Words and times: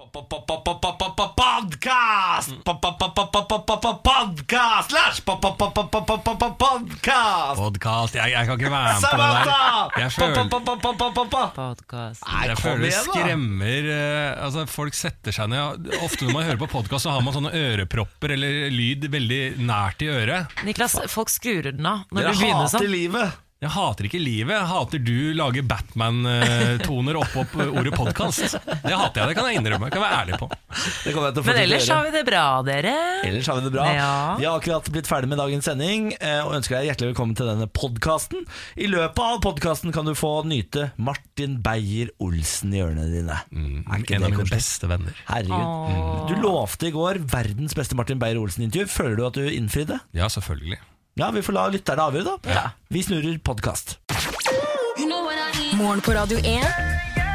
Podkast! 0.00 0.24
Podkast! 4.02 4.92
Lars! 4.96 5.20
Podkast! 5.20 5.60
Podkast 7.58 8.14
jeg, 8.16 8.30
jeg 8.32 8.46
kan 8.48 8.54
ikke 8.56 8.70
være 8.72 8.94
med 8.94 9.02
på 9.04 9.10
det 9.20 9.26
der. 9.34 9.44
Jeg 10.00 10.08
føler, 10.14 10.48
Podcast. 11.54 12.22
Jeg 12.46 12.56
føler 12.62 12.80
det 12.86 12.92
skremmer 12.96 13.84
eh, 13.92 14.44
Altså 14.46 14.60
Folk 14.70 14.94
setter 14.96 15.32
seg 15.36 15.46
ned 15.52 15.90
Ofte 16.00 16.24
når 16.24 16.32
man 16.38 16.44
hører 16.48 16.60
på 16.64 16.70
podkast, 16.78 17.02
så 17.04 17.10
har 17.12 17.20
man 17.26 17.34
sånne 17.36 17.52
ørepropper 17.52 18.28
eller 18.38 18.50
lyd 18.72 19.04
veldig 19.12 19.42
nært 19.60 20.00
i 20.06 20.08
øret. 20.14 20.42
Niklas, 20.64 20.96
folk 21.12 21.28
skrur 21.32 21.62
den 21.68 21.84
av 21.84 21.98
når 22.08 22.20
Dere 22.22 22.32
du 22.32 22.36
begynner 22.40 22.64
hater 22.64 22.78
sånn. 22.78 22.88
livet. 22.96 23.28
Jeg 23.60 23.74
hater 23.74 24.06
ikke 24.08 24.18
livet. 24.24 24.54
Jeg 24.56 24.68
hater 24.70 25.00
du 25.04 25.16
lager 25.36 25.64
Batman-toner 25.68 27.16
oppå 27.20 27.42
opp 27.42 27.56
ordet 27.60 27.90
podkast. 27.92 28.54
Det 28.56 28.94
hater 28.96 29.20
jeg, 29.20 29.28
det 29.28 29.34
kan 29.36 29.48
jeg 29.50 29.58
innrømme. 29.60 29.90
Jeg 29.90 29.92
kan 29.98 30.00
være 30.00 30.20
ærlig 30.22 30.38
på. 30.40 30.46
Det 30.48 31.12
jeg 31.28 31.34
til 31.36 31.42
å 31.42 31.44
Men 31.44 31.58
ellers 31.66 31.88
har 31.92 32.06
vi 32.06 32.12
det 32.14 32.22
bra, 32.24 32.44
dere. 32.64 32.94
Ellers 33.28 33.50
har 33.52 33.58
vi 33.58 33.64
det 33.66 33.72
bra. 33.74 33.84
Ja. 33.92 34.06
Vi 34.40 34.46
har 34.48 34.56
akkurat 34.62 34.88
blitt 34.94 35.10
ferdig 35.10 35.28
med 35.28 35.42
dagens 35.42 35.68
sending 35.68 36.06
eh, 36.16 36.38
og 36.46 36.54
ønsker 36.56 36.78
deg 36.78 36.88
hjertelig 36.88 37.10
velkommen 37.12 37.36
til 37.36 37.50
denne 37.50 37.66
podkasten. 37.68 38.46
I 38.80 38.88
løpet 38.94 39.20
av 39.26 39.42
podkasten 39.44 39.92
kan 39.92 40.08
du 40.08 40.14
få 40.16 40.30
nyte 40.48 40.86
Martin 40.96 41.58
Beyer-Olsen 41.60 42.72
i 42.72 42.80
ørene 42.80 43.10
dine. 43.12 43.36
er 43.36 43.44
ikke 43.44 43.58
Mm, 43.60 43.84
En 43.84 44.06
det 44.06 44.16
av 44.16 44.24
mine 44.24 44.38
koselig? 44.40 44.56
beste 44.56 44.88
venner. 44.88 45.20
Herregud. 45.28 46.32
Du 46.32 46.40
lovte 46.48 46.88
i 46.88 46.94
går 46.96 47.20
verdens 47.28 47.76
beste 47.76 47.98
Martin 48.00 48.24
Beyer-Olsen-intervju. 48.24 48.88
Føler 48.88 49.20
du 49.20 49.26
at 49.28 49.36
du 49.36 49.44
innfridde? 49.52 50.00
Ja, 50.16 50.32
selvfølgelig. 50.32 50.80
Ja, 51.20 51.26
vi 51.30 51.42
får 51.44 51.52
la 51.52 51.66
lytterne 51.68 52.04
avgjøre, 52.08 52.38
da. 52.48 52.60
Vi 52.88 53.02
snurrer 53.04 53.34
podkast. 53.44 53.98
Morgen 55.76 56.00
på 56.00 56.14
Radio 56.16 56.38
1. 56.40 56.64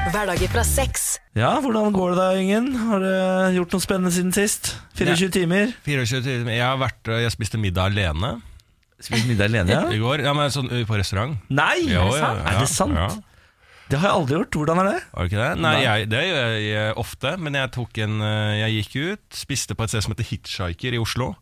Hverdager 0.10 0.50
fra 0.50 0.64
seks. 0.66 1.04
Ja, 1.38 1.52
hvordan 1.62 1.94
går 1.94 2.16
det 2.16 2.18
da, 2.18 2.26
Ingen? 2.40 2.72
Har 2.88 3.04
du 3.04 3.12
gjort 3.60 3.76
noe 3.76 3.84
spennende 3.86 4.14
siden 4.16 4.34
sist? 4.34 4.72
24 4.98 5.30
timer? 5.38 5.76
24 5.86 6.24
timer. 6.26 6.56
Jeg 6.56 6.66
har 6.66 6.82
vært, 6.82 7.14
jeg 7.28 7.36
spiste 7.36 7.62
middag 7.62 7.94
alene 7.94 8.40
Spist 8.98 9.30
middag 9.30 9.52
alene, 9.52 9.76
ja? 9.76 9.86
i 9.94 10.02
går. 10.02 10.24
Ja, 10.26 10.34
men 10.34 10.50
sånn 10.56 10.72
uh, 10.72 10.82
på 10.90 10.98
restaurant. 10.98 11.38
Nei! 11.54 11.84
Jo, 11.86 12.08
ja, 12.18 12.32
Er 12.42 12.62
det 12.64 12.72
sant? 12.74 12.98
Ja. 12.98 13.12
Det 13.90 14.00
har 14.02 14.10
jeg 14.10 14.18
aldri 14.18 14.38
gjort. 14.40 14.56
Hvordan 14.58 14.80
er 14.82 14.88
det? 14.90 15.00
Var 15.14 15.22
du 15.22 15.30
ikke 15.30 15.42
det? 15.44 15.50
Nei, 15.62 15.74
Nei. 15.76 15.84
jeg, 15.86 16.08
det 16.10 16.24
gjør 16.26 16.56
jeg 16.66 16.96
ofte, 17.04 17.36
men 17.38 17.58
jeg 17.60 17.72
tok 17.76 18.00
en 18.06 18.16
eh, 18.26 18.56
Jeg 18.64 18.78
gikk 18.80 18.96
ut, 19.12 19.26
spiste 19.46 19.78
på 19.78 19.86
et 19.86 19.94
sted 19.94 20.02
som 20.06 20.16
heter 20.16 20.26
Hitchhiker 20.32 20.98
i 20.98 21.02
Oslo. 21.02 21.36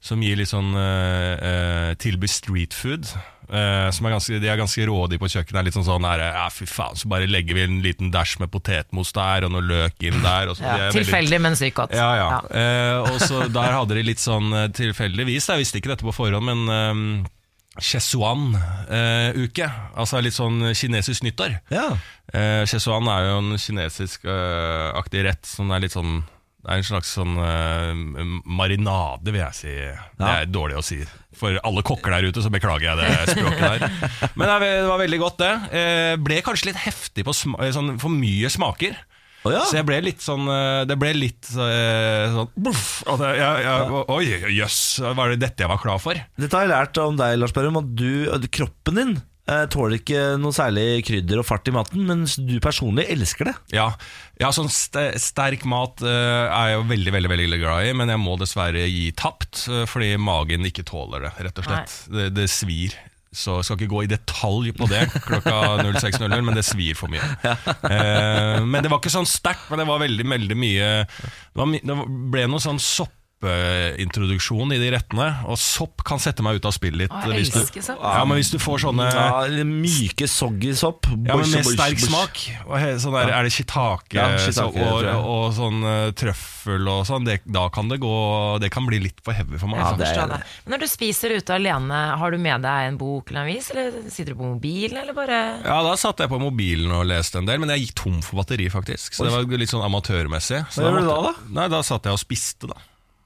Som 0.00 0.24
gir 0.24 0.40
litt 0.40 0.50
sånn 0.50 0.72
uh, 0.74 1.36
uh, 1.36 1.92
tilbyr 2.02 2.32
street 2.32 2.74
food. 2.76 3.06
Uh, 3.52 3.90
som 3.92 4.06
er 4.08 4.14
ganske, 4.14 4.38
de 4.40 4.48
er 4.48 4.56
ganske 4.56 4.86
rådige 4.88 5.20
på 5.20 5.28
kjøkkenet. 5.28 5.58
Er 5.60 5.66
litt 5.68 5.76
sånn 5.76 5.84
sånn 5.84 6.06
her, 6.08 6.22
ja, 6.24 6.46
fy 6.52 6.64
faen, 6.68 6.96
Så 6.96 7.10
bare 7.12 7.28
legger 7.28 7.58
vi 7.58 7.66
en 7.66 7.82
liten 7.84 8.08
dash 8.14 8.38
med 8.40 8.48
potetmos 8.54 9.12
der, 9.12 9.44
og 9.44 9.52
noe 9.52 9.66
løk 9.66 10.00
inn 10.08 10.22
der. 10.24 10.54
Så, 10.56 10.64
Ja, 10.64 10.72
er 10.72 10.88
veldig- 10.88 11.02
tilfeldig, 11.04 11.40
men 11.44 11.58
sykt 11.60 11.76
godt. 11.76 11.92
Ja, 11.92 12.08
ja. 12.16 12.40
Eh, 12.48 13.12
og 13.12 13.20
så 13.20 13.44
Der 13.52 13.76
hadde 13.76 13.94
de 14.00 14.02
litt 14.08 14.22
sånn 14.24 14.48
eh, 14.56 14.68
tilfeldigvis, 14.72 15.50
jeg 15.52 15.60
visste 15.60 15.78
ikke 15.82 15.92
dette 15.92 16.08
på 16.08 16.16
forhånd, 16.16 16.48
men 16.48 16.64
um, 16.72 17.26
Chesuan-uke. 17.80 19.68
altså 19.96 20.20
litt 20.20 20.36
sånn 20.36 20.60
kinesisk 20.76 21.24
nyttår. 21.24 21.54
Ja. 21.72 21.86
Eh, 22.32 22.64
Chesuan 22.68 23.08
er 23.08 23.30
jo 23.30 23.38
en 23.40 23.56
kinesisk-aktig 23.60 25.24
rett 25.24 25.48
som 25.48 25.72
er 25.72 25.80
litt 25.86 25.96
sånn 25.96 26.22
Det 26.62 26.70
er 26.70 26.78
en 26.78 26.86
slags 26.86 27.08
sånn 27.16 27.32
eh, 27.42 28.28
marinade, 28.46 29.32
vil 29.32 29.40
jeg 29.40 29.56
si. 29.58 29.72
Det 30.20 30.28
er 30.28 30.46
dårlig 30.46 30.76
å 30.78 30.84
si. 30.86 31.00
For 31.34 31.56
alle 31.66 31.82
kokker 31.82 32.14
der 32.14 32.28
ute, 32.28 32.44
så 32.44 32.52
beklager 32.54 32.92
jeg 32.92 33.00
det 33.00 33.32
språket 33.34 33.64
der. 33.64 33.80
Men 34.38 34.52
det 34.62 34.70
var 34.86 35.00
veldig 35.00 35.18
godt, 35.24 35.40
det. 35.42 35.52
Eh, 35.74 36.12
ble 36.22 36.38
kanskje 36.46 36.68
litt 36.70 36.78
heftig 36.84 37.24
på 37.26 37.34
eh, 37.34 37.72
sånn 37.74 37.96
for 37.98 38.14
mye 38.14 38.52
smaker. 38.52 38.94
Å 39.42 39.52
ja. 39.52 39.64
Så 39.66 39.78
jeg 39.80 39.86
ble 39.88 39.98
litt 40.04 40.22
sånn 40.22 40.46
eh, 40.46 40.84
Det 40.86 40.96
ble 41.00 41.10
litt 41.16 41.50
eh, 41.56 42.30
sånn 42.30 42.52
boff, 42.54 43.02
jeg, 43.08 43.40
jeg, 43.40 43.66
jeg, 43.66 44.04
Oi, 44.14 44.54
jøss, 44.58 44.78
var 45.18 45.32
det 45.32 45.42
dette 45.42 45.64
jeg 45.64 45.72
var 45.72 45.82
klar 45.82 46.00
for? 46.02 46.18
Dette 46.38 46.58
har 46.58 46.66
jeg 46.66 46.72
lært 46.72 47.02
om 47.02 47.18
deg, 47.18 47.36
Lars 47.40 47.54
Berrum, 47.56 47.80
at 47.80 47.92
du, 47.98 48.48
kroppen 48.52 48.98
din 48.98 49.14
eh, 49.50 49.64
tåler 49.72 49.98
ikke 49.98 50.22
noe 50.40 50.54
særlig 50.54 51.02
krydder 51.08 51.42
og 51.42 51.48
fart 51.48 51.68
i 51.70 51.74
maten, 51.74 52.04
mens 52.08 52.36
du 52.38 52.54
personlig 52.62 53.08
elsker 53.12 53.50
det. 53.50 53.54
Ja, 53.74 53.88
ja 54.40 54.52
sånn 54.54 54.70
st 54.72 55.08
sterk 55.22 55.66
mat 55.68 56.04
eh, 56.06 56.44
er 56.46 56.72
jeg 56.72 56.78
jo 56.78 56.88
veldig, 56.92 57.16
veldig 57.18 57.32
veldig 57.34 57.62
glad 57.64 57.88
i, 57.88 57.94
men 57.98 58.14
jeg 58.14 58.22
må 58.22 58.36
dessverre 58.40 58.86
gi 58.86 59.08
tapt, 59.18 59.66
fordi 59.90 60.14
magen 60.22 60.70
ikke 60.70 60.86
tåler 60.88 61.26
det, 61.26 61.34
rett 61.48 61.62
og 61.62 61.70
slett. 61.70 61.98
Det, 62.12 62.30
det 62.36 62.50
svir. 62.52 62.94
Så 63.32 63.54
jeg 63.58 63.64
skal 63.64 63.78
ikke 63.80 63.92
gå 63.94 64.02
i 64.04 64.10
detalj 64.12 64.74
på 64.76 64.86
det 64.90 65.06
klokka 65.24 65.54
06.00, 65.88 66.34
men 66.44 66.58
det 66.58 66.66
svir 66.68 66.98
for 66.98 67.08
mye. 67.12 67.24
Eh, 67.48 68.60
men 68.66 68.82
det 68.84 68.90
var 68.92 69.00
ikke 69.00 69.14
sånn 69.14 69.28
sterkt, 69.28 69.70
men 69.72 69.80
det 69.80 69.88
var 69.88 70.02
veldig, 70.04 70.26
veldig 70.34 70.58
mye 70.60 70.90
Det, 71.08 71.56
var, 71.56 71.72
det 71.80 71.96
ble 72.34 72.44
noe 72.52 72.60
sånn 72.62 72.80
soppintroduksjon 73.42 74.72
i 74.74 74.78
de 74.80 74.90
rettene, 74.94 75.28
og 75.48 75.58
sopp 75.60 76.02
kan 76.06 76.20
sette 76.22 76.42
meg 76.44 76.58
ut 76.60 76.66
av 76.68 76.74
spill 76.76 76.94
litt. 77.02 77.12
Å, 77.12 77.22
jeg 77.26 77.38
hvis 77.42 77.52
du- 77.52 77.60
elsker 77.60 77.82
sopp. 77.82 78.02
Ja, 78.02 78.24
men 78.24 78.38
hvis 78.38 78.50
du 78.52 78.58
får 78.58 78.78
sånne 78.86 79.08
Ja, 79.12 79.64
myke 79.64 80.28
soggy 80.28 80.74
sopp. 80.74 81.06
ja, 81.06 81.36
men 81.36 81.50
med 81.50 81.64
sterk 81.66 81.98
smak. 81.98 82.38
Og 82.66 82.78
he- 82.78 82.94
sånn 82.98 83.12
der, 83.12 83.32
Er 83.32 83.42
det 83.44 83.52
shiitake, 83.52 84.12
Ja, 84.14 84.36
så- 84.38 84.52
shiitake, 84.52 84.76
og, 84.82 85.02
tror 85.02 85.04
jeg. 85.04 85.14
og 85.14 85.52
sånn 85.54 85.84
eh, 85.84 86.10
trøffel 86.12 86.88
og 86.88 87.06
sånn, 87.06 87.24
det, 87.24 87.40
da 87.50 87.68
kan 87.68 87.88
det 87.88 88.00
gå 88.00 88.60
Det 88.60 88.70
kan 88.70 88.86
bli 88.86 88.98
litt 89.00 89.20
for 89.24 89.32
heavy 89.32 89.58
for 89.58 89.66
meg. 89.66 89.78
Ja, 89.80 89.84
altså. 89.86 89.98
det 89.98 90.06
er 90.06 90.14
Forstår 90.14 90.28
det. 90.28 90.44
Men 90.66 90.72
når 90.74 90.80
du 90.80 90.86
spiser 90.88 91.30
ute 91.36 91.54
alene, 91.54 92.16
har 92.18 92.30
du 92.30 92.38
med 92.38 92.62
deg 92.62 92.88
en 92.88 92.96
bok 92.98 93.30
eller 93.30 93.40
en 93.42 93.48
avis, 93.48 93.70
eller 93.70 93.92
sitter 94.10 94.34
du 94.34 94.38
på 94.38 94.54
mobilen, 94.60 94.96
eller 95.02 95.12
bare 95.14 95.62
Ja, 95.64 95.82
Da 95.82 95.94
satt 95.96 96.18
jeg 96.18 96.28
på 96.28 96.38
mobilen 96.40 96.90
og 96.92 97.06
leste 97.06 97.36
en 97.38 97.46
del, 97.46 97.58
men 97.58 97.68
jeg 97.70 97.86
gikk 97.88 97.94
tom 97.94 98.22
for 98.22 98.36
batteri, 98.42 98.70
faktisk. 98.70 99.14
Så 99.14 99.24
det 99.24 99.32
var 99.32 99.42
litt 99.58 99.68
sånn 99.70 99.82
amatørmessig. 99.84 100.66
Så 100.70 100.82
Hva 100.82 100.92
gjør 100.92 101.00
du 101.00 101.06
da, 101.06 101.22
da, 101.22 101.32
Nei, 101.50 101.68
Da 101.68 101.80
satt 101.82 102.04
jeg 102.04 102.12
og 102.12 102.18
spiste, 102.18 102.68
da. 102.68 102.74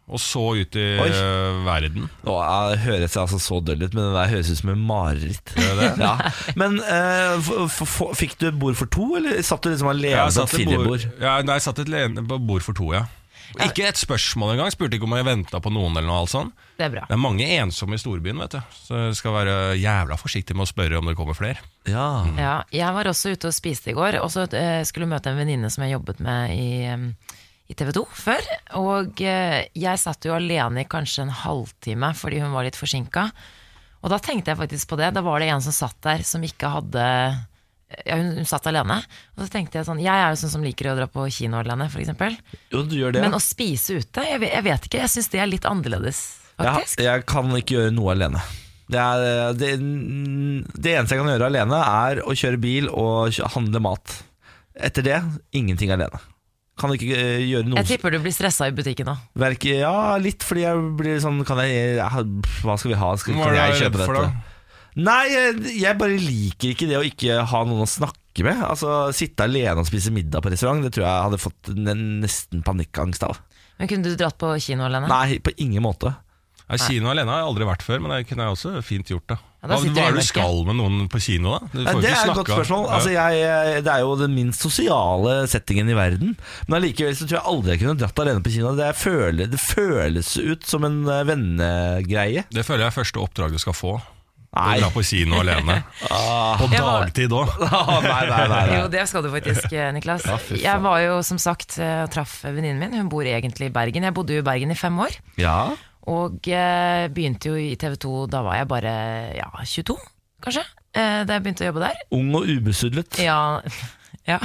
Og 0.06 0.20
så 0.22 0.40
ut 0.54 0.76
i 0.78 0.84
Oi. 1.02 1.08
eh, 1.10 1.56
verden. 1.66 2.06
Nå 2.22 2.36
jeg 2.38 2.70
det 2.70 2.82
høres 2.84 3.16
altså 3.18 3.40
så 3.42 3.58
døll 3.58 3.82
ut, 3.82 3.90
men 3.96 4.04
det 4.04 4.12
der 4.14 4.32
høres 4.36 4.50
ut 4.52 4.60
som 4.60 4.70
en 4.70 4.86
mareritt. 4.86 5.54
Ja. 6.06 6.12
Men 6.58 6.78
uh, 6.78 7.40
f 7.40 7.80
f 7.82 7.82
f 7.82 8.00
fikk 8.18 8.36
du 8.38 8.50
bord 8.54 8.76
for 8.78 8.90
to, 8.92 9.16
eller 9.18 9.40
satt 9.42 9.64
du 9.64 9.72
liksom 9.72 9.90
alene 9.90 10.28
på 10.30 10.44
et 10.44 10.52
firerbord? 10.54 11.06
Ja, 11.18 11.38
nei, 11.42 11.58
jeg 11.58 11.66
satt 11.66 11.80
et 11.82 11.90
lene 11.90 12.22
på 12.26 12.38
bord 12.38 12.62
for 12.66 12.76
to, 12.76 12.92
ja. 12.94 13.06
Ikke 13.62 13.86
et 13.88 13.98
spørsmål 13.98 14.54
engang. 14.54 14.72
Spurte 14.74 14.98
ikke 14.98 15.06
om 15.06 15.14
jeg 15.16 15.26
venta 15.26 15.60
på 15.62 15.70
noen. 15.72 15.94
eller 15.94 16.08
noe 16.08 16.22
alt 16.24 16.32
sånt. 16.32 16.64
Det 16.76 16.88
er 16.88 16.92
bra. 16.92 17.04
Det 17.08 17.14
er 17.14 17.20
mange 17.22 17.46
ensomme 17.56 17.96
i 17.96 18.00
storbyen, 18.02 18.40
vet 18.42 18.56
du. 18.56 18.74
Så 18.74 18.98
jeg 19.06 19.16
skal 19.20 19.36
være 19.36 19.54
jævla 19.80 20.18
forsiktig 20.20 20.56
med 20.58 20.66
å 20.66 20.70
spørre 20.70 20.98
om 20.98 21.08
det 21.08 21.16
kommer 21.18 21.38
flere. 21.38 21.62
Ja. 21.88 22.26
Ja, 22.36 22.56
jeg 22.74 22.92
var 22.98 23.08
også 23.08 23.32
ute 23.32 23.50
og 23.50 23.56
spiste 23.56 23.94
i 23.94 23.96
går, 23.96 24.18
og 24.20 24.30
så 24.34 24.44
skulle 24.50 24.84
skulle 24.90 25.10
møte 25.10 25.32
en 25.32 25.40
venninne 25.40 25.70
som 25.72 25.86
jeg 25.86 25.94
jobbet 25.96 26.20
med 26.24 26.52
i, 26.58 26.68
eh, 26.90 27.36
i 27.66 27.74
TV 27.74 27.92
2 27.96 28.04
før. 28.14 28.48
Og 28.80 29.22
eh, 29.24 29.66
jeg 29.76 30.02
satt 30.02 30.26
jo 30.28 30.36
alene 30.36 30.84
i 30.84 30.88
kanskje 30.90 31.26
en 31.26 31.34
halvtime 31.44 32.12
fordi 32.16 32.42
hun 32.44 32.54
var 32.54 32.66
litt 32.66 32.78
forsinka. 32.78 33.28
Og 34.04 34.12
da 34.12 34.20
tenkte 34.22 34.52
jeg 34.52 34.60
faktisk 34.60 34.92
på 34.92 34.98
det. 35.00 35.10
Da 35.16 35.24
var 35.26 35.42
det 35.42 35.50
en 35.50 35.64
som 35.64 35.74
satt 35.74 35.98
der 36.06 36.22
som 36.26 36.44
ikke 36.46 36.70
hadde 36.70 37.06
ja, 38.04 38.18
hun, 38.18 38.32
hun 38.38 38.48
satt 38.48 38.68
alene. 38.70 39.00
Og 39.36 39.44
så 39.44 39.48
tenkte 39.52 39.80
jeg 39.80 39.88
sånn 39.88 40.02
Jeg 40.02 40.14
er 40.14 40.30
jo 40.30 40.40
sånn 40.42 40.54
som 40.58 40.66
liker 40.66 40.92
å 40.92 40.96
dra 40.98 41.08
på 41.10 41.26
kino 41.34 41.58
alene, 41.60 41.88
f.eks. 41.90 42.12
Jo, 42.74 42.84
du 42.86 42.94
gjør 42.98 43.16
det. 43.16 43.24
Men 43.24 43.38
å 43.38 43.42
spise 43.42 43.98
ute, 43.98 44.26
jeg 44.26 44.42
vet, 44.42 44.52
jeg 44.54 44.66
vet 44.68 44.86
ikke. 44.88 45.02
Jeg 45.02 45.14
syns 45.16 45.32
det 45.32 45.42
er 45.42 45.50
litt 45.50 45.66
annerledes, 45.68 46.22
Ja, 46.62 46.78
jeg 47.02 47.26
kan 47.28 47.50
ikke 47.58 47.80
gjøre 47.80 47.96
noe 47.96 48.14
alene. 48.14 48.44
Det, 48.86 49.02
er, 49.02 49.52
det, 49.58 49.72
det 50.78 50.92
eneste 50.94 51.16
jeg 51.16 51.24
kan 51.24 51.32
gjøre 51.32 51.50
alene, 51.50 51.82
er 51.82 52.22
å 52.22 52.36
kjøre 52.38 52.62
bil 52.62 52.86
og 52.92 53.34
handle 53.56 53.82
mat. 53.82 54.20
Etter 54.76 55.02
det 55.02 55.18
ingenting 55.56 55.90
alene. 55.94 56.20
Kan 56.76 56.92
ikke 56.92 57.08
eh, 57.16 57.44
gjøre 57.48 57.70
noe 57.70 57.80
Jeg 57.80 57.88
tipper 57.94 58.12
du 58.12 58.18
blir 58.20 58.34
stressa 58.36 58.68
i 58.68 58.74
butikken 58.76 59.08
òg. 59.08 59.22
Ja, 59.64 60.16
litt 60.20 60.44
fordi 60.44 60.66
jeg 60.66 60.82
blir 60.98 61.22
sånn 61.24 61.40
Kan 61.48 61.62
jeg 61.64 61.96
Hva 61.96 62.76
skal 62.76 62.92
vi 62.92 62.98
ha? 63.00 63.14
Skal, 63.16 63.38
kan 63.40 63.56
jeg 63.56 63.78
kjøpe 63.80 64.02
dette? 64.02 64.26
Nei, 64.96 65.22
jeg, 65.28 65.56
jeg 65.76 65.98
bare 66.00 66.20
liker 66.20 66.72
ikke 66.72 66.88
det 66.88 66.96
å 66.96 67.04
ikke 67.04 67.42
ha 67.50 67.58
noen 67.68 67.84
å 67.84 67.88
snakke 67.88 68.44
med. 68.46 68.60
Altså 68.64 69.10
Sitte 69.16 69.44
alene 69.44 69.82
og 69.82 69.88
spise 69.88 70.12
middag 70.12 70.44
på 70.44 70.52
restaurant, 70.52 70.84
det 70.84 70.94
tror 70.96 71.04
jeg 71.04 71.26
hadde 71.26 71.40
fått 71.40 71.72
nesten 71.76 72.64
panikkangst 72.64 73.26
av. 73.28 73.40
Men 73.76 73.90
kunne 73.90 74.08
du 74.08 74.16
dratt 74.16 74.38
på 74.40 74.54
kino 74.64 74.86
alene? 74.86 75.08
Nei, 75.10 75.36
på 75.44 75.52
ingen 75.60 75.84
måte. 75.84 76.14
Ja, 76.66 76.78
kino 76.82 77.12
alene 77.12 77.30
har 77.30 77.44
jeg 77.44 77.46
aldri 77.52 77.66
vært 77.68 77.84
før, 77.86 78.00
men 78.02 78.10
det 78.10 78.24
kunne 78.26 78.42
jeg 78.42 78.56
også 78.56 78.70
fint 78.82 79.10
gjort. 79.12 79.26
da 79.30 79.36
Ja, 79.38 79.68
Hva, 79.70 79.76
hva 79.78 80.06
er 80.08 80.16
det 80.16 80.24
du 80.24 80.26
skal 80.26 80.64
med 80.66 80.78
noen 80.80 81.04
på 81.10 81.20
kino, 81.22 81.52
da? 81.54 81.68
Får 81.70 82.00
det 82.02 82.10
er 82.10 82.18
et 82.24 82.40
godt 82.40 82.50
spørsmål. 82.50 82.88
Altså, 82.96 83.12
jeg, 83.14 83.84
det 83.86 83.92
er 83.92 84.02
jo 84.02 84.16
den 84.18 84.34
minst 84.34 84.66
sosiale 84.66 85.36
settingen 85.50 85.92
i 85.92 85.94
verden. 85.98 86.34
Men 86.66 86.80
allikevel 86.80 87.14
så 87.14 87.28
tror 87.28 87.38
jeg 87.38 87.50
aldri 87.52 87.74
jeg 87.76 87.82
kunne 87.84 88.00
dratt 88.02 88.24
alene 88.24 88.42
på 88.42 88.56
kino. 88.56 88.74
Det, 88.78 88.90
føler, 88.98 89.52
det 89.52 89.62
føles 89.62 90.34
ut 90.42 90.66
som 90.66 90.86
en 90.88 91.00
eh, 91.06 91.22
vennegreie. 91.30 92.46
Det 92.50 92.66
føler 92.66 92.88
jeg 92.88 92.94
er 92.94 92.98
første 92.98 93.22
oppdrag 93.22 93.54
du 93.54 93.62
skal 93.62 93.78
få. 93.78 93.94
Nei. 94.56 94.78
dra 94.80 94.88
på 94.90 95.02
kino 95.04 95.38
alene. 95.42 95.82
På 96.60 96.66
dagtid 96.72 97.34
òg. 97.36 97.50
nei. 98.06 98.62
Jo, 98.72 98.86
det 98.90 99.02
skal 99.10 99.22
du 99.26 99.28
faktisk, 99.34 99.68
Niklas. 99.94 100.24
Niklas. 100.24 100.62
jeg 100.62 100.82
var 100.82 101.02
jo 101.04 101.18
som 101.26 101.38
sagt 101.42 101.76
eh, 101.78 102.02
og 102.06 102.10
traff 102.14 102.40
venninnen 102.46 102.80
min. 102.80 102.96
Hun 103.04 103.12
bor 103.12 103.26
egentlig 103.28 103.70
i 103.70 103.74
Bergen. 103.74 104.06
Jeg 104.08 104.16
bodde 104.16 104.34
jo 104.34 104.42
i 104.42 104.46
Bergen 104.46 104.72
i 104.72 104.78
fem 104.78 104.96
år. 105.04 105.18
Ja. 105.38 105.60
Og 106.12 106.48
eh, 106.52 107.06
begynte 107.12 107.50
jo 107.50 107.58
i 107.58 107.74
TV 107.80 107.96
2, 108.06 108.14
da 108.30 108.42
var 108.46 108.60
jeg 108.60 108.70
bare 108.70 108.94
ja, 109.34 109.48
22, 109.58 109.96
kanskje. 110.44 110.62
Eh, 110.96 111.20
da 111.26 111.36
jeg 111.36 111.44
begynte 111.44 111.66
å 111.66 111.70
jobbe 111.70 111.84
der. 111.88 112.02
Ung 112.16 112.32
og 112.38 112.50
ubesudlet. 112.50 113.20
Ja, 113.26 113.60
ja, 114.26 114.40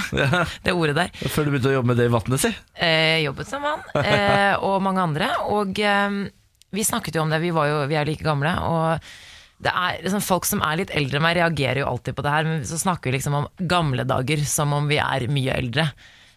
det 0.61 0.75
ordet 0.77 0.93
der. 0.93 1.09
Før 1.33 1.47
du 1.47 1.51
begynte 1.53 1.71
å 1.71 1.73
jobbe 1.79 1.89
med 1.89 1.97
det 1.97 2.05
i 2.05 2.13
vannet, 2.13 2.41
si. 2.43 2.51
Eh, 2.77 3.23
jobbet 3.23 3.49
som 3.49 3.63
mann 3.65 3.81
eh, 3.97 4.53
og 4.61 4.81
mange 4.85 5.01
andre. 5.01 5.31
Og 5.49 5.79
eh, 5.81 6.17
vi 6.71 6.85
snakket 6.85 7.17
jo 7.17 7.23
om 7.25 7.33
det, 7.33 7.41
vi, 7.41 7.49
var 7.55 7.69
jo, 7.69 7.79
vi 7.89 7.97
er 7.97 8.05
like 8.05 8.25
gamle. 8.25 8.51
Og 8.67 9.61
det 9.61 9.73
er 9.73 10.01
liksom, 10.05 10.23
folk 10.25 10.45
som 10.49 10.61
er 10.65 10.81
litt 10.81 10.93
eldre 10.97 11.17
enn 11.17 11.25
meg, 11.25 11.37
reagerer 11.39 11.81
jo 11.81 11.89
alltid 11.89 12.17
på 12.17 12.25
det 12.25 12.35
her. 12.35 12.49
Men 12.49 12.65
så 12.67 12.77
snakker 12.81 13.09
vi 13.09 13.17
liksom 13.17 13.39
om 13.41 13.49
gamle 13.69 14.05
dager 14.09 14.45
som 14.49 14.73
om 14.77 14.89
vi 14.89 15.01
er 15.01 15.25
mye 15.33 15.57
eldre. 15.57 15.87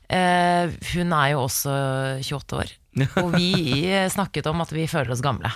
Eh, 0.08 0.72
hun 0.94 1.12
er 1.16 1.34
jo 1.34 1.44
også 1.44 1.74
28 2.24 2.58
år, 2.60 2.74
og 3.20 3.34
vi 3.36 3.52
snakket 4.12 4.46
om 4.50 4.62
at 4.64 4.72
vi 4.74 4.88
føler 4.90 5.14
oss 5.14 5.24
gamle. 5.24 5.50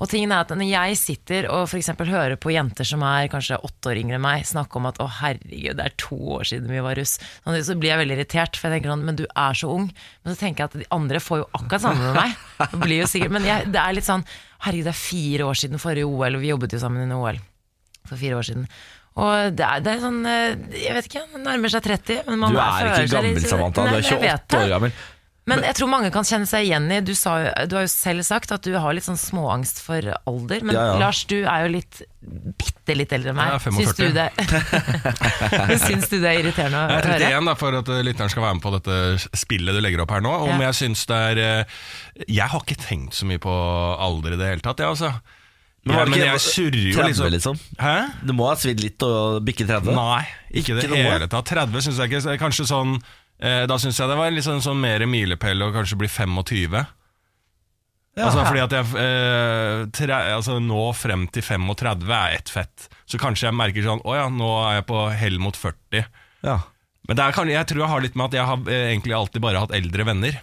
Og 0.00 0.08
tingen 0.08 0.32
er 0.32 0.46
at 0.46 0.52
Når 0.56 0.64
jeg 0.70 0.96
sitter 0.96 1.46
og 1.52 1.66
for 1.68 2.08
hører 2.08 2.38
på 2.40 2.52
jenter 2.54 2.88
som 2.88 3.02
er 3.04 3.28
kanskje 3.28 3.58
åtte 3.60 3.90
år 3.92 4.00
yngre 4.00 4.16
enn 4.16 4.24
meg, 4.24 4.46
snakke 4.48 4.78
om 4.80 4.86
at 4.88 4.96
'å 4.98 5.08
herregud, 5.20 5.76
det 5.76 5.84
er 5.84 5.96
to 6.00 6.16
år 6.16 6.48
siden 6.48 6.72
vi 6.72 6.80
var 6.80 6.96
russ', 6.96 7.18
sånn, 7.44 7.60
så 7.62 7.76
blir 7.76 7.92
jeg 7.92 8.00
veldig 8.00 8.16
irritert. 8.16 8.56
For 8.56 8.68
jeg 8.70 8.80
tenker 8.80 8.94
sånn, 8.94 9.04
men 9.04 9.16
du 9.16 9.26
er 9.36 9.52
så 9.52 9.68
ung. 9.68 9.92
Men 10.24 10.34
så 10.34 10.40
tenker 10.40 10.64
jeg 10.64 10.70
at 10.72 10.78
de 10.80 10.88
andre 10.90 11.20
får 11.20 11.42
jo 11.44 11.48
akkurat 11.52 11.84
samme 11.84 12.00
med 12.00 12.14
meg. 12.16 12.36
Det 12.70 12.80
blir 12.80 13.00
jo 13.02 13.10
sikkert, 13.12 13.30
men 13.30 13.44
jeg, 13.44 13.72
det 13.72 13.80
er 13.80 13.92
litt 13.92 14.08
sånn 14.08 14.24
Herregud, 14.60 14.84
det 14.84 14.92
er 14.92 15.00
fire 15.00 15.44
år 15.48 15.56
siden 15.56 15.80
forrige 15.80 16.04
OL, 16.04 16.34
og 16.36 16.40
vi 16.40 16.52
jobbet 16.52 16.72
jo 16.72 16.80
sammen 16.80 17.02
under 17.04 17.16
OL 17.16 17.38
for 18.08 18.16
fire 18.16 18.36
år 18.36 18.44
siden. 18.44 18.66
Og 19.20 19.56
det 19.56 19.64
er, 19.66 19.80
det 19.84 19.94
er 19.94 20.02
sånn 20.04 20.20
eh, 20.28 20.56
Jeg 20.84 20.94
vet 20.96 21.08
ikke, 21.08 21.22
nærmer 21.40 21.72
seg 21.72 21.82
30. 21.82 22.20
Men 22.28 22.38
man 22.38 22.52
Du 22.54 22.60
er 22.60 22.86
er 22.88 23.04
ikke 23.04 23.16
gammel, 23.16 23.48
Samantha. 23.48 23.86
Du 23.88 23.96
er 23.96 24.04
28 24.04 24.60
år 24.60 24.68
gammel. 24.74 24.92
Men 25.50 25.64
jeg 25.66 25.76
tror 25.80 25.90
mange 25.92 26.10
kan 26.14 26.26
kjenne 26.26 26.46
seg 26.48 26.64
igjen 26.68 26.86
i 26.94 27.00
Du, 27.04 27.12
sa, 27.18 27.34
du 27.66 27.74
har 27.76 27.84
jo 27.86 27.90
selv 27.92 28.22
sagt 28.26 28.52
at 28.54 28.62
du 28.66 28.72
har 28.78 28.94
litt 28.96 29.06
sånn 29.08 29.18
småangst 29.20 29.82
for 29.84 30.06
alder. 30.30 30.62
Men 30.64 30.78
Ja, 30.78 30.84
ja. 30.92 30.98
Lars, 31.02 31.24
du 31.30 31.40
er 31.42 31.66
jo 31.66 31.72
litt 31.76 32.02
bitte 32.60 32.94
litt 32.98 33.12
eldre 33.16 33.32
enn 33.32 33.38
meg. 33.38 33.54
45. 33.64 33.80
Syns 33.80 33.96
du 33.96 34.06
det, 34.16 34.28
syns 35.86 36.08
du 36.12 36.16
det 36.20 36.30
er 36.34 36.40
irriterende 36.42 36.82
å 36.84 36.86
Jeg 36.90 37.00
er 37.00 37.26
31 37.32 37.50
da, 37.50 37.54
for 37.58 37.78
at 37.80 37.90
lytteren 38.06 38.32
skal 38.32 38.44
være 38.46 38.58
med 38.58 38.64
på 38.64 38.72
dette 38.76 38.96
spillet 39.40 39.76
du 39.76 39.82
legger 39.84 40.04
opp 40.04 40.14
her 40.14 40.24
nå. 40.24 40.32
Om 40.46 40.54
Ja. 40.54 40.70
jeg 40.70 40.78
synes 40.84 41.04
det 41.10 41.20
er 41.32 41.42
eh, 41.44 41.76
Jeg 42.28 42.48
har 42.52 42.64
ikke 42.64 42.80
tenkt 42.80 43.16
så 43.18 43.28
mye 43.28 43.40
på 43.42 43.52
alder 43.52 44.36
i 44.36 44.40
det 44.40 44.50
hele 44.54 44.64
tatt, 44.64 44.82
jeg, 44.84 44.88
altså. 44.92 45.12
Men 45.88 45.96
Ja, 45.96 46.04
men 46.04 46.20
jeg 46.20 46.40
surrer 46.44 46.82
jo 46.90 46.96
30, 46.98 47.08
liksom. 47.08 47.30
liksom? 47.32 47.60
Hæ? 47.80 47.94
Det 48.28 48.34
må 48.36 48.50
ha 48.50 48.56
svidd 48.60 48.82
litt 48.84 49.00
og 49.06 49.38
bikke 49.48 49.64
30? 49.64 49.94
Nei, 49.96 50.26
ikke 50.60 50.74
i 50.76 50.80
det 50.82 50.90
hele 50.92 51.28
tatt. 51.32 51.48
30 51.48 51.86
syns 51.86 52.00
jeg 52.02 52.10
ikke. 52.12 52.34
Kanskje 52.42 52.66
sånn 52.68 52.98
eh, 53.42 53.64
Da 53.70 53.76
syns 53.80 53.98
jeg 54.00 54.08
det 54.10 54.16
var 54.20 54.30
litt 54.32 54.46
sånn, 54.46 54.62
sånn 54.64 54.80
mer 54.80 55.04
milepæl 55.08 55.62
å 55.66 55.72
kanskje 55.74 55.98
bli 56.00 56.08
25. 56.08 56.80
Ja. 58.18 58.26
Altså 58.26 58.42
fordi 58.44 58.60
at 58.64 58.72
jeg 58.74 58.88
eh, 59.00 59.84
tre, 59.94 60.16
altså 60.34 60.56
Nå 60.60 60.80
frem 60.98 61.28
til 61.32 61.44
35 61.46 62.10
er 62.16 62.36
ett 62.40 62.50
fett. 62.52 62.88
Så 63.08 63.20
kanskje 63.22 63.46
jeg 63.48 63.56
merker 63.56 63.86
sånn 63.86 64.02
Å 64.04 64.16
ja, 64.18 64.26
nå 64.32 64.48
er 64.66 64.80
jeg 64.80 64.86
på 64.90 65.04
hell 65.14 65.38
mot 65.42 65.56
40. 65.56 66.04
Ja. 66.46 66.58
Men 67.08 67.16
det 67.16 67.24
er, 67.24 67.32
kan- 67.36 67.48
jeg 67.50 67.66
tror 67.70 67.84
jeg 67.84 67.90
har 67.94 68.02
litt 68.04 68.16
med 68.18 68.26
at 68.30 68.38
jeg 68.40 68.48
har 68.50 68.64
eh, 68.70 68.86
egentlig 68.92 69.16
alltid 69.16 69.42
bare 69.42 69.62
hatt 69.62 69.72
eldre 69.74 70.04
venner. 70.10 70.40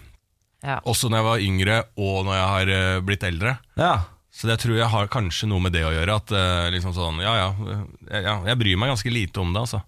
Ja. 0.64 0.80
Også 0.90 1.06
når 1.08 1.20
jeg 1.20 1.26
var 1.28 1.42
yngre, 1.44 1.76
og 2.02 2.16
når 2.26 2.34
jeg 2.34 2.48
har 2.54 2.72
eh, 2.78 3.00
blitt 3.06 3.26
eldre. 3.28 3.58
ja. 3.78 3.96
Så 4.38 4.46
det 4.46 4.58
tror 4.62 4.76
jeg 4.76 4.86
har 4.92 5.08
kanskje 5.10 5.48
noe 5.50 5.58
med 5.64 5.72
det 5.74 5.80
å 5.82 5.88
gjøre. 5.90 6.14
At 6.20 6.30
liksom 6.70 6.92
sånn, 6.94 7.16
ja, 7.24 7.32
ja, 7.40 7.78
ja 8.22 8.34
Jeg 8.46 8.58
bryr 8.60 8.76
meg 8.78 8.92
ganske 8.92 9.10
lite 9.10 9.40
om 9.42 9.50
det, 9.50 9.64
altså. 9.64 9.80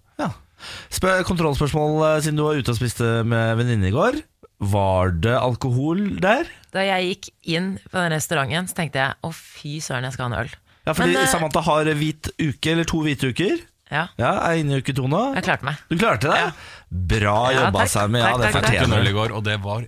Ja. 0.61 0.67
Spør, 0.93 1.23
kontrollspørsmål, 1.27 1.95
eh, 2.07 2.19
siden 2.25 2.37
du 2.39 2.43
var 2.45 2.59
ute 2.61 2.71
og 2.73 2.77
spiste 2.79 3.09
med 3.27 3.57
venninne 3.59 3.89
i 3.89 3.95
går. 3.95 4.21
Var 4.61 5.15
det 5.23 5.33
alkohol 5.41 6.03
der? 6.21 6.45
Da 6.71 6.83
jeg 6.85 7.07
gikk 7.15 7.29
inn 7.57 7.71
på 7.89 7.97
den 7.97 8.13
restauranten, 8.13 8.69
så 8.69 8.77
tenkte 8.77 9.01
jeg 9.01 9.17
å 9.25 9.31
fy 9.33 9.79
søren, 9.81 10.05
jeg 10.05 10.13
skal 10.13 10.27
ha 10.27 10.31
en 10.35 10.39
øl. 10.45 10.51
Ja, 10.85 10.93
fordi 10.93 11.13
Men, 11.13 11.23
eh, 11.23 11.29
Samantha 11.29 11.61
har 11.65 11.85
hvit 11.97 12.29
uke, 12.39 12.71
eller 12.71 12.85
to 12.85 13.01
hvite 13.05 13.33
uker. 13.33 13.59
Ja, 13.91 14.07
Ja, 14.17 14.31
Er 14.47 14.61
inne 14.61 14.77
i 14.77 14.81
uke 14.81 14.93
to 14.95 15.03
nå. 15.09 15.33
jeg 15.35 15.43
klarte 15.43 15.65
meg. 15.67 15.75
Du 15.89 15.97
klarte 15.97 16.29
det? 16.31 16.53
Bra 16.89 17.51
jobba, 17.51 17.79
ja, 17.83 17.89
Sammy. 17.91 18.19
Ja, 18.19 18.37
det 18.37 18.53
fortjener 18.53 19.01
øl 19.01 19.03
du. 19.03 19.09
i 19.09 19.13
går, 19.17 19.33
og 19.35 19.43
det 19.43 19.57
var 19.61 19.83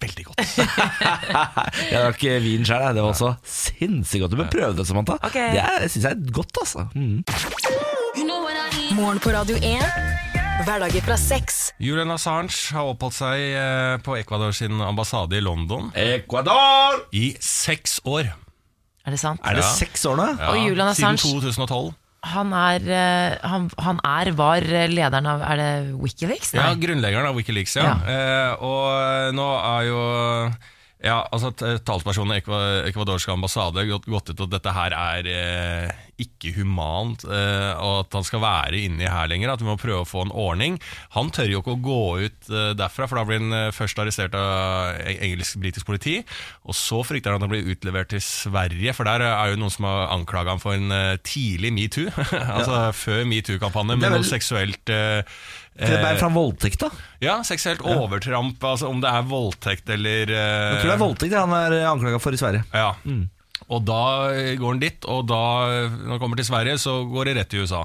veldig 0.00 0.24
godt. 0.24 0.40
Jeg 1.90 2.00
drakk 2.00 2.24
vin 2.42 2.64
sjøl, 2.68 2.94
det 2.96 3.02
var 3.04 3.12
også 3.14 3.30
sinnssykt 3.46 4.24
godt. 4.24 4.34
Du 4.34 4.36
bør 4.40 4.50
prøve 4.52 4.76
det, 4.76 4.86
Samantha. 4.88 5.16
Okay. 5.24 5.54
Det 5.54 5.90
syns 5.92 6.04
jeg 6.04 6.12
er 6.16 6.32
godt, 6.36 6.52
altså. 6.60 6.84
Mm. 6.94 7.22
Morgen 8.90 9.20
på 9.22 9.30
Radio 9.32 9.56
1. 9.56 9.82
Hverdager 10.66 11.02
fra 11.04 11.16
seks. 11.20 11.70
Julian 11.80 12.10
Assange 12.12 12.52
har 12.74 12.88
oppholdt 12.90 13.16
seg 13.16 13.42
eh, 13.56 13.94
på 14.04 14.16
Ecuador 14.18 14.52
sin 14.56 14.80
ambassade 14.84 15.38
i 15.38 15.42
London 15.44 15.88
Ecuador! 15.96 17.04
i 17.16 17.30
seks 17.42 17.98
år. 18.08 18.28
Er 19.06 19.14
det 19.14 19.20
sant? 19.22 19.40
Er 19.46 19.56
det 19.56 19.64
Ja. 19.64 19.70
seks 19.78 20.04
år 20.10 20.18
nå? 20.20 20.26
Ja, 20.36 20.50
Og 20.52 20.58
Julian 20.66 20.90
Assange- 20.92 21.22
Siden 21.22 21.40
2012. 21.40 21.94
Han 22.34 22.52
er, 22.52 22.82
eh, 22.92 23.38
han, 23.48 23.70
han 23.78 24.00
er, 24.04 24.30
var 24.36 24.60
lederen 24.60 25.26
av 25.26 25.40
Er 25.40 25.56
det 25.56 25.70
Wikileaks? 26.02 26.52
Ja, 26.52 26.66
Nei. 26.74 26.82
grunnleggeren 26.82 27.26
av 27.30 27.34
Wikileaks, 27.38 27.76
ja. 27.80 27.94
Eh, 28.04 28.52
og 28.60 29.32
nå 29.34 29.48
er 29.78 29.86
jo 29.88 30.02
ja, 31.00 31.22
altså 31.32 31.50
Talspersonen 31.56 32.36
i 32.36 32.40
Ekva- 32.42 32.84
ekvadorske 32.90 33.32
ambassade 33.32 33.80
har 33.80 33.88
gått 34.04 34.32
ut 34.32 34.44
at 34.44 34.52
dette 34.52 34.74
her 34.76 34.92
er 34.96 35.28
eh, 35.32 36.00
ikke 36.20 36.52
humant, 36.58 37.24
eh, 37.24 37.70
og 37.80 38.02
at 38.02 38.16
han 38.18 38.26
skal 38.26 38.42
være 38.42 38.80
inni 38.84 39.08
her 39.08 39.30
lenger. 39.30 39.54
At 39.54 39.62
vi 39.62 39.68
må 39.70 39.78
prøve 39.80 40.02
å 40.04 40.08
få 40.08 40.26
en 40.26 40.34
ordning. 40.36 40.76
Han 41.16 41.30
tør 41.32 41.48
jo 41.54 41.62
ikke 41.62 41.76
å 41.76 41.80
gå 41.86 42.00
ut 42.26 42.50
eh, 42.52 42.72
derfra, 42.76 43.08
for 43.08 43.20
da 43.20 43.24
blir 43.28 43.40
han 43.40 43.56
eh, 43.56 43.70
først 43.72 44.02
arrestert 44.02 44.36
av 44.36 45.00
engelsk-britisk 45.16 45.88
politi. 45.88 46.18
Og 46.68 46.76
så 46.76 47.00
frykter 47.06 47.32
han 47.32 47.46
han 47.46 47.52
blir 47.52 47.72
utlevert 47.72 48.12
til 48.12 48.20
Sverige, 48.24 48.92
for 48.96 49.08
der 49.08 49.24
er 49.24 49.54
jo 49.54 49.60
noen 49.62 49.72
som 49.72 49.88
har 49.88 50.12
anklaga 50.12 50.52
ham 50.52 50.60
for 50.62 50.76
en 50.76 50.92
eh, 50.92 51.16
tidlig 51.24 51.72
metoo. 51.76 52.12
altså 52.58 52.82
før 52.96 53.24
metoo-kampanjen, 53.30 54.04
med 54.04 54.18
noe 54.18 54.28
seksuelt 54.28 54.92
eh, 54.92 55.24
Kan 55.80 55.94
det 55.96 56.02
være 56.04 56.18
fra 56.20 56.28
voldtekt, 56.34 56.78
da? 56.84 56.90
ja, 57.24 57.38
seksuelt 57.46 57.80
overtramp, 57.82 58.62
altså 58.64 58.88
om 58.92 59.00
det 59.02 59.10
er 59.10 59.22
voldtekt 59.30 59.88
eller 59.96 60.30
eh, 60.30 60.70
Jeg 60.74 60.80
tror 60.82 60.90
det 60.90 60.94
er 60.96 61.02
voldtekt 61.04 61.36
han 61.40 61.52
er 61.56 61.76
anklaga 61.90 62.20
for 62.22 62.36
i 62.36 62.40
Sverige. 62.40 62.62
Ja. 62.74 62.92
Og 63.70 63.84
da 63.86 64.00
går 64.58 64.72
han 64.74 64.80
dit, 64.82 65.04
og 65.06 65.26
da, 65.30 65.40
når 65.92 66.14
han 66.16 66.22
kommer 66.22 66.40
til 66.40 66.48
Sverige, 66.48 66.78
så 66.82 67.00
går 67.08 67.30
det 67.30 67.36
rett 67.40 67.50
til 67.52 67.62
USA. 67.66 67.84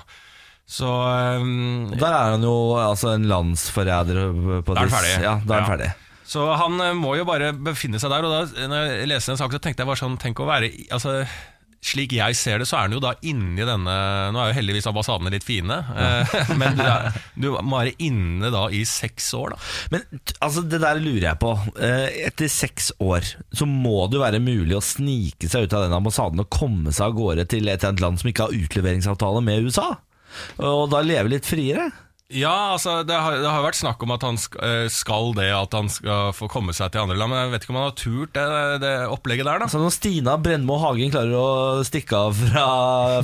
Så 0.65 0.88
um, 0.89 1.92
Der 1.94 2.07
er 2.09 2.31
han 2.33 2.42
jo 2.44 2.56
altså 2.81 3.12
en 3.13 3.27
landsforræder. 3.30 4.18
på 4.65 4.74
Da 4.74 4.81
er 4.81 4.88
han 4.88 4.94
ferdig. 4.95 5.12
Ja, 5.21 5.36
da 5.45 5.53
er 5.59 5.62
han 5.62 5.68
Ja. 5.68 5.69
ferdig. 5.75 5.92
Så 6.25 6.42
han 6.57 6.80
eh, 6.81 6.94
må 6.97 7.12
jo 7.19 7.25
bare 7.30 7.51
befinne 7.53 8.00
seg 8.01 8.09
der. 8.09 8.25
Og 8.25 8.31
da 8.33 8.68
når 8.71 8.87
jeg 8.95 9.09
leste 9.11 9.35
en 9.35 9.37
sak, 9.37 9.52
så 9.54 9.59
tenkte 9.61 9.83
jeg 9.83 9.90
bare 9.92 10.02
sånn 10.02 10.16
Tenk 10.18 10.40
å 10.42 10.47
være 10.49 10.71
altså, 10.90 11.19
Slik 11.85 12.15
jeg 12.18 12.37
ser 12.37 12.61
det, 12.61 12.65
så 12.69 12.80
er 12.80 12.87
den 12.89 12.97
jo 12.97 13.04
da 13.04 13.11
inni 13.27 13.65
denne 13.68 13.95
Nå 14.33 14.39
er 14.42 14.49
jo 14.49 14.57
heldigvis 14.57 14.87
ambassadene 14.89 15.30
litt 15.33 15.45
fine, 15.45 15.77
ja. 15.85 16.47
men 16.59 16.77
du, 16.80 16.83
er, 16.85 17.19
du 17.37 17.49
må 17.61 17.77
være 17.77 17.94
inne 18.06 18.49
da 18.54 18.63
i 18.73 18.81
seks 18.89 19.27
år, 19.37 19.54
da. 19.54 19.59
Men 19.94 20.07
altså, 20.39 20.63
det 20.65 20.81
der 20.81 21.01
lurer 21.01 21.27
jeg 21.27 21.42
på. 21.44 21.51
Eh, 21.77 22.07
Etter 22.30 22.49
seks 22.51 22.89
år 23.04 23.27
så 23.56 23.68
må 23.69 24.07
det 24.09 24.18
jo 24.18 24.23
være 24.25 24.42
mulig 24.44 24.77
å 24.77 24.83
snike 24.83 25.49
seg 25.51 25.68
ut 25.68 25.77
av 25.77 25.85
den 25.85 25.95
ambassaden 25.97 26.42
og 26.42 26.49
komme 26.54 26.94
seg 26.95 27.11
av 27.11 27.19
gårde 27.19 27.45
til 27.54 27.69
et 27.71 27.85
land 28.01 28.21
som 28.21 28.31
ikke 28.31 28.47
har 28.47 28.57
utleveringsavtale 28.65 29.44
med 29.45 29.69
USA. 29.69 29.92
Og 30.65 30.89
da 30.92 31.04
leve 31.06 31.31
litt 31.31 31.47
friere. 31.47 31.89
Ja, 32.34 32.74
altså 32.74 33.04
det 33.06 33.14
har, 33.14 33.36
det 33.38 33.46
har 33.46 33.62
vært 33.62 33.78
snakk 33.78 34.02
om 34.02 34.10
at 34.16 34.24
han 34.26 34.40
eh, 34.66 34.88
skal 34.90 35.36
det, 35.38 35.46
at 35.54 35.76
han 35.78 35.92
skal 35.94 36.32
få 36.34 36.48
komme 36.50 36.74
seg 36.74 36.90
til 36.90 37.04
andre 37.04 37.18
land. 37.20 37.30
Men 37.30 37.44
jeg 37.44 37.52
vet 37.52 37.66
ikke 37.68 37.74
om 37.76 37.78
han 37.78 37.86
har 37.86 37.98
turt 38.00 38.32
det, 38.34 38.46
det 38.82 38.94
opplegget 39.14 39.46
der, 39.46 39.60
da. 39.62 39.68
Så 39.70 39.78
når 39.78 39.94
Stina 39.94 40.34
Brennmo 40.42 40.80
Hagen 40.82 41.14
klarer 41.14 41.36
å 41.38 41.84
stikke 41.86 42.18
av 42.18 42.40
fra 42.40 42.64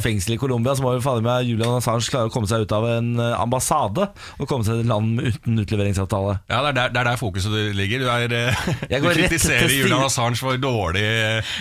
fengsel 0.04 0.36
i 0.36 0.38
Colombia, 0.42 0.76
så 0.78 0.86
må 0.86 0.94
jo 0.94 1.02
fader 1.02 1.26
meg 1.26 1.50
Julian 1.50 1.80
Assange 1.80 2.06
klare 2.14 2.30
å 2.30 2.34
komme 2.36 2.46
seg 2.52 2.68
ut 2.68 2.76
av 2.78 2.86
en 2.92 3.10
eh, 3.18 3.34
ambassade 3.42 4.06
og 4.38 4.46
komme 4.46 4.68
seg 4.68 4.78
til 4.78 4.84
et 4.86 4.92
land 4.94 5.18
uten 5.18 5.64
utleveringsavtale. 5.66 6.38
Ja, 6.46 6.62
Det 6.62 6.70
er 6.76 6.78
der, 6.78 6.94
det 6.94 7.02
er 7.02 7.10
der 7.10 7.22
fokuset 7.24 7.58
du 7.58 7.74
ligger. 7.82 8.06
Du, 8.06 8.08
er, 8.14 8.38
eh, 8.38 8.70
du 9.02 9.10
kritiserer 9.10 9.76
Julian 9.80 10.06
Assange 10.06 10.38
for 10.38 10.62
dårlig 10.62 11.08
eh, 11.10 11.58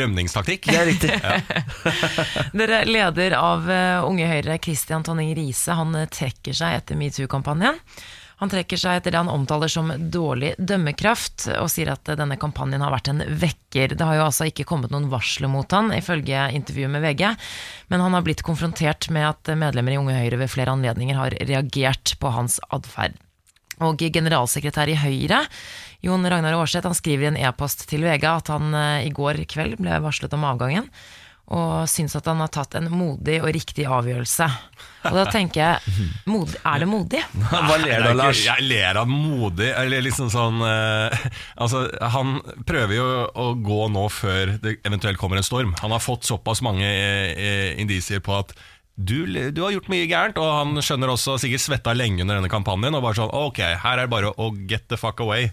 rømningstaktikk. 0.00 0.72
Det 0.72 0.80
er 0.80 0.88
riktig. 0.88 1.12
Dere 2.64 2.80
leder 2.88 3.36
av 3.36 3.68
Unge 4.08 4.32
Høyre, 4.32 4.56
Christian 4.64 5.04
Tonning 5.04 5.36
Riise, 5.36 5.76
han 5.76 5.92
trekker 6.08 6.56
seg 6.56 6.77
etter 6.78 6.98
metoo-kampanjen. 6.98 7.78
Han 8.38 8.50
trekker 8.52 8.78
seg 8.78 9.00
etter 9.00 9.10
det 9.10 9.18
han 9.18 9.30
omtaler 9.32 9.70
som 9.70 9.90
dårlig 10.14 10.52
dømmekraft, 10.62 11.48
og 11.58 11.70
sier 11.72 11.90
at 11.90 12.06
denne 12.20 12.36
kampanjen 12.38 12.84
har 12.84 12.94
vært 12.94 13.10
en 13.10 13.24
vekker. 13.40 13.96
Det 13.98 14.06
har 14.06 14.14
jo 14.14 14.26
altså 14.28 14.46
ikke 14.46 14.66
kommet 14.68 14.94
noen 14.94 15.08
varsler 15.10 15.50
mot 15.50 15.66
han, 15.74 15.90
ifølge 15.96 16.44
intervjuet 16.54 16.92
med 16.94 17.02
VG, 17.02 17.24
men 17.90 18.04
han 18.04 18.14
har 18.14 18.26
blitt 18.26 18.44
konfrontert 18.46 19.10
med 19.14 19.26
at 19.26 19.50
medlemmer 19.58 19.96
i 19.96 19.98
Unge 19.98 20.14
Høyre 20.20 20.38
ved 20.44 20.52
flere 20.54 20.76
anledninger 20.76 21.18
har 21.18 21.34
reagert 21.50 22.14
på 22.22 22.30
hans 22.36 22.60
atferd. 22.70 23.18
Og 23.82 23.98
generalsekretær 23.98 24.90
i 24.90 24.98
Høyre, 24.98 25.42
Jon 26.06 26.26
Ragnar 26.26 26.54
Aarseth, 26.54 26.86
han 26.86 26.94
skriver 26.94 27.26
i 27.26 27.30
en 27.32 27.40
e-post 27.42 27.88
til 27.90 28.06
VG 28.06 28.26
at 28.30 28.50
han 28.54 28.70
eh, 28.74 29.08
i 29.08 29.14
går 29.14 29.42
kveld 29.50 29.80
ble 29.82 29.98
varslet 30.04 30.34
om 30.34 30.46
avgangen. 30.46 30.86
Og 31.48 31.88
syns 31.88 32.12
at 32.18 32.26
han 32.28 32.42
har 32.42 32.50
tatt 32.52 32.74
en 32.76 32.90
modig 32.92 33.38
og 33.40 33.48
riktig 33.56 33.86
avgjørelse. 33.88 34.48
Og 35.08 35.14
da 35.16 35.24
tenker 35.32 35.62
jeg, 35.62 36.08
mod, 36.28 36.52
er 36.60 36.82
det 36.82 36.88
modig? 36.90 37.22
Hva 37.48 37.78
ler 37.80 38.04
du 38.04 38.10
av, 38.10 38.18
Lars? 38.20 38.42
Jeg 38.44 38.66
ler 38.66 38.98
av 39.00 39.08
modig. 39.08 39.70
Eller 39.72 40.04
liksom 40.04 40.28
sånn 40.32 40.60
eh, 40.66 41.28
Altså, 41.64 41.86
Han 42.12 42.36
prøver 42.68 42.98
jo 42.98 43.06
å 43.32 43.46
gå 43.64 43.86
nå 43.94 44.04
før 44.12 44.58
det 44.60 44.76
eventuelt 44.84 45.20
kommer 45.20 45.40
en 45.40 45.46
storm. 45.46 45.72
Han 45.80 45.94
har 45.94 46.04
fått 46.04 46.28
såpass 46.28 46.60
mange 46.64 46.84
eh, 46.84 47.72
indisier 47.80 48.20
på 48.24 48.36
at 48.42 48.52
du, 48.98 49.22
du 49.54 49.60
har 49.62 49.70
gjort 49.70 49.88
mye 49.92 50.08
gærent, 50.10 50.40
og 50.42 50.48
han 50.50 50.82
skjønner 50.82 51.12
også 51.12 51.36
sikkert 51.38 51.62
svetta 51.62 51.92
lenge 51.94 52.24
under 52.24 52.40
denne 52.40 52.50
kampanjen. 52.52 52.96
Og 52.98 53.04
bare 53.06 53.20
sånn, 53.22 53.30
ok, 53.30 53.62
her 53.86 53.94
er 53.94 54.04
det 54.08 54.12
bare 54.12 54.34
å 54.36 54.50
get 54.68 54.88
the 54.90 54.98
fuck 55.00 55.22
away. 55.24 55.52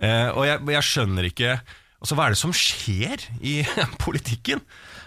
Eh, 0.00 0.30
og 0.32 0.48
jeg, 0.48 0.64
jeg 0.74 0.90
skjønner 0.90 1.30
ikke 1.30 1.58
Altså, 1.96 2.12
Hva 2.12 2.26
er 2.26 2.34
det 2.34 2.38
som 2.38 2.52
skjer 2.52 3.22
i 3.40 3.54
politikken? 4.04 4.60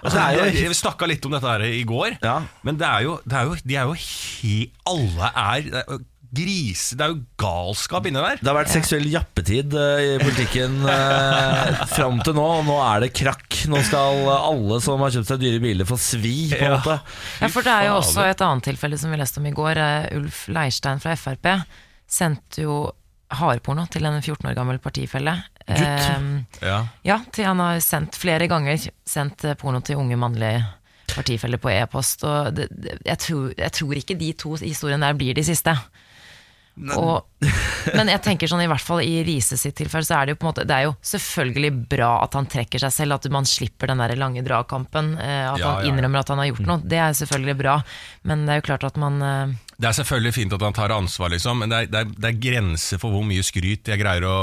Altså, 0.04 0.16
Det 0.16 0.40
er 0.40 0.62
jo- 0.64 0.70
vi 0.70 0.76
snakka 0.80 1.08
litt 1.08 1.26
om 1.26 1.32
dette 1.32 1.48
her 1.48 1.62
i 1.68 1.84
går, 1.84 2.18
Ja. 2.24 2.38
men 2.64 2.78
det 2.78 2.88
er 2.88 3.02
jo, 3.04 3.20
det 3.28 3.34
er 3.34 3.44
jo, 3.50 3.56
de 3.66 3.76
er 3.76 3.84
jo 3.86 3.94
he, 3.94 4.72
Alle 4.88 5.32
er, 5.36 5.62
det 5.62 5.84
er 5.88 6.00
Gris, 6.32 6.92
Det 6.92 7.02
er 7.02 7.08
jo 7.16 7.24
galskap 7.42 8.06
inni 8.06 8.22
der. 8.22 8.36
Det 8.38 8.46
har 8.46 8.54
vært 8.64 8.70
seksuell 8.70 9.08
jappetid 9.10 9.74
eh, 9.74 10.02
i 10.14 10.20
politikken 10.22 10.76
eh, 10.88 11.80
fram 11.96 12.20
til 12.22 12.36
nå, 12.38 12.44
og 12.60 12.66
nå 12.68 12.76
er 12.86 13.00
det 13.02 13.14
krakk. 13.18 13.66
Nå 13.68 13.82
skal 13.84 14.30
alle 14.30 14.78
som 14.80 15.00
har 15.02 15.10
kjøpt 15.10 15.26
seg 15.26 15.40
dyre 15.42 15.60
biler, 15.64 15.86
få 15.90 15.98
svi, 15.98 16.52
på 16.54 16.60
en 16.62 16.70
Ja. 16.70 16.78
måte. 16.78 17.00
Ja, 17.42 17.48
for 17.50 17.66
det 17.66 17.74
er 17.74 17.88
jo 17.90 17.96
også 17.98 18.30
et 18.30 18.44
annet 18.46 18.64
tilfelle 18.70 19.00
som 19.02 19.10
vi 19.10 19.18
leste 19.18 19.40
om 19.42 19.48
i 19.50 19.56
går. 19.58 19.78
Eh, 19.82 20.18
Ulf 20.20 20.46
Leirstein 20.54 21.02
fra 21.02 21.16
Frp 21.18 21.50
sendte 22.08 22.62
jo 22.62 22.78
hardporno 23.32 23.88
til 23.90 24.06
en 24.06 24.22
14 24.22 24.50
år 24.52 24.56
gammel 24.56 24.78
partifelle. 24.82 25.34
Gutt? 25.70 26.60
Ja. 26.66 26.80
ja, 27.06 27.20
til 27.36 27.46
han 27.46 27.60
har 27.64 27.80
sendt 27.86 28.18
flere 28.20 28.48
ganger 28.52 28.78
sendt 29.06 29.46
eh, 29.46 29.56
porno 29.60 29.82
til 29.86 30.00
unge 30.02 30.18
mannlige 30.20 30.66
partifeller 31.14 31.58
på 31.62 31.72
e-post. 31.74 32.24
Og 32.28 32.54
det, 32.58 32.68
det, 32.72 32.98
jeg, 33.06 33.18
tror, 33.26 33.54
jeg 33.58 33.72
tror 33.80 34.02
ikke 34.02 34.18
de 34.20 34.34
to 34.38 34.56
historiene 34.62 35.06
der 35.10 35.18
blir 35.20 35.38
de 35.38 35.44
siste. 35.48 35.74
Og, 36.96 37.26
men 37.98 38.08
jeg 38.08 38.22
tenker 38.24 38.48
sånn 38.48 38.62
i 38.64 38.68
hvert 38.72 38.84
fall 38.86 39.02
i 39.04 39.18
Riise 39.28 39.58
sitt 39.60 39.76
tilfelle 39.76 40.08
så 40.08 40.16
er 40.16 40.30
det 40.30 40.36
jo 40.36 40.40
på 40.40 40.46
en 40.46 40.52
måte 40.54 40.64
Det 40.70 40.76
er 40.78 40.86
jo 40.86 40.94
selvfølgelig 41.10 41.72
bra 41.92 42.12
at 42.24 42.38
han 42.38 42.48
trekker 42.48 42.80
seg 42.86 42.94
selv, 42.96 43.18
at 43.18 43.28
man 43.34 43.48
slipper 43.50 43.92
den 43.92 44.00
der 44.00 44.14
lange 44.16 44.44
dragkampen. 44.48 45.18
eh, 45.20 45.50
At 45.50 45.60
Ja, 45.60 45.74
han 45.74 45.82
ja, 45.82 45.90
ja. 45.90 45.90
innrømmer 45.92 46.22
at 46.24 46.32
han 46.32 46.40
har 46.40 46.48
gjort 46.54 46.68
noe. 46.70 46.80
Det 46.88 47.02
er 47.04 47.18
selvfølgelig 47.20 47.58
bra. 47.60 47.76
Men 48.30 48.46
det 48.48 48.54
er 48.54 48.62
jo 48.62 48.68
klart 48.70 48.88
at 48.88 49.02
man 49.02 49.20
eh, 49.22 49.58
Det 49.80 49.88
er 49.88 49.96
selvfølgelig 49.96 50.34
fint 50.36 50.54
at 50.56 50.64
han 50.66 50.76
tar 50.76 50.92
ansvar, 50.92 51.32
liksom, 51.32 51.62
men 51.64 51.72
det 51.72 51.78
er, 51.78 51.90
det, 51.92 52.00
er, 52.04 52.10
det 52.20 52.30
er 52.30 52.40
grenser 52.44 53.00
for 53.00 53.16
hvor 53.16 53.24
mye 53.24 53.44
skryt 53.48 53.88
jeg 53.88 54.02
greier 54.02 54.26
å 54.28 54.34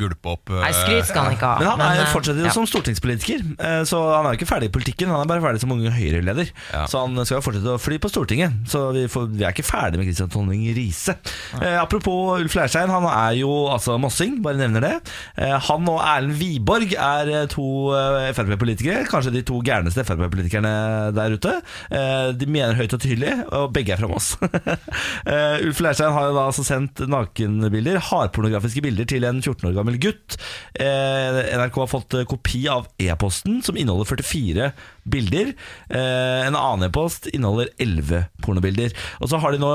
gulpe 0.00 0.32
opp. 0.32 0.52
eh, 0.54 0.62
Nei, 0.64 0.70
skryt 0.72 1.10
skal 1.10 1.26
han 1.28 1.36
ikke 1.36 1.50
ha. 1.50 1.58
Men 1.60 1.68
han 1.74 1.82
er, 1.84 1.98
men, 2.00 2.12
fortsetter 2.14 2.40
jo 2.40 2.48
ja. 2.48 2.54
som 2.56 2.68
stortingspolitiker, 2.68 3.44
eh, 3.60 3.82
så 3.88 4.00
han 4.14 4.28
er 4.28 4.34
jo 4.34 4.40
ikke 4.40 4.48
ferdig 4.48 4.70
i 4.70 4.74
politikken. 4.74 5.12
Han 5.12 5.24
er 5.26 5.28
bare 5.28 5.44
ferdig 5.44 5.60
som 5.60 5.74
unge 5.74 5.92
Høyre-leder. 5.92 6.52
Ja. 6.72 6.86
Så 6.88 7.02
han 7.04 7.18
skal 7.26 7.38
jo 7.38 7.44
fortsette 7.44 7.74
å 7.74 7.80
fly 7.82 7.98
på 8.00 8.10
Stortinget. 8.12 8.56
Så 8.72 8.82
vi, 8.96 9.04
får, 9.12 9.28
vi 9.34 9.44
er 9.44 9.52
ikke 9.52 9.66
ferdig 9.68 10.00
med 10.00 10.08
Kristian 10.08 10.32
Tonning 10.32 10.64
Riise. 10.76 11.16
Eh, 11.60 11.76
apropos 11.76 12.40
Ulf 12.40 12.56
Leirstein, 12.56 12.88
han 12.92 13.04
er 13.10 13.36
jo 13.42 13.52
altså 13.72 13.98
mossing, 14.00 14.38
bare 14.44 14.60
nevner 14.62 14.86
det. 14.86 14.94
Eh, 15.36 15.56
han 15.68 15.92
og 15.92 16.00
Erlend 16.00 16.38
Wiborg 16.40 16.96
er 16.96 17.34
eh, 17.34 17.46
to 17.52 17.66
eh, 17.96 18.30
Frp-politikere, 18.36 19.04
kanskje 19.10 19.34
de 19.36 19.44
to 19.52 19.60
gærneste 19.66 20.06
Frp-politikerne 20.08 20.72
der 21.16 21.36
ute. 21.36 21.58
Eh, 21.92 22.32
de 22.32 22.48
mener 22.48 22.80
høyt 22.80 22.96
og 22.96 23.04
tydelig, 23.04 23.36
og 23.52 23.70
begge 23.76 23.92
er 23.96 24.00
fra 24.00 24.08
Moss. 24.10 24.32
Eh, 25.30 25.60
Ulf 25.66 25.78
Leirstein 25.84 26.14
har 26.14 26.30
jo 26.30 26.34
da 26.34 26.46
altså 26.48 26.62
sendt 26.64 27.02
nakenbilder, 27.10 27.98
hardpornografiske 28.08 28.80
bilder, 28.82 29.06
til 29.08 29.26
en 29.28 29.42
14 29.42 29.68
år 29.68 29.74
gammel 29.76 29.98
gutt. 30.00 30.36
Eh, 30.80 31.40
NRK 31.60 31.76
har 31.82 31.90
fått 31.90 32.16
eh, 32.16 32.24
kopi 32.28 32.62
av 32.72 32.88
e-posten, 33.02 33.58
som 33.62 33.76
inneholder 33.78 34.08
44 34.08 34.70
bilder. 35.10 35.52
En 35.96 36.56
annen 36.56 36.86
e-post 36.86 37.28
inneholder 37.32 37.70
11 37.82 38.26
pornobilder. 38.44 38.94
Og 39.20 39.30
så 39.30 39.40
har 39.42 39.54
de 39.54 39.60
nå 39.62 39.70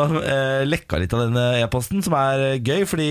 lekka 0.69 0.99
litt 1.01 1.13
av 1.15 1.25
denne 1.25 1.45
e-posten, 1.61 2.03
som 2.05 2.15
er 2.17 2.61
gøy, 2.61 2.85
fordi 2.89 3.09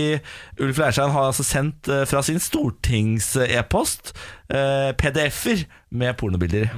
Ulf 0.63 0.79
Leirstein 0.81 1.13
har 1.15 1.29
altså 1.29 1.45
sendt 1.45 1.91
fra 2.09 2.23
sin 2.25 2.41
stortings-e-post 2.41 4.15
eh, 4.49 4.91
PDF-er 4.99 5.65
med 5.95 6.17
pornobilder. 6.19 6.67
i. 6.67 6.73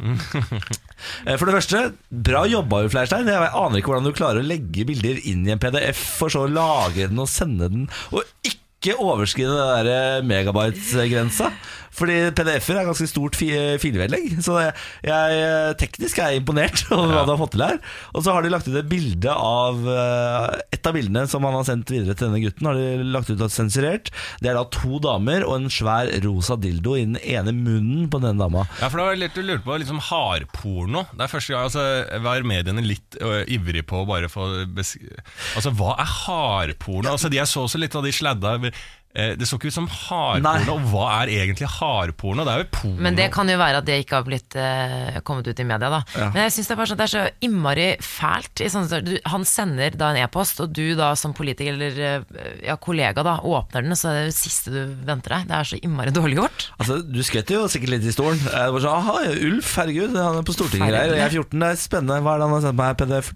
For 1.37 1.45
det 1.45 1.55
første, 1.57 1.81
bra 2.09 2.45
jobba 2.49 2.83
Fleirstein. 2.87 3.27
Leirstein. 3.27 3.27
Jeg 3.29 3.51
aner 3.63 3.81
ikke 3.81 3.91
hvordan 3.93 4.07
du 4.07 4.15
klarer 4.17 4.41
å 4.41 4.47
legge 4.47 4.85
bilder 4.87 5.19
inn 5.29 5.43
i 5.47 5.53
en 5.53 5.61
PDF, 5.61 5.99
for 6.19 6.33
så 6.33 6.45
å 6.45 6.51
lagre 6.51 7.09
den 7.11 7.21
og 7.21 7.29
sende 7.31 7.69
den, 7.73 7.85
og 8.11 8.23
ikke 8.47 8.95
overskride 9.01 9.53
den 9.53 9.87
der 9.87 10.25
megabytes-grensa. 10.27 11.51
Fordi 11.97 12.17
PDF-er 12.37 12.81
er 12.81 12.87
ganske 12.89 13.07
stort 13.09 13.37
fi 13.39 13.49
filvedlegg. 13.81 14.37
Så 14.45 14.57
jeg, 14.61 14.73
jeg 15.07 15.77
teknisk 15.81 16.19
er 16.21 16.33
jeg 16.35 16.43
imponert 16.43 16.83
over 16.95 17.13
hva 17.15 17.25
du 17.27 17.33
har 17.33 17.41
fått 17.41 17.55
til 17.55 17.65
her. 17.65 17.79
Og 18.13 18.25
så 18.25 18.35
har 18.35 18.45
de 18.45 18.51
lagt 18.53 18.69
ut 18.69 18.77
et 18.77 18.89
bilde 18.89 19.33
av 19.33 19.81
eh, 19.91 20.61
Et 20.77 20.89
av 20.89 20.95
bildene 20.95 21.25
som 21.29 21.45
han 21.47 21.57
har 21.57 21.65
sendt 21.67 21.89
videre 21.91 22.15
til 22.17 22.29
denne 22.29 22.41
gutten, 22.43 22.69
har 22.69 22.77
de 22.77 23.07
lagt 23.13 23.31
ut 23.31 23.41
og 23.43 23.53
sensurert. 23.53 24.11
Det 24.43 24.51
er 24.51 24.57
da 24.59 24.65
to 24.73 24.99
damer 25.03 25.45
og 25.47 25.57
en 25.57 25.71
svær 25.73 26.11
rosa 26.25 26.57
dildo 26.61 26.95
i 26.97 27.05
den 27.07 27.17
ene 27.23 27.53
munnen 27.55 28.07
på 28.11 28.21
denne 28.23 28.39
dama. 28.41 28.65
Ja, 28.81 28.89
for 28.91 29.01
det 29.01 29.07
var 29.09 29.19
litt, 29.23 29.35
du 29.37 29.45
lurte 29.45 29.65
på 29.65 29.79
liksom 29.81 30.01
hardporno. 30.09 31.05
Det 31.13 31.25
er 31.25 31.31
første 31.33 31.55
gang 31.55 31.67
altså, 31.67 31.85
var 32.27 32.45
mediene 32.47 32.83
litt 32.85 33.17
ø, 33.21 33.41
ivrig 33.57 33.85
på 33.89 34.03
å 34.03 34.07
bare 34.09 34.29
få 34.31 34.47
Altså, 34.67 35.71
hva 35.75 35.95
er 36.01 36.11
hardporno? 36.11 37.11
Altså, 37.15 37.31
de 37.31 37.39
jeg 37.39 37.49
så 37.49 37.65
også 37.65 37.81
litt 37.81 37.95
av 37.97 38.05
de 38.05 38.13
sladda 38.15 38.55
eh, 38.57 38.81
Det 39.17 39.47
så 39.49 39.57
ikke 39.57 39.71
ut 39.71 39.73
som 39.73 39.87
hardporno. 39.89 40.75
Og 40.75 40.89
hva 40.91 41.05
er 41.23 41.31
egentlig 41.39 41.69
hardporno? 41.77 42.43
Det 42.45 42.53
er 42.53 42.61
jo 42.61 42.67
porno. 42.75 42.99
Men 43.01 43.15
det 43.17 43.29
kan 43.33 43.49
jo 43.49 43.55
være 43.57 43.81
at 43.81 43.87
det 43.87 43.95
ikke 44.03 44.19
har 44.19 44.27
blitt 44.27 44.57
uh, 44.59 45.17
kommet 45.25 45.47
ut 45.49 45.61
i 45.63 45.65
media, 45.65 45.89
da. 45.89 46.01
Men 46.35 46.43
jeg 46.43 46.53
synes 46.57 46.69
det 46.69 46.77
sånn, 46.77 46.99
det 46.99 47.07
er 47.07 47.13
så 47.13 47.23
innmari 47.47 47.87
fælt. 48.03 48.61
I 48.61 48.69
sånne, 48.73 49.01
du, 49.05 49.15
han 49.31 49.47
sender 49.47 49.97
da 49.97 50.11
en 50.13 50.21
e-post, 50.21 50.61
og 50.61 50.75
du 50.75 50.93
da 50.99 51.13
som 51.17 51.33
politiker 51.37 51.73
eller 51.73 51.97
eh, 51.97 52.45
ja, 52.67 52.77
kollega 52.81 53.25
da 53.25 53.37
åpner 53.45 53.87
den, 53.87 53.97
så 53.97 54.11
er 54.11 54.19
det 54.19 54.29
det 54.29 54.37
siste 54.37 54.73
du 54.73 54.79
venter 55.07 55.37
deg. 55.37 55.49
Det 55.49 55.57
er 55.57 55.71
så 55.71 55.81
innmari 55.81 56.13
dårlig 56.13 56.39
gjort. 56.41 56.69
Altså, 56.77 56.99
Du 57.01 57.21
skvetter 57.25 57.57
jo 57.57 57.65
sikkert 57.71 57.95
litt 57.95 58.07
i 58.07 58.13
stolen. 58.13 58.39
Det 58.45 58.69
var 58.75 58.85
sånn, 58.85 59.01
Aha, 59.01 59.33
Ulf, 59.49 59.73
herregud, 59.81 60.15
han 60.17 60.39
er 60.41 60.47
på 60.47 60.55
Stortinget 60.55 60.93
greier. 60.93 61.17
Jeg 61.17 61.27
er 61.31 61.35
14, 61.41 61.57
det 61.57 61.73
er 61.73 61.83
spennende. 61.87 62.21
Hva 62.21 62.35
er 62.35 62.41
det 62.41 62.49
han 62.49 62.57
har 62.57 62.65
sendt 62.67 62.81
meg? 62.83 62.97
PDF? 63.01 63.33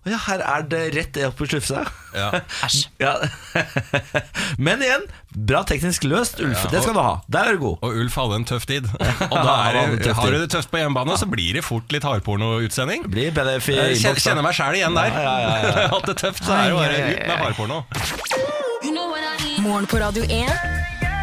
Å 0.00 0.12
ja, 0.12 0.18
her 0.26 0.42
er 0.44 0.64
det 0.70 0.80
rett 0.96 1.18
opp 1.26 1.40
i 1.44 1.48
slufsa. 1.50 1.84
Ja. 2.16 2.30
Æsj. 2.66 2.86
Ja. 3.00 3.14
Men 4.60 4.82
igjen, 4.84 5.06
bra 5.48 5.62
teknisk 5.68 6.04
løst, 6.08 6.40
Ulf. 6.44 6.66
Det 6.72 6.82
skal 6.84 6.96
du 6.96 7.00
ha. 7.00 7.14
Der 7.32 7.50
er 7.50 7.56
du 7.56 7.62
god. 7.64 7.78
Og 7.86 7.96
Ulf 8.02 8.18
hadde 8.20 8.40
en 8.40 8.46
tøff 8.48 8.66
tid. 8.68 8.88
Og 9.32 9.36
da 9.36 9.54
er 9.68 9.78
det, 10.00 10.14
har 10.16 10.34
du 10.34 10.38
det 10.42 10.50
tøft 10.52 10.72
på 10.72 10.80
hjemmebane, 10.82 11.16
så 11.20 11.28
blir 11.30 11.56
det 11.56 11.64
fort 11.66 11.92
litt 11.94 12.04
hardpornoutsending. 12.06 13.08
Blir 13.12 13.32
PDF 13.36 13.70
i 13.72 13.78
kjenner, 14.00 14.20
kjenner 14.20 14.46
meg 14.46 14.56
sjæl 14.58 14.80
igjen 14.80 14.96
der. 14.98 15.12
Ja, 15.14 15.22
ja, 15.24 15.56
ja, 15.64 15.72
ja. 15.84 15.88
Hatt 15.94 16.10
det 16.10 16.18
tøft, 16.20 16.44
så 16.44 16.56
er 16.56 16.70
det 16.70 16.76
bare 16.80 17.00
ut 17.00 17.24
med 17.24 17.42
hardporno. 17.46 17.82
Morgen 19.60 19.86
på 19.86 20.00
Radio 20.00 20.24
1. 20.24 20.79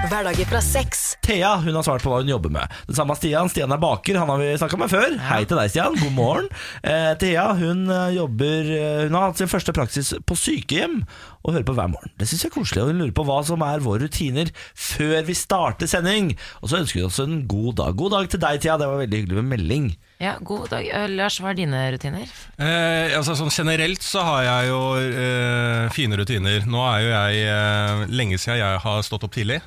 Hverdager 0.08 0.48
fra 0.48 0.60
seks. 0.64 1.18
Thea 1.26 1.56
hun 1.60 1.76
har 1.76 1.84
svart 1.84 2.04
på 2.06 2.12
hva 2.12 2.22
hun 2.22 2.30
jobber 2.32 2.52
med. 2.54 2.72
Det 2.88 2.96
samme 2.96 3.12
er 3.12 3.20
Stian. 3.20 3.50
Stian 3.52 3.74
er 3.76 3.82
baker, 3.82 4.16
han 4.22 4.30
har 4.32 4.40
vi 4.40 4.54
snakka 4.56 4.80
med 4.80 4.92
før. 4.92 5.18
Hei 5.28 5.42
til 5.44 5.60
deg, 5.60 5.72
Stian. 5.74 5.98
God 6.00 6.14
morgen. 6.16 6.48
Eh, 6.80 7.12
Thea 7.20 7.50
hun 7.60 7.90
eh, 7.92 8.16
jobber 8.16 8.72
eh, 8.78 9.02
Hun 9.08 9.18
har 9.18 9.28
hatt 9.28 9.42
sin 9.42 9.52
første 9.52 9.76
praksis 9.76 10.14
på 10.24 10.38
sykehjem 10.40 11.02
og 11.44 11.54
hører 11.54 11.68
på 11.68 11.76
hver 11.78 11.92
morgen. 11.92 12.14
Det 12.20 12.28
syns 12.30 12.46
jeg 12.46 12.52
er 12.52 12.56
koselig. 12.58 12.82
Og 12.84 12.92
hun 12.92 13.02
lurer 13.02 13.14
på 13.16 13.26
hva 13.28 13.38
som 13.48 13.64
er 13.66 13.84
våre 13.84 14.08
rutiner 14.08 14.52
før 14.74 15.22
vi 15.28 15.36
starter 15.38 15.90
sending. 15.90 16.34
Og 16.62 16.72
så 16.72 16.82
ønsker 16.82 17.00
vi 17.02 17.06
oss 17.08 17.20
en 17.24 17.40
god 17.50 17.78
dag. 17.82 17.96
God 18.00 18.16
dag 18.18 18.30
til 18.34 18.42
deg, 18.44 18.60
Thea. 18.64 18.78
Det 18.82 18.90
var 18.90 19.02
veldig 19.04 19.22
hyggelig 19.22 19.40
med 19.42 19.50
melding. 19.54 19.88
Ja, 20.24 20.36
god 20.42 20.68
dag. 20.74 20.88
Eh, 20.90 21.08
Lars, 21.14 21.38
hva 21.44 21.54
er 21.54 21.60
dine 21.62 21.84
rutiner? 21.94 22.32
Eh, 22.58 23.14
altså 23.18 23.38
sånn 23.38 23.54
Generelt 23.54 24.04
så 24.06 24.26
har 24.26 24.44
jeg 24.48 24.72
jo 24.72 24.82
eh, 24.98 25.88
fine 25.94 26.18
rutiner. 26.20 26.66
Nå 26.70 26.84
er 26.90 27.06
jo 27.06 27.14
jeg 27.14 27.48
eh, 27.54 28.06
lenge 28.12 28.42
siden 28.42 28.62
jeg 28.64 28.84
har 28.88 29.06
stått 29.06 29.28
opp 29.28 29.36
tidlig. 29.38 29.62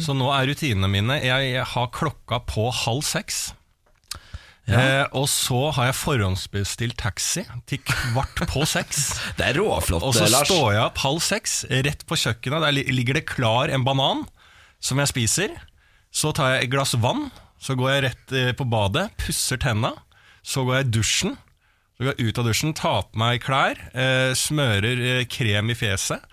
Så 0.00 0.14
nå 0.16 0.30
er 0.32 0.46
rutinene 0.48 0.88
mine 0.88 1.18
Jeg, 1.20 1.50
jeg 1.52 1.64
har 1.68 1.90
klokka 1.92 2.38
på 2.48 2.70
halv 2.72 3.02
seks. 3.04 3.50
Eh, 4.66 5.04
og 5.14 5.28
så 5.30 5.68
har 5.76 5.92
jeg 5.92 5.98
forhåndsbestilt 6.00 6.96
taxi 6.98 7.44
til 7.70 7.78
kvart 7.86 8.40
på 8.50 8.64
seks. 8.66 9.12
Det 9.38 9.46
er 9.52 9.60
råflott, 9.60 10.02
Lars. 10.02 10.08
Og 10.08 10.16
så 10.18 10.26
Lars. 10.32 10.50
står 10.50 10.72
jeg 10.74 10.82
opp 10.88 11.02
halv 11.04 11.22
seks, 11.22 11.54
rett 11.86 12.02
på 12.08 12.18
kjøkkenet. 12.18 12.64
Der 12.66 12.94
ligger 12.98 13.20
det 13.20 13.26
klar 13.30 13.70
en 13.70 13.86
banan 13.86 14.24
som 14.82 14.98
jeg 15.02 15.12
spiser. 15.12 15.54
Så 16.10 16.32
tar 16.34 16.56
jeg 16.56 16.66
et 16.66 16.72
glass 16.74 16.96
vann, 16.98 17.28
så 17.62 17.76
går 17.78 17.92
jeg 17.92 18.04
rett 18.08 18.34
eh, 18.34 18.52
på 18.58 18.66
badet, 18.68 19.08
pusser 19.22 19.60
tenna. 19.62 19.94
Så 20.46 20.64
går 20.66 20.80
jeg 20.80 20.88
i 20.88 20.94
dusjen. 20.98 21.36
Så 21.96 22.04
går 22.04 22.12
jeg 22.12 22.28
ut 22.28 22.40
av 22.42 22.48
dusjen, 22.50 22.74
tar 22.76 23.06
på 23.06 23.20
meg 23.22 23.40
klær, 23.46 23.78
eh, 23.94 24.32
smører 24.36 25.00
eh, 25.12 25.22
krem 25.30 25.70
i 25.72 25.78
fjeset. 25.78 26.26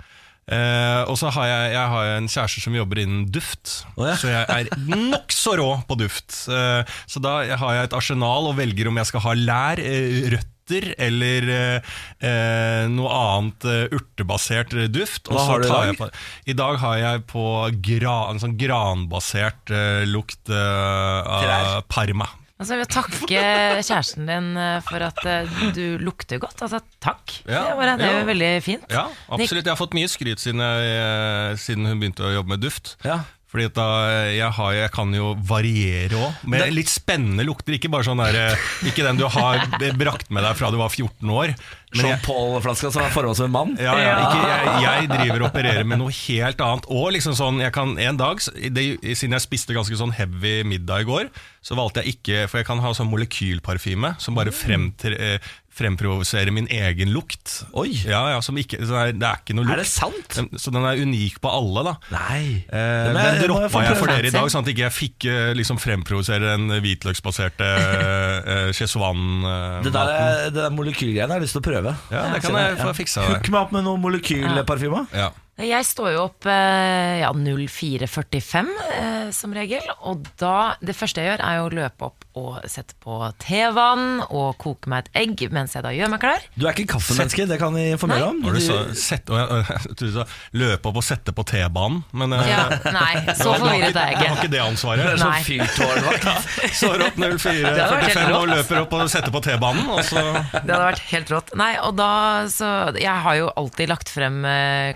Eh, 0.43 1.01
og 1.07 1.15
så 1.19 1.31
har 1.31 1.47
jeg, 1.47 1.67
jeg 1.77 1.91
har 1.93 2.09
en 2.17 2.25
kjæreste 2.27 2.63
som 2.65 2.75
jobber 2.75 3.00
innen 3.03 3.27
duft, 3.31 3.77
oh, 3.95 4.07
ja. 4.09 4.15
så 4.19 4.27
jeg 4.27 4.43
er 4.43 4.88
nokså 4.91 5.55
rå 5.59 5.69
på 5.88 6.00
duft. 6.01 6.35
Eh, 6.51 6.95
så 7.07 7.23
da 7.23 7.38
har 7.62 7.77
jeg 7.77 7.89
et 7.89 7.95
arsenal 7.95 8.50
og 8.51 8.57
velger 8.59 8.91
om 8.91 9.00
jeg 9.00 9.12
skal 9.12 9.23
ha 9.29 9.38
lær, 9.39 9.83
eh, 9.83 10.25
røtter 10.33 10.93
eller 10.97 11.50
eh, 11.51 11.95
eh, 12.27 12.83
noe 12.91 13.15
annet 13.15 13.67
eh, 13.67 13.95
urtebasert 13.95 14.75
duft. 14.91 15.31
Hva 15.31 15.39
så 15.39 15.47
har 15.47 15.63
du 15.63 15.67
i 15.67 15.71
dag? 15.71 15.97
på, 16.00 16.12
I 16.45 16.57
dag 16.59 16.79
har 16.83 17.01
jeg 17.01 17.25
på 17.31 17.47
gra, 17.88 18.17
en 18.31 18.43
sånn 18.43 18.59
granbasert 18.59 19.73
lukt 20.12 20.51
av 20.51 21.43
Trær. 21.43 21.83
Parma. 21.88 22.27
Altså, 22.63 22.77
jeg 22.77 22.86
vil 22.86 22.91
takke 22.96 23.41
kjæresten 23.84 24.29
din 24.29 24.46
eh, 24.55 24.77
for 24.88 25.03
at 25.03 25.20
eh, 25.27 25.55
du 25.75 26.00
lukter 26.00 26.39
godt. 26.39 26.63
Altså, 26.63 26.79
takk. 27.03 27.34
Ja, 27.43 27.65
det, 27.67 27.75
var, 27.75 27.89
det 28.00 28.08
er 28.08 28.13
ja. 28.13 28.20
jo 28.22 28.27
veldig 28.29 28.51
fint. 28.63 28.86
Ja, 28.88 29.03
absolutt. 29.27 29.65
Jeg 29.65 29.74
har 29.74 29.79
fått 29.82 29.98
mye 29.98 30.08
skryt 30.08 30.39
siden, 30.39 30.63
jeg, 30.63 30.93
eh, 30.96 31.58
siden 31.60 31.89
hun 31.91 32.00
begynte 32.00 32.24
å 32.24 32.32
jobbe 32.32 32.55
med 32.55 32.63
duft. 32.63 32.96
Ja. 33.03 33.20
Fordi 33.51 33.67
da, 33.75 33.88
jeg, 34.32 34.48
har, 34.55 34.72
jeg 34.79 34.93
kan 34.96 35.12
jo 35.13 35.34
variere 35.46 36.17
òg, 36.17 36.39
med 36.50 36.72
litt 36.74 36.89
spennende 36.89 37.43
lukter. 37.46 37.75
Ikke 37.75 37.91
bare 37.91 38.08
sånn 38.08 38.24
der, 38.24 38.55
Ikke 38.88 39.03
den 39.05 39.20
du 39.20 39.27
har 39.29 39.67
brakt 40.00 40.32
med 40.34 40.48
deg 40.48 40.55
fra 40.58 40.72
du 40.74 40.79
var 40.79 40.89
14 40.89 41.36
år. 41.36 41.53
Men 41.93 42.05
Jean-Paul-flaska 42.12 42.91
som 42.95 43.03
er 43.05 43.13
formet 43.13 43.38
som 43.38 43.45
en 43.50 43.55
mann. 43.55 43.73
ja, 43.77 43.93
ja, 44.01 44.13
ikke, 44.25 44.43
jeg, 44.50 44.83
jeg 44.85 45.09
driver 45.13 45.41
og 45.45 45.50
opererer 45.51 45.85
med 45.88 46.01
noe 46.01 46.13
helt 46.23 46.62
annet. 46.65 46.89
Og 46.89 47.12
liksom 47.15 47.35
sånn, 47.38 47.62
jeg 47.63 47.73
kan 47.75 47.95
en 48.01 48.17
dag, 48.21 48.41
det, 48.73 48.88
Siden 49.15 49.38
jeg 49.38 49.45
spiste 49.47 49.75
ganske 49.77 49.97
sånn 50.00 50.13
heavy 50.17 50.62
middag 50.67 51.05
i 51.05 51.09
går, 51.09 51.29
så 51.63 51.77
valgte 51.79 52.01
jeg 52.03 52.17
ikke 52.17 52.45
For 52.51 52.59
jeg 52.59 52.67
kan 52.67 52.81
ha 52.83 52.89
sånn 52.97 53.07
molekylparfyme 53.13 54.15
som 54.19 54.35
bare 54.35 54.51
fremtre, 54.51 55.15
eh, 55.15 55.51
fremprovoserer 55.73 56.51
min 56.53 56.67
egen 56.69 57.09
lukt. 57.15 57.63
Oi. 57.81 57.88
Ja, 58.05 58.19
ja, 58.35 58.41
som 58.45 58.53
ikke, 58.62 58.77
så 58.85 58.91
det, 58.93 59.00
er, 59.01 59.15
det 59.17 59.25
er 59.25 59.39
ikke 59.41 59.55
noe 59.57 59.65
lukt. 59.65 59.73
Er 59.73 59.81
det 59.81 59.89
sant? 59.89 60.59
Så 60.62 60.69
den 60.75 60.85
er 60.85 61.00
unik 61.01 61.39
på 61.41 61.50
alle, 61.50 61.81
da. 61.88 61.93
Nei. 62.13 62.43
Eh, 62.69 63.07
Den, 63.09 63.17
den 63.17 63.39
droppa 63.47 63.81
jeg 63.88 63.97
for 63.97 64.12
dere 64.13 64.29
i 64.29 64.33
dag, 64.35 64.51
sånn 64.53 64.62
at 64.67 64.69
ikke 64.69 64.83
jeg 64.85 64.93
fikk 65.00 65.25
eh, 65.31 65.50
liksom 65.57 65.79
fremprovosere 65.81 66.51
den 66.53 66.75
hvitløksbaserte 66.77 67.71
uh, 68.53 68.69
Chesuan-maten. 68.77 69.83
Det 69.88 69.93
der, 69.95 70.12
er- 70.13 70.51
det 70.53 70.62
der 70.62 70.73
molekylgreiene 70.77 71.31
har 71.33 71.41
jeg 71.41 71.47
lyst 71.47 71.57
til 71.57 71.63
å 71.63 71.65
prøve. 71.65 71.82
Ja, 72.11 72.23
det 72.33 72.41
kan 72.43 72.57
jeg 72.59 72.77
få 72.79 72.93
fiksa. 72.97 73.25
Hook 73.29 73.49
meg 73.53 73.59
opp 73.65 73.73
med 73.75 73.85
noe 73.87 73.99
molekylparfyme. 74.01 75.05
Ja. 75.13 75.31
Jeg 75.62 75.86
står 75.86 76.15
jo 76.15 76.22
opp 76.25 76.48
eh, 76.50 77.19
ja, 77.22 77.29
04.45 77.29 78.72
eh, 78.98 79.27
som 79.36 79.53
regel, 79.53 79.86
og 80.01 80.25
da 80.41 80.74
Det 80.81 80.95
første 80.98 81.22
jeg 81.22 81.29
gjør, 81.29 81.43
er 81.45 81.62
å 81.62 81.69
løpe 81.69 82.07
opp 82.10 82.25
og 82.33 82.63
sette 82.65 82.95
på 82.98 83.13
tevann 83.38 84.24
og 84.33 84.55
koke 84.57 84.89
meg 84.89 85.03
et 85.05 85.19
egg 85.22 85.43
mens 85.53 85.75
jeg 85.77 85.83
da 85.86 85.91
gjør 85.93 86.10
meg 86.10 86.22
klar. 86.24 86.41
Du 86.57 86.63
er 86.65 86.74
ikke 86.74 86.95
kaffemenneske, 86.95 87.45
det 87.45 87.60
kan 87.62 87.75
vi 87.77 87.83
informere 87.93 88.31
om. 88.31 88.39
Var 88.41 88.55
det 88.57 88.63
så, 88.65 88.77
Du- 88.89 88.95
sett, 88.98 89.29
å, 89.29 89.38
jeg, 89.38 89.65
jeg 89.69 89.83
trodde 90.00 90.07
du 90.10 90.15
sa 90.15 90.25
løpe 90.57 90.89
opp 90.89 90.98
og 90.98 91.05
sette 91.05 91.36
på 91.38 91.45
T-banen, 91.51 92.00
men 92.17 92.33
eh, 92.39 92.50
Ja, 92.50 92.63
nei, 92.89 93.12
så 93.38 93.53
du 93.53 93.62
forvirret 93.62 93.93
ikke- 93.93 94.01
er 94.01 94.10
jeg 94.10 94.17
Du 94.17 94.24
har 94.24 94.25
ikke. 94.25 94.39
ikke 94.39 94.53
det 94.55 94.63
ansvaret? 94.63 95.05
Det 95.05 95.13
er 95.13 95.22
sånn 95.22 95.45
fyrtårnvakt. 95.51 96.50
Står 96.81 97.05
opp 97.05 97.22
hadde 97.22 97.86
vært 97.93 98.10
helt 98.10 98.17
04.45 98.17 98.39
og 98.39 98.50
løper 98.55 98.81
opp 98.81 98.98
og 98.98 99.13
setter 99.13 99.36
på 99.38 99.43
T-banen, 99.45 99.93
og 99.93 100.01
så 100.10 100.25
Det 100.33 100.63
hadde 100.74 100.81
vært 100.88 101.05
helt 101.13 101.36
rått. 101.38 101.53
Nei, 101.62 101.72
og 101.86 101.93
da 102.01 102.10
så 102.50 102.72
Jeg 102.98 103.22
har 103.27 103.38
jo 103.43 103.51
alltid 103.62 103.93
lagt 103.93 104.10
frem 104.10 104.41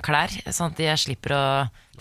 klær, 0.01 0.33
sånn 0.57 0.73
at 0.73 0.81
jeg 0.81 1.03
slipper 1.03 1.35
å 1.37 1.43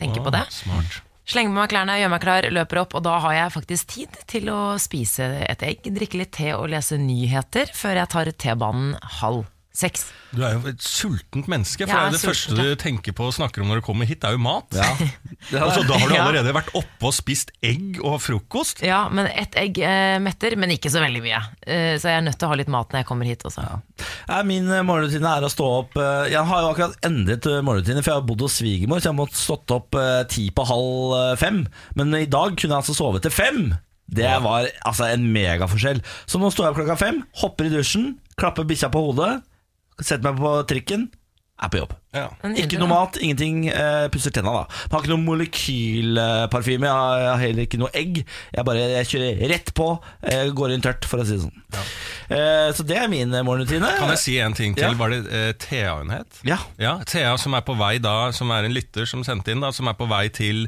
tenke 0.00 0.22
på 0.24 0.32
det. 0.34 0.44
Smart. 0.54 1.02
Slenger 1.26 1.50
på 1.50 1.58
meg 1.58 1.72
klærne, 1.72 1.96
gjør 1.98 2.12
meg 2.12 2.22
klar, 2.22 2.46
løper 2.54 2.80
opp, 2.84 2.94
og 2.94 3.02
da 3.02 3.16
har 3.24 3.34
jeg 3.34 3.54
faktisk 3.56 3.88
tid 3.96 4.18
til 4.30 4.52
å 4.52 4.60
spise 4.78 5.26
et 5.42 5.64
egg, 5.66 5.88
drikke 5.90 6.20
litt 6.20 6.32
te 6.36 6.52
og 6.54 6.68
lese 6.70 7.00
nyheter 7.02 7.72
før 7.74 7.98
jeg 7.98 8.12
tar 8.14 8.30
T-banen 8.30 8.94
halv 9.20 9.42
seks. 9.76 10.06
Du 10.32 10.40
er 10.44 10.54
jo 10.56 10.62
et 10.70 10.80
sultent 10.82 11.46
menneske, 11.52 11.86
for 11.86 11.92
det, 11.92 12.06
er 12.08 12.14
det 12.16 12.20
første 12.22 12.56
du 12.56 12.70
tenker 12.80 13.14
på 13.16 13.26
og 13.28 13.34
snakker 13.36 13.62
om 13.62 13.68
når 13.70 13.80
du 13.80 13.84
kommer 13.86 14.08
hit, 14.08 14.18
det 14.22 14.30
er 14.30 14.36
jo 14.38 14.42
mat. 14.44 14.76
Ja. 14.76 14.88
Altså, 15.46 15.82
da 15.86 15.94
har 16.00 16.08
du 16.10 16.14
Ja. 16.16 16.22
allerede 16.24 16.52
vært 16.56 16.72
oppe 16.74 17.06
og 17.06 17.12
spist 17.14 17.52
egg 17.64 18.00
og 18.02 18.16
frokost. 18.24 18.80
Ja, 18.82 19.04
men 19.12 19.28
ett 19.30 19.54
egg 19.60 19.76
eh, 19.78 20.16
metter, 20.24 20.56
men 20.58 20.72
ikke 20.74 20.90
så 20.90 20.98
veldig 21.04 21.20
mye. 21.22 21.38
Eh, 21.62 21.94
så 22.02 22.08
jeg 22.10 22.18
er 22.18 22.24
nødt 22.26 22.38
til 22.40 22.48
å 22.48 22.50
ha 22.50 22.56
litt 22.58 22.72
mat 22.72 22.90
når 22.90 23.02
jeg 23.04 23.08
kommer 23.12 23.28
hit 23.30 23.44
også. 23.46 23.62
Ja, 24.26 24.40
Min 24.48 24.66
eh, 24.72 24.82
morgenrutine 24.86 25.36
er 25.38 25.46
å 25.46 25.52
stå 25.52 25.68
opp 25.84 25.96
eh, 26.02 26.32
Jeg 26.32 26.42
har 26.50 26.64
jo 26.64 26.72
akkurat 26.72 26.96
endret 27.06 27.46
eh, 27.46 27.60
morgenrutine, 27.62 28.02
for 28.02 28.10
jeg 28.14 28.20
har 28.22 28.26
bodd 28.32 28.42
hos 28.48 28.58
svigermor, 28.58 28.98
så 28.98 29.10
jeg 29.10 29.14
har 29.14 29.20
måttet 29.20 29.38
stått 29.44 29.76
opp 29.76 30.00
eh, 30.00 30.22
ti 30.32 30.48
på 30.56 30.66
halv 30.72 31.14
eh, 31.20 31.34
fem. 31.40 31.62
Men 32.00 32.16
i 32.18 32.26
dag 32.26 32.56
kunne 32.58 32.72
jeg 32.74 32.80
altså 32.82 32.96
sove 32.98 33.22
til 33.22 33.34
fem. 33.36 33.60
Det 34.06 34.28
var 34.42 34.66
altså 34.86 35.08
en 35.12 35.24
megaforskjell. 35.34 36.02
Så 36.30 36.38
nå 36.42 36.50
står 36.54 36.66
jeg 36.68 36.74
opp 36.74 36.80
klokka 36.82 36.98
fem, 37.00 37.22
hopper 37.42 37.66
i 37.70 37.72
dusjen, 37.72 38.16
klapper 38.38 38.66
bikkja 38.68 38.90
på 38.94 39.02
hodet, 39.08 39.36
setter 40.02 40.24
meg 40.28 40.40
på 40.42 40.52
trikken, 40.72 41.08
er 41.62 41.72
på 41.72 41.80
jobb. 41.80 41.94
Ja. 42.16 42.26
Ikke 42.56 42.80
noe 42.80 42.90
mat, 42.90 43.20
ingenting. 43.20 43.66
Uh, 43.68 44.06
pusser 44.12 44.34
tenna, 44.34 44.54
da. 44.62 44.80
Jeg 44.86 44.94
har 44.94 45.04
ikke 45.04 45.14
noe 45.14 45.24
molekylparfyme, 45.26 46.88
jeg 46.88 46.96
har 46.96 47.26
jeg 47.26 47.30
har 47.30 47.42
heller 47.42 47.66
ikke 47.66 47.80
noe 47.80 47.92
egg. 47.96 48.20
Jeg 48.54 48.66
bare 48.66 48.84
jeg 48.92 49.10
kjører 49.10 49.42
rett 49.52 49.72
på, 49.76 49.88
eh, 50.22 50.48
går 50.56 50.74
inn 50.74 50.84
tørt, 50.84 51.06
for 51.08 51.22
å 51.22 51.26
si 51.26 51.36
det 51.36 51.44
sånn. 51.44 51.64
Eh, 52.26 52.72
så 52.76 52.86
det 52.86 52.96
er 52.98 53.08
min 53.12 53.30
morgenrutine. 53.30 53.90
Kan 53.98 54.12
jeg 54.14 54.22
si 54.22 54.36
en 54.42 54.56
ting 54.56 54.74
til? 54.76 54.88
Ja. 54.88 54.98
Var 54.98 55.14
det 55.14 55.58
Thea 55.62 55.96
hun 55.98 56.10
het? 56.14 56.40
Ja. 56.46 56.58
Ja, 56.80 56.96
Thea 57.06 57.36
som 57.38 57.54
er 57.54 57.64
på 57.66 57.76
vei 57.78 57.98
da, 58.02 58.32
som 58.36 58.50
er 58.54 58.64
en 58.66 58.74
lytter 58.74 59.06
som 59.08 59.24
sendte 59.26 59.52
inn, 59.52 59.62
da, 59.64 59.72
som 59.74 59.88
er 59.90 59.96
på 59.98 60.08
vei 60.10 60.26
til 60.34 60.66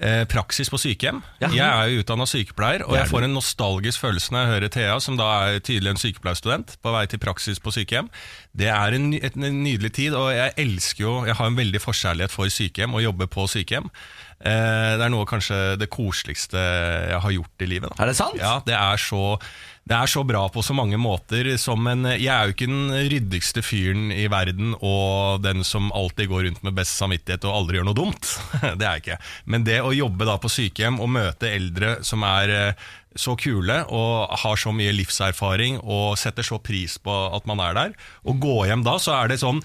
eh, 0.00 0.24
praksis 0.30 0.70
på 0.70 0.80
sykehjem. 0.80 1.22
Ja. 1.42 1.50
Jeg 1.54 1.66
er 1.66 1.90
jo 1.90 2.04
utdanna 2.04 2.26
sykepleier, 2.30 2.86
og 2.86 2.96
jeg 2.98 3.08
får 3.10 3.26
en 3.26 3.34
nostalgisk 3.34 4.00
følelse 4.00 4.34
når 4.34 4.40
jeg 4.44 4.52
hører 4.54 4.68
Thea, 4.68 5.00
som 5.00 5.18
da 5.20 5.30
er 5.48 5.64
tydelig 5.64 5.94
en 5.94 6.02
sykepleierstudent, 6.04 6.76
på 6.82 6.94
vei 6.94 7.06
til 7.10 7.22
praksis 7.22 7.62
på 7.62 7.74
sykehjem. 7.74 8.10
Det 8.56 8.70
er 8.72 8.96
en, 8.96 9.12
en 9.14 9.62
nydelig 9.62 9.92
tid, 9.94 10.14
og 10.18 10.32
jeg 10.34 10.54
elsker 10.58 10.89
jo 10.98 11.24
Jeg 11.26 11.36
har 11.38 11.46
en 11.46 11.58
veldig 11.58 11.80
forkjærlighet 11.80 12.34
for 12.34 12.50
sykehjem, 12.50 12.94
og 12.94 13.04
jobber 13.04 13.30
på 13.30 13.46
sykehjem. 13.46 13.86
Eh, 14.40 14.92
det 14.98 15.04
er 15.04 15.12
noe 15.12 15.28
kanskje 15.28 15.76
det 15.80 15.90
koseligste 15.92 16.58
jeg 16.58 17.20
har 17.22 17.36
gjort 17.36 17.62
i 17.62 17.68
livet. 17.70 17.92
Da. 17.92 18.02
Er 18.02 18.10
det 18.10 18.16
sant? 18.18 18.40
Ja, 18.40 18.58
det 18.66 18.74
er 18.74 18.96
så 18.96 19.38
det 19.90 19.96
er 19.96 20.06
så 20.06 20.22
bra 20.22 20.44
på 20.52 20.62
så 20.62 20.74
mange 20.76 20.98
måter. 21.00 21.48
Som 21.58 21.88
en, 21.90 22.04
jeg 22.12 22.30
er 22.30 22.46
jo 22.46 22.54
ikke 22.54 22.68
den 22.70 22.92
ryddigste 23.10 23.62
fyren 23.64 24.12
i 24.14 24.28
verden 24.30 24.76
og 24.76 25.42
den 25.42 25.64
som 25.66 25.88
alltid 25.96 26.30
går 26.30 26.46
rundt 26.46 26.62
med 26.66 26.76
best 26.76 27.00
samvittighet 27.00 27.46
og 27.48 27.56
aldri 27.56 27.80
gjør 27.80 27.88
noe 27.88 27.98
dumt. 27.98 28.28
Det 28.78 28.86
er 28.86 29.00
jeg 29.00 29.02
ikke. 29.02 29.18
Men 29.50 29.66
det 29.66 29.80
å 29.82 29.94
jobbe 29.96 30.28
da 30.28 30.38
på 30.38 30.52
sykehjem 30.52 31.00
og 31.02 31.10
møte 31.16 31.50
eldre 31.50 31.96
som 32.06 32.22
er 32.28 32.54
eh, 32.54 32.88
så 33.18 33.34
kule 33.34 33.80
og 33.90 34.30
har 34.44 34.60
så 34.60 34.70
mye 34.74 34.92
livserfaring 34.94 35.80
og 35.82 36.14
setter 36.20 36.46
så 36.46 36.60
pris 36.62 36.94
på 37.02 37.16
at 37.34 37.48
man 37.50 37.58
er 37.64 37.74
der, 37.74 37.96
og 38.22 38.38
gå 38.42 38.60
hjem 38.68 38.84
da, 38.86 38.94
så 39.02 39.16
er 39.16 39.32
det 39.32 39.40
sånn 39.42 39.58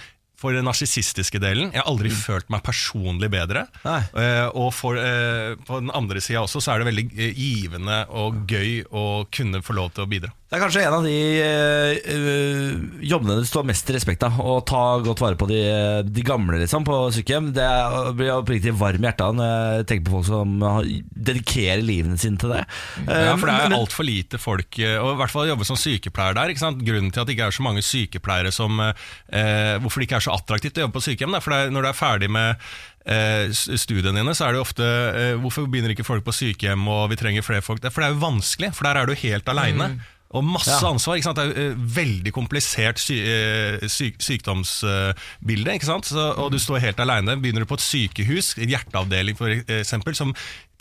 for 0.46 0.54
den 0.54 0.68
narsissistiske 0.68 1.42
delen. 1.42 1.72
Jeg 1.74 1.82
har 1.82 1.90
aldri 1.90 2.12
følt 2.14 2.52
meg 2.54 2.62
personlig 2.66 3.32
bedre. 3.34 3.66
Eh, 4.14 4.46
og 4.54 4.70
for, 4.78 5.00
eh, 5.02 5.56
på 5.66 5.82
den 5.82 5.90
andre 5.96 6.22
sida 6.22 6.44
også, 6.46 6.62
så 6.62 6.74
er 6.74 6.84
det 6.84 6.90
veldig 6.92 7.06
eh, 7.18 7.34
givende 7.34 8.04
og 8.14 8.46
gøy 8.50 8.84
å 8.94 9.26
kunne 9.34 9.64
få 9.66 9.78
lov 9.78 9.96
til 9.96 10.06
å 10.06 10.10
bidra. 10.12 10.34
Det 10.46 10.60
er 10.60 10.62
kanskje 10.62 10.82
en 10.86 10.94
av 10.94 11.06
de 11.08 11.14
uh, 11.42 11.96
eh, 12.14 12.76
jobbene 13.10 13.40
du 13.42 13.48
står 13.50 13.66
mest 13.66 13.90
i 13.90 13.96
respekt 13.96 14.22
av. 14.28 14.38
Å 14.38 14.60
ta 14.62 14.82
godt 15.02 15.24
vare 15.24 15.40
på 15.42 15.48
de, 15.50 15.58
de 16.06 16.26
gamle 16.26 16.60
liksom, 16.62 16.86
på 16.86 17.00
sykehjem. 17.16 17.48
Det 17.56 17.66
er- 17.66 18.12
blir 18.16 18.30
oppriktig 18.36 18.76
varm 18.78 19.02
i 19.02 19.10
hjertet 19.10 19.40
når 19.40 19.50
jeg 19.50 19.88
tenker 19.90 20.06
på 20.06 20.16
folk 20.20 20.30
som 20.30 20.54
dedikerer 21.10 21.82
livene 21.82 22.20
sine 22.22 22.38
til 22.38 22.54
det. 22.54 22.62
Ja, 23.10 23.34
for 23.36 23.50
det 23.50 23.56
Eh, 23.56 23.66
er 23.66 23.78
altfor 23.80 24.06
lite 24.06 24.38
folk, 24.38 24.78
eh, 24.80 25.00
og 25.02 25.16
i 25.16 25.20
hvert 25.24 25.34
fall 25.34 25.50
jobbe 25.50 25.66
som 25.66 25.80
sykepleier 25.82 26.38
der. 26.38 26.54
Grunnen 26.56 27.12
til 27.12 27.24
at 27.24 27.28
det 27.28 27.36
ikke 27.36 27.50
er 27.50 27.58
så 27.58 27.66
mange 27.66 27.82
sykepleiere 27.86 28.54
som 28.54 28.78
uh, 28.80 28.94
Hvorfor 29.82 30.00
det 30.00 30.08
ikke 30.08 30.20
er 30.22 30.28
så 30.28 30.36
attraktivt 30.38 30.78
å 30.78 30.86
jobbe 30.86 31.00
på 31.00 31.08
sykehjem, 31.10 31.34
da. 31.34 31.42
for 31.42 31.56
det 31.56 31.74
når 31.74 31.88
du 31.88 31.90
er 31.90 31.98
ferdig 31.98 32.30
med 32.32 32.62
eh, 33.06 33.50
studiene 33.52 34.20
dine, 34.22 34.36
så 34.38 34.48
er 34.48 34.54
det 34.54 34.60
jo 34.62 34.66
ofte 34.66 34.86
eh, 34.86 35.36
Hvorfor 35.42 35.68
begynner 35.70 35.94
ikke 35.96 36.08
folk 36.08 36.26
på 36.26 36.36
sykehjem, 36.36 36.86
og 36.92 37.10
vi 37.12 37.20
trenger 37.20 37.46
flere 37.46 37.66
folk? 37.66 37.82
Det 37.84 37.94
For 37.94 38.04
det 38.04 38.12
er 38.12 38.16
jo 38.18 38.24
vanskelig, 38.26 38.74
for 38.78 38.88
der 38.88 39.02
er 39.02 39.10
du 39.10 39.18
helt 39.26 39.50
aleine. 39.52 39.96
Og 40.36 40.44
masse 40.44 40.68
Ja. 40.76 40.90
ansvar. 40.92 41.16
ikke 41.18 41.30
sant? 41.30 41.40
Det 41.40 41.46
er 41.56 41.72
eh, 41.72 41.76
veldig 41.96 42.32
komplisert 42.36 43.00
sy 43.00 43.16
eh, 43.24 43.88
syk 43.88 44.20
sykdomsbilde. 44.20 45.74
ikke 45.78 45.88
sant? 45.88 46.06
Så, 46.12 46.20
og 46.38 46.52
du 46.52 46.60
står 46.60 46.82
helt 46.84 47.00
aleine. 47.00 47.38
Begynner 47.42 47.64
du 47.64 47.70
på 47.70 47.78
et 47.80 47.86
sykehus, 47.86 48.54
en 48.60 48.70
hjerteavdeling 48.76 49.38
eksempel, 49.80 50.16
som 50.18 50.34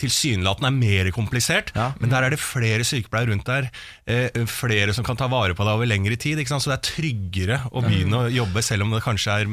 tilsynelatende 0.02 0.66
er 0.66 0.74
mer 0.74 1.10
komplisert, 1.14 1.68
Ja. 1.76 1.92
men 2.00 2.10
der 2.10 2.24
er 2.26 2.30
det 2.34 2.40
flere 2.42 2.82
sykepleiere 2.82 3.30
rundt 3.30 3.44
der. 3.46 3.68
Eh, 4.10 4.42
flere 4.50 4.92
som 4.92 5.04
kan 5.06 5.14
ta 5.16 5.28
vare 5.30 5.54
på 5.54 5.62
deg 5.62 5.70
over 5.76 5.86
lengre 5.86 6.16
tid. 6.18 6.36
ikke 6.38 6.48
sant? 6.50 6.62
Så 6.64 6.72
det 6.74 6.80
er 6.80 6.88
tryggere 6.90 7.60
å 7.70 7.80
begynne 7.84 8.24
å 8.26 8.32
jobbe, 8.32 8.60
selv 8.62 8.82
om 8.82 8.90
det 8.90 9.02
kanskje 9.04 9.30
er 9.40 9.46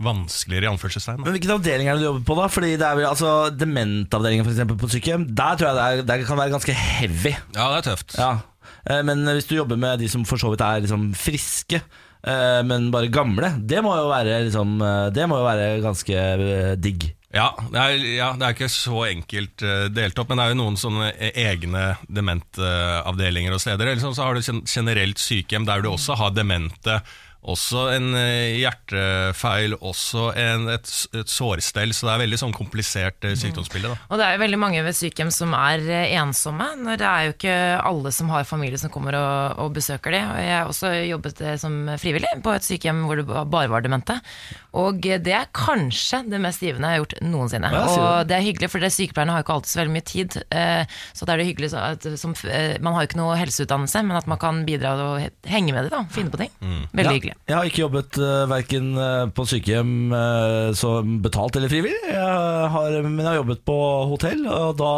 vanskeligere. 0.00 0.64
i 0.64 0.72
anførselstegn. 0.72 1.20
Men 1.24 1.34
Hvilken 1.36 1.50
avdeling 1.58 1.88
er 1.88 1.94
det 1.98 2.00
du 2.02 2.08
jobber 2.08 2.24
på, 2.24 2.36
da? 2.40 2.48
Fordi 2.48 2.70
det 2.78 2.86
er 2.88 2.96
vel, 2.96 3.04
altså 3.06 3.50
Dementavdelingen 3.54 4.44
for 4.46 4.52
eksempel, 4.54 4.78
på 4.80 4.88
sykehjem, 4.88 5.26
der 5.34 5.56
tror 5.60 5.68
jeg 5.68 5.76
det, 5.76 5.84
er, 5.84 6.18
det 6.18 6.26
kan 6.26 6.38
være 6.40 6.50
ganske 6.56 6.72
heavy. 6.72 7.36
Ja, 7.54 7.68
det 7.76 7.86
er 7.86 7.90
tøft. 7.92 8.16
Ja. 8.16 8.32
Eh, 8.88 9.02
Men 9.06 9.24
hvis 9.28 9.46
du 9.48 9.56
jobber 9.56 9.78
med 9.80 10.00
de 10.02 10.08
som 10.10 10.24
for 10.28 10.40
så 10.40 10.50
vidt 10.52 10.64
er 10.66 10.82
liksom 10.84 11.10
friske, 11.18 11.82
eh, 12.26 12.60
men 12.66 12.90
bare 12.94 13.10
gamle, 13.12 13.54
det 13.58 13.82
må 13.84 13.94
jo 13.96 14.08
være, 14.10 14.44
liksom, 14.48 14.78
eh, 14.82 15.26
må 15.30 15.40
jo 15.40 15.48
være 15.48 15.82
ganske 15.84 16.76
digg. 16.82 17.12
Ja, 17.32 17.46
det 17.72 17.80
er, 17.80 17.92
ja, 18.18 18.32
det 18.36 18.44
er 18.44 18.52
ikke 18.52 18.68
så 18.68 19.06
enkelt 19.08 19.62
delt 19.96 20.18
opp, 20.20 20.28
men 20.28 20.36
det 20.36 20.44
er 20.44 20.50
jo 20.52 20.58
noen 20.60 20.76
sånne 20.76 21.06
e- 21.16 21.32
egne 21.48 21.96
dementavdelinger 22.12 23.54
og 23.56 23.62
steder. 23.62 23.88
Eller 23.88 24.02
sånn, 24.02 24.12
så 24.18 24.26
har 24.26 24.36
du 24.36 24.42
generelt 24.68 25.16
sykehjem 25.16 25.64
der 25.64 25.80
du 25.80 25.88
også 25.88 26.18
har 26.20 26.34
demente. 26.36 26.98
Også 27.42 27.88
en 27.90 28.12
eh, 28.14 28.54
hjertefeil, 28.60 29.72
også 29.82 30.28
en, 30.38 30.68
et, 30.70 30.90
et 31.18 31.26
sårstell. 31.32 31.90
Så 31.96 32.06
det 32.06 32.12
er 32.14 32.20
veldig 32.22 32.38
sånn 32.38 32.52
komplisert 32.54 33.24
eh, 33.26 33.34
sykdomsbilde. 33.38 33.90
Da. 33.90 33.96
Og 34.12 34.20
det 34.20 34.26
er 34.28 34.36
jo 34.36 34.42
veldig 34.44 34.60
mange 34.62 34.84
ved 34.86 34.94
sykehjem 34.94 35.32
som 35.34 35.56
er 35.58 35.82
eh, 35.90 36.12
ensomme. 36.20 36.68
Når 36.78 37.00
det 37.02 37.08
er 37.08 37.26
jo 37.26 37.34
ikke 37.34 37.56
alle 37.82 38.12
som 38.14 38.30
har 38.30 38.46
familie 38.46 38.78
som 38.78 38.92
kommer 38.94 39.18
og, 39.18 39.58
og 39.64 39.74
besøker 39.74 40.14
dem. 40.14 40.30
Og 40.36 40.38
jeg 40.44 40.54
har 40.54 40.70
også 40.70 40.92
jobbet 41.08 41.42
som 41.58 41.80
frivillig 41.98 42.30
på 42.46 42.54
et 42.54 42.68
sykehjem 42.68 43.02
hvor 43.08 43.18
det 43.18 43.26
bare 43.26 43.72
var 43.74 43.82
demente. 43.82 44.20
Og 44.78 45.02
det 45.02 45.34
er 45.36 45.50
kanskje 45.52 46.22
det 46.30 46.38
mest 46.40 46.62
givende 46.64 46.88
jeg 46.94 47.00
har 47.00 47.02
gjort 47.02 47.18
noensinne. 47.26 47.72
Ja, 47.74 47.82
og 47.90 48.30
det 48.30 48.38
er 48.38 48.46
hyggelig, 48.46 48.70
for 48.72 48.80
det 48.86 48.92
sykepleierne 48.94 49.34
har 49.34 49.42
jo 49.42 49.48
ikke 49.48 49.58
alltid 49.58 49.74
så 49.74 49.82
veldig 49.82 49.96
mye 49.98 50.06
tid. 50.08 50.38
eh, 50.54 50.86
Så 51.12 51.26
da 51.28 51.34
er 51.34 51.42
det 51.42 51.50
hyggelig 51.50 51.72
at, 51.76 52.06
som, 52.22 52.32
Man 52.80 52.94
har 52.94 53.02
jo 53.04 53.10
ikke 53.10 53.20
noe 53.20 53.36
helseutdannelse, 53.42 54.06
men 54.06 54.16
at 54.22 54.30
man 54.30 54.40
kan 54.40 54.62
bidra 54.68 54.94
og 54.94 55.28
henge 55.50 55.74
med 55.74 55.90
dem, 55.90 55.92
da. 55.98 56.06
Finne 56.14 56.30
på 56.32 56.40
ting. 56.40 56.54
Veldig 56.62 57.10
Ja, 57.10 57.18
hyggelig. 57.18 57.31
Jeg 57.48 57.56
har 57.56 57.68
ikke 57.68 57.82
jobbet 57.82 58.18
uh, 58.22 58.44
verken 58.50 58.92
på 59.34 59.46
sykehjem 59.48 60.12
uh, 60.14 60.70
som 60.78 61.18
betalt 61.24 61.56
eller 61.58 61.72
frivillig, 61.72 61.98
jeg 62.08 62.68
har, 62.74 62.98
men 63.04 63.20
jeg 63.20 63.28
har 63.28 63.40
jobbet 63.40 63.64
på 63.66 63.78
hotell, 64.12 64.46
og 64.46 64.76
da 64.80 64.92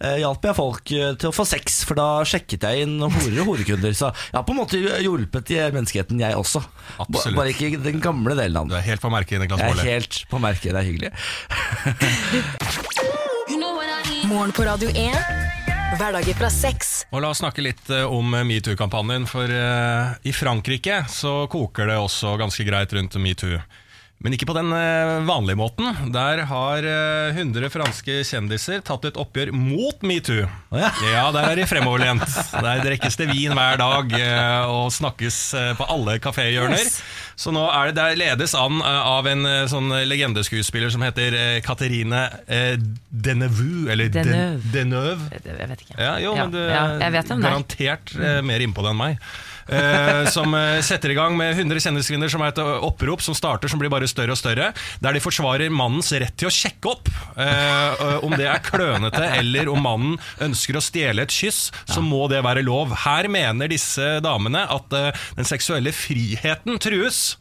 uh, 0.00 0.16
hjalp 0.20 0.44
jeg 0.48 0.56
folk 0.56 0.90
eh, 0.96 1.12
til 1.20 1.28
å 1.30 1.32
få 1.34 1.44
sex, 1.48 1.84
for 1.88 1.94
da 1.98 2.06
sjekket 2.28 2.62
jeg 2.66 2.74
inn 2.86 2.94
horer 3.02 3.40
og 3.42 3.48
horekunder. 3.52 3.92
Så 3.96 4.06
jeg 4.12 4.38
har 4.38 4.46
på 4.46 4.52
en 4.54 4.60
måte 4.62 4.76
hjulpet 4.80 5.46
i 5.54 5.56
menneskeheten, 5.74 6.22
jeg 6.22 6.38
også. 6.38 6.60
Absolutt. 6.98 7.38
Bare 7.38 7.50
ikke 7.54 7.82
den 7.82 8.00
gamle 8.02 8.34
delen 8.38 8.56
av 8.60 8.64
Du 8.70 8.74
er 8.78 8.86
helt 8.86 9.02
på 9.02 9.10
merket, 9.12 9.40
Niklas 9.42 9.60
Jeg 9.64 9.70
er 9.76 9.80
helt 9.94 10.14
på 10.30 10.36
merket, 10.42 10.70
det 10.72 10.80
er 10.80 10.86
hyggelig. 10.88 11.10
Morgen 14.30 14.52
på 14.54 14.62
Radio 14.62 14.88
1. 14.94 15.49
Hverdager 16.00 16.32
fra 16.32 16.48
seks. 16.48 16.90
Og 17.12 17.20
La 17.20 17.28
oss 17.28 17.42
snakke 17.42 17.60
litt 17.60 17.90
eh, 17.92 18.06
om 18.08 18.32
metoo-kampanjen. 18.48 19.26
For 19.28 19.52
eh, 19.52 20.14
i 20.24 20.32
Frankrike 20.32 21.02
så 21.12 21.42
koker 21.52 21.90
det 21.90 21.98
også 22.00 22.38
ganske 22.40 22.64
greit 22.64 22.94
rundt 22.96 23.18
metoo. 23.20 23.58
Men 24.20 24.34
ikke 24.36 24.46
på 24.50 24.54
den 24.56 24.68
eh, 24.76 25.22
vanlige 25.24 25.56
måten. 25.56 25.88
Der 26.12 26.42
har 26.50 26.84
eh, 26.84 27.30
100 27.32 27.70
franske 27.72 28.18
kjendiser 28.28 28.82
tatt 28.84 29.06
et 29.08 29.16
oppgjør 29.20 29.52
mot 29.56 30.02
metoo. 30.04 30.44
ja. 30.76 30.90
Der 31.32 31.48
er 31.48 31.56
de 31.56 31.64
fremoverlent. 31.70 32.26
Der 32.52 32.82
drikkes 32.84 33.16
det 33.16 33.30
vin 33.32 33.54
hver 33.56 33.80
dag 33.80 34.12
eh, 34.18 34.68
og 34.68 34.90
snakkes 34.92 35.40
eh, 35.56 35.70
på 35.78 35.88
alle 35.88 36.18
kaféhjørner. 36.20 36.92
Så 37.40 37.54
nå 37.56 37.64
er 37.72 37.90
det 37.90 37.96
der 37.96 38.18
ledes 38.20 38.52
an 38.58 38.82
eh, 38.84 39.00
av 39.16 39.30
en 39.30 39.46
eh, 39.48 39.64
sånn 39.72 39.88
legendeskuespiller 40.10 40.92
som 40.92 41.06
heter 41.06 41.38
Catherine 41.64 41.80
Katerine 41.80 42.30
eh, 42.46 42.76
Deneuve, 43.08 43.90
eller 43.92 44.08
Deneuve. 44.12 44.60
Deneuve. 44.72 45.30
Jeg 45.32 45.68
vet 45.72 45.84
ikke. 45.86 45.96
Ja, 45.96 46.18
jo, 46.22 46.34
men 46.36 46.52
du 46.52 46.58
er. 46.60 46.98
garantert 47.40 48.12
eh, 48.20 48.40
mer 48.44 48.60
innpå 48.64 48.84
det 48.84 48.92
enn 48.92 49.00
meg. 49.00 49.30
Eh, 49.70 50.26
som 50.34 50.54
eh, 50.54 50.80
setter 50.82 51.12
i 51.12 51.16
gang 51.18 51.36
med 51.38 51.54
100 51.54 51.78
kjendiskvinner 51.84 52.30
som 52.30 52.42
er 52.42 52.50
et 52.52 52.60
opprop 52.60 53.22
som 53.22 53.36
starter, 53.36 53.70
som 53.70 53.80
blir 53.80 53.92
bare 53.92 54.08
større 54.10 54.34
og 54.34 54.40
større. 54.40 54.70
Der 55.02 55.16
de 55.16 55.22
forsvarer 55.22 55.70
mannens 55.72 56.10
rett 56.12 56.34
til 56.40 56.50
å 56.50 56.54
sjekke 56.54 56.90
opp 56.90 57.10
eh, 57.38 58.16
om 58.26 58.34
det 58.38 58.48
er 58.50 58.62
klønete, 58.64 59.22
eller 59.38 59.70
om 59.70 59.82
mannen 59.84 60.16
ønsker 60.42 60.78
å 60.78 60.82
stjele 60.84 61.24
et 61.26 61.34
kyss, 61.34 61.68
så 61.88 62.02
må 62.02 62.26
det 62.32 62.42
være 62.46 62.64
lov. 62.66 62.94
Her 63.04 63.28
mener 63.30 63.70
disse 63.70 64.16
damene 64.24 64.64
at 64.70 64.96
eh, 64.96 65.22
den 65.38 65.48
seksuelle 65.48 65.94
friheten 65.94 66.80
trues. 66.82 67.36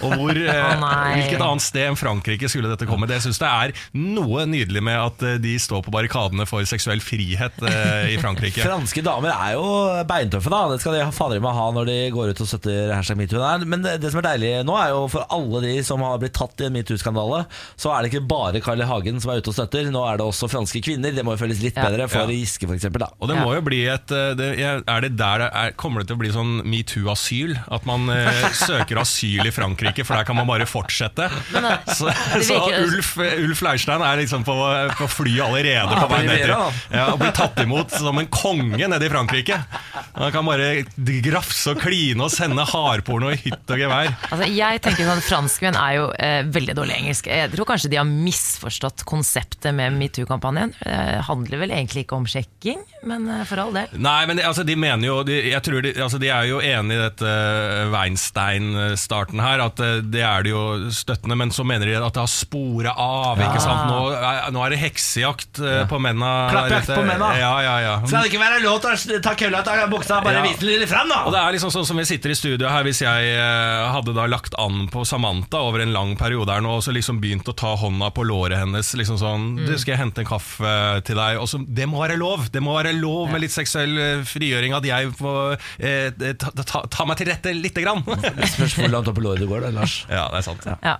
Og 0.00 0.16
hvor, 0.16 0.32
eh, 0.32 0.86
hvilket 1.18 1.44
annet 1.44 1.64
sted 1.66 1.90
enn 1.90 2.00
Frankrike 2.00 2.48
skulle 2.50 2.72
dette 2.72 2.88
komme? 2.88 3.08
Det 3.10 3.20
syns 3.24 3.42
jeg 3.42 3.74
er 3.74 3.74
noe 3.98 4.46
nydelig 4.48 4.80
med 4.84 4.96
at 5.00 5.24
de 5.42 5.54
står 5.60 5.84
på 5.84 5.92
barrikadene 5.94 6.46
for 6.48 6.64
seksuell 6.68 7.02
frihet 7.04 7.60
i 8.08 8.16
Frankrike. 8.20 8.62
Franske 8.64 9.02
damer 9.04 9.34
er 9.34 9.56
jo 9.58 9.66
beintøffe, 10.08 10.52
da. 10.52 10.62
Det 10.72 10.80
skal 10.80 10.96
de 10.96 11.04
ha 11.04 11.12
fader 11.14 11.42
meg 11.44 11.56
ha 11.56 11.66
når 11.74 11.88
de 11.90 11.96
går 12.14 12.32
ut 12.34 12.40
og 12.44 12.48
støtter 12.50 12.92
hashtag 12.94 13.18
metoo. 13.20 13.42
Men 13.66 13.82
det, 13.84 13.96
det 14.02 14.10
som 14.14 14.20
er 14.22 14.28
deilig 14.32 14.52
nå, 14.68 14.76
er 14.80 14.92
jo 14.94 15.04
for 15.12 15.26
alle 15.34 15.60
de 15.66 15.74
som 15.86 16.02
har 16.06 16.18
blitt 16.22 16.34
tatt 16.36 16.62
i 16.64 16.68
en 16.68 16.74
metoo-skandale, 16.76 17.44
så 17.80 17.92
er 17.94 18.02
det 18.06 18.12
ikke 18.12 18.24
bare 18.30 18.62
Carl 18.64 18.80
I. 18.80 18.86
Hagen 18.88 19.20
som 19.22 19.30
er 19.32 19.40
ute 19.42 19.50
og 19.52 19.56
støtter. 19.56 19.86
Nå 19.94 20.02
er 20.06 20.18
det 20.20 20.26
også 20.28 20.48
franske 20.52 20.80
kvinner. 20.84 21.14
Det 21.16 21.24
må 21.26 21.34
jo 21.36 21.40
føles 21.44 21.60
litt 21.64 21.76
Ja. 21.78 21.86
bedre 21.88 22.08
for 22.12 22.24
Ja. 22.28 22.34
Giske, 22.34 22.66
for 22.68 22.74
eksempel. 22.76 23.02
Og 23.20 23.28
det 23.30 23.36
Ja. 23.38 23.44
må 23.44 23.54
jo 23.56 23.62
bli 23.64 23.82
et 23.88 24.10
eh, 24.12 24.34
det, 24.34 24.48
Er 24.60 25.00
det 25.00 25.16
der 25.16 25.46
er, 25.48 25.70
Kommer 25.76 26.00
det 26.02 26.08
til 26.08 26.16
å 26.16 26.20
bli 26.20 26.30
sånn 26.34 26.62
metoo-asyl? 26.68 27.54
At 27.72 27.86
man 27.88 28.08
eh, 28.12 28.48
søker 28.66 29.00
asyl 29.00 29.46
i 29.48 29.52
Frankrike, 29.54 30.04
for 30.04 30.16
der 30.18 30.24
kan 30.28 30.36
man 30.36 30.46
bare 30.46 30.66
fortsette? 30.68 31.30
Så, 31.98 32.06
det 32.10 32.44
så 32.44 32.58
virker- 32.60 32.84
Ulf, 32.84 33.10
Ulf 33.18 33.62
Leirstein 33.64 34.02
er 34.04 34.20
liksom 34.20 34.44
på, 34.44 34.54
på 34.98 35.08
fly 35.08 35.38
allerede 35.44 35.96
på 35.96 36.08
vei 36.10 36.20
ned 36.26 36.42
til 36.44 36.52
ja, 36.92 37.06
Og 37.12 37.18
blir 37.20 37.32
tatt 37.36 37.58
imot 37.64 37.90
som 37.94 38.18
en 38.20 38.26
konge 38.28 38.84
nede 38.90 39.06
i 39.06 39.10
Frankrike. 39.12 39.56
Han 40.18 40.32
kan 40.34 40.44
bare 40.46 40.84
grafse 41.24 41.63
og 41.70 41.80
kline 41.82 42.20
og 42.24 42.30
sende 42.32 42.64
hardporno 42.68 43.30
i 43.34 43.38
hytt 43.40 43.70
og 43.74 43.80
gevær. 43.80 44.10
Altså, 44.30 44.48
jeg 44.52 44.80
tenker 44.84 45.06
sånn 45.08 45.20
at 45.22 45.26
Franskmenn 45.28 45.78
er 45.80 45.96
jo 45.98 46.06
eh, 46.18 46.42
veldig 46.54 46.74
dårlig 46.78 46.96
engelsk. 47.00 47.28
Jeg 47.30 47.52
tror 47.54 47.68
kanskje 47.72 47.90
de 47.92 47.98
har 48.00 48.08
misforstått 48.08 49.04
konseptet 49.08 49.70
med 49.76 49.96
metoo-kampanjen. 49.98 50.74
Eh, 50.84 51.20
handler 51.28 51.62
vel 51.64 51.74
egentlig 51.74 52.04
ikke 52.06 52.18
om 52.18 52.26
sjekking, 52.28 52.82
men 53.08 53.28
eh, 53.30 53.44
for 53.48 53.62
all 53.64 53.72
del. 53.76 53.88
Nei, 53.96 54.20
men 54.30 54.38
de, 54.40 54.46
altså, 54.48 54.64
de 54.66 54.76
mener 54.76 55.08
jo 55.08 55.20
de, 55.26 55.38
Jeg 55.50 55.62
tror 55.66 55.82
de, 55.84 55.94
altså, 56.04 56.20
de 56.22 56.30
er 56.32 56.48
jo 56.50 56.60
enig 56.64 56.98
i 56.98 57.02
dette 57.04 57.28
eh, 57.34 57.88
Weinstein-starten 57.94 59.40
her, 59.42 59.62
at 59.64 59.80
eh, 59.82 59.98
det 60.04 60.22
er 60.26 60.44
det 60.46 60.52
jo 60.54 60.62
støttende, 60.94 61.36
men 61.38 61.52
så 61.54 61.64
mener 61.66 61.88
de 61.88 61.96
at 61.98 62.14
det 62.14 62.22
har 62.24 62.30
spora 62.30 62.94
av. 63.00 63.40
Ikke 63.40 63.62
sant? 63.62 63.86
Nå, 63.90 64.00
er- 64.14 64.50
nå 64.54 64.62
er 64.66 64.74
det 64.74 64.80
heksejakt 64.84 65.60
ja. 65.62 65.84
på 65.90 65.98
menna. 66.02 66.32
Klappjakt 66.52 66.92
på 66.94 67.02
menna. 67.06 67.32
Ja, 67.38 67.52
ja, 67.64 67.74
ja. 67.84 67.94
Skal 68.06 68.24
det 68.26 68.32
ikke 68.32 68.42
være 68.42 68.62
lov 68.64 68.80
til 68.84 69.16
å 69.18 69.20
ta 69.24 69.34
kølla 69.38 69.62
ut 69.64 69.70
av 69.72 69.84
buksa 69.92 70.18
og 70.20 70.28
bare 70.28 70.40
Ja. 70.40 70.46
vise 70.48 70.64
den 70.64 70.80
litt 70.82 70.90
frem, 70.90 71.10
da? 71.10 71.22
Og 71.28 71.34
det 71.34 71.40
er 71.46 71.54
liksom 71.56 71.72
sånn 71.74 71.86
som 71.88 71.98
vi 72.00 72.04
sitter 72.08 72.32
i 72.32 72.36
studio 72.38 72.70
her 72.70 72.84
Hvis 72.86 73.02
jeg 73.04 73.30
eh, 73.34 73.84
hadde 73.94 74.14
da 74.16 74.26
lagt 74.30 74.56
an 74.60 74.86
på 74.92 75.04
Samantha 75.08 75.60
over 75.66 75.84
en 75.84 75.94
lang 75.94 76.14
periode 76.20 76.52
her 76.52 76.64
nå 76.64 76.76
Og 76.78 76.84
så 76.86 76.94
liksom 76.94 77.20
begynt 77.22 77.48
å 77.50 77.56
ta 77.56 77.74
hånda 77.80 78.10
på 78.14 78.26
låret 78.26 78.60
hennes 78.62 78.92
Liksom 78.98 79.20
sånn, 79.20 79.46
du 79.62 79.74
skal 79.76 79.94
jeg 79.94 80.02
hente 80.02 80.24
en 80.24 80.28
kaffe 80.28 80.74
til 81.06 81.20
deg? 81.20 81.40
Og 81.42 81.48
så, 81.50 81.60
det 81.64 81.88
må 81.90 82.02
være 82.02 82.18
lov! 82.20 82.48
Det 82.54 82.62
må 82.64 82.76
være 82.76 82.94
lov 82.98 83.32
med 83.32 83.44
litt 83.44 83.54
seksuell 83.54 83.96
eh, 84.00 84.26
frigjøring 84.28 84.76
At 84.76 84.88
jeg 84.88 85.14
får 85.18 85.56
eh, 85.78 86.10
ta, 86.40 86.52
ta, 86.60 86.84
ta 86.90 87.08
meg 87.08 87.20
til 87.20 87.30
rette 87.30 87.54
litt 87.56 87.78
grann. 87.84 88.02
Spørs 88.54 88.76
hvor 88.78 88.90
langt 88.92 89.08
opp 89.10 89.18
i 89.20 89.24
låret 89.24 89.42
du 89.42 89.48
går, 89.50 89.66
da, 89.66 89.72
Lars. 89.74 90.02
Ja, 90.08 90.28
det 90.32 90.42
er 90.42 90.46
sant. 90.46 90.68
Ja. 90.84 90.98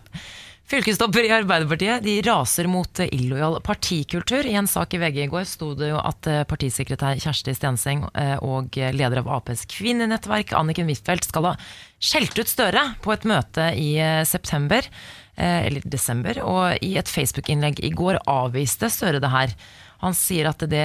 Fylkestopper 0.64 1.27
i 1.27 1.33
Arbeiderpartiet 1.35 2.00
de 2.07 2.14
raser 2.24 2.64
mot 2.72 3.00
illojal 3.05 3.59
partikultur. 3.61 4.46
I 4.48 4.55
en 4.57 4.68
sak 4.70 4.94
i 4.96 5.00
VG 5.03 5.18
i 5.27 5.29
går 5.29 5.44
sto 5.44 5.74
det 5.77 5.90
jo 5.90 5.98
at 6.00 6.24
eh, 6.31 6.40
partisekretær 6.48 7.20
Kjersti 7.20 7.53
Stenseng 7.53 8.07
eh, 8.16 8.38
og 8.40 8.72
leder 8.72 9.20
av 9.20 9.29
Aps 9.37 9.66
kvinnenettverk 9.68 10.55
Anniken 10.57 10.88
Huitfeldt 10.88 11.29
skal 11.29 11.50
ha 11.50 11.53
skjelt 12.00 12.40
ut 12.40 12.48
Støre 12.48 12.87
på 13.05 13.12
et 13.12 13.29
møte 13.29 13.68
i 13.77 13.90
eh, 14.00 14.22
september, 14.24 14.88
eller 15.35 15.83
desember, 15.90 16.38
og 16.46 16.85
i 16.87 16.92
et 16.94 17.09
Facebook-innlegg 17.11 17.81
i 17.83 17.88
går 17.90 18.20
avviste 18.31 18.87
Støre 18.87 19.18
det 19.18 19.33
her. 19.33 19.57
Han 20.04 20.16
sier 20.16 20.50
at 20.50 20.60
det 20.68 20.84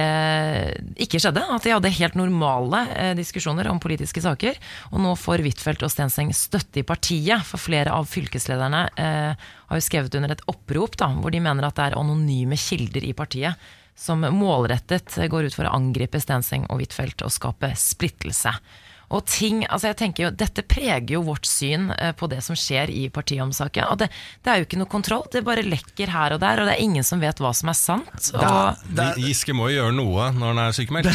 ikke 1.00 1.20
skjedde, 1.20 1.42
at 1.44 1.66
de 1.66 1.74
hadde 1.74 1.92
helt 1.98 2.16
normale 2.18 2.82
eh, 2.94 3.12
diskusjoner 3.18 3.68
om 3.70 3.80
politiske 3.82 4.22
saker. 4.24 4.56
Og 4.90 5.02
nå 5.04 5.12
får 5.20 5.44
Huitfeldt 5.44 5.84
og 5.86 5.92
Stenseng 5.92 6.32
støtte 6.36 6.80
i 6.82 6.86
partiet, 6.86 7.44
for 7.46 7.60
flere 7.60 7.92
av 7.92 8.08
fylkeslederne 8.08 8.86
eh, 8.96 9.50
har 9.70 9.78
jo 9.80 9.84
skrevet 9.84 10.16
under 10.18 10.34
et 10.34 10.46
opprop 10.50 10.96
da, 11.00 11.12
hvor 11.20 11.34
de 11.34 11.42
mener 11.44 11.68
at 11.68 11.76
det 11.76 11.90
er 11.90 12.00
anonyme 12.00 12.58
kilder 12.58 13.06
i 13.06 13.14
partiet 13.16 13.70
som 14.00 14.22
målrettet 14.32 15.12
går 15.28 15.50
ut 15.50 15.56
for 15.56 15.68
å 15.68 15.74
angripe 15.76 16.20
Stenseng 16.22 16.64
og 16.70 16.80
Huitfeldt 16.80 17.20
og 17.26 17.34
skape 17.34 17.74
splittelse. 17.76 18.54
Og 19.10 19.24
ting, 19.26 19.64
altså 19.66 19.90
jeg 19.90 19.98
tenker 19.98 20.26
jo, 20.26 20.30
Dette 20.40 20.62
preger 20.66 21.16
jo 21.16 21.22
vårt 21.26 21.48
syn 21.48 21.90
eh, 21.96 22.12
på 22.16 22.28
det 22.30 22.40
som 22.46 22.56
skjer 22.58 22.92
i 22.94 23.08
partiet 23.12 23.42
om 23.42 23.52
saken. 23.54 23.88
Og 23.90 23.98
det, 24.02 24.10
det 24.44 24.52
er 24.52 24.60
jo 24.60 24.68
ikke 24.68 24.78
noe 24.80 24.90
kontroll, 24.90 25.24
det 25.32 25.42
bare 25.46 25.64
lekker 25.66 26.12
her 26.14 26.36
og 26.36 26.42
der, 26.42 26.62
og 26.62 26.68
det 26.70 26.76
er 26.76 26.84
ingen 26.84 27.06
som 27.06 27.22
vet 27.22 27.40
hva 27.42 27.52
som 27.56 27.72
er 27.72 27.78
sant. 27.78 28.30
Og, 28.38 28.94
Giske 29.20 29.54
må 29.56 29.70
jo 29.70 29.80
gjøre 29.80 29.96
noe 29.96 30.30
når 30.36 30.52
han 30.52 30.60
er 30.62 30.74
sykemeldt 30.76 31.08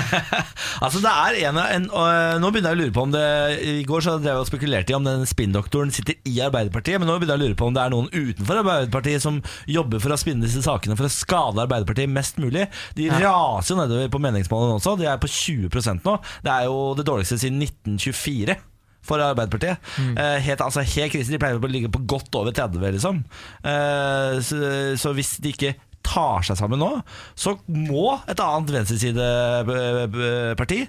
Altså 0.84 1.00
det 1.02 1.10
er 1.10 1.38
en, 1.50 1.58
en 1.60 1.86
og 1.90 2.40
Nå 2.40 2.50
begynner 2.52 2.72
jeg 2.72 2.78
å 2.78 2.80
lure 2.80 2.94
på 2.94 3.04
om 3.04 3.12
det 3.12 3.24
I 3.60 3.74
går 3.88 4.04
så 4.04 4.14
drev 4.20 4.38
jeg 4.38 4.44
og 4.44 4.48
spekulerte 4.48 4.92
i 4.92 4.96
om 4.96 5.06
den 5.06 5.26
spinndoktoren 5.28 5.92
sitter 5.94 6.16
i 6.28 6.36
Arbeiderpartiet, 6.44 7.00
men 7.00 7.08
nå 7.10 7.16
begynner 7.18 7.36
jeg 7.36 7.42
å 7.42 7.44
lure 7.48 7.58
på 7.58 7.68
om 7.68 7.76
det 7.76 7.82
er 7.82 7.94
noen 7.94 8.08
utenfor 8.12 8.62
Arbeiderpartiet 8.62 9.24
som 9.24 9.40
jobber 9.70 10.02
for 10.02 10.14
å 10.14 10.18
spinne 10.20 10.46
disse 10.46 10.62
sakene 10.64 10.96
for 10.98 11.08
å 11.08 11.12
skade 11.12 11.64
Arbeiderpartiet 11.64 12.10
mest 12.12 12.40
mulig. 12.42 12.66
De 12.96 13.08
raser 13.12 13.74
jo 13.74 13.80
nedover 13.80 14.10
på 14.12 14.22
meningsmålene 14.22 14.78
også. 14.78 14.96
De 15.00 15.08
er 15.10 15.20
på 15.20 15.30
20% 15.30 16.06
nå. 16.06 16.16
Det 16.46 16.54
er 16.54 16.68
jo 16.70 16.78
det 16.98 17.06
dårligste 17.10 17.40
siden 17.42 17.58
1924 17.66 18.60
for 19.06 19.22
Arbeiderpartiet. 19.24 19.80
Eh, 19.98 20.38
helt, 20.44 20.64
altså, 20.64 20.84
helt 20.84 21.14
krise. 21.14 21.32
De 21.32 21.40
pleier 21.40 21.60
å 21.60 21.72
ligge 21.72 21.92
på 21.92 22.02
godt 22.08 22.34
over 22.36 22.54
30, 22.56 22.82
liksom. 22.98 23.22
Eh, 23.64 24.40
så, 24.44 24.58
så 25.00 25.14
hvis 25.16 25.38
de 25.42 25.54
ikke 25.54 25.74
tar 26.06 26.44
seg 26.46 26.56
sammen 26.58 26.80
nå, 26.80 26.88
så 27.38 27.52
må 27.68 28.14
et 28.30 28.40
annet 28.40 28.72
venstresideparti 28.78 30.80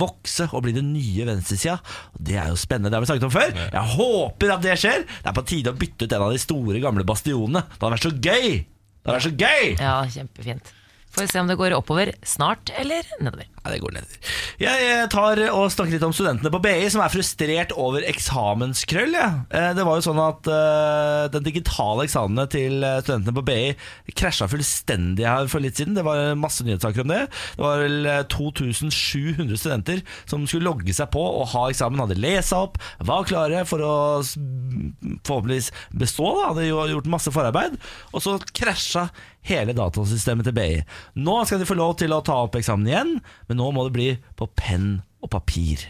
vokse 0.00 0.46
og 0.54 0.64
bli 0.66 0.74
den 0.76 0.92
nye 0.94 1.26
venstresida. 1.28 1.76
Det 2.14 2.36
er 2.38 2.52
jo 2.52 2.60
spennende, 2.60 2.92
det 2.92 2.98
har 2.98 3.04
vi 3.04 3.10
snakket 3.10 3.28
om 3.28 3.34
før. 3.34 3.50
Jeg 3.66 3.94
håper 3.96 4.54
at 4.54 4.64
det 4.64 4.76
skjer. 4.80 5.06
Det 5.10 5.28
er 5.32 5.36
på 5.36 5.48
tide 5.50 5.74
å 5.74 5.80
bytte 5.80 6.06
ut 6.06 6.16
en 6.16 6.26
av 6.26 6.34
de 6.34 6.42
store, 6.42 6.82
gamle 6.82 7.08
bastionene. 7.08 7.64
Det 7.66 7.82
hadde 7.82 7.96
vært 7.96 8.08
så 8.08 8.14
gøy! 8.14 8.50
Det 8.60 9.08
hadde 9.08 9.18
vært 9.18 9.28
så 9.28 9.38
gøy! 9.42 9.64
ja, 9.80 9.96
kjempefint. 10.18 10.66
Får 11.10 11.24
vi 11.24 11.28
se 11.32 11.40
om 11.42 11.48
det 11.50 11.56
går 11.58 11.74
oppover 11.74 12.12
snart 12.22 12.70
eller 12.78 13.06
nedover. 13.20 13.48
Ja, 13.60 13.70
det 13.74 13.80
går 13.82 13.92
nedover. 13.96 14.28
Jeg 14.62 14.84
eh, 14.88 15.06
tar 15.12 15.40
og 15.50 15.66
snakker 15.74 15.96
litt 15.96 16.04
om 16.06 16.14
studentene 16.16 16.52
på 16.54 16.60
BI 16.64 16.86
som 16.92 17.02
er 17.04 17.10
frustrert 17.12 17.74
over 17.76 18.04
eksamenskrøll. 18.08 19.16
Ja. 19.18 19.30
Eh, 19.50 19.72
Det 19.76 19.84
var 19.88 19.98
jo 19.98 20.04
sånn 20.06 20.20
at 20.22 20.48
eh, 20.48 21.24
den 21.34 21.44
digitale 21.48 22.06
eksamene 22.06 22.46
til 22.52 22.78
studentene 23.02 23.34
på 23.36 23.44
BI 23.48 24.14
krasja 24.16 24.48
fullstendig 24.50 25.26
her 25.28 25.50
for 25.50 25.60
litt 25.64 25.80
siden. 25.80 25.96
Det 25.98 26.04
var 26.06 26.32
masse 26.38 26.64
nyhetssaker 26.66 27.02
om 27.04 27.12
det. 27.12 27.20
Det 27.56 27.64
var 27.66 27.82
vel 27.84 28.08
eh, 28.14 28.22
2700 28.32 29.58
studenter 29.60 30.04
som 30.30 30.46
skulle 30.46 30.68
logge 30.70 30.94
seg 30.96 31.10
på 31.12 31.20
og 31.20 31.50
ha 31.56 31.66
eksamen. 31.72 32.00
Hadde 32.06 32.20
lesa 32.22 32.62
opp, 32.68 32.78
var 33.04 33.26
klare 33.28 33.64
for 33.68 33.82
å 33.84 33.94
forhåpentligvis 34.22 35.72
bestå. 36.00 36.30
Da. 36.38 36.48
Hadde 36.52 36.68
jo 36.70 36.80
gjort 36.94 37.10
masse 37.12 37.32
forarbeid. 37.34 37.76
Og 38.14 38.22
så 38.24 38.38
krasja 38.56 39.08
hele 39.48 39.72
datasystemet 39.76 40.44
til 40.50 40.56
BI. 40.56 40.82
Nå 41.20 41.38
skal 41.48 41.62
de 41.62 41.68
få 41.68 41.78
lov 41.78 41.96
til 42.02 42.12
å 42.12 42.20
ta 42.26 42.40
opp 42.44 42.58
eksamen 42.60 42.86
igjen, 42.90 43.16
men 43.48 43.60
nå 43.60 43.70
må 43.72 43.86
det 43.88 43.96
bli 43.96 44.10
på 44.36 44.50
penn 44.58 45.00
og 45.24 45.30
papir. 45.32 45.86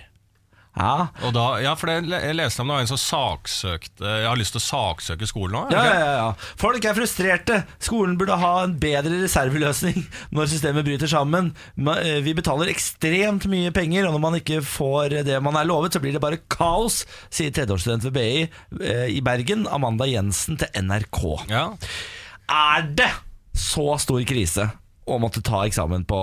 Ja, 0.79 1.09
da, 1.35 1.45
ja, 1.59 1.73
for 1.75 1.91
det, 1.91 1.97
Jeg 2.23 2.37
leste 2.39 2.63
om 2.63 2.69
det 2.71 2.75
var 2.77 2.85
en 2.85 2.89
som 2.93 2.99
saksøkte 3.03 4.07
Jeg 4.07 4.29
har 4.29 4.39
lyst 4.39 4.55
til 4.55 4.61
å 4.61 4.63
saksøke 4.63 5.27
skolen 5.27 5.57
nå. 5.57 5.63
ja, 5.75 5.81
ja, 5.83 6.11
ja. 6.21 6.29
Folk 6.63 6.85
er 6.87 6.95
frustrerte. 6.95 7.57
Skolen 7.83 8.15
burde 8.17 8.37
ha 8.39 8.53
en 8.63 8.77
bedre 8.81 9.19
reserveløsning 9.25 9.99
når 10.37 10.47
systemet 10.53 10.87
bryter 10.87 11.11
sammen. 11.11 11.51
Eh, 11.75 12.21
Vi 12.23 12.37
betaler 12.39 12.71
ekstremt 12.71 13.49
mye 13.51 13.73
penger, 13.75 14.07
og 14.07 14.15
når 14.15 14.23
man 14.29 14.39
ikke 14.39 14.61
får 14.63 15.19
det 15.27 15.41
man 15.43 15.59
er 15.59 15.67
lovet, 15.69 15.99
så 15.99 16.01
blir 16.05 16.15
det 16.15 16.23
bare 16.23 16.39
kaos, 16.55 17.03
sier 17.35 17.51
tredjeårsstudent 17.51 18.07
ved 18.07 18.15
BI 18.15 18.87
eh, 18.87 19.09
i 19.11 19.19
Bergen, 19.27 19.67
Amanda 19.75 20.07
Jensen, 20.07 20.55
til 20.63 20.71
NRK. 20.87 21.21
Ja. 21.51 21.65
Er 22.47 22.87
det 22.95 23.11
så 23.57 23.95
stor 24.01 24.23
krise 24.29 24.69
å 25.11 25.19
måtte 25.23 25.43
ta 25.43 25.65
eksamen 25.67 26.07
på 26.09 26.21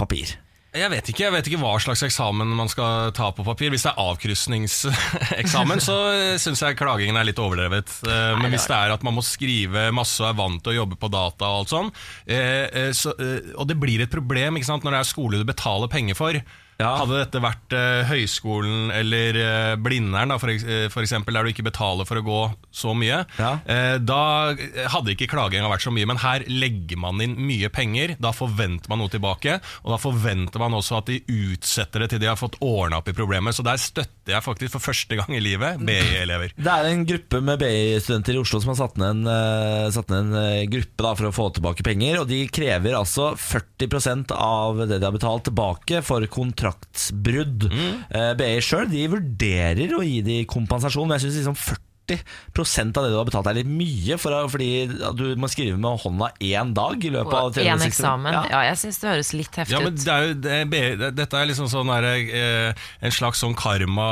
papir? 0.00 0.36
Jeg 0.76 0.90
vet 0.92 1.06
ikke 1.08 1.22
jeg 1.24 1.32
vet 1.32 1.46
ikke 1.48 1.58
hva 1.62 1.70
slags 1.80 2.02
eksamen 2.04 2.50
man 2.54 2.68
skal 2.68 3.08
ta 3.16 3.30
på 3.32 3.44
papir. 3.46 3.72
Hvis 3.72 3.86
det 3.86 3.94
er 3.94 4.02
avkrysningseksamen, 4.04 5.80
så 5.80 5.96
syns 6.40 6.60
jeg 6.62 6.76
klagingen 6.78 7.16
er 7.16 7.26
litt 7.26 7.40
overdrevet. 7.40 7.88
Eh, 8.04 8.34
Men 8.38 8.52
hvis 8.52 8.68
det 8.68 8.76
er 8.76 8.92
at 8.94 9.06
man 9.06 9.16
må 9.16 9.24
skrive 9.24 9.88
masse 9.96 10.20
og 10.22 10.28
er 10.28 10.38
vant 10.38 10.62
til 10.62 10.74
å 10.74 10.78
jobbe 10.82 11.00
på 11.00 11.10
data 11.12 11.48
og 11.48 11.62
alt 11.62 11.72
sånn, 11.72 11.90
eh, 12.28 12.66
eh, 12.68 12.90
så, 12.92 13.14
og 13.56 13.64
det 13.70 13.78
blir 13.80 14.04
et 14.04 14.12
problem 14.12 14.60
ikke 14.60 14.68
sant, 14.68 14.84
når 14.84 14.98
det 14.98 15.00
er 15.00 15.12
skole 15.14 15.40
du 15.40 15.48
betaler 15.48 15.90
penger 15.92 16.18
for. 16.18 16.40
Ja. 16.78 16.92
Hadde 17.00 17.16
dette 17.24 17.40
vært 17.42 17.74
eh, 17.74 18.04
høyskolen 18.06 18.92
eller 18.94 19.34
eh, 19.42 19.72
Blindern, 19.82 20.30
da, 20.30 20.36
for, 20.38 20.52
eks- 20.52 20.62
eh, 20.62 20.84
for 20.94 21.02
eksempel, 21.02 21.34
der 21.34 21.42
du 21.42 21.50
ikke 21.50 21.64
betaler 21.66 22.06
for 22.06 22.20
å 22.20 22.22
gå 22.22 22.36
så 22.70 22.92
mye, 22.94 23.24
Ja. 23.40 23.48
eh, 23.66 23.96
da 23.98 24.54
hadde 24.92 25.10
ikke 25.16 25.26
klaginga 25.32 25.66
vært 25.72 25.82
så 25.82 25.90
mye. 25.90 26.06
Men 26.06 26.20
her 26.22 26.44
legger 26.46 27.00
man 27.02 27.18
inn 27.24 27.34
mye 27.48 27.66
penger, 27.74 28.14
da 28.22 28.30
forventer 28.30 28.86
man 28.92 29.02
noe 29.02 29.10
tilbake. 29.10 29.56
Og 29.82 29.90
da 29.90 29.98
forventer 29.98 30.62
man 30.62 30.76
også 30.78 31.00
at 31.00 31.10
de 31.10 31.18
utsetter 31.26 32.04
det 32.04 32.10
til 32.14 32.22
de 32.22 32.30
har 32.30 32.38
fått 32.38 32.60
ordna 32.62 33.00
opp 33.02 33.10
i 33.10 33.16
problemet. 33.18 33.58
Så 33.58 33.66
der 33.66 33.82
støtter 33.82 34.36
jeg 34.36 34.46
faktisk 34.46 34.76
for 34.76 34.86
første 34.86 35.18
gang 35.18 35.34
i 35.34 35.42
livet 35.42 35.82
BI-elever. 35.82 36.54
Det 36.54 36.72
er 36.76 36.90
en 36.92 37.02
gruppe 37.10 37.42
med 37.42 37.58
BI-studenter 37.58 38.38
i 38.38 38.42
Oslo 38.44 38.62
som 38.62 38.70
har 38.76 38.78
satt 38.84 39.02
ned 39.02 39.16
en, 39.16 39.26
eh, 39.34 39.90
satt 39.98 40.14
ned 40.14 40.30
en 40.30 40.40
eh, 40.44 40.62
gruppe 40.70 41.02
da, 41.08 41.14
for 41.18 41.26
å 41.32 41.34
få 41.34 41.50
tilbake 41.58 41.82
penger. 41.90 42.20
Og 42.22 42.30
de 42.30 42.44
krever 42.54 42.94
altså 43.02 43.32
40% 43.34 44.30
av 44.38 44.84
det 44.86 45.00
de 45.02 45.04
har 45.10 45.18
betalt 45.18 45.48
tilbake 45.50 46.04
for 46.06 46.22
kontraktsbrudd. 46.68 47.68
Eh, 48.10 48.32
BI 48.38 48.60
sjøl 48.64 48.88
vurderer 49.12 49.94
å 49.96 50.04
gi 50.04 50.22
de 50.26 50.40
kompensasjon, 50.48 51.08
men 51.08 51.18
jeg 51.18 51.28
syns 51.28 51.42
liksom 51.42 51.58
40 51.58 51.87
av 52.12 53.04
det 53.04 53.10
du 53.12 53.16
har 53.18 53.26
betalt 53.28 53.48
er 53.50 53.58
litt 53.60 53.70
mye, 53.70 54.18
for, 54.20 54.34
fordi 54.52 54.70
du 55.18 55.24
må 55.40 55.50
skrive 55.50 55.78
med 55.78 56.00
hånda 56.02 56.30
én 56.44 56.72
dag 56.76 57.04
i 57.04 57.12
løpet 57.12 57.36
av 57.38 57.52
360 57.56 57.68
én 57.68 57.86
eksamen. 57.88 58.32
Ja. 58.34 58.42
Ja, 58.52 58.62
jeg 58.70 58.80
syns 58.82 59.00
det 59.02 59.10
høres 59.12 59.32
litt 59.36 59.58
heftig 59.60 59.74
Ja, 59.76 59.82
men 59.84 59.94
ut. 59.96 60.04
det 60.04 60.14
er 60.14 60.26
jo, 60.26 60.36
det 60.42 60.80
er, 60.80 61.14
dette 61.18 61.40
er 61.40 61.50
liksom 61.50 61.68
sånn 61.70 61.90
der, 61.92 62.08
eh, 62.40 62.86
en 63.04 63.14
slags 63.14 63.42
sånn 63.44 63.56
karma 63.58 64.08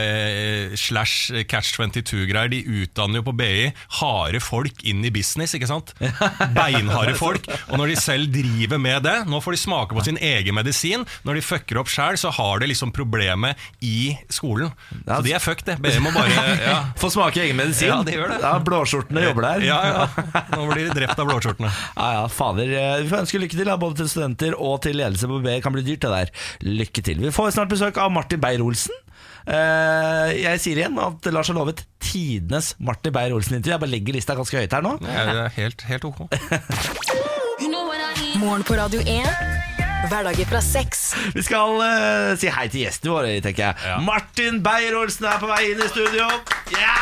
eh, 0.00 0.76
slash 0.78 1.44
catch 1.50 1.74
22-greier. 1.78 2.50
De 2.52 2.62
utdanner 2.82 3.20
jo 3.20 3.26
på 3.30 3.36
BI 3.40 3.70
harde 4.00 4.42
folk 4.44 4.84
inn 4.86 5.04
i 5.06 5.12
business, 5.14 5.54
ikke 5.56 5.70
sant? 5.70 5.94
Beinharde 6.56 7.16
folk. 7.18 7.48
Og 7.70 7.80
når 7.80 7.94
de 7.94 7.98
selv 8.00 8.32
driver 8.34 8.80
med 8.82 9.04
det, 9.06 9.16
nå 9.30 9.42
får 9.42 9.56
de 9.56 9.62
smake 9.64 9.96
på 9.96 10.06
sin 10.06 10.20
egen 10.20 10.56
medisin. 10.56 11.06
Når 11.26 11.40
de 11.40 11.46
fucker 11.46 11.80
opp 11.82 11.90
sjæl, 11.92 12.18
så 12.20 12.32
har 12.34 12.62
de 12.62 12.70
liksom 12.70 12.94
problemet 12.94 13.58
i 13.84 14.14
skolen. 14.32 14.72
Så 15.06 15.22
de 15.26 15.34
er 15.36 15.42
fucked, 15.42 15.66
det. 15.68 15.78
BI 15.82 15.98
må 16.02 16.12
bare 16.14 16.46
ja. 16.70 16.78
Få 17.00 17.10
smake 17.12 17.39
egen 17.44 17.58
medisin. 17.58 17.90
Ja, 17.90 17.98
det 18.06 18.14
gjør 18.16 18.32
det. 18.34 18.38
Ja, 18.44 18.52
Blåskjortene 18.64 19.24
jobber 19.26 19.46
der. 19.48 19.64
Ja, 19.66 19.78
ja. 19.88 20.06
Nå 20.54 20.66
blir 20.70 20.88
de 20.88 20.96
drept 20.96 21.18
av 21.20 21.28
blåskjortene. 21.30 21.70
Ja, 22.00 22.08
ja, 22.16 22.24
fader. 22.32 22.70
Eh, 22.70 22.96
Vi 23.04 23.10
får 23.10 23.24
ønske 23.24 23.40
lykke 23.42 23.58
til, 23.58 23.70
både 23.82 24.00
til 24.00 24.10
studenter 24.12 24.56
og 24.56 24.80
til 24.84 24.96
ledelse 25.00 25.28
på 25.30 25.40
BI. 25.44 25.58
Kan 25.64 25.74
bli 25.76 25.84
dyrt, 25.86 26.04
det 26.04 26.10
der. 26.14 26.32
Lykke 26.66 27.04
til. 27.06 27.22
Vi 27.24 27.32
får 27.34 27.54
snart 27.56 27.72
besøk 27.72 28.00
av 28.00 28.12
Martin 28.14 28.40
Beyer-Olsen. 28.42 28.96
Uh, 29.50 30.28
jeg 30.36 30.60
sier 30.62 30.82
igjen 30.82 30.98
at 31.00 31.24
Lars 31.32 31.48
har 31.50 31.56
lovet 31.56 31.80
tidenes 32.04 32.74
Martin 32.78 33.14
Beyer-Olsen-intervju. 33.16 33.72
Jeg 33.74 33.82
bare 33.82 33.94
legger 33.94 34.18
lista 34.18 34.36
ganske 34.38 34.60
høyt 34.60 34.76
her 34.76 34.84
nå. 34.84 34.96
Det 35.00 35.16
er 35.16 35.48
helt, 35.56 35.86
helt 35.88 36.06
ok. 36.10 36.22
Morgen 38.40 38.64
på 38.64 38.76
Radio 38.78 39.00
1. 39.04 39.59
Hverdager 40.08 40.46
fra 40.48 40.60
sex. 40.64 41.02
Vi 41.34 41.42
skal 41.44 41.76
eh, 41.84 42.32
si 42.40 42.48
hei 42.52 42.66
til 42.72 42.84
gjestene 42.86 43.12
våre, 43.12 43.32
tenker 43.44 43.66
jeg. 43.68 43.76
Ja. 43.86 43.98
Martin 44.04 44.60
Beyer-Olsen 44.64 45.26
er 45.28 45.40
på 45.42 45.50
vei 45.50 45.60
inn 45.72 45.82
i 45.84 45.88
studio. 45.90 46.28
Ja! 46.74 46.94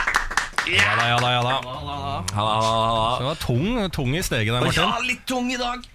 Ja 0.69 0.97
da, 0.99 1.05
ja 1.09 1.19
da. 1.23 1.29
ja 1.33 1.39
da 1.41 1.53
Halla, 1.65 2.25
halla, 2.35 2.57
halla. 2.61 3.13
Det 3.23 3.29
var 3.31 3.39
tung, 3.41 3.69
tung 3.95 4.17
i 4.19 4.25
steget 4.27 4.51
der, 4.53 4.61
Martin. 4.67 4.83
Ja, 4.83 4.99
litt 5.07 5.23
tung 5.31 5.49
i 5.55 5.57
dag. 5.61 5.87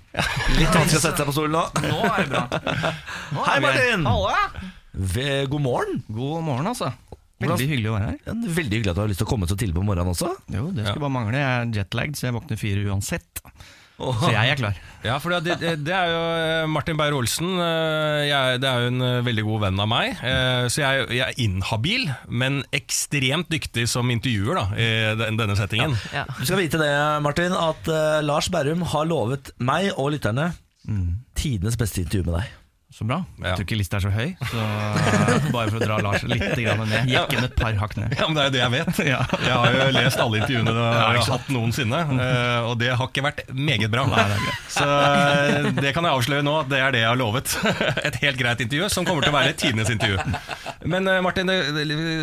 Litt 0.58 0.74
vanskelig 0.74 0.98
å 0.98 1.04
sette 1.04 1.20
seg 1.22 1.30
på 1.30 1.36
stolen 1.36 1.54
nå. 1.60 1.66
Nå 1.84 2.00
er 2.08 2.24
det 2.24 2.32
bra. 2.32 2.94
Hei, 3.52 3.60
Martin. 3.68 4.08
Halla! 4.10 4.72
Ve- 5.14 5.44
God 5.52 5.66
morgen. 5.68 6.02
God 6.08 6.42
morgen, 6.48 6.72
altså. 6.72 6.90
Veldig 7.44 7.68
hyggelig 7.68 7.92
å 7.92 7.96
være 7.98 8.10
her. 8.14 8.18
Ja, 8.24 8.34
det 8.40 8.50
er 8.50 8.58
Veldig 8.62 8.78
hyggelig 8.80 8.92
at 8.94 8.98
du 8.98 9.04
har 9.04 9.12
lyst 9.12 9.20
til 9.22 9.28
å 9.28 9.32
komme 9.34 9.50
så 9.52 9.58
tidlig 9.60 9.76
på 9.78 9.84
morgenen 9.86 10.14
også. 10.16 10.32
Jo, 10.56 10.70
det 10.74 10.88
skulle 10.88 11.04
bare 11.06 11.18
mangle. 11.20 11.42
Jeg 11.44 11.54
er 11.68 11.74
jetlagd, 11.84 12.18
så 12.18 12.30
jeg 12.30 12.38
våkner 12.40 12.62
fire 12.62 12.86
uansett. 12.88 13.44
Så 13.98 14.32
jeg 14.34 14.50
er 14.50 14.58
klar. 14.60 14.78
Ja, 15.04 15.18
for 15.22 15.36
det, 15.36 15.58
det, 15.62 15.74
det 15.86 15.94
er 15.94 16.08
jo 16.10 16.20
eh, 16.34 16.66
Martin 16.72 16.98
Beyer-Olsen. 16.98 17.50
eh, 17.60 18.56
Det 18.58 18.68
er 18.70 18.86
jo 18.86 18.90
en 18.94 19.02
eh, 19.06 19.20
veldig 19.26 19.44
god 19.46 19.62
venn 19.66 19.82
av 19.84 19.90
meg. 19.92 20.16
eh, 20.24 20.64
Så 20.72 20.82
jeg, 20.82 21.06
jeg 21.20 21.26
er 21.28 21.42
inhabil, 21.44 22.08
men 22.32 22.62
ekstremt 22.74 23.52
dyktig 23.54 23.86
som 23.92 24.10
intervjuer 24.10 24.56
da, 24.62 24.66
i 24.80 24.90
denne 25.38 25.56
settingen. 25.60 25.94
Ja. 26.16 26.24
Du 26.40 26.44
skal 26.48 26.62
vite 26.64 26.80
det, 26.82 26.90
Martin, 27.24 27.54
at 27.54 27.92
Lars 28.26 28.50
Berrum 28.54 28.82
har 28.96 29.06
lovet 29.12 29.52
meg 29.60 29.92
og 29.98 30.14
lytterne 30.16 30.50
tidenes 31.38 31.78
beste 31.80 32.02
intervju 32.04 32.26
med 32.32 32.40
deg. 32.42 32.52
Så 32.94 33.08
bra. 33.10 33.24
Ja. 33.40 33.48
Jeg 33.48 33.58
tror 33.58 33.66
ikke 33.66 33.78
lista 33.80 33.98
er 33.98 34.04
så 34.06 34.10
høy, 34.14 34.34
så 34.52 34.60
eh, 34.62 35.46
bare 35.50 35.72
for 35.72 35.80
å 35.80 35.86
dra 35.88 35.96
Lars 36.06 36.22
litt 36.30 36.44
ned. 36.44 37.08
Gikk 37.10 37.32
inn 37.34 37.48
et 37.48 37.56
par 37.58 37.74
hakk 37.80 37.96
ned. 37.98 38.14
Ja, 38.20 38.28
men 38.30 38.38
Det 38.38 38.44
er 38.44 38.46
jo 38.46 38.54
det 38.54 38.62
jeg 38.62 38.74
vet. 38.76 39.00
Jeg 39.48 39.56
har 39.58 39.74
jo 39.74 39.88
lest 39.96 40.22
alle 40.22 40.42
intervjuene 40.44 40.74
jeg 40.74 41.00
har 41.02 41.32
hatt 41.34 41.50
noensinne, 41.54 42.02
eh, 42.14 42.68
og 42.70 42.78
det 42.82 42.92
har 42.94 43.10
ikke 43.10 43.24
vært 43.26 43.42
meget 43.50 43.90
bra. 43.94 44.06
Så 44.70 44.86
eh, 44.86 45.72
det 45.80 45.96
kan 45.96 46.06
jeg 46.06 46.20
avsløre 46.20 46.46
nå, 46.46 46.54
at 46.62 46.70
det 46.70 46.84
er 46.84 46.94
det 46.94 47.02
jeg 47.02 47.10
har 47.10 47.20
lovet. 47.20 47.56
Et 48.12 48.22
helt 48.28 48.40
greit 48.40 48.62
intervju, 48.68 48.92
som 48.94 49.10
kommer 49.10 49.26
til 49.26 49.34
å 49.34 49.38
være 49.40 49.58
tidenes 49.58 49.90
intervju. 49.94 50.22
Men 50.94 51.10
Martin, 51.26 51.50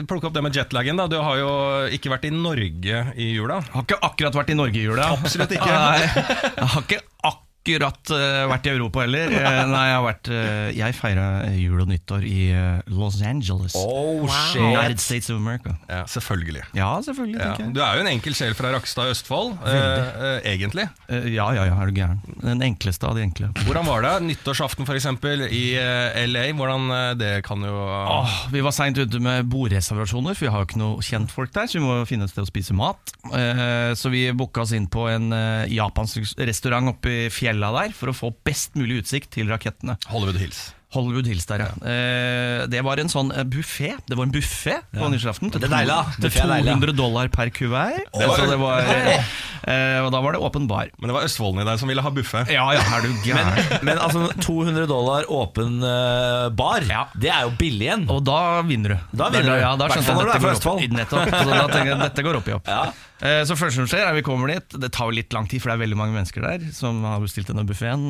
plukk 0.07 0.31
opp 0.31 0.39
det 0.39 0.47
med 0.47 0.55
jetlagen. 0.55 1.03
da 1.03 1.11
Du 1.11 1.19
har 1.19 1.43
jo 1.43 1.53
ikke 1.99 2.15
vært 2.15 2.31
i 2.31 2.35
Norge 2.35 3.05
i 3.19 3.33
jula. 3.35 3.59
Har 3.75 3.87
ikke 3.89 4.01
akkurat 4.07 4.43
vært 4.43 4.55
i 4.55 4.59
Norge 4.63 4.79
i 4.79 4.87
jula. 4.87 5.11
Absolutt 5.19 5.59
ikke. 5.59 5.71
Nei, 5.75 6.03
jeg 6.07 6.75
har 6.77 6.85
ikke 6.87 7.03
akkurat 7.19 7.49
eh, 7.69 8.47
vært 8.49 8.67
i 8.67 8.71
Europa 8.73 9.03
heller. 9.05 9.33
Eh, 9.37 9.59
nei, 9.69 9.83
jeg 9.91 9.97
har 9.97 10.05
vært 10.05 10.29
eh, 10.33 10.71
Jeg 10.77 10.97
feira 10.97 11.25
jul 11.53 11.83
og 11.83 11.91
nyttår 11.91 12.25
i 12.25 12.41
Los 12.89 13.21
Angeles. 13.23 13.75
Oh, 13.77 14.25
United 14.57 15.01
States 15.01 15.31
of 15.31 15.37
America. 15.37 15.77
Ja, 15.89 16.05
selvfølgelig. 16.09 16.63
Ja, 16.75 16.91
selvfølgelig. 17.05 17.41
Ja. 17.41 17.69
Du 17.75 17.81
er 17.85 17.99
jo 17.99 18.05
en 18.05 18.11
enkel 18.13 18.37
sjel 18.37 18.55
fra 18.57 18.73
Rakstad 18.75 19.11
i 19.11 19.15
Østfold, 19.15 19.59
eh, 19.69 20.41
egentlig. 20.53 20.87
Ja, 21.11 21.51
ja, 21.57 21.67
ja, 21.69 21.77
er 21.77 21.91
du 21.91 22.01
gæren. 22.01 22.21
Den 22.41 22.63
enkleste 22.65 23.09
av 23.09 23.19
de 23.19 23.25
enkle. 23.27 23.51
Hvordan 23.67 23.89
var 23.89 24.07
det? 24.07 24.15
Nyttårsaften 24.31 24.89
for 24.89 24.97
eksempel, 24.99 25.47
i 25.51 25.75
LA. 25.77 26.49
Hvordan 26.57 26.89
Det 27.21 27.33
kan 27.47 27.63
jo 27.65 27.77
Åh, 27.81 28.35
vi 28.53 28.63
var 28.65 28.75
seint 28.75 28.99
ute 28.99 29.21
med 29.23 29.49
bordreservasjoner, 29.51 30.35
for 30.37 30.47
vi 30.47 30.53
har 30.55 30.65
jo 30.65 30.69
ikke 30.71 30.81
noe 30.81 31.05
kjentfolk 31.05 31.53
der. 31.55 31.69
Så 31.71 31.79
vi 31.79 31.85
må 31.85 32.01
finne 32.09 32.27
et 32.27 32.33
sted 32.33 32.47
å 32.47 32.49
spise 32.51 32.77
mat. 32.77 33.13
Eh, 33.31 33.93
så 33.99 34.13
vi 34.13 34.25
booka 34.37 34.65
oss 34.65 34.73
inn 34.77 34.89
på 34.91 35.07
en 35.11 35.31
japansk 35.71 36.39
restaurant 36.41 36.95
oppe 36.95 37.13
i 37.13 37.31
fjella 37.51 37.73
der 37.83 37.93
for 37.97 38.13
å 38.13 38.17
få 38.17 38.33
best 38.47 38.77
mulig 38.79 39.03
utsikt 39.05 39.33
til 39.35 39.51
rakettene. 39.51 39.99
Hollywood 40.11 40.39
Hills. 40.41 40.71
Hollywood 40.91 41.29
Hills 41.31 41.45
der, 41.47 41.63
ja. 41.63 41.69
Eh, 41.87 42.65
det 42.67 42.81
var 42.83 42.99
en 42.99 43.07
sånn 43.11 43.29
buffé. 43.47 43.93
Det 44.11 44.17
var 44.19 44.27
en 44.27 44.33
buffé 44.35 44.81
på 44.91 45.07
nyttårsaften. 45.13 45.53
til 45.55 45.63
Til 45.63 45.69
Buffet 45.71 46.41
er 46.43 46.51
deilig, 46.51 46.65
da. 46.67 46.81
200 46.81 46.97
dollar 46.99 47.29
per 47.31 47.53
kuvert. 47.55 48.09
Så 48.11 48.49
det 48.51 48.57
var, 48.59 48.81
eh, 48.91 50.01
og 50.03 50.11
da 50.11 50.19
var 50.25 50.35
det 50.35 50.41
åpen 50.43 50.67
bar. 50.67 50.91
Men 50.99 51.13
det 51.13 51.15
var 51.15 51.29
østfolden 51.29 51.63
i 51.63 51.67
deg 51.69 51.79
som 51.79 51.93
ville 51.93 52.03
ha 52.03 52.11
buffé. 52.11 52.43
Ja 52.51 52.65
ja, 52.75 52.83
er 52.97 53.07
du 53.07 53.13
gæren? 53.23 53.61
Men 53.87 54.03
altså 54.03 54.25
200 54.43 54.89
dollar 54.91 55.31
åpen 55.31 55.79
eh, 55.79 56.49
bar, 56.59 56.83
Ja. 56.91 57.05
det 57.15 57.31
er 57.31 57.47
jo 57.47 57.55
billig 57.61 57.87
igjen. 57.87 58.09
Og 58.11 58.25
da 58.27 58.41
vinner 58.67 58.97
du. 58.97 58.99
Da 59.15 59.31
vinner 59.31 59.55
du. 59.55 59.61
Ja, 59.63 59.77
da 59.79 59.93
skjønte 59.95 60.11
jeg 60.11 60.27
dette 60.27 60.43
går 60.43 60.59
opp. 60.59 60.99
Nettopp. 60.99 61.31
Så 61.39 61.55
da 61.55 61.69
tenker 61.71 61.93
jeg 61.95 62.03
dette 62.03 62.27
går 62.27 62.41
opp 62.43 62.51
i 62.51 62.59
opp. 62.59 62.75
Eh, 63.21 63.43
Så 63.45 63.57
første 63.59 63.77
som 63.83 63.89
skjer 63.91 64.07
er 64.07 64.15
vi 64.17 64.23
kommer 64.25 64.49
dit. 64.49 64.77
Det 64.81 64.89
tar 64.97 65.11
jo 65.11 65.17
litt 65.19 65.35
lang 65.37 65.49
tid 65.51 65.61
For 65.61 65.71
det 65.71 65.77
er 65.77 65.83
veldig 65.85 65.99
mange 66.01 66.17
mennesker 66.17 66.45
der 66.47 66.63
Som 66.73 67.03
har 67.05 67.21
bestilt 67.21 67.51
denne 67.51 67.67
buffeten 67.69 68.09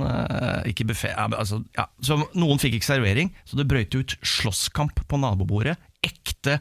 Ikke 0.70 0.86
buffet 0.86 1.16
altså, 1.18 1.62
ja. 1.78 1.88
Så 2.04 2.20
noen 2.38 2.60
fikk 2.62 2.78
ikke 2.78 2.90
servering 2.92 3.32
Så 3.44 3.58
det 3.58 3.66
brøt 3.70 3.96
ut 3.98 4.14
slåsskamp 4.22 5.02
på 5.10 5.18
nabobordet. 5.20 5.74
Ekte 6.06 6.60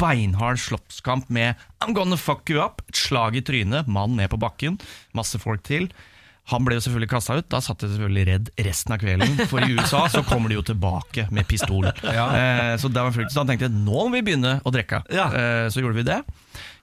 beinhard 0.00 0.60
slåsskamp 0.62 1.28
Med 1.34 1.58
I'm 1.82 1.94
gonna 1.96 2.16
fuck 2.16 2.48
you 2.50 2.62
up. 2.62 2.82
Et 2.88 2.96
slag 3.02 3.36
i 3.36 3.42
trynet 3.42 3.90
Mann 3.90 4.16
ned 4.18 4.30
på 4.30 4.38
bakken. 4.40 4.78
Masse 5.16 5.38
folk 5.42 5.62
til 5.66 5.90
han 6.48 6.64
ble 6.64 6.78
jo 6.78 6.84
selvfølgelig 6.84 7.10
kastet 7.12 7.42
ut, 7.42 7.48
da 7.52 7.60
satt 7.64 7.84
jeg 7.84 7.92
selvfølgelig 7.92 8.24
redd 8.28 8.50
resten 8.64 8.94
av 8.94 9.02
kvelden. 9.02 9.34
For 9.50 9.64
i 9.64 9.74
USA 9.76 10.06
så 10.12 10.22
kommer 10.24 10.48
de 10.48 10.56
jo 10.56 10.64
tilbake 10.70 11.26
med 11.34 11.48
pistol. 11.50 11.84
Eh, 11.88 12.74
så 12.80 12.88
da, 12.88 13.04
var 13.04 13.12
frykt. 13.14 13.34
så 13.34 13.42
han 13.42 13.50
tenkte 13.50 13.68
nå 13.72 14.06
må 14.08 14.16
vi 14.16 14.24
begynne 14.24 14.58
å 14.64 14.72
drikke. 14.72 15.02
Ja. 15.12 15.28
Eh, 15.28 15.66
så 15.72 15.82
gjorde 15.84 16.00
vi 16.00 16.06
det. 16.08 16.22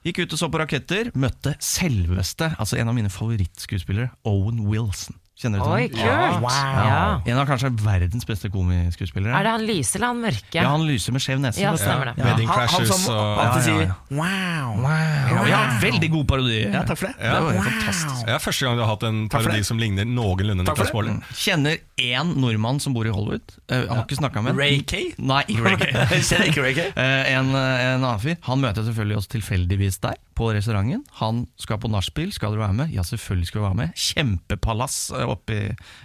Gikk 0.06 0.22
ut 0.22 0.36
og 0.36 0.40
så 0.40 0.48
på 0.52 0.60
raketter. 0.62 1.10
Møtte 1.18 1.56
selveste, 1.62 2.52
altså 2.62 2.78
en 2.78 2.92
av 2.92 2.96
mine 2.96 3.10
favorittskuespillere, 3.10 4.12
Owen 4.28 4.62
Wilson. 4.70 5.18
Kjenner 5.36 5.60
du 5.60 5.64
til 5.66 5.72
Oi, 5.76 5.82
ham? 6.00 6.40
kult! 6.40 6.54
Ja. 6.88 7.00
En 7.28 7.38
av 7.42 7.48
kanskje 7.50 7.68
verdens 7.84 8.24
beste 8.24 8.48
komiskuespillere. 8.48 9.34
Er 9.36 9.44
det 9.44 9.50
han 9.52 9.64
lyse 9.68 9.98
eller 9.98 10.08
han 10.08 10.20
mørke? 10.22 10.56
Ja, 10.56 10.70
han 10.72 10.86
lyser 10.88 11.12
med 11.12 11.20
skjev 11.20 11.42
nese. 11.42 11.60
Ja, 11.60 11.74
stemmer 11.76 12.08
det. 12.08 12.14
Wedding 12.24 12.48
Han- 12.48 12.68
han 12.72 12.86
som 12.88 13.02
og 13.12 13.42
alltid 13.42 13.44
Ja, 13.44 13.52
ja, 13.52 13.60
sier 13.66 13.82
ja. 13.84 13.96
wow. 14.16 14.86
Ja, 14.86 15.42
ja, 15.50 15.58
veldig 15.82 16.10
god 16.14 16.24
parodi. 16.30 16.62
Ja, 16.72 16.82
takk 16.88 16.96
for 17.02 17.10
det. 17.10 17.18
Det 17.20 17.32
var 17.34 17.52
wow. 17.52 17.66
fantastisk. 17.68 18.22
Ja, 18.32 18.38
første 18.46 18.64
gang 18.64 18.78
du 18.78 18.82
har 18.86 18.88
hatt 18.94 19.04
en 19.10 19.28
parodi 19.28 19.60
som 19.68 19.78
ligner 19.78 20.08
noenlunde 20.08 20.64
Niklas. 20.64 20.90
Baarli. 20.96 21.18
Kjenner 21.36 21.76
én 22.00 22.32
nordmann 22.40 22.80
som 22.80 22.96
bor 22.96 23.04
i 23.04 23.12
Hollywood. 23.12 23.44
Uh, 23.68 23.84
har 23.92 24.04
ikke 24.06 24.16
snakka 24.22 24.40
med 24.42 24.56
Ray 24.56 24.80
Kay? 24.88 25.12
Nei, 25.20 25.42
ikke 25.52 25.68
Ray 25.68 25.76
Kay. 25.84 25.92
Kjenner 26.30 26.48
ikke 26.48 26.64
Ray 26.64 26.74
Kay? 26.80 26.88
Eh, 26.96 27.32
en, 27.36 27.52
eh, 27.52 27.84
en 27.92 28.00
annen 28.00 28.24
fyr. 28.24 28.40
Han 28.48 28.64
møter 28.64 28.80
jeg 28.80 28.88
selvfølgelig 28.94 29.20
oss 29.20 29.28
tilfeldigvis 29.36 30.00
der, 30.00 30.16
på 30.36 30.50
restauranten. 30.52 31.00
Han 31.20 31.44
skal 31.60 31.78
på 31.80 31.88
nachspiel. 31.88 32.28
Skal 32.34 32.52
dere 32.52 32.66
være 32.66 32.76
med? 32.76 32.90
Ja, 32.94 33.02
selvfølgelig 33.06 33.48
skal 33.48 33.60
vi 33.62 33.64
være 33.66 33.78
med. 33.80 33.94
Kjempepalass 33.96 34.98
eh, 35.16 35.24
oppi 35.32 35.58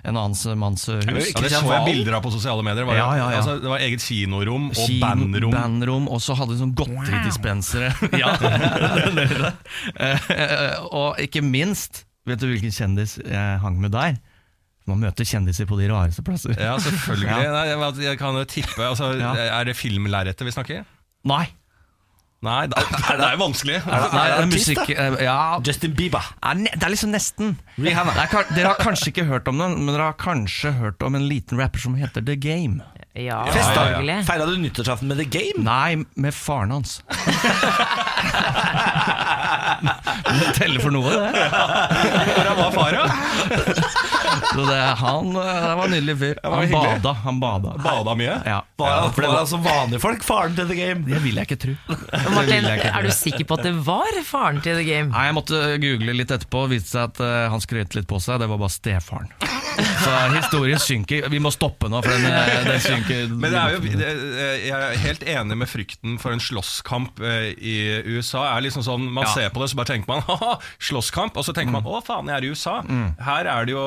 en 0.08 0.16
annen 0.22 0.60
manns 0.62 0.88
eh, 0.90 1.02
Er 1.02 1.10
det 1.10 1.18
hus. 1.20 1.32
Ja, 1.36 1.44
det 1.44 1.52
så 1.54 1.62
jeg 1.74 1.88
bilder 1.90 2.18
av 2.18 2.24
på 2.26 2.32
sosiale 2.34 2.64
medier. 2.66 2.88
Var 2.88 2.96
det, 2.96 3.02
Ja, 3.04 3.10
ja, 3.20 3.28
ja. 3.36 3.42
Altså, 3.42 3.58
det 3.60 3.72
var 3.74 3.84
eget 3.84 4.06
kinorom 4.06 4.70
og 4.72 4.80
Kino- 4.80 5.04
bandrom. 5.04 5.56
bandrom, 5.58 6.08
og 6.16 6.24
så 6.24 6.38
hadde 6.40 6.56
de 6.56 6.62
sånn 6.64 6.74
godteridispensere. 6.80 7.92
Ja, 8.18 8.32
det 9.20 9.28
det. 9.36 9.54
Eh, 10.00 10.82
og 10.96 11.20
ikke 11.22 11.44
minst, 11.46 12.06
vet 12.30 12.40
du 12.42 12.48
hvilken 12.50 12.72
kjendis 12.74 13.18
jeg 13.22 13.62
hang 13.64 13.80
med 13.84 13.94
der? 13.96 14.16
Man 14.90 15.04
møter 15.04 15.28
kjendiser 15.28 15.68
på 15.70 15.78
de 15.78 15.92
rareste 15.92 16.24
plasser. 16.26 16.56
Ja, 16.58 16.74
selvfølgelig. 16.82 17.30
Nei, 17.60 17.66
jeg, 17.70 17.92
jeg 18.08 18.18
kan 18.22 18.40
tippe 18.50 18.88
altså. 18.88 19.12
Er 19.22 19.68
det 19.68 19.76
filmlerretet 19.78 20.48
vi 20.48 20.56
snakker? 20.56 20.82
i? 20.82 21.02
Nei. 21.30 21.46
Nei, 22.42 22.66
det 22.72 22.78
er, 22.82 23.20
det 23.20 23.26
er 23.28 23.36
vanskelig. 23.38 23.76
Er 23.86 24.08
det 24.10 24.22
er 24.22 24.40
det 24.42 24.48
musikk 24.50 24.90
eh, 24.90 25.18
Ja, 25.28 25.60
Justin 25.62 25.94
Bieber. 25.98 26.26
er 26.42 26.54
det 26.64 26.82
er 26.82 26.90
liksom 26.90 27.12
nesten. 27.14 27.60
Det 27.78 27.94
er, 27.94 28.06
dere 28.56 28.68
har 28.72 28.80
kanskje 28.82 29.12
ikke 29.14 29.28
hørt 29.30 29.48
om 29.52 29.62
den, 29.62 29.76
men 29.86 29.94
dere 29.94 30.08
har 30.10 30.18
kanskje 30.18 30.72
hørt 30.80 31.04
om 31.06 31.16
en 31.16 31.28
liten 31.30 31.62
rapper 31.62 31.80
som 31.84 31.94
heter 32.00 32.26
The 32.26 32.36
Game. 32.42 32.82
Ja, 33.14 33.22
ja, 33.22 33.46
ja. 33.46 33.52
selvfølgelig. 33.54 34.26
Feira 34.26 34.46
du 34.50 34.58
nyttårsaften 34.58 35.08
med 35.12 35.18
The 35.22 35.28
Game? 35.30 35.64
Nei, 35.68 36.06
med 36.16 36.34
faren 36.34 36.72
hans. 36.72 37.04
det 40.42 40.56
teller 40.58 40.82
for 40.82 40.90
noe, 40.96 41.12
det. 41.12 41.30
Hvordan 42.34 42.58
var 42.58 42.72
fara? 42.74 43.06
Så 44.52 44.66
det, 44.68 44.78
han 45.00 45.30
eh, 45.40 45.62
det 45.64 45.76
var 45.80 45.86
en 45.86 45.94
nydelig 45.96 46.16
fyr. 46.20 46.40
Han 46.44 46.66
hyggelig. 46.66 46.98
bada. 47.02 47.14
Han 47.24 47.40
bada. 47.40 47.76
Bada 47.84 48.16
mye? 48.20 48.36
Ja. 48.46 48.60
Var, 48.82 48.92
Ja, 48.92 49.10
for 49.16 49.22
det 49.26 49.30
var 49.32 49.40
altså 49.46 49.60
vanlige 49.64 50.02
folk, 50.04 50.24
faren 50.28 50.56
til 50.58 50.68
The 50.72 50.76
Game? 50.80 51.06
Det 51.08 51.22
vil 51.24 51.40
jeg 51.40 51.48
ikke 51.50 51.60
tro. 51.62 51.76
Martin, 52.36 52.68
er 52.68 53.08
du 53.08 53.12
sikker 53.16 53.48
på 53.48 53.60
at 53.60 53.66
det 53.70 53.74
var 53.88 54.22
faren 54.28 54.62
til 54.66 54.76
The 54.82 54.88
Game? 54.88 55.12
Nei, 55.14 55.26
Jeg 55.30 55.38
måtte 55.40 55.62
google 55.84 56.18
litt 56.20 56.34
etterpå, 56.36 56.66
og 56.68 56.74
viste 56.76 56.96
seg 56.98 57.10
at 57.14 57.24
eh, 57.24 57.48
han 57.54 57.64
skrøt 57.64 57.96
litt 58.00 58.10
på 58.12 58.20
seg. 58.24 58.42
Det 58.44 58.50
var 58.52 58.60
bare 58.66 58.76
stefaren. 58.76 59.32
Så 60.02 60.12
historien 60.36 60.80
synker. 60.82 61.28
Vi 61.32 61.40
må 61.44 61.52
stoppe 61.54 61.90
nå, 61.92 62.02
for 62.04 62.12
den, 62.14 62.26
eh, 62.32 62.64
den 62.68 62.80
synker. 62.84 63.28
Men 63.32 63.52
det 63.54 63.60
er 63.62 63.76
jo, 63.76 63.80
det, 64.02 64.10
jeg 64.68 64.76
er 64.78 64.98
helt 65.04 65.26
enig 65.36 65.58
med 65.64 65.70
frykten 65.72 66.18
for 66.22 66.36
en 66.36 66.42
slåsskamp 66.44 67.22
eh, 67.26 67.52
i 67.58 67.76
USA. 68.14 68.46
er 68.58 68.66
liksom 68.68 68.86
sånn, 68.86 69.10
Man 69.12 69.26
Ja. 69.28 69.34
ser 69.34 69.50
på 69.54 69.62
det, 69.64 69.70
så 69.72 69.76
bare 69.80 69.92
tenker 69.94 70.08
man 70.08 70.22
ha 70.30 70.58
slåsskamp, 70.80 71.38
og 71.38 71.46
så 71.48 71.54
tenker 71.54 71.72
man 71.76 71.84
å 71.88 72.02
faen, 72.06 72.28
jeg 72.32 72.38
er 72.38 72.48
i 72.48 72.52
USA. 72.54 72.78
Her 73.22 73.46
er 73.52 73.66
det 73.66 73.76
jo 73.76 73.84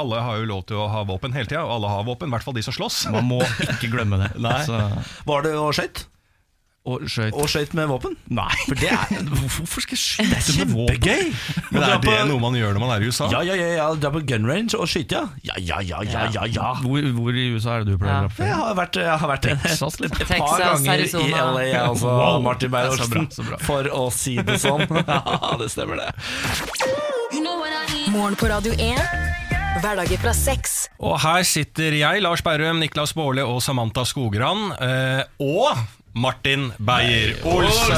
Alle 0.00 0.20
har 0.22 0.38
jo 0.42 0.48
lov 0.50 0.64
til 0.68 0.76
å 0.80 0.88
ha 0.90 1.02
våpen 1.08 1.32
hele 1.36 1.46
tida, 1.50 1.64
og 1.64 1.76
alle 1.78 1.88
har 1.94 2.04
våpen. 2.08 2.28
I 2.30 2.36
hvert 2.36 2.44
fall 2.46 2.54
de 2.56 2.62
som 2.66 2.74
slåss. 2.76 3.04
Man 3.14 3.26
må 3.28 3.40
ikke 3.66 3.90
glemme 3.92 4.18
det. 4.20 4.32
Nei. 4.46 4.60
Så, 4.66 4.78
Var 5.26 5.42
det 5.46 5.54
og 5.58 5.72
skøyt? 5.76 6.06
Og 6.90 7.04
skøyt. 7.10 7.34
Og 7.38 7.48
skøyt 7.50 7.74
med 7.78 7.88
våpen? 7.90 8.16
Nei. 8.34 8.50
For 8.66 8.78
det 8.80 8.90
er 8.94 9.24
Hvorfor 9.30 9.84
skal 9.84 9.96
jeg 9.96 10.02
skyte 10.04 10.66
med 10.66 10.74
våpen? 10.74 11.00
kjempegøy! 11.00 11.70
Men 11.70 11.86
er 11.86 12.00
det 12.04 12.16
noe 12.30 12.42
man 12.42 12.56
gjør 12.58 12.74
når 12.76 12.82
man 12.84 12.92
er 12.96 13.04
i 13.06 13.10
USA? 13.10 13.28
Ja, 13.32 13.40
ja, 13.46 13.56
ja, 13.58 13.68
ja. 13.78 13.88
Dra 14.00 14.10
på 14.14 14.22
gun 14.28 14.48
range 14.50 14.78
og 14.80 14.88
skyte, 14.90 15.20
ja. 15.20 15.24
Ja, 15.46 15.58
ja, 15.60 15.80
ja, 15.86 16.02
ja, 16.06 16.24
ja, 16.34 16.46
ja. 16.50 16.72
Hvor, 16.82 17.04
hvor 17.16 17.30
i 17.36 17.46
USA 17.54 17.78
er 17.78 17.86
det 17.86 17.94
du 17.94 18.00
pleier 18.02 18.26
å 18.26 18.28
dra 18.28 18.34
på 18.36 18.46
Jeg 18.48 18.58
har 18.60 18.76
vært, 18.78 19.00
jeg 19.04 19.18
har 19.24 19.32
vært 19.34 19.46
Texas, 19.50 20.00
et, 20.00 20.06
et 20.10 20.18
par 20.18 20.28
Texas, 20.30 20.60
ganger 20.64 20.92
Arizona. 20.96 21.26
i 21.26 21.30
LA, 21.34 21.66
altså. 21.84 22.10
Wow. 22.10 22.40
Martin 22.46 22.70
Så 22.70 22.74
Beyer-Olsen. 22.76 23.56
For 23.68 23.90
å 23.94 24.04
si 24.14 24.36
det 24.42 24.58
sånn. 24.62 24.86
Ja, 25.10 25.56
det 25.60 25.70
stemmer, 25.72 26.00
det. 26.00 26.10
Morgen 28.10 28.34
på 28.38 28.48
Radio 28.50 28.72
1. 28.74 28.98
Hverdager 29.80 30.18
fra 30.18 30.32
6. 30.34 30.72
Og 31.06 31.14
her 31.22 31.44
sitter 31.46 31.94
jeg, 31.94 32.22
Lars 32.24 32.42
Berrum, 32.44 32.80
Niklas 32.82 33.12
Baarli 33.16 33.44
og 33.46 33.60
Samantha 33.62 34.02
Skogran. 34.08 34.72
Eh, 34.82 35.22
og 35.46 35.78
Martin 36.12 36.72
Beyer-Olsen. 36.78 37.96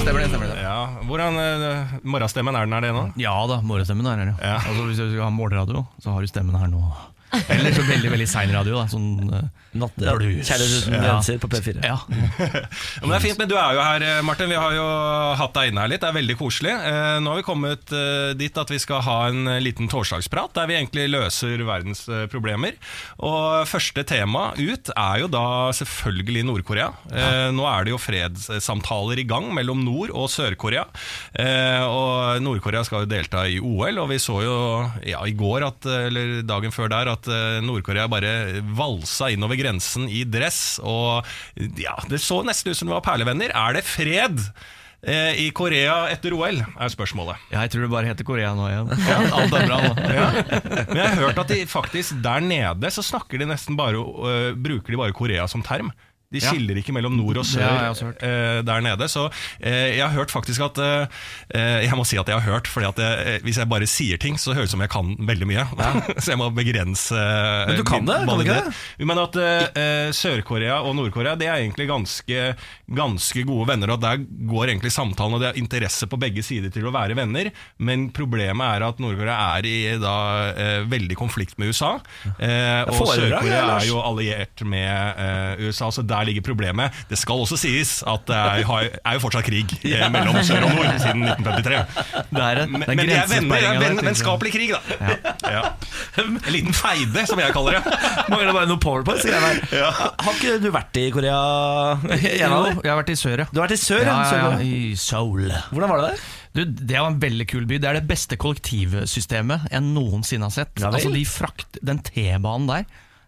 Stemmer 0.00 0.20
det, 0.22 0.28
stemmer 0.30 0.48
det. 0.48 0.62
Ja, 0.62 0.78
hvordan 1.04 1.36
uh, 1.36 1.96
Morgenstemmen, 2.02 2.56
er 2.56 2.64
den 2.64 2.72
her 2.72 2.86
det 2.86 2.92
nå? 2.96 3.02
Ja 3.20 3.34
da, 3.50 3.60
morgenstemmen 3.60 4.06
er 4.08 4.22
her, 4.22 4.30
ja. 4.32 4.36
Ja. 4.40 4.54
Altså, 4.62 4.86
hvis 4.88 5.00
du 5.02 5.10
skal 5.10 5.26
ha 5.26 5.32
morgenradio, 5.34 5.84
så 6.00 6.14
har 6.14 6.24
du 6.24 6.30
stemmen 6.30 6.56
her 6.56 6.70
nå. 6.72 6.80
Eller 7.54 7.74
så 7.76 7.84
veldig 7.86 8.10
veldig 8.14 8.28
sein 8.30 8.52
radio. 8.54 8.78
Da, 8.80 8.86
sånn, 8.90 9.30
uh, 9.30 9.44
Blues. 9.74 10.46
Kjærlighet 10.46 10.84
uten 10.84 10.94
grenser 11.02 11.40
på 11.42 11.50
P4. 11.50 11.80
ja. 11.90 11.96
Men 12.08 13.10
det 13.10 13.16
er 13.18 13.24
fint, 13.24 13.40
men 13.40 13.50
du 13.50 13.56
er 13.58 13.74
jo 13.76 13.82
her, 13.84 14.04
eh, 14.06 14.20
Martin. 14.26 14.50
Vi 14.50 14.58
har 14.58 14.74
jo 14.76 14.86
hatt 15.40 15.54
deg 15.56 15.72
inne 15.72 15.84
her 15.84 15.92
litt. 15.92 16.02
Det 16.04 16.10
er 16.10 16.18
veldig 16.18 16.36
koselig. 16.38 16.74
Eh, 16.74 17.16
nå 17.24 17.32
har 17.32 17.40
vi 17.40 17.46
kommet 17.46 17.94
eh, 17.94 18.34
dit 18.38 18.60
at 18.60 18.70
vi 18.70 18.80
skal 18.82 19.02
ha 19.06 19.18
en 19.30 19.50
eh, 19.50 19.60
liten 19.64 19.90
torsdagsprat 19.90 20.54
der 20.54 20.70
vi 20.70 20.78
egentlig 20.78 21.08
løser 21.10 21.64
verdens 21.66 22.04
eh, 22.08 22.26
problemer. 22.30 22.78
Og 23.24 23.66
første 23.70 24.04
tema 24.06 24.50
ut 24.58 24.92
er 24.94 25.24
jo 25.24 25.30
da 25.32 25.46
selvfølgelig 25.76 26.46
Nord-Korea. 26.50 26.90
Eh, 27.10 27.48
nå 27.54 27.66
er 27.70 27.86
det 27.88 27.94
jo 27.94 28.00
fredssamtaler 28.02 29.22
i 29.22 29.26
gang 29.28 29.50
mellom 29.56 29.82
Nord- 29.86 30.14
og 30.14 30.30
Sør-Korea. 30.32 30.86
Eh, 31.34 31.82
og 31.84 32.42
Nord-Korea 32.44 32.84
skal 32.86 33.04
jo 33.04 33.10
delta 33.10 33.44
i 33.50 33.58
OL, 33.62 34.02
og 34.04 34.10
vi 34.12 34.20
så 34.22 34.38
jo 34.44 34.56
ja, 35.06 35.22
i 35.26 35.34
går, 35.36 35.66
at, 35.66 35.90
eh, 35.90 36.06
eller 36.10 36.34
dagen 36.46 36.74
før 36.74 36.92
der, 36.92 37.10
at 37.16 37.23
eh, 37.30 37.58
Nord-Korea 37.64 38.06
bare 38.10 38.62
valsa 38.76 39.30
innover 39.34 39.58
grensen 39.60 40.08
i 40.08 40.24
dress. 40.28 40.78
Og 40.84 41.26
ja, 41.80 41.96
det 42.10 42.22
så 42.22 42.42
nesten 42.46 42.72
ut 42.72 42.80
som 42.80 42.90
det 42.90 42.98
var 42.98 43.06
perlevenner. 43.06 43.54
Er 43.54 43.78
det 43.78 43.84
fred? 43.88 44.40
eh, 45.06 45.34
I 45.44 45.50
Korea 45.56 46.08
etter 46.12 46.34
OL, 46.36 46.62
er 46.64 46.92
spørsmålet. 46.92 47.40
Jeg 47.52 47.72
tror 47.72 47.84
det 47.84 47.92
bare 47.92 48.10
heter 48.10 48.26
Korea 48.26 48.54
nå 48.56 48.68
igjen. 48.70 48.92
Ja, 49.04 49.18
alt 49.38 49.56
er 49.58 49.68
bra 49.68 49.80
nå. 49.84 49.92
Men 49.98 51.00
jeg 51.00 51.06
har 51.10 51.20
hørt 51.20 51.42
at 51.44 51.52
de 51.52 51.60
faktisk 51.70 52.18
der 52.24 52.44
nede 52.44 52.92
så 52.94 53.04
snakker 53.04 53.40
de 53.40 53.48
nesten 53.50 53.78
bare 53.78 54.00
uh, 54.00 54.50
Bruker 54.56 54.94
de 54.94 55.00
bare 55.00 55.16
Korea 55.16 55.46
som 55.50 55.64
term. 55.64 55.92
De 56.34 56.42
skiller 56.42 56.78
ikke 56.80 56.94
mellom 56.94 57.14
nord 57.16 57.40
og 57.40 57.46
sør 57.46 57.94
eh, 58.18 58.60
der 58.66 58.84
nede. 58.84 59.08
Så 59.10 59.26
eh, 59.60 59.94
jeg 59.98 60.02
har 60.04 60.14
hørt 60.14 60.34
faktisk 60.34 60.64
at 60.66 60.80
eh, 60.82 61.84
Jeg 61.84 61.94
må 61.98 62.06
si 62.08 62.18
at 62.20 62.28
jeg 62.30 62.38
har 62.38 62.46
hørt, 62.46 62.68
Fordi 62.70 62.88
at 62.88 63.00
jeg, 63.02 63.42
hvis 63.46 63.60
jeg 63.60 63.70
bare 63.70 63.88
sier 63.90 64.20
ting, 64.20 64.38
så 64.40 64.54
høres 64.56 64.68
det 64.68 64.74
ut 64.74 64.74
som 64.74 64.84
jeg 64.84 64.92
kan 64.92 65.14
veldig 65.28 65.48
mye. 65.50 65.66
så 66.22 66.34
jeg 66.34 66.40
må 66.40 66.50
begrense 66.54 67.18
Men 67.70 67.78
du 67.78 67.84
kan 67.86 68.06
det, 68.08 68.18
kan 68.24 68.40
du 68.40 68.44
ikke 68.44 68.58
valgmulighet. 68.58 68.82
Men 69.10 69.22
at 69.24 69.38
Sør-Korea 70.16 70.80
og 70.84 70.94
Nord-Korea 70.98 71.34
Det 71.38 71.48
er 71.48 71.60
egentlig 71.62 71.86
ganske, 71.90 72.46
ganske 73.00 73.44
gode 73.46 73.68
venner. 73.70 73.94
Og 73.94 74.02
Der 74.02 74.22
går 74.24 74.72
egentlig 74.72 74.92
samtalen, 74.94 75.36
og 75.36 75.42
det 75.42 75.52
er 75.52 75.60
interesse 75.60 76.08
på 76.10 76.18
begge 76.20 76.44
sider 76.46 76.72
til 76.74 76.88
å 76.88 76.94
være 76.94 77.16
venner. 77.18 77.50
Men 77.78 78.08
problemet 78.14 78.78
er 78.78 78.86
at 78.88 79.02
Nord-Korea 79.02 79.36
er 79.58 79.68
i 79.68 79.76
da 80.00 80.16
veldig 80.90 81.16
konflikt 81.18 81.58
med 81.60 81.72
USA. 81.72 81.94
Og 82.34 83.04
Sør-Korea 83.12 83.78
er 83.78 83.88
jo 83.88 84.00
alliert 84.02 84.64
med 84.68 85.64
USA, 85.64 85.90
så 85.94 86.04
der 86.06 86.23
ligger 86.28 86.44
problemet. 86.46 86.92
Det 87.10 87.18
skal 87.20 87.42
også 87.44 87.58
sies 87.60 87.96
at 88.10 88.24
det 88.28 88.36
er, 88.36 88.90
er 89.04 89.16
jo 89.18 89.22
fortsatt 89.24 89.46
krig 89.46 89.74
ja. 89.92 90.08
mellom 90.12 90.38
sør 90.46 90.66
og 90.68 90.74
nord 90.78 90.90
siden 91.02 91.24
1953. 91.28 91.80
Det 92.34 92.44
er, 92.44 92.62
Men, 92.66 92.84
det 92.84 92.88
er 92.88 92.94
men 92.94 93.04
de 93.04 93.16
er 93.16 93.30
venner. 93.32 93.80
der, 93.80 93.98
vennskapelig 94.08 94.52
krig, 94.54 94.74
da. 94.74 94.80
Ja. 95.50 95.62
En 96.22 96.38
liten 96.54 96.74
feide, 96.76 97.26
som 97.30 97.40
jeg 97.42 97.54
kaller 97.56 97.78
det. 97.78 97.98
Mangler 98.32 98.52
bare 98.56 98.70
noe 98.70 98.80
powerpoint. 98.82 99.24
der. 99.24 99.60
Har 99.94 100.32
ikke 100.36 100.56
du 100.62 100.70
vært 100.74 101.00
i 101.00 101.08
Korea? 101.14 101.38
Jo, 102.14 102.30
jeg 102.30 102.90
har 102.90 102.98
vært 103.00 103.12
i 103.14 103.18
sør, 103.18 103.44
ja. 103.44 103.48
Du 103.50 103.60
har 103.60 103.68
vært 103.68 103.76
i 103.78 103.82
sør, 103.82 104.02
ja? 104.06 104.16
Ja, 104.24 104.40
ja, 104.54 104.64
I 104.64 104.94
Seoul. 104.98 105.48
Hvordan 105.72 105.92
var 105.92 106.02
det 106.02 106.10
der? 106.14 106.24
Du, 106.54 106.60
det 106.64 107.00
var 107.00 107.08
en 107.10 107.18
veldig 107.22 107.46
kul 107.50 107.64
by. 107.66 107.80
Det 107.82 107.88
er 107.90 107.96
det 107.98 108.06
beste 108.06 108.36
kollektivsystemet 108.38 109.64
jeg 109.72 109.82
noensinne 109.88 110.46
har 110.46 110.54
sett. 110.54 110.76
Ja 110.78 110.92
altså, 110.92 111.10
de 111.14 111.24
frakt, 111.26 111.80
den 111.82 111.98
T-banen 112.06 112.68
der 112.70 112.84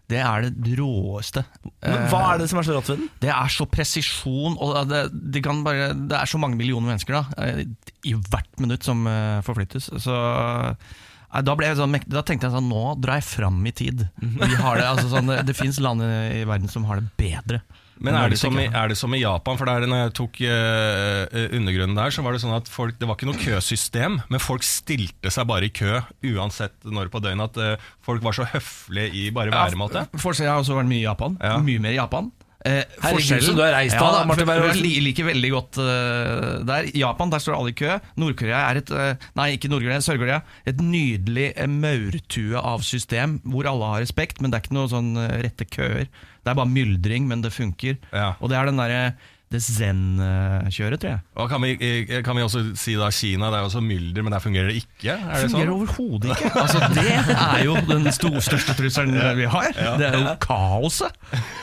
Det 0.07 0.19
er 0.23 0.47
det 0.55 0.77
råeste. 0.79 1.43
Men 1.83 2.05
hva 2.11 2.21
er 2.31 2.39
det 2.39 2.47
som 2.51 2.61
er 2.61 2.67
så 2.67 2.77
rått 2.77 2.91
ved 2.93 3.01
den? 3.01 3.09
Det 3.23 3.31
er 3.33 3.51
så 3.51 3.67
presisjon, 3.67 4.55
og 4.55 4.77
det, 4.87 5.01
det, 5.11 5.41
kan 5.43 5.65
bare, 5.65 5.89
det 5.97 6.15
er 6.15 6.31
så 6.31 6.39
mange 6.39 6.59
millioner 6.59 6.93
mennesker 6.93 7.17
da, 7.17 7.23
eh, 7.43 7.65
i 8.07 8.15
hvert 8.15 8.63
minutt 8.63 8.87
som 8.87 9.03
eh, 9.11 9.41
forflyttes. 9.43 9.89
Så 10.05 10.15
eh, 10.15 11.43
da, 11.43 11.57
sånn, 11.75 11.99
da 12.07 12.23
tenkte 12.23 12.47
jeg 12.47 12.55
sånn, 12.55 12.71
nå 12.71 12.85
drar 13.03 13.19
jeg 13.19 13.27
fram 13.33 13.59
i 13.67 13.75
tid. 13.75 14.05
Vi 14.21 14.53
har 14.61 14.79
det, 14.79 14.87
altså 14.87 15.11
sånn, 15.11 15.33
det 15.43 15.57
finnes 15.57 15.81
land 15.83 16.05
i 16.07 16.45
verden 16.47 16.71
som 16.71 16.87
har 16.87 17.03
det 17.03 17.11
bedre. 17.19 17.61
Men 18.03 18.17
er 18.19 18.31
det, 18.33 18.39
som 18.41 18.57
i, 18.59 18.67
er 18.67 18.91
det 18.91 18.97
som 18.99 19.13
i 19.17 19.21
Japan? 19.21 19.57
For 19.59 19.69
der 19.69 19.87
når 19.89 20.03
jeg 20.05 20.15
tok 20.19 20.41
uh, 20.45 21.37
undergrunnen 21.57 21.97
der, 21.97 22.13
så 22.13 22.25
var 22.25 22.35
det 22.35 22.43
sånn 22.43 22.55
at 22.57 22.71
folk, 22.71 22.97
det 22.99 23.09
var 23.09 23.17
ikke 23.19 23.29
noe 23.29 23.41
køsystem, 23.41 24.19
men 24.29 24.43
folk 24.43 24.65
stilte 24.67 25.33
seg 25.33 25.47
bare 25.49 25.69
i 25.69 25.73
kø 25.73 26.01
uansett 26.33 26.75
når 26.85 27.11
på 27.13 27.23
døgnet. 27.23 27.57
At 27.57 27.77
uh, 27.79 27.93
folk 28.05 28.25
var 28.25 28.37
så 28.37 28.47
høflige 28.53 29.13
i 29.13 29.29
bare 29.35 29.53
væremåte. 29.53 30.07
Forskjell, 30.17 30.49
jeg 30.49 30.55
har 30.55 30.65
også 30.65 30.77
vært 30.77 30.91
mye 30.91 31.03
i 31.03 31.07
Japan. 31.07 31.39
Ja. 31.41 31.57
Mye 31.63 31.83
mer 31.83 31.95
i 31.95 32.01
Japan. 32.01 32.31
Eh, 32.67 32.83
Herregud, 32.99 33.21
forskjellen- 33.21 33.45
så 33.45 33.53
du 33.55 33.61
har 33.61 33.75
reist 33.77 33.95
da, 33.95 34.01
ja, 34.01 34.11
da, 34.11 34.25
Martin 34.25 34.47
for 34.49 34.81
Jeg 34.81 35.03
liker 35.05 35.27
veldig 35.29 35.51
godt 35.53 35.77
uh, 35.77 36.65
der. 36.67 36.89
Japan 36.97 37.29
der 37.31 37.39
står 37.43 37.55
alle 37.55 37.71
i 37.71 37.77
kø. 37.77 37.99
Nord-Korea 38.17 38.63
er 38.71 38.81
et 38.81 38.91
uh, 38.91 39.27
Nei, 39.37 39.51
ikke 39.55 39.69
Nord-Korea, 39.71 40.01
Sør-Korea. 40.03 40.41
Et 40.67 40.81
nydelig 40.81 41.51
maurtue 41.69 42.57
av 42.59 42.83
system 42.83 43.37
hvor 43.45 43.69
alle 43.69 43.91
har 43.93 44.03
respekt, 44.03 44.41
men 44.41 44.51
det 44.51 44.59
er 44.59 44.65
ikke 44.65 44.79
noe 44.79 44.91
sånn 44.91 45.13
rette 45.45 45.69
køer. 45.69 46.09
Det 46.47 46.53
er 46.53 46.61
bare 46.63 46.71
myldring, 46.71 47.27
men 47.27 47.43
det 47.43 47.51
funker. 47.55 47.99
Ja. 48.13 48.31
Og 48.39 48.51
det 48.51 48.57
er 48.59 48.71
den 48.71 48.79
derre 48.79 49.01
det 49.47 49.61
zen-kjøret, 49.63 50.99
tror 50.99 51.13
jeg. 51.13 51.19
Og 51.39 51.47
kan 51.47 51.63
vi, 51.63 51.69
eh, 51.79 52.17
kan 52.23 52.35
vi 52.35 52.43
også 52.43 52.65
si 52.75 52.97
da 52.99 53.07
Kina, 53.15 53.47
det 53.47 53.59
er 53.59 53.63
jo 53.63 53.69
også 53.69 53.83
mylder, 53.83 54.25
men 54.25 54.35
der 54.35 54.43
fungerer 54.43 54.67
det 54.67 54.81
ikke? 54.81 55.13
Er 55.15 55.39
det 55.39 55.51
fungerer 55.51 55.69
sånn? 55.69 55.77
overhodet 55.77 56.33
ikke. 56.35 56.51
Altså, 56.63 56.81
det 56.97 57.05
er 57.15 57.63
jo 57.63 57.77
den 57.87 58.11
stor, 58.11 58.35
største 58.43 58.75
trusselen 58.75 59.15
vi 59.39 59.47
har. 59.47 59.71
Det 59.71 60.09
er 60.09 60.19
jo 60.19 60.35
kaoset. 60.43 61.15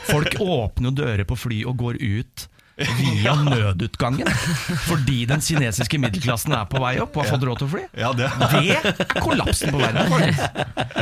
Folk 0.09 0.33
åpner 0.41 0.89
jo 0.89 0.95
dører 1.03 1.25
på 1.29 1.37
fly 1.37 1.61
og 1.69 1.77
går 1.77 2.01
ut 2.01 2.47
via 2.75 3.35
nødutgangen 3.49 4.27
fordi 4.85 5.21
den 5.29 5.39
kinesiske 5.43 5.99
middelklassen 6.01 6.51
er 6.57 6.65
på 6.67 6.81
vei 6.83 6.97
opp 7.03 7.15
og 7.15 7.23
har 7.23 7.31
fått 7.37 7.45
råd 7.47 7.61
til 7.61 7.67
å 7.67 7.71
fly. 7.71 7.83
Ja, 7.95 8.09
det. 8.17 8.27
Det 8.35 8.75
er 8.75 9.21
kollapsen 9.23 9.71
på 9.71 9.79
verden. 9.79 10.35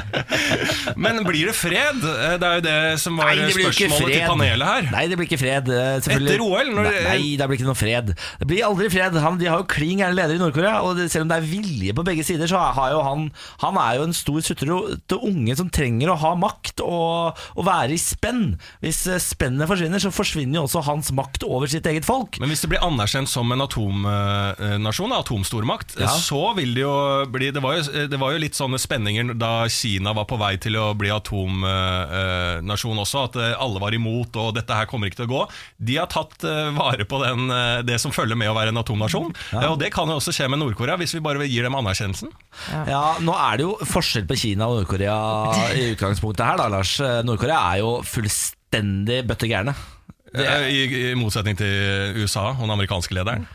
Men 1.04 1.22
blir 1.26 1.50
det 1.50 1.56
fred? 1.58 2.00
Eh, 2.04 2.36
Det 2.42 2.48
er 2.48 2.60
jo 2.60 2.64
det 2.66 2.76
som 3.02 3.18
var 3.18 3.32
Nei, 3.32 3.48
det 3.48 3.56
spørsmålet 3.58 4.14
til 4.14 4.26
panelet 4.30 4.68
her. 4.70 4.88
Nei, 4.94 5.04
det 5.10 5.18
blir 5.20 5.28
ikke 5.30 5.40
fred. 5.42 5.70
eh. 5.74 5.98
Etter 5.98 6.44
OL, 6.44 6.70
når- 6.76 6.90
nei, 6.90 7.04
nei, 7.08 7.36
det 7.40 7.48
blir 7.50 7.58
ikke 7.60 7.70
noe 7.70 7.80
fred. 7.80 8.14
Det 8.40 8.48
blir 8.50 8.64
aldri 8.68 8.90
fred. 8.94 9.18
Han, 9.24 9.38
de 9.42 9.50
har 9.50 9.62
jo 9.64 9.68
klin 9.70 10.02
gærne 10.04 10.16
ledere 10.18 10.38
i 10.38 10.42
Nord-Korea, 10.42 10.82
og 10.86 11.02
selv 11.10 11.26
om 11.26 11.34
det 11.34 11.38
er 11.42 11.48
vilje 11.50 11.96
på 11.98 12.06
begge 12.06 12.26
sider, 12.28 12.48
så 12.50 12.62
har 12.74 12.92
jo 12.94 13.02
han 13.06 13.26
Han 13.64 13.78
er 13.78 13.98
jo 14.00 14.04
en 14.08 14.14
stor 14.16 14.40
sutrete 14.46 15.18
unge 15.24 15.56
som 15.58 15.70
trenger 15.74 16.12
å 16.14 16.18
ha 16.20 16.34
makt 16.36 16.82
og, 16.84 17.38
og 17.56 17.66
være 17.68 17.94
i 17.96 18.02
spenn. 18.02 18.58
Hvis 18.84 19.06
eh, 19.08 19.20
spennet 19.22 19.68
forsvinner, 19.70 20.00
så 20.04 20.12
forsvinner 20.14 20.60
jo 20.62 20.66
også 20.68 20.84
hans 20.88 21.12
makt 21.16 21.44
over 21.48 21.63
sitt 21.72 21.86
eget 21.90 22.06
folk. 22.06 22.40
Men 22.42 22.50
hvis 22.52 22.62
det 22.64 22.70
blir 22.72 22.84
anerkjent 22.84 23.30
som 23.32 23.52
en 23.54 23.62
atomnasjon, 23.64 25.14
atomstormakt, 25.18 25.96
Ja. 26.00 26.08
så 26.08 26.54
vil 26.58 26.74
det 26.76 26.82
jo 26.84 27.26
bli 27.32 27.52
det 27.52 27.62
var 27.64 27.78
jo, 27.78 28.08
det 28.08 28.20
var 28.20 28.32
jo 28.34 28.42
litt 28.42 28.56
sånne 28.58 28.80
spenninger 28.82 29.34
da 29.38 29.68
Kina 29.70 30.14
var 30.14 30.26
på 30.26 30.38
vei 30.40 30.56
til 30.58 30.76
å 30.80 30.94
bli 30.98 31.10
atomnasjon 31.14 33.00
også, 33.04 33.24
at 33.30 33.36
eh, 33.42 33.54
alle 33.62 33.80
var 33.84 33.94
imot 33.96 34.36
og 34.42 34.54
dette 34.58 34.74
her 34.76 34.86
kommer 34.90 35.08
ikke 35.10 35.22
til 35.24 35.28
å 35.30 35.34
gå. 35.34 35.42
De 35.78 35.98
har 36.00 36.10
tatt 36.12 36.44
eh, 36.48 36.72
vare 36.76 37.06
på 37.10 37.20
den, 37.24 37.48
eh, 37.54 37.82
det 37.88 38.00
som 38.02 38.12
følger 38.16 38.38
med 38.40 38.52
å 38.52 38.58
være 38.58 38.74
en 38.74 38.82
atomnasjon, 38.82 39.34
Ja, 39.54 39.70
og 39.72 39.80
det 39.82 39.92
kan 39.94 40.10
jo 40.10 40.18
også 40.20 40.34
skje 40.36 40.50
med 40.52 40.60
Nord-Korea, 40.62 40.98
hvis 41.00 41.14
vi 41.16 41.22
bare 41.24 41.46
gir 41.48 41.64
dem 41.68 41.76
anerkjennelsen. 41.80 42.32
Ja, 42.90 43.16
Nå 43.24 43.34
er 43.38 43.58
det 43.60 43.66
jo 43.68 43.76
forskjell 43.88 44.26
på 44.30 44.38
Kina 44.40 44.68
og 44.70 44.82
Nord-Korea 44.82 45.18
i 45.78 45.92
utgangspunktet 45.94 46.46
her, 46.46 46.58
da, 46.62 46.68
Lars. 46.74 46.96
Nord-Korea 47.26 47.60
er 47.74 47.84
jo 47.84 47.92
fullstendig 48.08 49.24
bøtte 49.30 49.50
gærne. 49.50 49.76
Eh, 50.34 50.70
I, 50.70 51.12
I 51.12 51.18
motsetning 51.20 51.58
til 51.60 52.24
USA 52.24 52.52
og 52.54 52.66
den 52.66 52.74
amerikanske 52.78 53.16
lederen. 53.16 53.46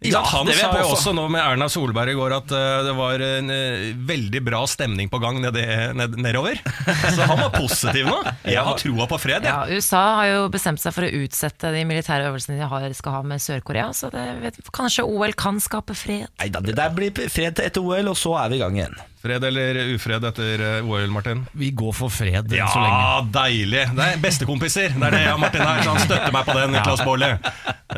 Ja. 0.00 0.20
Han 0.30 0.46
det 0.46 0.54
sa 0.54 0.68
jo 0.78 0.92
også 0.92 1.10
nå 1.10 1.24
med 1.26 1.42
Erna 1.42 1.66
Solberg 1.66 2.12
i 2.12 2.14
går 2.14 2.30
at 2.36 2.52
uh, 2.54 2.84
det 2.86 2.92
var 2.94 3.22
en 3.24 3.48
uh, 3.50 3.88
veldig 4.06 4.42
bra 4.46 4.60
stemning 4.70 5.10
på 5.10 5.18
gang 5.18 5.40
nede, 5.42 5.64
ned, 5.98 6.14
nedover. 6.22 6.60
Så 7.16 7.26
han 7.26 7.40
var 7.40 7.50
positiv 7.56 8.06
nå. 8.06 8.20
Jeg 8.46 8.62
har 8.62 8.78
troa 8.78 9.08
på 9.10 9.18
fred. 9.18 9.48
Ja, 9.48 9.64
ja, 9.66 9.74
USA 9.74 10.04
har 10.20 10.30
jo 10.30 10.46
bestemt 10.54 10.78
seg 10.84 10.94
for 10.94 11.02
å 11.02 11.10
utsette 11.24 11.72
de 11.74 11.82
militære 11.88 12.30
øvelsene 12.30 12.60
de 12.60 12.70
har, 12.70 12.86
skal 12.94 13.18
ha 13.18 13.24
med 13.26 13.42
Sør-Korea, 13.42 13.90
så 13.90 14.12
det 14.14 14.24
vet, 14.44 14.62
kanskje 14.70 15.02
OL 15.02 15.34
kan 15.34 15.58
skape 15.62 15.98
fred. 15.98 16.30
Nei 16.38 16.50
da, 16.54 16.62
det 16.62 16.78
der 16.78 16.94
blir 16.94 17.10
fred 17.26 17.58
til 17.58 17.66
etter 17.66 17.82
OL, 17.82 18.14
og 18.14 18.22
så 18.22 18.38
er 18.44 18.54
vi 18.54 18.60
i 18.60 18.62
gang 18.62 18.78
igjen. 18.78 18.94
Fred 19.18 19.44
eller 19.44 19.74
ufred 19.96 20.24
etter 20.28 20.60
eh, 20.78 20.86
OL, 20.86 21.08
Martin? 21.10 21.40
Vi 21.58 21.72
går 21.74 21.94
for 21.96 22.12
fred 22.12 22.52
Ja, 22.54 22.68
så 22.70 22.78
lenge. 22.78 22.98
Ja, 23.02 23.22
deilig! 23.34 23.80
Det 23.98 24.04
er 24.04 24.20
bestekompiser. 24.22 24.92
Det 24.94 25.06
er 25.08 25.16
det 25.16 25.22
jeg 25.24 25.32
og 25.34 25.40
Martin 25.42 25.64
her, 25.64 25.80
så 25.82 25.94
han 25.96 26.04
støtter 26.04 26.34
meg 26.36 26.46
på 26.46 26.54
den. 26.54 26.74
Niklas 26.76 27.02
Baarli. 27.02 27.30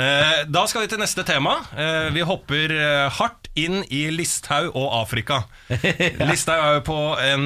Eh, 0.01 0.39
da 0.49 0.63
skal 0.71 0.87
vi 0.87 0.89
til 0.93 1.03
neste 1.03 1.25
tema. 1.29 1.59
Eh, 1.77 2.09
vi 2.15 2.25
hopper 2.25 2.73
hardt 3.19 3.51
inn 3.59 3.83
i 3.93 4.07
Listhaug 4.15 4.71
og 4.73 4.87
Afrika. 5.03 5.43
Listhaug 6.31 6.63
er 6.63 6.79
jo 6.79 6.85
på 6.87 6.97
en 7.27 7.45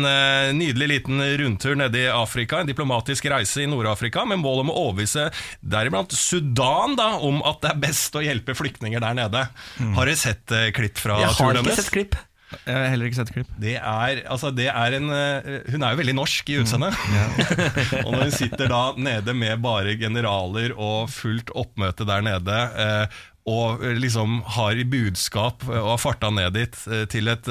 nydelig 0.60 0.88
liten 0.92 1.24
rundtur 1.40 1.74
nede 1.80 2.04
i 2.04 2.12
Afrika. 2.12 2.60
En 2.62 2.70
diplomatisk 2.70 3.26
reise 3.32 3.64
i 3.64 3.66
Nord-Afrika 3.70 4.22
med 4.28 4.38
mål 4.44 4.62
om 4.62 4.70
å 4.70 4.76
overbevise 4.84 5.26
deriblant 5.64 6.14
Sudan 6.14 6.94
da, 7.00 7.16
om 7.18 7.42
at 7.42 7.58
det 7.64 7.72
er 7.72 7.82
best 7.88 8.14
å 8.14 8.22
hjelpe 8.22 8.54
flyktninger 8.54 9.02
der 9.02 9.18
nede. 9.18 9.48
Har 9.98 10.06
dere 10.06 10.20
sett 10.20 10.54
klipp 10.76 11.02
fra 11.02 11.18
Jeg 11.24 11.34
har 11.40 11.60
ikke 11.64 11.76
sett 11.80 11.90
klipp. 11.96 12.20
Jeg 12.62 12.78
har 12.78 12.88
heller 12.92 13.10
ikke 13.10 13.18
sett 13.20 13.32
klipp. 13.34 13.50
Det 13.60 13.76
er, 13.80 14.22
altså 14.30 14.50
det 14.54 14.68
er 14.70 14.96
en 14.98 15.12
eh, 15.14 15.48
Hun 15.72 15.84
er 15.84 15.94
jo 15.94 16.00
veldig 16.00 16.16
norsk 16.16 16.50
i 16.52 16.58
utseendet. 16.62 16.96
og 18.04 18.10
når 18.14 18.26
hun 18.26 18.34
sitter 18.34 18.70
da 18.72 18.82
nede 18.96 19.36
med 19.36 19.62
bare 19.64 19.96
generaler 20.00 20.74
og 20.74 21.10
fullt 21.12 21.52
oppmøte 21.54 22.06
der 22.08 22.24
nede, 22.26 22.60
eh, 22.84 23.22
og 23.44 23.82
eh, 23.84 23.92
liksom 24.00 24.38
har 24.56 24.78
i 24.80 24.86
budskap 24.88 25.66
eh, 25.68 25.76
og 25.76 25.90
har 25.94 26.00
farta 26.00 26.30
ned 26.32 26.54
dit 26.56 26.76
eh, 26.88 27.02
til 27.12 27.28
et, 27.28 27.48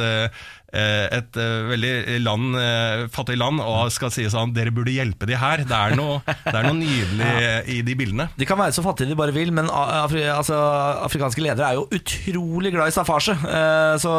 et 0.74 1.38
veldig 1.38 2.16
land, 2.26 2.56
fattig 3.14 3.36
land, 3.38 3.60
og 3.62 3.92
skal 3.94 4.10
si 4.10 4.24
sånn 4.32 4.56
Dere 4.56 4.72
burde 4.74 4.90
hjelpe 4.90 5.28
de 5.30 5.36
her. 5.38 5.62
Det 5.70 5.78
er 5.78 5.94
noe, 6.00 6.16
det 6.26 6.50
er 6.56 6.66
noe 6.66 6.80
nydelig 6.80 7.28
i 7.76 7.78
de 7.86 7.94
bildene. 8.00 8.26
De 8.42 8.48
kan 8.50 8.58
være 8.58 8.74
så 8.74 8.82
fattige 8.82 9.12
de 9.12 9.18
bare 9.20 9.36
vil, 9.36 9.52
men 9.54 9.70
afri, 9.70 10.24
altså, 10.34 10.58
afrikanske 11.06 11.46
ledere 11.46 11.70
er 11.70 11.78
jo 11.78 11.86
utrolig 11.94 12.74
glad 12.74 12.90
i 12.90 12.96
staffasje. 12.98 13.38
Så 14.02 14.16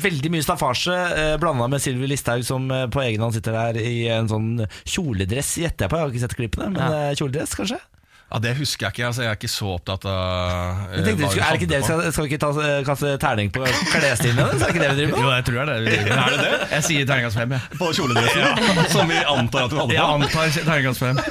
veldig 0.00 0.32
mye 0.32 0.46
staffasje 0.48 0.96
blanda 1.44 1.68
med 1.68 1.84
Sylvi 1.84 2.08
Listhaug 2.08 2.46
som 2.48 2.72
på 2.88 3.04
egen 3.04 3.26
hånd 3.26 3.36
sitter 3.36 3.58
der 3.58 3.82
i 3.84 4.08
en 4.16 4.32
sånn 4.32 4.50
kjoledress, 4.88 5.58
gjetter 5.60 5.84
jeg 5.84 5.92
på. 5.92 6.00
Jeg 6.00 6.06
har 6.08 6.16
ikke 6.16 6.24
sett 6.24 6.38
klippene, 6.40 6.72
men 6.72 6.80
Ja. 6.88 7.12
kjoledress, 7.20 7.52
kanskje? 7.60 7.82
Ja, 8.28 8.38
Det 8.44 8.50
husker 8.58 8.86
jeg 8.86 8.92
ikke. 8.92 9.06
altså 9.08 9.22
Jeg 9.24 9.30
er 9.32 9.36
ikke 9.38 9.48
så 9.48 9.68
opptatt 9.72 10.04
av 10.04 10.18
eh, 10.18 10.96
Jeg 10.98 11.04
tenkte, 11.06 11.28
hva 11.28 11.46
er 11.46 11.54
det 11.54 11.60
ikke 11.62 11.70
det 11.70 11.78
skal, 11.86 12.02
skal 12.12 12.26
vi 12.26 12.28
ikke 12.28 12.40
ta, 12.42 12.50
eh, 12.64 12.80
kaste 12.84 13.12
terning 13.22 13.52
på 13.54 13.62
klesstilen 13.94 14.40
hennes? 14.42 14.60
Er 14.60 14.66
det 14.66 14.68
ikke 14.74 14.82
det 14.82 14.90
vi 14.90 14.98
driver 14.98 15.14
med? 15.14 15.22
Jo, 15.24 15.30
jeg 15.32 15.46
tror 15.48 15.56
det 15.58 15.62
er 15.62 15.68
det. 15.68 15.78
vi. 15.86 16.16
Er 16.18 16.34
det 16.34 16.40
det? 16.42 16.58
Jeg 16.74 16.86
sier 16.88 17.08
terningkast 17.08 17.40
fem, 17.40 17.54
jeg. 17.56 17.78
På 17.80 17.88
kjoledressen? 17.96 18.90
Som 18.92 19.08
vi 19.14 19.22
antar 19.22 19.64
at 19.64 19.72
du 19.72 19.78
hadde 19.80 19.88
på? 19.88 19.96
Jeg 19.96 20.04
antar 20.18 20.52
terningkast 20.68 21.00
fem. 21.06 21.22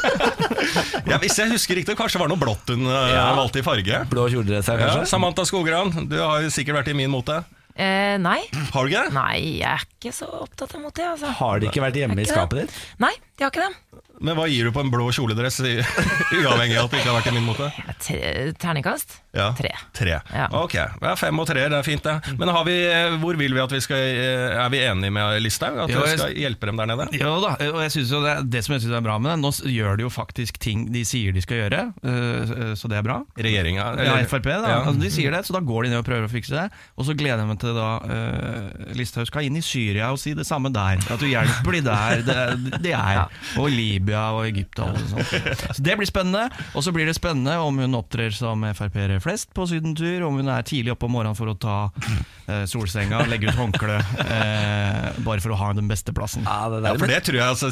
Ja, 1.08 1.20
hvis 1.22 1.38
jeg 1.40 1.54
husker 1.54 1.80
riktig, 1.80 1.98
kanskje 2.00 2.18
det 2.18 2.24
var 2.26 2.32
noe 2.34 2.42
blått 2.42 2.74
hun 2.74 2.90
ja. 2.90 3.28
valgte 3.38 3.62
i 3.62 3.66
farge. 3.66 4.02
Blå 4.12 4.26
kjoledress 4.34 4.72
her, 4.74 4.82
Ja, 4.82 4.90
kanskje? 4.90 5.12
Samantha 5.14 5.46
Skogran, 5.48 5.94
du 6.10 6.18
har 6.20 6.42
jo 6.44 6.52
sikkert 6.54 6.82
vært 6.82 6.92
i 6.92 6.98
min 6.98 7.14
mote. 7.14 7.38
Eh, 7.78 8.18
nei. 8.18 8.40
Har 8.74 8.88
du 8.88 8.90
ikke? 8.90 9.04
Nei, 9.14 9.62
jeg 9.62 9.70
er 9.70 9.84
ikke 9.86 10.12
så 10.18 10.26
opptatt 10.42 10.74
av 10.74 10.82
mote, 10.82 11.04
altså. 11.06 11.30
Har 11.40 11.62
de 11.62 11.70
ikke 11.70 11.84
vært 11.86 12.00
hjemme 12.02 12.18
i 12.24 12.26
skapet 12.26 12.58
det. 12.58 12.64
ditt? 12.72 12.80
Nei, 13.06 13.14
de 13.38 13.46
har 13.46 13.54
ikke 13.54 13.68
det. 13.68 13.76
Men 14.22 14.38
hva 14.38 14.48
gir 14.50 14.68
du 14.68 14.74
på 14.74 14.82
en 14.82 14.92
blå 14.92 15.10
kjoledress, 15.14 15.60
uavhengig 16.40 16.78
av 16.80 16.88
at 16.88 16.94
det 16.94 17.02
ikke 17.02 17.12
har 17.12 17.18
vært 17.20 17.30
i 17.32 17.36
min 17.36 17.46
mote? 17.48 17.70
Terningkast? 18.58 19.20
Ja. 19.38 19.52
Tre. 19.58 19.72
Tre. 19.94 20.16
Ja. 20.34 20.48
Ok, 20.58 20.74
ja, 20.78 21.14
fem 21.20 21.38
og 21.38 21.46
tre, 21.50 21.68
det 21.70 21.78
er 21.78 21.86
fint 21.86 22.04
det. 22.06 22.16
Men 22.40 22.50
har 22.54 22.66
vi, 22.66 22.78
eh, 22.90 23.18
hvor 23.22 23.38
vil 23.38 23.54
vi 23.54 23.62
at 23.62 23.74
vi 23.74 23.82
skal 23.84 24.02
eh, 24.02 24.56
Er 24.58 24.72
vi 24.74 24.80
enige 24.82 25.14
med 25.14 25.38
Listhaug? 25.46 25.78
At 25.84 25.94
Jo, 25.94 26.02
vi 26.02 26.16
skal 26.18 26.34
hjelpe 26.34 26.70
dem 26.72 26.82
der 26.82 26.90
nede? 26.90 27.08
Jo 27.18 27.36
da, 27.44 27.54
og 27.70 27.82
jeg 27.86 27.94
synes 28.00 28.14
jo 28.16 28.24
det, 28.26 28.36
det 28.54 28.64
som 28.66 28.76
jeg 28.76 28.86
syns 28.86 28.98
er 28.98 29.06
bra 29.06 29.20
med 29.22 29.36
det, 29.36 29.38
nå 29.44 29.52
gjør 29.78 30.00
de 30.00 30.08
jo 30.08 30.12
faktisk 30.14 30.58
ting 30.64 30.88
de 30.94 31.04
sier 31.06 31.36
de 31.36 31.44
skal 31.44 31.62
gjøre, 31.64 31.82
så 32.80 32.90
det 32.90 32.98
er 32.98 33.06
bra. 33.06 33.20
Regjeringa? 33.38 33.86
Ja, 34.08 34.18
Frp, 34.30 34.48
da. 34.48 34.72
Ja. 34.72 34.80
Altså, 34.82 34.98
de 35.02 35.12
sier 35.14 35.34
det, 35.34 35.44
så 35.48 35.56
da 35.56 35.62
går 35.66 35.86
de 35.86 35.92
ned 35.94 36.02
og 36.02 36.08
prøver 36.08 36.28
å 36.28 36.32
fikse 36.32 36.56
det. 36.56 36.66
Og 36.98 37.08
så 37.08 37.16
gleder 37.18 37.44
jeg 37.44 37.50
meg 37.50 37.60
til 37.62 37.76
da 37.78 37.88
uh, 38.02 38.94
Listhaug 38.98 39.30
skal 39.30 39.48
inn 39.48 39.60
i 39.60 39.64
Syria 39.66 40.10
og 40.14 40.20
si 40.22 40.34
det 40.38 40.48
samme 40.48 40.72
der. 40.74 41.02
At 41.14 41.22
du 41.22 41.28
hjelper 41.30 41.78
de 41.78 41.82
der, 41.86 42.24
det, 42.28 42.82
det 42.86 42.96
er. 42.98 43.28
Og 43.62 43.70
Libya 43.74 44.07
og 44.16 44.46
Egypt 44.48 44.80
og 44.84 44.96
sånt. 45.12 45.34
Så 45.78 45.84
det 45.84 45.98
blir 46.00 46.08
spennende. 46.10 46.48
Og 46.78 46.86
så 46.86 46.94
blir 46.96 47.10
det 47.10 47.16
spennende 47.18 47.58
om 47.64 47.80
hun 47.82 47.98
opptrer 47.98 48.34
som 48.36 48.64
Frp-ere 48.78 49.20
flest 49.24 49.52
på 49.56 49.68
sydentur, 49.70 50.24
om 50.28 50.40
hun 50.40 50.52
er 50.54 50.66
tidlig 50.68 50.94
oppe 50.94 51.08
om 51.10 51.16
morgenen 51.18 51.38
for 51.38 51.52
å 51.52 51.56
ta 51.60 51.78
eh, 52.48 52.64
solsenga, 52.70 53.24
legge 53.32 53.50
ut 53.52 53.58
håndkle, 53.58 53.98
eh, 54.24 55.10
bare 55.26 55.44
for 55.44 55.54
å 55.56 55.60
ha 55.60 55.72
den 55.78 55.90
beste 55.90 56.14
plassen. 56.16 56.46
Ja, 56.48 56.70
det 56.72 56.84
Ja, 56.88 56.96
for 57.00 57.12
det 57.12 57.20
tror 57.28 57.40
jeg 57.40 57.48
altså, 57.48 57.72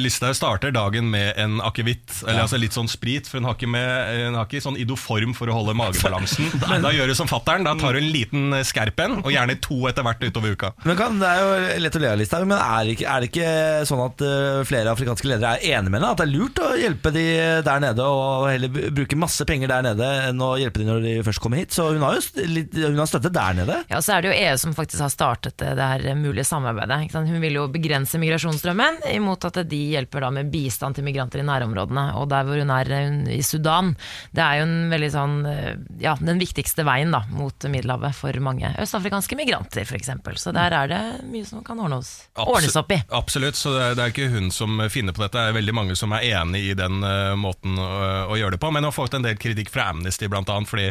Listhaug 0.00 0.36
starter 0.38 0.74
dagen 0.74 1.10
med 1.12 1.34
en 1.40 1.60
akevitt, 1.64 2.22
eller 2.24 2.44
altså 2.46 2.60
litt 2.60 2.76
sånn 2.76 2.88
sprit, 2.90 3.28
for 3.30 3.40
hun 3.40 3.48
har 3.48 3.58
ikke, 3.58 3.70
med, 3.70 4.20
hun 4.28 4.38
har 4.38 4.48
ikke 4.48 4.64
sånn 4.64 4.78
idoform 4.80 5.34
for 5.36 5.50
å 5.50 5.58
holde 5.60 5.76
magebalansen. 5.78 6.50
Da 6.84 6.90
gjør 6.92 7.08
du 7.08 7.14
som 7.16 7.28
fattern, 7.30 7.64
da 7.64 7.72
tar 7.80 7.96
hun 7.96 8.02
en 8.04 8.12
liten 8.12 8.56
skerp 8.66 8.98
en, 9.04 9.18
og 9.22 9.30
gjerne 9.32 9.56
to 9.64 9.78
etter 9.88 10.04
hvert 10.04 10.20
utover 10.24 10.52
uka. 10.56 10.72
Men 10.84 10.98
kan, 10.98 11.16
Det 11.20 11.28
er 11.30 11.40
jo 11.40 11.82
lett 11.84 11.96
å 11.96 12.02
le 12.02 12.10
av 12.10 12.18
Listhaug, 12.20 12.46
men 12.50 12.60
er, 12.60 12.90
ikke, 12.92 13.06
er 13.08 13.22
det 13.24 13.30
ikke 13.30 13.52
sånn 13.88 14.02
at 14.04 14.24
eh, 14.26 14.60
flere 14.68 14.92
afrikanske 14.92 15.30
ledere 15.30 15.54
er 15.56 15.73
enig 15.74 15.92
med 15.92 16.00
henne 16.00 16.12
at 16.14 16.20
det 16.20 16.26
er 16.26 16.32
lurt 16.34 16.60
å 16.62 16.70
hjelpe 16.78 17.12
de 17.14 17.24
der 17.66 17.82
nede, 17.82 18.06
og 18.06 18.48
heller 18.50 18.90
bruke 18.94 19.18
masse 19.18 19.46
penger 19.48 19.70
der 19.70 19.84
nede 19.86 20.10
enn 20.28 20.42
å 20.44 20.54
hjelpe 20.60 20.82
de 20.82 20.88
når 20.88 21.04
de 21.04 21.14
først 21.26 21.42
kommer 21.42 21.60
hit. 21.60 21.74
Så 21.74 21.90
hun 21.92 22.04
har 22.04 22.18
jo 22.18 22.46
litt, 22.50 22.74
hun 22.78 23.00
har 23.00 23.10
støtte 23.10 23.32
der 23.34 23.58
nede. 23.58 23.80
Ja, 23.90 24.00
så 24.04 24.16
er 24.16 24.24
det 24.24 24.32
jo 24.32 24.38
EU 24.38 24.56
som 24.60 24.76
faktisk 24.76 25.04
har 25.04 25.12
startet 25.12 25.64
det 25.64 25.88
her 25.90 26.06
mulige 26.18 26.46
samarbeidet. 26.48 27.04
Ikke 27.06 27.18
sant? 27.18 27.30
Hun 27.30 27.42
vil 27.42 27.58
jo 27.58 27.66
begrense 27.72 28.20
migrasjonsstrømmen, 28.22 29.02
imot 29.14 29.48
at 29.48 29.62
de 29.70 29.80
hjelper 29.94 30.26
da 30.26 30.32
med 30.34 30.50
bistand 30.52 30.98
til 30.98 31.06
migranter 31.06 31.42
i 31.42 31.46
nærområdene. 31.46 32.06
Og 32.20 32.28
der 32.32 32.46
hvor 32.46 32.60
hun 32.60 32.72
er 32.74 32.92
hun, 32.94 33.20
i 33.32 33.40
Sudan, 33.44 33.94
det 34.34 34.44
er 34.44 34.60
jo 34.60 34.68
en 34.68 34.76
veldig 34.92 35.10
sånn 35.14 35.36
eh, 35.50 35.70
Ja, 36.02 36.14
den 36.20 36.40
viktigste 36.42 36.84
veien 36.86 37.12
da 37.14 37.22
mot 37.32 37.66
Middelhavet 37.70 38.16
for 38.16 38.36
mange 38.44 38.70
østafrikanske 38.80 39.38
migranter, 39.38 39.86
f.eks. 39.86 40.12
Så 40.40 40.52
der 40.54 40.74
er 40.76 40.90
det 40.90 41.02
mye 41.30 41.46
som 41.48 41.62
kan 41.64 41.80
ordnes, 41.80 42.12
ordnes 42.36 42.76
opp 42.78 42.92
i. 42.94 43.00
Absolutt, 43.14 43.56
så 43.58 43.72
det 43.74 43.84
er, 43.86 43.96
det 43.98 44.04
er 44.04 44.12
ikke 44.12 44.30
hun 44.34 44.50
som 44.54 44.82
finner 44.92 45.16
på 45.16 45.24
dette. 45.24 45.38
Det 45.38 45.50
er 45.50 45.56
veldig 45.56 45.63
mange 45.72 45.96
som 45.96 46.12
er 46.12 46.26
enig 46.34 46.60
i 46.68 46.74
den 46.76 47.00
uh, 47.00 47.32
måten 47.38 47.78
å, 47.80 47.86
å 48.28 48.36
gjøre 48.36 48.56
det 48.56 48.60
på. 48.60 48.68
Men 48.74 48.84
hun 48.84 48.90
har 48.90 48.96
fått 48.96 49.14
en 49.16 49.24
del 49.24 49.38
kritikk 49.40 49.70
fra 49.72 49.88
Amnesty, 49.94 50.28
blant 50.28 50.50
annet, 50.52 50.68
fordi 50.68 50.90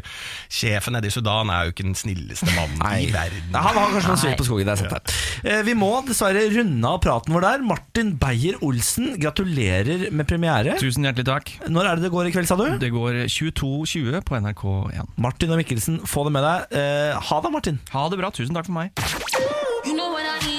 sjefen 0.50 0.96
nede 0.98 1.12
i 1.12 1.14
Sudan 1.14 1.52
er 1.54 1.68
jo 1.68 1.76
ikke 1.76 1.86
den 1.86 1.98
snilleste 1.98 2.50
mannen 2.56 2.82
i 2.98 3.12
verden. 3.14 3.52
Nei, 3.54 3.64
han 3.68 3.78
har 3.78 3.94
kanskje 3.94 4.10
noe 4.14 4.32
Nei. 4.32 4.38
på 4.40 4.48
skogen. 4.48 4.72
Der, 4.72 4.74
er 4.74 4.82
sant 4.82 5.12
det. 5.12 5.52
Eh, 5.52 5.62
Vi 5.68 5.76
må 5.78 5.92
dessverre 6.08 6.46
runde 6.56 6.94
av 6.96 7.00
praten 7.04 7.36
vår 7.36 7.46
der. 7.46 7.66
Martin 7.68 8.14
Beyer-Olsen, 8.22 9.14
gratulerer 9.22 10.08
med 10.16 10.28
premiere. 10.30 10.78
Tusen 10.82 11.06
hjertelig 11.06 11.28
takk. 11.30 11.54
Når 11.68 11.92
er 11.92 12.00
det 12.02 12.08
det 12.08 12.14
går 12.16 12.32
i 12.32 12.36
kveld, 12.36 12.50
sa 12.50 12.58
du? 12.60 12.66
Det 12.82 12.92
går 12.94 13.24
22.20 13.28 14.24
på 14.26 14.40
NRK1. 14.42 15.14
Martin 15.22 15.54
og 15.54 15.62
Mikkelsen, 15.62 16.02
få 16.10 16.26
det 16.28 16.36
med 16.38 16.48
deg. 16.48 16.78
Uh, 16.78 17.22
ha 17.30 17.42
det, 17.44 17.54
Martin. 17.54 17.82
Ha 17.94 18.08
det 18.10 18.22
bra. 18.24 18.32
Tusen 18.34 18.56
takk 18.56 18.70
for 18.70 18.78
meg. 18.80 18.94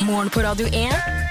Morgen 0.04 0.28
på 0.28 0.42
Radio 0.44 0.66
1. 0.68 1.23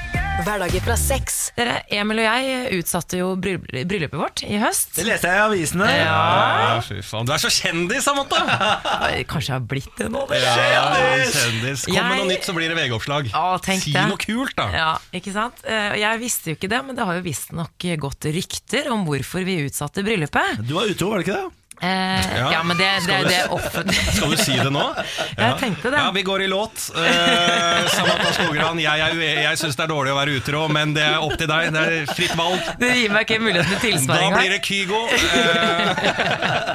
Hverdager 0.43 0.81
fra 0.83 0.95
seks. 0.99 1.35
Dere, 1.55 1.77
Emil 1.93 2.19
og 2.19 2.25
jeg 2.25 2.79
utsatte 2.81 3.19
jo 3.19 3.29
bry- 3.39 3.61
bryllupet 3.87 4.19
vårt 4.19 4.41
i 4.43 4.57
høst. 4.59 4.89
Det 4.97 5.05
leste 5.07 5.29
jeg 5.31 5.39
i 5.39 5.43
avisene. 5.45 5.87
Ja, 5.87 6.81
fy 6.83 6.97
faen. 7.05 7.29
Du 7.29 7.31
er 7.35 7.39
så 7.39 7.51
kjendis, 7.53 8.03
Samantha! 8.03 8.41
Kanskje 9.31 9.53
jeg 9.53 9.55
har 9.55 9.63
blitt 9.71 9.93
det 10.01 10.09
nå? 10.11 10.25
Ja, 10.35 10.55
Kjendis! 10.57 11.37
kjendis. 11.37 11.85
Kom 11.87 11.95
med 12.09 12.19
noe 12.23 12.29
nytt, 12.33 12.47
så 12.49 12.55
blir 12.57 12.73
det 12.73 12.77
VG-oppslag. 12.81 13.31
Si 13.79 13.93
det. 13.95 14.05
noe 14.11 14.19
kult, 14.19 14.55
da. 14.59 14.67
Ja, 14.75 14.91
ikke 15.15 15.35
sant? 15.35 15.63
Eh, 15.63 15.95
Jeg 16.03 16.19
visste 16.25 16.51
jo 16.51 16.57
ikke 16.59 16.71
det, 16.75 16.83
men 16.89 16.99
det 16.99 17.07
har 17.07 17.19
jo 17.21 17.25
visstnok 17.29 17.87
gått 18.03 18.27
rykter 18.35 18.91
om 18.91 19.07
hvorfor 19.07 19.47
vi 19.47 19.61
utsatte 19.69 20.03
bryllupet. 20.03 20.59
Du 20.67 20.75
var 20.75 20.91
utro, 20.91 21.13
var 21.13 21.23
det 21.23 21.29
ikke 21.29 21.39
det? 21.39 21.51
Eh, 21.81 22.37
Ja. 22.37 22.51
ja. 22.51 22.59
men 22.63 22.77
det, 22.77 22.87
det, 23.07 23.17
du- 23.23 23.27
det 23.27 23.37
er 23.43 23.51
offentlig. 23.53 23.95
Skal 24.17 24.29
du 24.31 24.37
si 24.39 24.55
det 24.55 24.69
nå? 24.71 24.83
Jeg 25.37 25.57
tenkte 25.59 25.91
det. 25.91 25.97
Ja, 25.99 26.11
Vi 26.15 26.23
går 26.23 26.43
i 26.45 26.47
låt. 26.47 26.85
Eh, 26.95 27.87
Samantha 27.91 28.31
Skogran, 28.37 28.79
jeg, 28.79 28.99
jeg, 29.01 29.17
jeg 29.43 29.57
syns 29.59 29.75
det 29.79 29.83
er 29.87 29.91
dårlig 29.91 30.13
å 30.13 30.17
være 30.19 30.37
utro, 30.39 30.61
men 30.71 30.93
det 30.95 31.03
er 31.03 31.17
opp 31.25 31.35
til 31.39 31.49
deg. 31.49 31.71
Det 31.75 31.83
er 31.83 32.13
fritt 32.13 32.35
valg. 32.39 32.59
Det 32.79 32.91
gir 32.95 33.11
meg 33.15 33.25
ikke 33.27 33.41
mulighet 33.43 33.81
til 33.83 33.99
Da 34.07 34.19
blir 34.37 34.53
det 34.55 34.61
Kygo. 34.65 35.01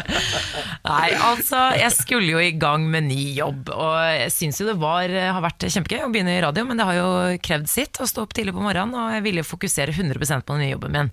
Eh, 0.09 0.89
Nei, 0.89 1.09
altså, 1.21 1.59
jeg 1.77 1.93
skulle 1.93 2.31
jo 2.33 2.41
i 2.41 2.53
gang 2.61 2.85
med 2.91 3.05
ny 3.11 3.35
jobb, 3.37 3.69
og 3.75 3.97
jeg 4.15 4.31
syns 4.33 4.61
jo 4.63 4.69
det 4.71 4.77
var, 4.81 5.11
har 5.13 5.43
vært 5.45 5.67
kjempegøy 5.69 6.07
å 6.07 6.11
begynne 6.13 6.37
i 6.39 6.41
radio, 6.43 6.65
men 6.69 6.81
det 6.81 6.87
har 6.89 6.97
jo 6.97 7.11
krevd 7.45 7.69
sitt 7.71 8.01
å 8.01 8.07
stå 8.09 8.25
opp 8.25 8.33
tidlig 8.37 8.55
på 8.57 8.65
morgenen, 8.65 8.97
og 8.97 9.13
jeg 9.19 9.25
ville 9.27 9.45
fokusere 9.47 9.93
100% 9.95 10.47
på 10.49 10.57
den 10.57 10.65
nye 10.65 10.73
jobben 10.73 10.97
min. 10.97 11.11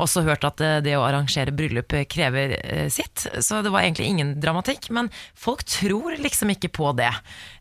Også 0.00 0.24
hørt 0.26 0.44
at 0.46 0.62
eh, 0.64 0.80
det 0.84 0.96
å 0.98 1.04
arrangere 1.06 1.54
bryllup 1.54 1.94
krever 2.10 2.56
eh, 2.58 2.86
sitt, 2.92 3.26
så 3.38 3.60
det 3.62 3.70
var 3.74 3.84
egentlig 3.84 4.08
ingen 4.10 4.32
dramatikk. 4.42 4.88
Men 4.94 5.10
folk 5.38 5.62
tror 5.70 6.18
liksom 6.18 6.50
ikke 6.54 6.72
på 6.74 6.90
det. 6.98 7.12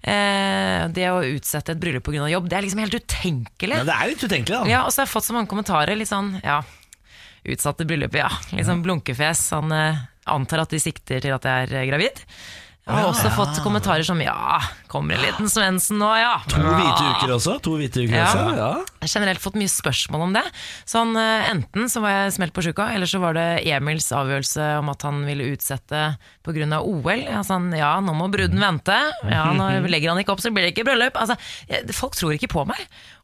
Eh, 0.01 0.87
det 0.93 1.09
å 1.11 1.23
utsette 1.25 1.75
et 1.75 1.81
bryllup 1.81 2.07
pga. 2.07 2.25
jobb, 2.31 2.49
det 2.49 2.57
er 2.57 2.65
liksom 2.65 2.81
helt 2.83 2.97
utenkelig. 2.97 3.81
Ja, 3.83 3.89
det 3.89 3.97
er 3.97 4.13
litt 4.13 4.23
utenkelig, 4.23 4.55
da. 4.55 4.63
Ja, 4.71 4.85
og 4.87 4.93
så 4.93 5.03
har 5.03 5.09
jeg 5.09 5.13
fått 5.13 5.29
så 5.29 5.37
mange 5.37 5.51
kommentarer, 5.51 5.95
litt 5.99 6.11
sånn, 6.11 6.35
ja, 6.43 6.61
utsatte 7.43 7.85
bryllup, 7.87 8.15
ja, 8.17 8.31
litt 8.55 8.67
sånn 8.67 8.83
blunkefjes, 8.85 9.45
han 9.55 9.75
eh, 9.75 10.03
antar 10.31 10.63
at 10.63 10.73
de 10.73 10.79
sikter 10.81 11.23
til 11.23 11.35
at 11.35 11.47
jeg 11.47 11.67
er 11.67 11.77
eh, 11.81 11.87
gravid. 11.89 12.23
Jeg 12.83 12.97
har 12.99 13.05
også 13.07 13.29
fått 13.31 13.59
kommentarer 13.63 14.03
som, 14.03 14.19
ja, 14.19 14.59
kommer 14.91 15.15
en 15.15 15.21
liten 15.23 15.47
Svendsen 15.47 16.01
nå, 16.01 16.09
ja. 16.19 16.33
To 16.51 16.59
hvite 16.59 17.05
uker 17.13 17.31
også. 17.37 17.53
To 17.63 17.77
hvite 17.79 18.03
uker 18.03 18.17
Ja. 18.17 18.25
også. 18.25 18.41
Ja. 18.57 18.71
Jeg 18.99 19.07
har 19.07 19.13
generelt 19.13 19.39
fått 19.39 19.55
mye 19.55 19.71
spørsmål 19.71 20.21
om 20.25 20.33
det. 20.35 20.43
Sånn, 20.85 21.15
eh, 21.15 21.47
enten 21.53 21.87
så 21.87 22.01
var 22.03 22.09
jeg 22.11 22.33
smelt 22.35 22.51
på 22.53 22.61
sjuka, 22.65 22.89
eller 22.93 23.07
så 23.07 23.21
var 23.23 23.33
det 23.39 23.63
Emils 23.65 24.11
avgjørelse 24.11 24.79
om 24.81 24.89
at 24.91 25.01
han 25.07 25.23
ville 25.25 25.47
utsette 25.55 26.17
pga. 26.43 26.81
OL. 26.83 27.23
Altså, 27.31 27.55
ja, 27.77 27.93
nå 28.03 28.13
må 28.19 28.27
bruden 28.29 28.59
vente. 28.59 28.99
Ja, 29.31 29.45
nå 29.55 29.87
legger 29.87 30.09
han 30.11 30.19
ikke 30.19 30.35
opp, 30.35 30.43
så 30.43 30.51
blir 30.51 30.67
det 30.67 30.75
ikke 30.75 30.83
bryllup. 30.91 31.15
Altså, 31.15 31.37
folk 31.95 32.15
tror 32.19 32.35
ikke 32.35 32.51
på 32.51 32.67
meg. 32.67 32.83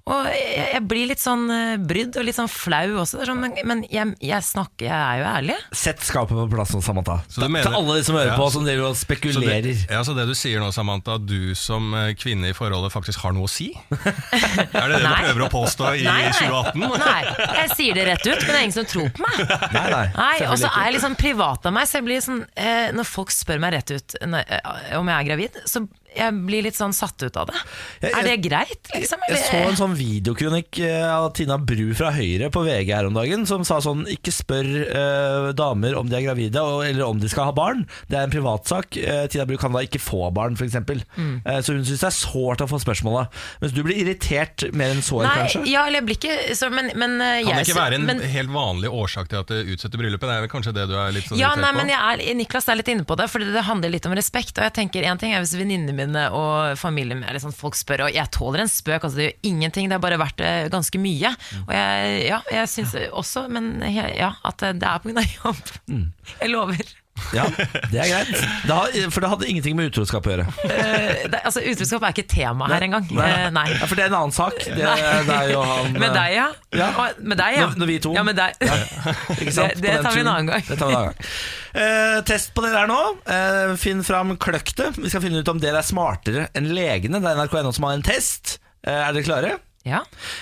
Og 0.09 0.25
jeg, 0.33 0.65
jeg 0.73 0.81
blir 0.89 1.09
litt 1.11 1.21
sånn 1.21 1.43
eh, 1.53 1.75
brydd 1.77 2.15
og 2.17 2.25
litt 2.25 2.37
sånn 2.37 2.49
flau 2.49 2.95
også. 3.03 3.19
Det 3.19 3.25
er 3.27 3.29
Sånn, 3.29 3.41
men 3.43 3.53
men 3.69 3.83
jeg, 3.93 4.15
jeg 4.25 4.45
snakker, 4.47 4.87
jeg 4.87 4.95
er 4.97 5.19
jo 5.21 5.25
ærlig. 5.29 5.55
Sett 5.75 6.01
skapet 6.05 6.33
på 6.33 6.45
plass 6.49 6.71
nå, 6.73 6.79
Samantha. 6.81 7.19
Så 7.29 7.43
du 7.43 7.47
Til 7.59 7.75
alle 7.77 7.97
de 7.99 8.05
som 8.07 8.17
hører 8.17 8.31
Ja, 8.31 8.37
på, 8.39 8.47
som 8.55 8.65
driver 8.65 8.87
og 8.89 8.95
så 8.97 9.03
spekulerer. 9.05 9.61
det, 9.67 9.75
ja, 9.91 9.99
så 10.07 10.15
det 10.17 10.25
du 10.29 10.33
sier 10.37 10.63
nå, 10.63 10.71
Samantha, 10.73 11.19
at 11.19 11.27
du 11.29 11.53
som 11.59 11.91
eh, 11.93 12.13
kvinne 12.17 12.49
i 12.49 12.55
forholdet 12.57 12.93
faktisk 12.95 13.21
har 13.25 13.35
noe 13.37 13.45
å 13.45 13.51
si? 13.51 13.69
Er 13.93 14.89
det 14.89 14.97
det 14.97 15.03
du 15.03 15.13
prøver 15.27 15.45
å 15.45 15.51
påstå 15.53 15.91
i 15.99 16.07
Nei, 16.07 16.17
nei. 16.25 16.33
2018? 16.39 16.87
Nei, 17.05 17.53
jeg 17.61 17.69
sier 17.77 17.99
det 17.99 18.07
rett 18.09 18.25
ut, 18.25 18.33
men 18.41 18.49
det 18.49 18.57
er 18.57 18.65
ingen 18.65 18.77
som 18.79 18.89
tror 18.89 19.13
på 19.13 19.25
meg. 19.27 19.43
Nei, 19.77 19.85
nei. 19.93 20.03
Nei, 20.17 20.33
Og 20.49 20.57
så 20.63 20.71
er 20.73 20.89
jeg 20.89 20.97
litt 20.97 21.05
sånn 21.05 21.19
privat 21.19 21.69
av 21.69 21.75
meg, 21.77 21.89
så 21.91 21.99
jeg 21.99 22.07
blir 22.09 22.23
sånn 22.25 22.41
eh, 22.57 22.89
Når 22.97 23.07
folk 23.13 23.33
spør 23.35 23.61
meg 23.61 23.75
rett 23.77 23.93
ut 23.93 24.17
når, 24.25 24.49
eh, 24.57 24.97
om 24.97 25.09
jeg 25.13 25.17
er 25.21 25.29
gravid, 25.29 25.61
så 25.69 25.85
jeg 26.15 26.33
blir 26.45 26.63
litt 26.65 26.75
sånn 26.77 26.93
satt 26.95 27.21
ut 27.23 27.37
av 27.37 27.47
det. 27.51 27.55
Jeg- 28.01 28.13
Er 28.19 28.23
det 28.23 28.35
greit, 28.41 28.89
liksom? 28.95 29.19
Jeg 29.29 29.37
så 29.45 29.59
en 29.69 29.75
sånn 29.77 29.95
videokronikk 29.95 30.79
eh, 30.79 31.05
av 31.13 31.31
Tina 31.33 31.57
Bru 31.57 31.93
fra 31.93 32.11
Høyre 32.11 32.49
på 32.51 32.63
VG 32.65 32.93
her 32.93 33.05
om 33.05 33.13
dagen, 33.13 33.45
som 33.45 33.63
sa 33.63 33.77
sånn 33.79 34.05
Ikke 34.09 34.31
spør 34.33 34.65
eh, 34.89 35.51
damer 35.53 35.95
om 35.99 36.07
de 36.09 36.15
er 36.17 36.23
gravide 36.25 36.55
og, 36.61 36.83
eller 36.87 37.05
om 37.05 37.19
de 37.19 37.29
skal 37.29 37.45
ha 37.49 37.51
barn. 37.55 37.85
Det 38.09 38.17
er 38.17 38.23
en 38.27 38.33
privatsak. 38.33 38.97
Eh, 38.97 39.27
Tina 39.27 39.45
Bru 39.45 39.57
kan 39.57 39.71
da 39.73 39.79
ikke 39.85 39.99
få 40.01 40.31
barn, 40.33 40.55
f.eks. 40.57 40.75
Mm. 41.17 41.41
Eh, 41.45 41.59
så 41.61 41.73
hun 41.75 41.83
syns 41.85 41.99
det 42.03 42.09
er 42.09 42.17
sårt 42.17 42.63
å 42.65 42.67
få 42.69 42.79
spørsmålet. 42.81 43.29
Mens 43.61 43.73
du 43.75 43.83
blir 43.83 43.97
irritert 44.01 44.67
mer 44.73 44.93
enn 44.95 45.01
sår, 45.05 45.23
Nei, 45.27 45.35
kanskje? 45.43 45.63
ja, 45.69 45.85
eller 45.87 46.01
jeg 46.01 46.07
blir 46.09 46.17
ikke 46.19 46.55
så, 46.57 46.69
Men, 46.73 46.91
men 46.95 47.19
eh, 47.21 47.43
Kan 47.43 47.55
det 47.55 47.67
jeg- 47.67 47.67
ikke 47.75 47.79
være 47.81 47.95
en 47.99 48.05
men, 48.05 48.19
helt 48.21 48.49
vanlig 48.53 48.89
årsak 48.89 49.29
til 49.29 49.39
at 49.43 49.47
det 49.47 49.61
utsetter 49.67 49.97
bryllupet? 50.01 50.27
Det 50.29 50.35
er 50.37 50.41
vel 50.45 50.51
kanskje 50.51 50.73
det 50.73 50.87
du 50.89 50.95
er 50.97 51.11
litt 51.15 51.25
sånn 51.29 51.37
ja, 51.39 51.53
irritert 51.53 51.61
nei, 51.61 51.71
på? 51.71 51.77
men 51.77 51.93
jeg 51.93 52.01
er, 52.29 52.35
Niklas 52.39 52.67
er 52.69 52.75
litt 52.79 52.87
inne 52.93 53.05
på 53.05 53.15
det, 53.19 53.29
for 53.29 53.39
det 53.39 53.63
handler 53.67 53.89
litt 53.93 54.05
om 54.09 54.13
respekt. 54.17 54.57
Og 54.57 54.63
jeg 54.69 54.73
tenker 54.79 55.03
en 55.09 55.17
ting 55.21 55.33
er 55.33 55.41
hvis 55.43 55.55
venninnene 55.59 55.95
mine 55.99 56.25
og 56.35 56.79
familien 56.79 57.21
min 57.21 57.41
sånn, 57.43 57.55
folk 57.55 57.77
spør, 57.77 58.07
og 58.07 58.15
jeg 58.15 58.31
tåler 58.35 58.63
en 58.63 58.71
spøk, 58.71 59.03
altså 59.03 59.19
det 59.19 59.27
gjør 59.29 59.51
ingenting, 59.51 59.89
det 59.89 59.99
har 59.99 60.03
bare 60.03 60.21
vært 60.21 60.43
ganske 60.73 61.01
mye. 61.01 61.33
Og 61.65 61.75
jeg, 61.75 62.15
ja, 62.29 62.39
jeg 62.59 62.71
syns 62.71 62.95
også, 63.09 63.47
men 63.51 63.77
ja, 63.93 64.33
at 64.47 64.63
det 64.63 64.85
er 64.85 64.97
av 65.21 65.37
jobb. 65.43 65.75
Mm. 65.91 66.07
Jeg 66.39 66.53
lover. 66.55 66.98
Ja, 67.35 67.43
det 67.91 67.99
er 68.01 68.07
greit. 68.09 68.29
Det 68.65 68.73
har, 68.75 68.93
for 69.13 69.23
det 69.25 69.29
hadde 69.31 69.47
ingenting 69.51 69.75
med 69.77 69.89
utroskap 69.91 70.25
å 70.27 70.31
gjøre. 70.33 70.45
Eh, 70.65 71.27
det, 71.29 71.41
altså, 71.45 71.61
Utroskap 71.61 72.03
er 72.07 72.13
ikke 72.15 72.25
tema 72.31 72.67
her 72.71 72.85
engang. 72.87 73.05
Eh, 73.13 73.45
nei. 73.55 73.65
Ja, 73.75 73.85
for 73.85 73.95
det 73.99 74.05
er 74.07 74.11
en 74.11 74.17
annen 74.19 74.35
sak. 74.35 74.57
Det, 74.65 74.75
det 74.79 75.35
er 75.37 75.51
jo 75.53 75.61
han 75.65 75.93
Med 76.03 76.13
deg, 76.15 76.33
ja. 76.37 76.47
Ja. 76.79 76.89
Med 77.19 77.37
deg, 77.41 77.57
ja. 77.59 77.67
Når- 77.69 77.79
når 77.83 77.91
vi 77.93 77.97
to. 78.07 78.13
Ja, 78.17 78.23
med 78.27 78.39
deg. 78.39 78.57
Ikke 79.39 79.55
sant? 79.55 79.77
Det- 79.77 79.85
det 79.85 79.95
tar 80.05 80.17
vi 80.17 80.23
en 80.25 80.31
annen 80.33 80.51
gang. 80.53 80.65
Det 80.67 80.77
tar 80.79 80.89
vi 80.89 80.95
en 80.95 81.01
annen 81.01 81.13
gang. 81.13 81.31
Eh, 81.79 82.19
test 82.25 82.53
på 82.57 82.65
dere 82.65 82.81
her 82.83 82.89
nå. 82.89 82.99
Eh, 83.29 83.73
finn 83.79 84.01
fram 84.03 84.35
kløktet. 84.41 84.97
Vi 84.97 85.09
skal 85.13 85.21
finne 85.25 85.39
ut 85.43 85.51
om 85.53 85.59
dere 85.61 85.83
er 85.83 85.87
smartere 85.87 86.47
enn 86.57 86.71
legene. 86.73 87.21
Det 87.21 87.29
er 87.29 87.43
NRK1 87.45 87.73
som 87.77 87.85
har 87.89 87.97
en 87.99 88.05
test. 88.05 88.57
Eh, 88.83 88.93
er 88.93 89.13
dere 89.13 89.27
klare? 89.27 89.57
Ja. 89.87 90.01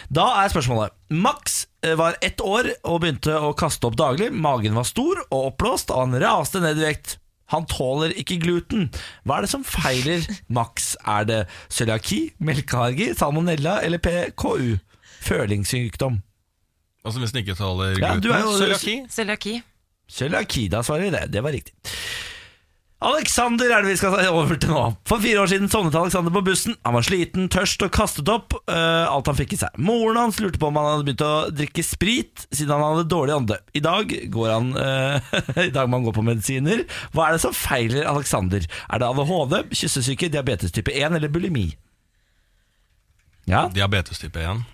Da 0.09 0.23
er 0.41 0.49
spørsmålet 0.49 0.95
Max 1.13 1.67
eh, 1.76 1.76
var 1.97 2.17
ett 2.25 2.41
år 2.41 2.71
og 2.89 3.01
begynte 3.03 3.35
å 3.37 3.53
kaste 3.57 3.87
opp 3.89 3.97
daglig. 3.99 4.31
Magen 4.33 4.77
var 4.77 4.87
stor 4.87 5.21
og 5.27 5.51
oppblåst, 5.51 5.93
og 5.93 6.07
han 6.07 6.19
raste 6.23 6.61
ned 6.63 6.79
i 6.81 6.87
vekt. 6.87 7.17
Han 7.53 7.67
tåler 7.69 8.11
ikke 8.19 8.39
gluten. 8.43 8.89
Hva 9.23 9.37
er 9.37 9.45
det 9.45 9.51
som 9.53 9.63
feiler 9.63 10.25
Max? 10.57 10.95
Er 11.07 11.27
det 11.29 11.41
cøliaki, 11.71 12.33
melkehargi, 12.43 13.13
salmonella 13.15 13.77
eller 13.87 14.01
PKU? 14.03 14.75
Følingssykdom. 15.27 16.19
Altså 17.07 17.21
hvis 17.23 17.31
den 17.31 17.45
ikke 17.45 17.55
tåler 17.55 17.95
gluten? 17.95 18.31
Ja, 18.33 18.41
er 18.41 18.59
Cøliaki? 18.59 18.97
Cøliaki. 19.13 19.55
Cøliaki, 20.11 20.67
da 20.71 20.81
svarer 20.83 21.07
vi 21.07 21.13
det. 21.15 21.23
Det 21.35 21.43
var 21.43 21.55
riktig. 21.55 21.75
Alexander 22.97 23.69
er 23.69 23.83
det 23.85 23.91
vi 23.91 23.97
skal 23.99 24.15
over 24.31 24.57
til 24.57 24.71
nå. 24.73 24.83
For 25.05 25.21
fire 25.21 25.43
år 25.43 25.49
siden 25.51 25.69
sovnet 25.69 25.95
Alexander 25.99 26.33
på 26.33 26.41
bussen. 26.47 26.73
Han 26.81 26.95
var 26.97 27.05
sliten, 27.05 27.45
tørst 27.53 27.83
og 27.85 27.91
kastet 27.93 28.29
opp 28.33 28.55
uh, 28.57 29.05
alt 29.05 29.27
han 29.29 29.37
fikk 29.37 29.53
i 29.53 29.59
seg. 29.61 29.75
Moren 29.77 30.17
hans 30.17 30.39
lurte 30.41 30.57
på 30.57 30.71
om 30.71 30.79
han 30.79 30.87
hadde 30.89 31.05
begynt 31.05 31.21
å 31.21 31.33
drikke 31.53 31.83
sprit, 31.85 32.47
siden 32.49 32.73
han 32.73 32.81
hadde 32.81 33.05
dårlig 33.11 33.35
ånde. 33.35 33.59
I 33.77 33.83
dag 33.85 34.15
går 34.33 34.49
han 34.49 34.71
uh, 34.73 35.35
I 35.67 35.73
dag 35.75 35.85
må 35.85 35.99
han 35.99 36.07
gå 36.07 36.13
på 36.15 36.25
medisiner. 36.25 36.87
Hva 37.13 37.27
er 37.27 37.37
det 37.37 37.43
som 37.45 37.53
feiler 37.53 38.09
Alexander? 38.09 38.65
Er 38.65 39.03
det 39.03 39.09
ADHD, 39.11 39.59
kyssesyke, 39.77 40.31
diabetes 40.33 40.73
type 40.73 40.93
1 40.93 41.19
eller 41.19 41.29
bulimi? 41.29 41.67
Ja, 43.47 43.67
Diabetes 43.71 44.17
type 44.19 44.41
1. 44.41 44.65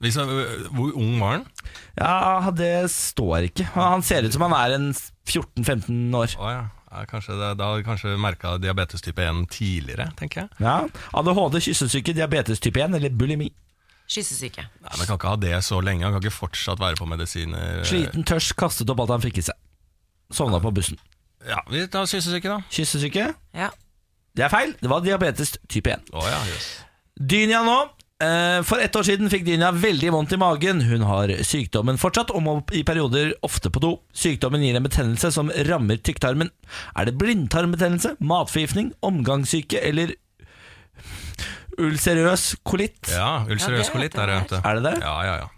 Hvis, 0.00 0.16
øh, 0.20 0.68
hvor 0.72 0.92
ung 0.96 1.16
var 1.20 1.32
han? 1.32 1.48
ja 1.98 2.52
det 2.56 2.90
står 2.92 3.48
ikke. 3.48 3.66
Han 3.74 4.04
ser 4.04 4.28
ut 4.28 4.36
som 4.36 4.44
han 4.46 4.54
er 4.56 4.76
en 4.76 4.92
14-15 4.92 6.14
år. 6.16 6.36
Oh, 6.36 6.52
ja. 6.52 6.62
Ja, 6.90 7.04
kanskje 7.06 7.36
det, 7.38 7.48
da 7.60 7.68
hadde 7.68 7.82
vi 7.82 7.86
kanskje 7.86 8.16
merka 8.18 8.56
diabetes 8.58 9.02
type 9.04 9.22
1 9.22 9.44
tidligere, 9.54 10.08
tenker 10.18 10.42
jeg. 10.42 10.48
Ja, 10.64 10.88
ADHD, 11.14 11.60
kyssesyke, 11.68 12.14
diabetes 12.16 12.58
type 12.62 12.82
1 12.82 12.96
eller 12.98 13.12
bulimi? 13.14 13.52
Kyssesyke. 14.10 14.64
Nei, 14.82 14.96
men 14.98 15.06
Kan 15.06 15.20
ikke 15.20 15.30
ha 15.30 15.36
det 15.38 15.52
så 15.62 15.78
lenge. 15.80 16.02
Han 16.02 16.16
kan 16.16 16.24
ikke 16.24 16.34
fortsatt 16.34 16.80
være 16.82 16.98
på 16.98 17.06
medisiner. 17.06 17.84
Sliten, 17.86 18.24
tørst, 18.26 18.56
kastet 18.58 18.90
opp 18.90 19.04
alt 19.04 19.14
han 19.14 19.22
fikk 19.22 19.38
i 19.38 19.46
seg. 19.46 19.58
Sovna 20.34 20.58
på 20.62 20.72
bussen. 20.74 20.98
Ja, 21.46 21.62
Vi 21.70 21.86
tar 21.86 22.10
kyssesyke, 22.10 22.50
da. 22.50 22.58
Kyssesyke? 22.74 23.28
Ja. 23.54 23.70
Det 24.34 24.44
er 24.46 24.50
feil. 24.52 24.74
Det 24.82 24.90
var 24.90 25.06
diabetes 25.06 25.54
type 25.70 25.94
1. 25.94 26.10
Oh, 26.12 26.26
ja, 26.26 26.42
yes. 26.50 26.72
Dynia 27.14 27.62
nå. 27.66 27.78
Eh, 28.20 28.60
For 28.68 28.82
ett 28.84 28.96
år 28.96 29.06
siden 29.06 29.30
fikk 29.32 29.46
Dynia 29.46 29.70
veldig 29.72 30.10
vondt 30.12 30.34
i 30.36 30.38
magen. 30.40 30.82
Hun 30.84 31.04
har 31.08 31.32
sykdommen 31.46 31.96
fortsatt 32.00 32.32
og 32.36 32.42
må 32.44 32.56
i 32.76 32.82
perioder 32.84 33.32
ofte 33.46 33.72
på 33.72 33.80
do. 33.80 33.94
Sykdommen 34.12 34.60
gir 34.64 34.76
en 34.76 34.84
betennelse 34.84 35.30
som 35.32 35.48
rammer 35.70 36.00
tykktarmen. 36.04 36.50
Er 36.96 37.08
det 37.08 37.16
blindtarmbetennelse, 37.20 38.16
matforgiftning, 38.20 38.92
omgangssyke 39.06 39.80
eller 39.80 40.12
ulcerøs 41.80 42.50
kolitt? 42.66 43.08
Ja, 43.08 43.40
Ja, 43.40 43.46
ulcerøs 43.48 43.88
det 43.88 43.94
kolitt 43.94 44.18
vet 44.18 44.20
er 44.20 44.34
det. 44.50 44.60
Er 44.64 44.74
det 44.80 44.84
det? 44.90 44.94
Ja, 45.00 45.16
ja, 45.24 45.36
ja. 45.44 45.48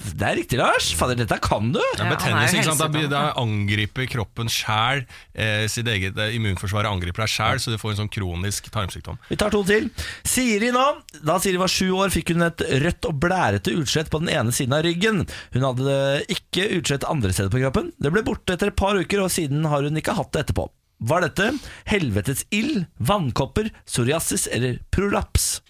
Det 0.00 0.26
er 0.26 0.36
riktig, 0.38 0.58
Lars. 0.60 0.90
Fader, 0.96 1.18
dette 1.20 1.36
kan 1.44 1.70
du. 1.74 1.80
Ja, 1.80 2.06
er 2.06 2.14
betennelse, 2.14 2.56
ikke 2.60 2.74
sant? 2.74 2.96
Da. 2.96 3.02
Da 3.12 3.22
angriper 3.40 4.08
kroppen 4.10 4.50
sjæl 4.52 5.04
eh, 5.34 5.66
sitt 5.70 5.88
eget 5.90 6.18
eh, 6.20 6.34
immunforsvar 6.38 6.88
angriper 6.90 7.24
deg 7.26 7.32
sjæl, 7.32 7.60
så 7.62 7.74
du 7.74 7.78
får 7.80 7.94
en 7.94 8.00
sånn 8.02 8.12
kronisk 8.12 8.70
tarmsykdom. 8.72 9.20
Vi 9.30 9.38
tar 9.40 9.52
to 9.54 9.62
til. 9.68 9.90
Siri 10.26 10.72
nå. 10.74 10.86
Da 11.26 11.38
Siri 11.42 11.60
var 11.60 11.72
sju 11.72 11.90
år, 11.98 12.12
fikk 12.14 12.34
hun 12.34 12.46
et 12.48 12.64
rødt 12.84 13.08
og 13.10 13.20
blærete 13.22 13.74
utslett 13.76 14.10
på 14.12 14.22
den 14.24 14.32
ene 14.32 14.54
siden 14.56 14.76
av 14.76 14.84
ryggen. 14.86 15.24
Hun 15.54 15.68
hadde 15.68 15.96
ikke 16.32 16.68
utslett 16.80 17.08
andre 17.08 17.34
steder 17.36 17.52
på 17.52 17.62
kroppen. 17.64 17.92
Det 18.00 18.12
ble 18.14 18.24
borte 18.26 18.56
etter 18.56 18.72
et 18.72 18.78
par 18.80 18.98
uker, 18.98 19.24
og 19.24 19.32
siden 19.34 19.68
har 19.70 19.86
hun 19.86 20.00
ikke 20.00 20.16
hatt 20.18 20.32
det 20.36 20.46
etterpå. 20.46 20.68
Var 21.00 21.24
dette 21.24 21.46
helvetes 21.88 22.42
ild, 22.52 22.84
vannkopper, 23.00 23.70
psoriasis 23.88 24.44
eller 24.52 24.82
prolaps? 24.92 25.62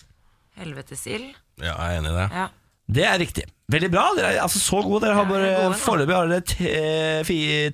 Helvetes 0.59 1.07
ild. 1.07 1.31
Ja, 1.61 1.77
jeg 1.77 2.01
er 2.01 2.01
enig 2.01 2.11
i 2.11 2.17
det. 2.17 2.27
Ja. 2.35 2.49
Det 2.91 3.05
er 3.07 3.19
riktig. 3.23 3.45
Veldig 3.71 3.91
bra. 3.93 4.09
Dere 4.19 4.33
er 4.35 4.41
altså 4.43 4.59
så 4.63 4.81
gode. 4.83 5.05
Dere 5.07 5.15
har 5.15 5.29
Ja, 5.31 5.69
bare. 5.69 5.79
Foreløpig 5.79 6.17
har 6.17 6.31
dere 6.33 6.43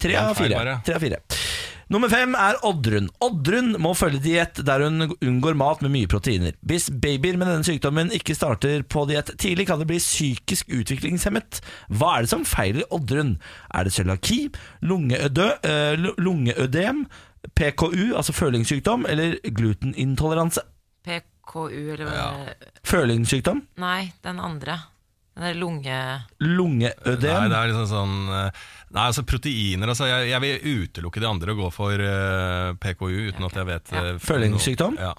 tre 0.03 0.17
av 0.21 0.35
fire. 0.37 0.81
Tre 0.85 0.95
av 0.99 1.01
fire. 1.07 1.23
Nummer 1.89 2.11
fem 2.11 2.33
er 2.35 2.57
Oddrun. 2.67 3.07
Oddrun 3.23 3.77
må 3.79 3.93
følge 3.95 4.19
diett 4.25 4.59
der 4.67 4.83
hun 4.83 5.05
unngår 5.23 5.55
mat 5.55 5.85
med 5.85 5.93
mye 5.95 6.09
proteiner. 6.11 6.57
Hvis 6.67 6.89
babyer 6.91 7.39
med 7.39 7.47
denne 7.47 7.63
sykdommen 7.65 8.11
ikke 8.11 8.35
starter 8.35 8.83
på 8.91 9.05
diett 9.07 9.31
tidlig, 9.39 9.69
kan 9.69 9.79
det 9.79 9.87
bli 9.87 10.01
psykisk 10.03 10.67
utviklingshemmet. 10.75 11.61
Hva 11.95 12.17
er 12.19 12.27
det 12.27 12.33
som 12.33 12.43
feiler 12.45 12.83
Oddrun? 12.91 13.37
Er 13.73 13.85
det 13.87 13.95
cøliaki, 13.95 14.41
eh, 14.51 15.95
lu- 15.97 16.17
lungeødem, 16.19 17.07
PKU, 17.55 18.17
altså 18.19 18.35
følingssykdom, 18.35 19.07
eller 19.09 19.39
glutenintoleranse? 19.47 20.67
PKU 21.07 21.93
eller 21.95 22.05
hva? 22.11 22.27
Følingssykdom, 22.83 23.63
Nei, 23.79 24.11
den 24.27 24.41
andre. 24.43 24.81
Lunge... 25.37 26.01
lungeødem. 26.41 27.35
Nei, 27.37 27.49
det 27.53 27.59
er 27.59 27.69
liksom 27.69 27.89
sånn 27.91 28.15
eh, 28.33 28.61
Nei, 28.97 29.03
altså 29.11 29.25
proteiner 29.29 29.91
altså, 29.93 30.07
jeg, 30.09 30.31
jeg 30.31 30.41
vil 30.41 30.85
utelukke 30.87 31.21
de 31.21 31.29
andre 31.29 31.53
og 31.53 31.59
gå 31.61 31.71
for 31.75 32.01
uh, 32.01 32.71
PKU 32.81 33.33
uten 33.33 33.49
at 33.49 33.59
jeg 33.59 33.69
vet 33.69 33.93
Ja. 33.93 34.05
Følgingssykdom? 34.23 34.97
Ja. 35.03 35.13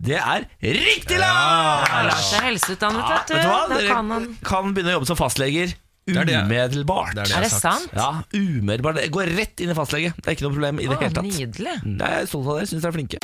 Det 0.00 0.16
er 0.16 0.46
riktig, 0.62 1.18
Ja. 1.18 1.26
Lars! 1.26 2.08
Lars 2.08 2.32
er 2.38 2.46
helseutdannet, 2.48 3.04
vet 3.04 3.28
du. 3.28 3.34
Vet 3.34 3.44
du 3.44 3.50
hva? 3.50 3.60
Dere 3.74 3.90
kan 3.90 4.14
han 4.14 4.28
kan 4.46 4.72
begynne 4.72 4.94
å 4.94 4.98
jobbe 5.00 5.10
som 5.10 5.18
fastleger 5.20 5.74
er 6.08 6.44
umiddelbart. 6.44 7.14
Det 7.14 7.20
er 7.20 7.26
det 7.26 7.36
Er 7.36 7.40
det 7.40 7.50
sant? 7.52 7.90
Ja, 7.94 8.22
umiddelbart. 8.32 8.96
Det 8.96 9.10
går 9.12 9.26
rett 9.36 9.60
inn 9.60 9.70
i 9.70 9.74
fastlege. 9.74 10.14
Det 10.16 10.26
er 10.26 10.38
ikke 10.38 10.48
noe 10.48 10.56
problem 10.56 10.80
i 10.80 10.88
det 10.88 10.98
hele 11.00 11.14
tatt. 11.14 11.24
nydelig. 11.24 11.76
Jeg 11.84 12.22
er 12.22 12.30
stolt 12.30 12.48
av 12.48 12.60
dere. 12.60 12.70
Syns 12.70 12.82
dere 12.82 12.90
er 12.90 12.98
flinke. 12.98 13.18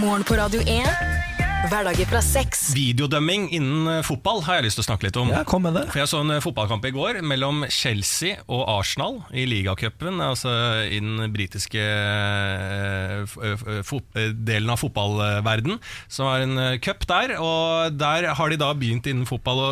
Morgen 0.00 0.24
på 0.24 0.38
Radio 0.38 0.62
1. 0.64 1.19
Hverdager 1.68 2.08
fra 2.08 2.22
seks. 2.24 2.70
Videodømming 2.72 3.50
innen 3.52 3.88
eh, 3.90 3.98
fotball 4.06 4.40
har 4.46 4.58
jeg 4.58 4.70
lyst 4.70 4.78
til 4.78 4.84
å 4.84 4.86
snakke 4.86 5.06
litt 5.06 5.18
om. 5.20 5.28
Ja, 5.28 5.42
kom 5.44 5.66
med 5.66 5.74
det. 5.76 5.82
For 5.92 6.00
Jeg 6.00 6.08
så 6.08 6.22
en 6.24 6.32
eh, 6.32 6.40
fotballkamp 6.40 6.86
i 6.88 6.92
går 6.94 7.18
mellom 7.20 7.66
Chelsea 7.68 8.38
og 8.46 8.62
Arsenal 8.78 9.18
i 9.36 9.44
ligacupen. 9.44 10.22
Altså 10.24 10.48
i 10.88 11.02
den 11.04 11.20
britiske 11.34 11.84
eh, 11.84 13.36
delen 14.32 14.72
av 14.72 14.80
fotballverden 14.80 15.76
Som 16.08 16.30
er 16.32 16.46
en 16.46 16.80
cup 16.80 17.04
der. 17.10 17.36
Og 17.36 17.92
der 18.00 18.30
har 18.38 18.48
de 18.48 18.60
da 18.60 18.72
begynt 18.72 19.10
innen 19.10 19.28
fotball 19.28 19.60
å 19.66 19.70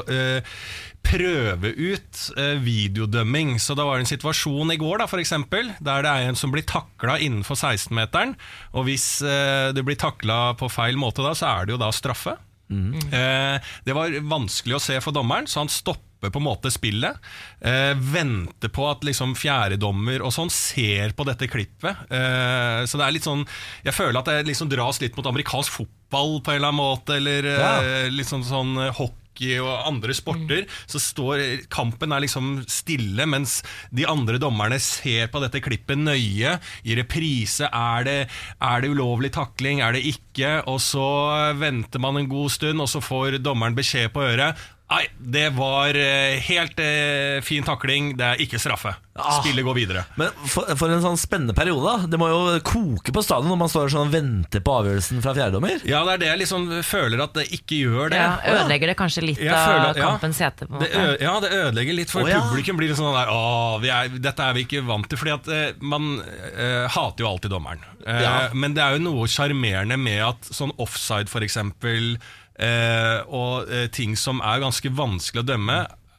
prøve 1.09 1.73
ut 1.75 2.25
eh, 2.39 2.57
videodømming. 2.65 3.57
Så 3.63 3.77
da 3.79 3.87
var 3.89 3.99
det 3.99 4.07
en 4.07 4.13
situasjon 4.13 4.75
i 4.75 4.79
går 4.81 5.03
da, 5.03 5.09
for 5.11 5.23
eksempel, 5.23 5.73
der 5.81 6.05
det 6.05 6.13
er 6.13 6.29
en 6.29 6.39
som 6.39 6.53
blir 6.55 6.67
takla 6.69 7.19
innenfor 7.25 7.59
16-meteren. 7.59 8.37
Og 8.77 8.89
hvis 8.89 9.09
eh, 9.25 9.71
det 9.77 9.85
blir 9.87 9.99
takla 10.01 10.53
på 10.59 10.71
feil 10.73 11.01
måte 11.01 11.25
da, 11.25 11.35
så 11.39 11.51
er 11.55 11.67
det 11.69 11.77
jo 11.77 11.83
da 11.83 11.91
straffe. 11.95 12.37
Eh, 12.69 13.73
det 13.87 13.97
var 13.97 14.13
vanskelig 14.29 14.77
å 14.77 14.83
se 14.83 14.99
for 15.01 15.17
dommeren, 15.17 15.49
så 15.49 15.63
han 15.63 15.73
stopper 15.73 16.33
på 16.35 16.41
en 16.41 16.49
måte 16.49 16.71
spillet. 16.75 17.17
Eh, 17.63 17.95
venter 17.97 18.73
på 18.75 18.89
at 18.91 19.05
liksom 19.07 19.37
fjerdedommer 19.39 20.25
og 20.27 20.35
sånn 20.35 20.51
ser 20.53 21.15
på 21.17 21.27
dette 21.29 21.49
klippet. 21.51 22.09
Eh, 22.11 22.83
så 22.91 22.99
det 22.99 23.07
er 23.07 23.15
litt 23.15 23.29
sånn 23.29 23.45
Jeg 23.87 23.95
føler 23.95 24.19
at 24.19 24.27
det 24.27 24.49
liksom 24.51 24.71
dras 24.73 24.99
litt 25.01 25.17
mot 25.17 25.31
amerikansk 25.31 25.79
fotball 25.79 26.41
på 26.43 26.53
en 26.53 26.59
eller 26.59 26.73
annen 26.73 26.83
måte, 26.83 27.17
eller 27.21 27.49
eh, 27.55 28.11
litt 28.11 28.29
sånn, 28.29 28.45
sånn 28.47 28.75
eh, 28.83 28.93
hockey 29.39 29.59
og 29.63 29.87
andre 29.87 30.15
sporter, 30.15 30.67
så 30.87 30.99
står 30.99 31.69
kampen 31.71 32.13
er 32.13 32.25
liksom 32.25 32.65
stille, 32.69 33.27
mens 33.27 33.63
de 33.95 34.07
andre 34.07 34.39
dommerne 34.39 34.79
ser 34.81 35.29
på 35.31 35.41
dette 35.41 35.61
klippet 35.61 35.99
nøye. 35.99 36.59
I 36.85 36.97
reprise 36.99 37.69
er 37.71 38.05
det, 38.05 38.29
er 38.61 38.81
det 38.81 38.91
ulovlig 38.91 39.33
takling, 39.33 39.81
er 39.81 39.93
det 39.93 40.05
ikke? 40.07 40.63
Og 40.67 40.81
så 40.81 41.55
venter 41.59 42.01
man 42.01 42.19
en 42.19 42.29
god 42.29 42.51
stund, 42.51 42.81
og 42.81 42.89
så 42.89 43.01
får 43.01 43.39
dommeren 43.43 43.77
beskjed 43.77 44.13
på 44.13 44.23
øret. 44.23 44.57
Nei, 44.89 45.03
det 45.21 45.51
var 45.53 45.93
eh, 46.01 46.39
helt 46.47 46.79
eh, 46.81 47.43
fin 47.45 47.65
takling, 47.67 48.15
det 48.17 48.25
er 48.25 48.41
ikke 48.41 48.57
straffe. 48.63 48.95
Spillet 49.43 49.65
går 49.67 49.75
videre. 49.75 50.05
Men 50.17 50.31
for, 50.49 50.65
for 50.79 50.93
en 50.95 51.03
sånn 51.03 51.19
spennende 51.19 51.53
periode. 51.53 51.83
da 51.83 52.07
Det 52.09 52.21
må 52.23 52.29
jo 52.31 52.39
koke 52.65 53.13
på 53.13 53.23
stadion 53.27 53.51
når 53.51 53.59
man 53.65 53.69
står 53.73 53.91
sånn 53.93 54.07
og 54.09 54.15
venter 54.15 54.63
på 54.65 54.77
avgjørelsen 54.79 55.21
fra 55.25 55.35
fjerdedommer. 55.37 55.83
Ja, 55.91 56.05
det 56.07 56.15
er 56.15 56.23
det 56.23 56.29
jeg 56.31 56.41
liksom 56.45 56.69
føler 56.87 57.25
at 57.27 57.35
det 57.37 57.45
ikke 57.59 57.81
gjør 57.83 58.15
det. 58.15 58.21
Ja, 58.23 58.31
ødelegger 58.55 58.93
det 58.93 58.97
kanskje 59.03 59.27
litt 59.27 59.43
Jeg 59.43 59.53
av 59.53 59.67
føler- 59.67 59.99
ja. 60.01 60.07
kampens 60.15 60.41
hete? 60.47 60.71
på 60.71 60.81
Det 60.81 60.89
ø 60.95 61.05
ja, 61.27 61.35
det 61.45 61.53
ødelegger 61.59 61.99
litt, 61.99 62.15
for 62.15 62.23
oh, 62.25 62.31
ja. 62.31 62.41
publikum 62.47 62.79
blir 62.81 62.95
sånn 62.97 63.13
der 63.19 63.35
Åh, 63.35 63.77
vi 63.83 63.93
er, 63.93 64.09
dette 64.23 64.47
er 64.49 64.55
vi 64.57 64.65
ikke 64.69 64.85
vant 64.89 65.11
til. 65.11 65.19
Fordi 65.21 65.35
at 65.37 65.53
eh, 65.53 65.69
man 65.83 66.09
eh, 66.23 66.87
hater 66.97 67.27
jo 67.27 67.33
alltid 67.35 67.53
dommeren. 67.59 67.85
Eh, 68.07 68.23
Ja. 68.25 68.35
Men 68.55 68.73
det 68.79 68.87
er 68.87 68.97
jo 68.97 69.05
noe 69.11 69.27
sjarmerende 69.29 69.99
med 70.01 70.23
at 70.31 70.49
sånn 70.55 70.73
offside, 70.81 71.29
for 71.29 71.45
eksempel, 71.45 72.15
eh, 72.59 73.21
og 73.29 73.71
eh, 73.73 73.87
ting 73.95 74.17
som 74.19 74.43
er 74.45 74.61
ganske 74.65 74.91
vanskelig 74.95 75.45
å 75.45 75.49
dømme, 75.55 75.79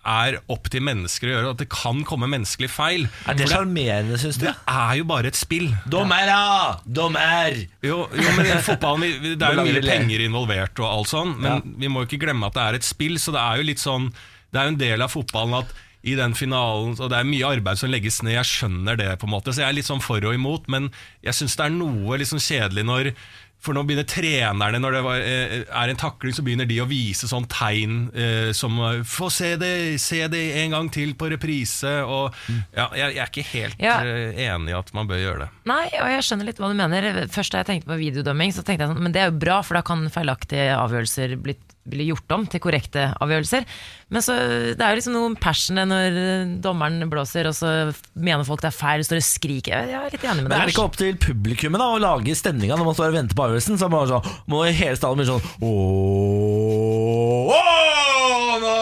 er 0.10 0.38
opp 0.50 0.70
til 0.72 0.82
mennesker 0.82 1.28
å 1.28 1.32
gjøre. 1.34 1.50
At 1.54 1.60
det 1.62 1.68
kan 1.74 2.00
komme 2.08 2.30
menneskelig 2.32 2.70
feil. 2.72 3.04
Er 3.30 3.36
det 3.38 3.50
sjarmerende, 3.52 4.18
syns 4.22 4.40
du? 4.40 4.48
det 4.48 4.56
er 4.72 4.94
jo 5.02 5.06
bare 5.10 5.30
et 5.30 5.38
spill. 5.38 5.68
Dommer, 5.92 6.24
ja! 6.32 6.80
Dommer! 6.86 7.60
Jo, 7.86 8.06
jo 8.16 8.32
men 8.38 8.50
fotballen 8.70 9.36
Det 9.36 9.44
er 9.46 9.60
jo 9.60 9.68
mye 9.68 9.84
penger 9.84 10.24
involvert, 10.26 10.80
og 10.82 10.88
alt 10.88 11.12
sånn 11.12 11.36
men 11.38 11.52
Ja. 11.52 11.60
vi 11.84 11.92
må 11.92 12.04
jo 12.04 12.10
ikke 12.10 12.24
glemme 12.26 12.48
at 12.50 12.56
det 12.58 12.64
er 12.66 12.80
et 12.80 12.88
spill. 12.88 13.20
Så 13.22 13.36
det 13.36 13.44
er 13.44 13.60
jo 13.62 13.68
litt 13.70 13.84
sånn 13.84 14.10
Det 14.50 14.62
er 14.62 14.70
jo 14.70 14.74
en 14.74 14.82
del 14.82 15.06
av 15.06 15.14
fotballen 15.14 15.60
at 15.62 15.76
i 16.08 16.14
den 16.16 16.32
finalen 16.32 16.94
Og 16.96 17.10
det 17.12 17.18
er 17.20 17.28
mye 17.28 17.48
arbeid 17.58 17.78
som 17.82 17.92
legges 17.92 18.22
ned, 18.24 18.38
jeg 18.38 18.48
skjønner 18.48 18.96
det, 18.96 19.10
på 19.20 19.28
en 19.28 19.34
måte 19.34 19.52
så 19.52 19.66
jeg 19.66 19.68
er 19.68 19.76
litt 19.82 19.90
sånn 19.90 20.00
for 20.02 20.24
og 20.24 20.34
imot. 20.34 20.70
Men 20.72 20.88
jeg 21.28 21.36
syns 21.36 21.60
det 21.60 21.66
er 21.68 21.76
noe 21.76 22.24
sånn 22.24 22.40
kjedelig 22.40 22.86
når 22.88 23.12
for 23.60 23.76
nå 23.76 23.82
begynner 23.84 24.08
trenerne 24.08 24.80
Når 24.80 24.92
det 24.96 25.02
var, 25.04 25.20
eh, 25.20 25.56
er 25.68 25.90
en 25.92 26.00
takling, 26.00 26.32
så 26.34 26.44
begynner 26.46 26.68
de 26.70 26.78
å 26.80 26.88
vise 26.88 27.28
sånn 27.28 27.46
tegn 27.52 28.10
eh, 28.16 28.52
som 28.56 28.78
'Få 29.04 29.30
se 29.32 29.56
det, 29.60 30.00
se 30.00 30.28
det 30.32 30.44
en 30.64 30.72
gang 30.72 30.90
til 30.90 31.14
på 31.14 31.28
reprise'. 31.30 32.04
Og 32.08 32.34
ja, 32.76 32.88
jeg, 32.96 33.16
jeg 33.16 33.24
er 33.24 33.28
ikke 33.28 33.48
helt 33.52 33.76
Ja. 33.80 34.00
eh, 34.02 34.34
enig 34.48 34.70
i 34.72 34.78
at 34.80 34.94
man 34.94 35.08
bør 35.08 35.20
gjøre 35.20 35.40
det. 35.40 35.50
Nei, 35.66 35.86
og 36.00 36.08
jeg 36.08 36.24
skjønner 36.24 36.46
litt 36.46 36.58
hva 36.58 36.70
du 36.72 36.76
mener. 36.80 37.28
Først 37.28 37.52
da 37.52 37.60
jeg 37.64 37.68
tenkte 37.68 37.92
på 37.92 38.00
videodømming, 38.00 38.52
så 38.56 38.64
tenkte 38.64 38.88
jeg 38.88 38.94
sånn, 38.96 39.04
men 39.04 39.12
det 39.12 39.22
er 39.22 39.32
jo 39.32 39.40
bra, 39.40 39.62
for 39.62 39.76
da 39.76 39.82
kan 39.82 40.08
feilaktige 40.10 40.72
avgjørelser 40.80 41.36
bli, 41.42 41.56
bli 41.92 42.10
gjort 42.10 42.36
om 42.36 42.46
til 42.50 42.62
korrekte 42.64 43.10
avgjørelser. 43.22 43.66
Men 44.10 44.24
så, 44.26 44.36
det 44.74 44.82
er 44.82 44.94
jo 44.94 45.00
liksom 45.00 45.14
noe 45.16 45.34
passion 45.42 45.78
når 45.90 46.18
eh, 46.18 46.54
dommeren 46.64 47.04
blåser, 47.12 47.50
og 47.50 47.56
så 47.58 47.74
mener 48.18 48.48
folk 48.48 48.64
det 48.64 48.72
er 48.72 48.78
feil, 48.78 49.04
står 49.06 49.22
og 49.22 49.28
skriker. 49.28 49.90
Jeg 49.90 49.98
er 50.00 50.14
litt 50.16 50.26
enig 50.26 50.46
med 50.46 50.50
Men 50.50 50.58
er 50.60 50.70
det 50.70 50.74
ikke 50.76 50.88
opp 50.88 50.98
til 51.00 51.18
publikummet 51.22 51.82
da 51.82 51.88
å 51.94 52.02
lage 52.02 52.34
stemninga 52.38 52.78
når 52.80 52.88
man 52.90 52.98
står 52.98 53.12
og 53.12 53.18
venter 53.20 53.38
på 53.38 53.46
avgjørelsen? 53.46 53.78
Så 53.82 53.90
må, 53.92 54.02
sånn, 54.10 54.26
må 54.50 54.64
hele 54.66 54.98
stadion 54.98 55.20
bli 55.22 55.28
sånn 55.30 55.46
Ååå, 55.60 57.54
ååå, 57.54 58.40
nå, 58.40 58.58
nå, 58.64 58.74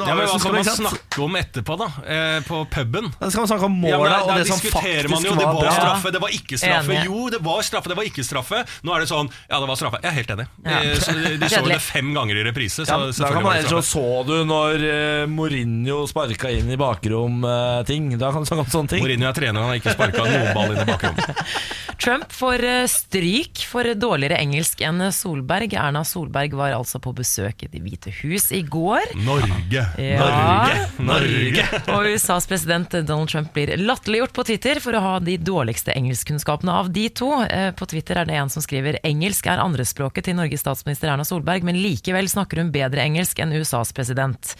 nå 0.00 0.08
Ja, 0.08 0.14
men 0.14 0.20
hva 0.20 0.23
som 0.23 0.23
skal 0.40 0.54
kan 0.54 0.64
man 0.64 0.76
snakke 0.78 1.22
om 1.24 1.36
etterpå, 1.36 1.76
da? 1.80 1.88
Eh, 2.14 2.40
på 2.46 2.60
puben? 2.70 3.10
Da 3.20 3.30
skal 3.30 3.44
man 3.44 3.50
snakke 3.52 3.68
om 3.68 3.76
Ja, 3.84 3.98
men 3.98 4.04
måla 4.04 4.10
der, 4.10 4.22
og 4.24 4.38
det 4.38 4.46
som 4.48 4.60
diskuterer 4.60 5.08
man 5.08 5.18
faktisk 5.18 5.30
jo 5.30 5.34
det 5.38 5.46
var 5.46 5.60
bra. 5.60 5.74
straffe, 5.78 6.12
det 6.14 6.20
var 6.24 6.34
ikke 6.38 6.58
straffe. 6.60 6.92
Enig. 6.94 7.04
Jo, 7.08 7.28
det 7.34 7.40
var 7.44 7.62
straffe, 7.68 7.88
det 7.92 7.96
var 7.98 8.08
ikke 8.10 8.24
straffe. 8.26 8.62
Nå 8.84 8.94
er 8.94 9.04
det 9.04 9.08
sånn 9.10 9.30
Ja, 9.50 9.60
det 9.60 9.68
var 9.70 9.80
straffe. 9.80 10.00
Jeg 10.02 10.10
er 10.10 10.16
helt 10.18 10.32
enig. 10.36 10.46
Ja. 10.64 10.80
Eh, 10.80 10.98
så 10.98 11.14
de 11.14 11.48
så 11.54 11.62
det 11.68 11.80
fem 11.84 12.12
ganger 12.16 12.40
i 12.40 12.44
reprise, 12.48 12.86
så 12.86 12.98
Ja, 12.98 13.10
da 13.12 13.32
kan 13.34 13.42
man 13.46 13.68
så 13.70 13.82
så 13.84 14.04
du 14.28 14.34
når 14.48 14.84
uh, 14.84 15.26
Mourinho 15.30 16.04
sparka 16.10 16.50
inn 16.50 16.70
i 16.70 16.76
bakrom-ting. 16.80 18.18
da 18.18 18.32
kan 18.32 18.44
du 18.44 18.48
snakke 18.48 18.66
om 18.66 18.70
sånne 18.72 18.94
ting. 18.94 19.04
Mourinho 19.04 19.28
er 19.28 19.36
trener, 19.36 19.60
han 19.60 19.72
har 19.72 19.80
ikke 19.80 19.94
sparka 19.96 20.24
noen 20.26 20.54
ball 20.56 20.74
inn 20.74 20.82
i 20.82 20.88
bakrom. 20.88 21.16
Trump 22.04 22.32
får 22.34 22.64
stryk 22.90 23.62
for 23.70 23.86
dårligere 23.94 24.38
engelsk 24.42 24.80
enn 24.84 25.00
Solberg. 25.14 25.76
Erna 25.78 26.02
Solberg 26.04 26.56
var 26.58 26.74
altså 26.76 26.98
på 27.02 27.12
besøk 27.16 27.62
i 27.64 27.68
Det 27.70 27.80
hvite 27.84 28.12
hus 28.22 28.50
i 28.52 28.62
går. 28.66 29.14
Norge. 29.24 29.54
Ja. 29.70 29.86
Norge. 30.24 30.86
Norge. 31.04 31.64
Og 31.94 32.06
USAs 32.14 32.46
president 32.50 32.90
Donald 33.06 33.28
Trump 33.32 33.52
blir 33.56 33.74
latterliggjort 33.80 34.32
på 34.36 34.44
Twitter 34.48 34.80
for 34.84 34.96
å 34.96 35.02
ha 35.04 35.12
de 35.24 35.36
dårligste 35.38 35.94
engelskkunnskapene 35.96 36.72
av 36.72 36.90
de 36.94 37.08
to. 37.10 37.30
Eh, 37.44 37.70
På 37.76 37.86
Twitter 37.90 38.20
er 38.22 38.28
det 38.28 38.38
en 38.40 38.50
som 38.52 38.64
skriver 38.64 38.98
engelsk 39.04 39.46
er 39.50 39.62
andrespråket 39.62 40.28
til 40.28 40.38
Norges 40.38 40.64
statsminister 40.64 41.12
Erna 41.12 41.26
Solberg, 41.28 41.64
men 41.66 41.78
likevel 41.82 42.28
snakker 42.30 42.62
hun 42.62 42.72
bedre 42.74 43.04
engelsk 43.04 43.38
enn 43.44 43.54
USAs 43.58 43.92
president. 43.96 44.54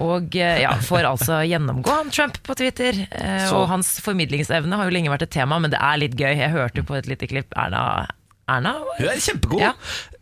Og 0.00 0.36
eh, 0.40 0.62
ja, 0.64 0.72
får 0.80 1.04
altså 1.10 1.42
gjennomgå 1.52 1.92
han 1.98 2.10
Trump 2.14 2.38
på 2.46 2.54
Twitter. 2.56 2.96
eh, 3.10 3.46
Så- 3.48 3.58
Og 3.64 3.68
hans 3.68 3.98
formidlingsevne 4.00 4.78
har 4.78 4.88
jo 4.88 4.94
lenge 4.96 5.12
vært 5.12 5.26
et 5.28 5.34
tema, 5.36 5.58
men 5.60 5.70
det 5.74 5.80
er 5.82 6.00
litt 6.00 6.16
gøy. 6.16 6.32
Jeg 6.38 6.54
hørte 6.54 6.84
på 6.88 6.96
et 6.96 7.06
lite 7.10 7.28
klipp 7.28 7.52
Erna 7.56 8.06
Erna? 8.50 8.72
Hun 8.98 9.06
er 9.08 9.20
kjempegod. 9.22 9.60
Ja. 9.62 9.72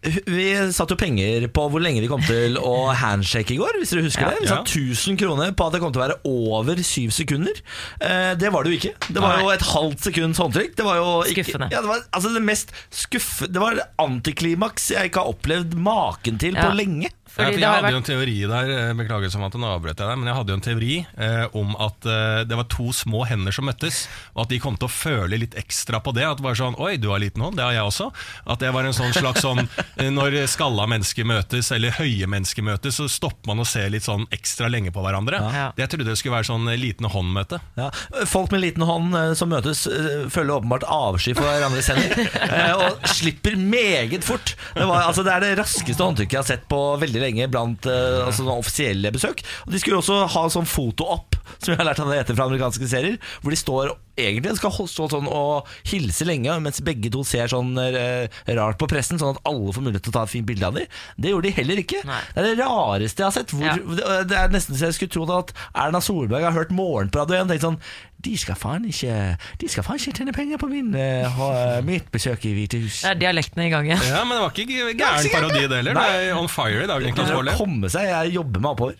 Vi 0.00 0.44
satte 0.72 0.94
jo 0.94 0.98
penger 1.00 1.44
på 1.52 1.64
hvor 1.72 1.80
lenge 1.84 2.00
vi 2.00 2.08
kom 2.08 2.22
til 2.24 2.54
å 2.60 2.92
handshake 2.96 3.52
i 3.52 3.58
går. 3.60 3.78
Hvis 3.80 3.90
dere 3.92 4.04
husker 4.06 4.22
Ja. 4.26 4.30
det 4.32 4.40
Vi 4.40 4.48
satte 4.48 4.74
1000 4.76 5.18
kroner 5.20 5.52
på 5.56 5.66
at 5.66 5.72
det 5.76 5.80
kom 5.82 5.92
til 5.92 6.00
å 6.00 6.06
være 6.06 6.18
over 6.24 6.76
syv 6.84 7.10
sekunder. 7.16 7.52
Eh, 8.00 8.34
det 8.40 8.52
var 8.52 8.64
det 8.64 8.72
jo 8.72 8.78
ikke. 8.80 8.94
Det 9.12 9.20
var 9.20 9.36
Nei. 9.36 9.42
jo 9.44 9.50
et 9.50 9.66
halvt 9.72 10.00
sekunds 10.08 10.38
håndtrykk. 10.40 10.76
Det 10.76 10.84
var 10.84 10.96
jo 11.00 11.08
ikke, 11.28 11.44
Skuffende. 11.44 11.70
Ja, 11.72 11.80
det 11.84 11.88
var 11.88 12.00
altså 12.12 12.32
det 12.34 12.42
mest 12.44 12.72
skuffe 12.90 13.48
Det 13.50 13.60
var 13.60 13.80
antiklimaks 13.98 14.90
jeg 14.94 15.10
ikke 15.10 15.20
har 15.24 15.32
opplevd 15.34 15.74
maken 15.76 16.38
til 16.38 16.54
Ja. 16.54 16.68
på 16.70 16.76
lenge. 16.76 17.10
Ja, 17.38 17.48
jeg 17.50 17.64
hadde 17.64 17.82
vært 17.86 17.96
jo 17.96 18.02
en 18.02 18.08
teori 18.08 18.36
der, 18.52 18.70
eh, 18.76 18.92
beklager 19.00 19.32
som 19.32 19.44
at 19.46 19.56
nå 19.58 19.66
avbrøt 19.70 19.98
jeg 19.98 20.06
deg, 20.06 20.20
men 20.20 20.30
jeg 20.30 20.38
hadde 20.38 20.54
jo 20.54 20.58
en 20.60 20.66
teori 20.66 20.94
eh, 21.26 21.58
om 21.58 21.74
at 21.80 22.06
eh, 22.06 22.42
det 22.50 22.58
var 22.60 22.68
to 22.72 22.90
små 22.94 23.24
hender 23.28 23.54
som 23.54 23.66
møttes, 23.68 24.04
og 24.34 24.44
at 24.44 24.54
de 24.54 24.60
kom 24.62 24.78
til 24.78 24.90
å 24.90 24.92
føle 24.92 25.40
litt 25.40 25.56
ekstra 25.58 26.00
på 26.04 26.14
det. 26.16 26.26
At 26.28 26.40
det 26.40 26.46
var 26.46 26.58
sånn 26.58 26.78
Oi, 26.80 26.94
du 27.00 27.10
har 27.10 27.20
liten 27.22 27.42
hånd, 27.42 27.58
det 27.58 27.66
har 27.66 27.74
jeg 27.74 27.88
også. 27.90 28.10
At 28.50 28.62
det 28.62 28.70
var 28.74 28.86
en 28.86 28.96
sånn 28.96 29.12
slags 29.16 29.42
sånn 29.44 29.64
eh, 29.64 30.10
Når 30.14 30.38
skalla 30.50 30.86
mennesker 30.90 31.26
møtes, 31.28 31.72
eller 31.74 31.96
høye 31.98 32.28
mennesker 32.30 32.64
møtes, 32.66 33.00
så 33.00 33.08
stopper 33.10 33.50
man 33.50 33.64
og 33.64 33.68
ser 33.68 33.90
litt 33.92 34.06
sånn 34.06 34.28
ekstra 34.34 34.70
lenge 34.70 34.92
på 34.94 35.02
hverandre. 35.04 35.40
Ja. 35.40 35.66
Jeg 35.80 35.90
trodde 35.92 36.10
det 36.12 36.18
skulle 36.20 36.38
være 36.38 36.50
sånn 36.52 36.68
liten 36.70 37.00
liten 37.00 37.10
håndmøte. 37.10 37.60
Ja. 37.78 37.90
Folk 38.26 38.50
med 38.52 38.60
liten 38.60 38.82
hånd 38.82 39.14
eh, 39.16 39.32
som 39.38 39.50
møtes, 39.52 39.86
eh, 39.86 40.26
føler 40.32 40.58
åpenbart 40.58 40.84
avsky 40.84 41.34
for 41.34 41.46
hverandres 41.46 41.88
hender. 41.90 42.26
eh, 42.46 42.74
og 42.76 43.06
slipper 43.08 43.56
meget 43.56 44.24
fort. 44.26 44.54
Det, 44.74 44.86
var, 44.86 45.06
altså, 45.08 45.24
det 45.26 45.32
er 45.34 45.44
det 45.44 45.52
raskeste 45.60 46.04
håndtrykket 46.04 46.36
jeg 46.36 46.42
har 46.42 46.48
sett 46.48 46.66
på 46.70 46.80
veldig 47.00 47.19
lenge 47.22 47.48
blant 47.52 47.88
uh, 47.88 48.26
altså, 48.26 48.46
offisielle 48.52 49.12
besøk. 49.14 49.42
Og 49.66 49.74
De 49.74 49.80
skulle 49.82 50.00
også 50.00 50.22
ha 50.34 50.44
sånn 50.52 50.68
foto-opp, 50.68 51.38
som 51.58 51.72
jeg 51.72 51.80
har 51.80 51.90
lært 51.90 52.02
at 52.02 52.10
det 52.10 52.22
heter 52.22 52.38
fra 52.38 52.48
amerikanske 52.50 52.90
serier, 52.90 53.18
hvor 53.42 53.54
de 53.54 53.60
står 53.60 53.94
egentlig 54.22 54.56
skal 54.60 54.72
stå 54.90 55.08
sånn 55.12 55.28
og 55.30 55.68
hilse 55.90 56.26
lenge, 56.28 56.54
mens 56.62 56.80
begge 56.84 57.10
to 57.12 57.24
ser 57.26 57.50
sånn 57.52 57.72
eh, 57.78 58.28
rart 58.56 58.78
på 58.80 58.88
pressen, 58.90 59.18
sånn 59.20 59.36
at 59.36 59.42
alle 59.48 59.72
får 59.76 59.86
mulighet 59.86 60.06
til 60.06 60.12
å 60.14 60.18
ta 60.18 60.22
et 60.28 60.34
fint 60.34 60.46
bilde 60.48 60.66
av 60.68 60.74
dem. 60.78 60.86
Det 61.18 61.32
gjorde 61.32 61.48
de 61.48 61.56
heller 61.60 61.82
ikke. 61.84 62.04
Nei. 62.08 62.20
Det 62.34 62.44
er 62.44 62.48
det 62.54 62.58
rareste 62.64 63.24
jeg 63.24 63.28
har 63.28 63.36
sett. 63.36 63.50
Hvor, 63.56 63.66
Ja. 63.66 64.22
det- 64.24 64.38
er 64.38 64.48
nesten 64.48 64.76
så 64.76 64.88
jeg 64.90 64.94
skulle 64.94 65.14
tro 65.16 65.38
at 65.38 65.52
Erna 65.74 66.00
Solberg 66.00 66.42
har 66.42 66.52
hørt 66.52 66.70
Morgenpradio 66.70 67.34
igjen. 67.36 67.48
Tenkt 67.48 67.62
sånn 67.66 67.80
de 68.20 68.36
skal 68.36 68.54
faen 68.54 68.84
ikke 68.84 69.38
De 69.58 69.68
skal 69.68 69.82
faen 69.86 69.96
ikke 69.96 70.12
tjene 70.18 70.32
penger 70.36 70.58
på 70.60 70.68
min, 70.68 70.94
eh, 70.94 71.80
mitt 71.80 72.10
besøk 72.12 72.44
i 72.44 72.52
Hvite 72.54 72.80
hus. 72.82 73.02
Det 73.02 73.10
er 73.14 73.20
dialektene 73.20 73.66
i 73.66 73.70
gang 73.72 73.86
igjen. 73.86 74.02
Ja, 74.08 74.24
Men 74.24 74.36
det 74.36 74.42
var 74.44 74.50
ikke 74.50 74.96
gæren 74.98 75.30
parodi, 75.32 75.62
det 75.68 75.78
heller. 75.80 75.94
Det 75.94 76.28
er 76.28 76.36
on 76.36 76.48
fire 76.48 76.82
i 76.84 76.86
dag, 76.86 77.00
Det 77.00 77.18
er 77.18 77.34
å 77.34 77.56
komme 77.56 77.88
seg, 77.88 78.08
jeg 78.08 78.34
jobber 78.34 78.60
meg 78.60 78.76
oppover. 78.76 78.94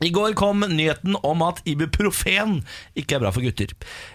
I 0.00 0.08
går 0.14 0.32
kom 0.38 0.60
nyheten 0.64 1.16
om 1.26 1.42
at 1.44 1.58
ibuprofen 1.68 2.60
ikke 2.96 3.18
er 3.18 3.20
bra 3.24 3.30
for 3.34 3.44
gutter. 3.44 3.72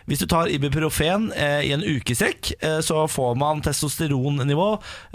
Hvis 0.10 0.24
du 0.24 0.26
tar 0.32 0.50
ibuprofen 0.50 1.28
eh, 1.38 1.62
i 1.68 1.74
en 1.76 1.84
ukesekk, 1.86 2.54
eh, 2.60 2.80
så 2.86 3.04
får 3.12 3.36
man 3.38 3.62
testosteronnivå 3.66 4.68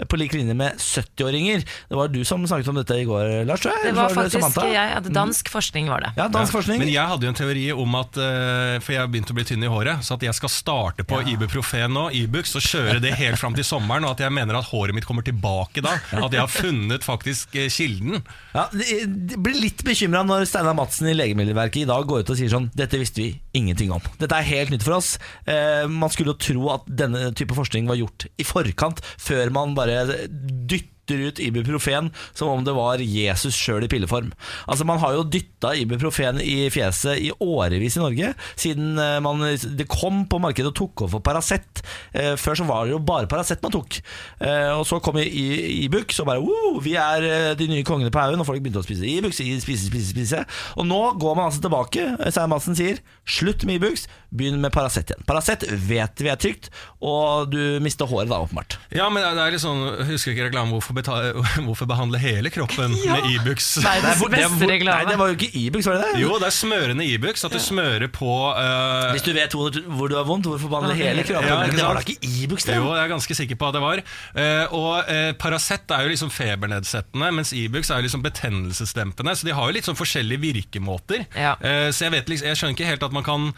på 0.07 0.19
lik 0.19 0.33
linje 0.37 0.55
med 0.55 0.79
70-åringer. 0.79 1.65
Det 1.89 1.97
var 1.99 2.07
du 2.13 2.21
som 2.27 2.45
snakket 2.47 2.71
om 2.71 2.79
dette 2.79 2.95
i 3.01 3.05
går, 3.09 3.43
Lars. 3.49 3.59
tror 3.63 3.73
jeg? 3.75 3.83
Det 3.83 3.89
Eller 3.91 4.01
var 4.01 4.15
faktisk 4.15 4.37
Samantha? 4.39 4.67
jeg, 4.71 4.93
at 5.01 5.09
Dansk 5.11 5.51
forskning 5.51 5.89
var 5.91 6.05
det. 6.05 6.13
Ja, 6.17 6.27
dansk 6.31 6.55
forskning. 6.55 6.79
Men 6.79 6.91
jeg 6.93 7.07
hadde 7.11 7.27
jo 7.27 7.33
en 7.33 7.39
teori 7.41 7.65
om 7.75 7.95
at 7.99 8.17
eh, 8.21 8.77
For 8.81 8.95
jeg 8.95 9.11
begynte 9.11 9.33
å 9.35 9.37
bli 9.37 9.45
tynn 9.47 9.63
i 9.67 9.69
håret, 9.71 10.05
så 10.07 10.15
at 10.15 10.23
jeg 10.23 10.35
skal 10.37 10.51
starte 10.53 11.03
på 11.07 11.19
Ibuprofen 11.33 11.91
nå, 11.93 12.07
Ibux, 12.15 12.55
og 12.55 12.63
kjøre 12.65 12.99
det 13.03 13.11
helt 13.19 13.39
fram 13.41 13.55
til 13.57 13.67
sommeren. 13.67 14.07
Og 14.07 14.15
at 14.15 14.23
jeg 14.23 14.33
mener 14.33 14.55
at 14.59 14.69
håret 14.71 14.95
mitt 14.95 15.07
kommer 15.09 15.25
tilbake 15.27 15.83
da. 15.83 15.97
At 16.15 16.31
jeg 16.31 16.39
har 16.41 16.51
funnet 16.51 17.03
faktisk 17.05 17.55
eh, 17.59 17.67
kilden. 17.71 18.21
Ja, 18.55 18.67
det, 18.71 18.87
de 19.31 19.39
blir 19.41 19.59
litt 19.59 19.83
bekymra 19.87 20.23
når 20.27 20.47
Steinar 20.61 20.77
Madsen 20.77 21.07
i 21.09 21.15
Legemiddelverket 21.15 21.81
i 21.81 21.87
dag 21.89 22.03
går 22.05 22.21
ut 22.21 22.29
og 22.29 22.37
sier 22.37 22.51
sånn 22.51 22.67
Dette 22.77 22.99
visste 23.01 23.23
vi 23.23 23.31
ingenting 23.57 23.89
om. 23.95 24.03
Dette 24.21 24.37
er 24.37 24.45
helt 24.45 24.69
nytt 24.69 24.83
for 24.85 24.99
oss. 24.99 25.15
Eh, 25.49 25.87
man 25.89 26.11
skulle 26.13 26.35
jo 26.35 26.41
tro 26.45 26.67
at 26.75 26.85
denne 26.85 27.31
type 27.33 27.57
forskning 27.57 27.89
var 27.89 27.97
gjort 27.97 28.27
i 28.37 28.45
forkant, 28.45 29.01
før 29.17 29.49
man 29.55 29.73
bare 29.77 30.03
dytter 30.29 30.90
ut 31.19 31.41
ibuprofen 31.43 32.09
som 32.33 32.51
om 32.51 32.63
det 32.65 32.75
var 32.75 33.01
Jesus 33.03 33.57
sjøl 33.57 33.85
i 33.85 33.91
pilleform. 33.91 34.31
Altså 34.67 34.85
Man 34.87 35.01
har 35.01 35.15
jo 35.15 35.25
dytta 35.27 35.73
ibuprofen 35.79 36.41
i 36.43 36.69
fjeset 36.73 37.19
i 37.21 37.31
årevis 37.41 37.97
i 37.97 38.03
Norge, 38.03 38.33
siden 38.59 38.99
eh, 39.01 39.19
man, 39.23 39.43
det 39.77 39.89
kom 39.91 40.25
på 40.29 40.39
markedet 40.41 40.71
og 40.71 40.77
tok 40.77 41.05
over 41.05 41.17
for 41.17 41.25
Paracet. 41.25 41.83
Eh, 42.13 42.33
før 42.39 42.61
så 42.61 42.67
var 42.69 42.85
det 42.85 42.95
jo 42.95 43.01
bare 43.03 43.29
Paracet 43.31 43.63
man 43.63 43.75
tok. 43.75 43.99
Eh, 44.39 44.71
og 44.75 44.85
så 44.87 45.01
kom 45.03 45.19
Ibux 45.21 46.21
og 46.21 46.29
bare 46.29 46.43
wow, 46.43 46.79
vi 46.83 46.95
er 46.99 47.55
de 47.57 47.67
nye 47.69 47.85
kongene 47.87 48.13
på 48.13 48.21
haugen, 48.21 48.41
og 48.41 48.47
folk 48.47 48.63
begynte 48.63 48.81
å 48.81 48.85
spise 48.85 49.07
Ibux. 49.07 49.37
Spise, 49.41 49.87
spise, 49.87 50.09
spise. 50.13 50.43
Og 50.79 50.87
nå 50.87 51.01
går 51.21 51.37
man 51.37 51.49
altså 51.49 51.63
tilbake. 51.63 52.07
Stein 52.31 52.51
Madsen 52.51 52.77
sier 52.77 53.01
slutt 53.27 53.65
med 53.67 53.79
Ibux, 53.79 54.07
begynn 54.31 54.61
med 54.63 54.73
Paracet 54.73 55.11
igjen. 55.11 55.25
Paracet 55.27 55.65
vet 55.87 56.23
vi 56.23 56.31
er 56.31 56.39
trygt, 56.39 56.71
og 57.03 57.51
du 57.51 57.79
mister 57.83 58.09
håret 58.09 58.31
da, 58.31 58.41
åpenbart. 58.43 58.77
Ja, 58.95 59.09
men 59.11 59.23
det 59.23 59.43
er 59.43 59.55
litt 59.55 59.63
sånn, 59.63 59.83
jeg 60.01 60.09
Husker 60.11 60.33
ikke 60.33 60.49
reklamen 60.49 60.73
hvorfor, 60.75 60.95
hvorfor 61.67 61.87
behandle 61.89 62.19
hele 62.21 62.51
kroppen 62.53 62.93
med 62.93 63.27
Ibux? 63.31 63.77
Nei, 63.83 63.95
det, 64.03 64.11
er 64.11 64.19
hvor- 64.19 64.31
det, 64.31 64.41
er 64.43 64.51
hvor- 64.51 64.85
nei, 64.87 64.99
det 65.09 65.17
var 65.19 65.31
jo 65.31 65.37
ikke 65.37 65.49
Ibux, 65.61 65.87
var 65.89 65.97
det 65.99 66.09
det? 66.11 66.21
Jo, 66.23 66.35
det 66.41 66.47
er 66.49 66.55
smørende 66.55 67.05
Ibux. 67.07 67.45
At 67.47 67.55
du 67.55 67.59
smører 67.61 68.07
på 68.13 68.31
uh, 68.51 69.11
Hvis 69.15 69.25
du 69.25 69.31
vet 69.35 69.55
hvor, 69.57 69.75
hvor 69.97 70.11
du 70.11 70.15
har 70.19 70.27
vondt, 70.27 70.49
hvorfor 70.51 70.71
behandle 70.71 70.95
hele 70.99 71.25
kroppen? 71.27 71.49
Ja, 71.49 71.59
det 71.69 71.81
var 71.85 71.99
da 71.99 72.03
ikke 72.05 72.29
Ibux, 72.43 72.67
det? 72.67 72.77
Jo, 72.77 72.91
jeg 72.95 73.03
er 73.05 73.11
ganske 73.13 73.37
sikker 73.41 73.59
på 73.61 73.69
at 73.71 73.77
det 73.77 73.83
var. 73.83 74.03
Uh, 74.35 74.75
og 74.77 75.09
uh, 75.09 75.31
Paracet 75.41 75.95
er 75.95 76.05
jo 76.05 76.13
liksom 76.13 76.31
febernedsettende, 76.33 77.31
mens 77.39 77.53
Ibux 77.57 77.89
er 77.91 78.01
jo 78.01 78.07
liksom 78.07 78.25
betennelsesdempende. 78.25 79.35
Så 79.37 79.47
de 79.49 79.55
har 79.57 79.69
jo 79.69 79.75
litt 79.77 79.89
sånn 79.89 79.99
forskjellige 79.99 80.43
virkemåter. 80.45 81.25
Ja. 81.35 81.55
Uh, 81.61 81.89
så 81.91 82.07
jeg, 82.07 82.15
vet, 82.17 82.31
liksom, 82.31 82.51
jeg 82.51 82.59
skjønner 82.61 82.77
ikke 82.77 82.89
helt 82.91 83.07
at 83.09 83.15
man 83.15 83.27
kan 83.27 83.51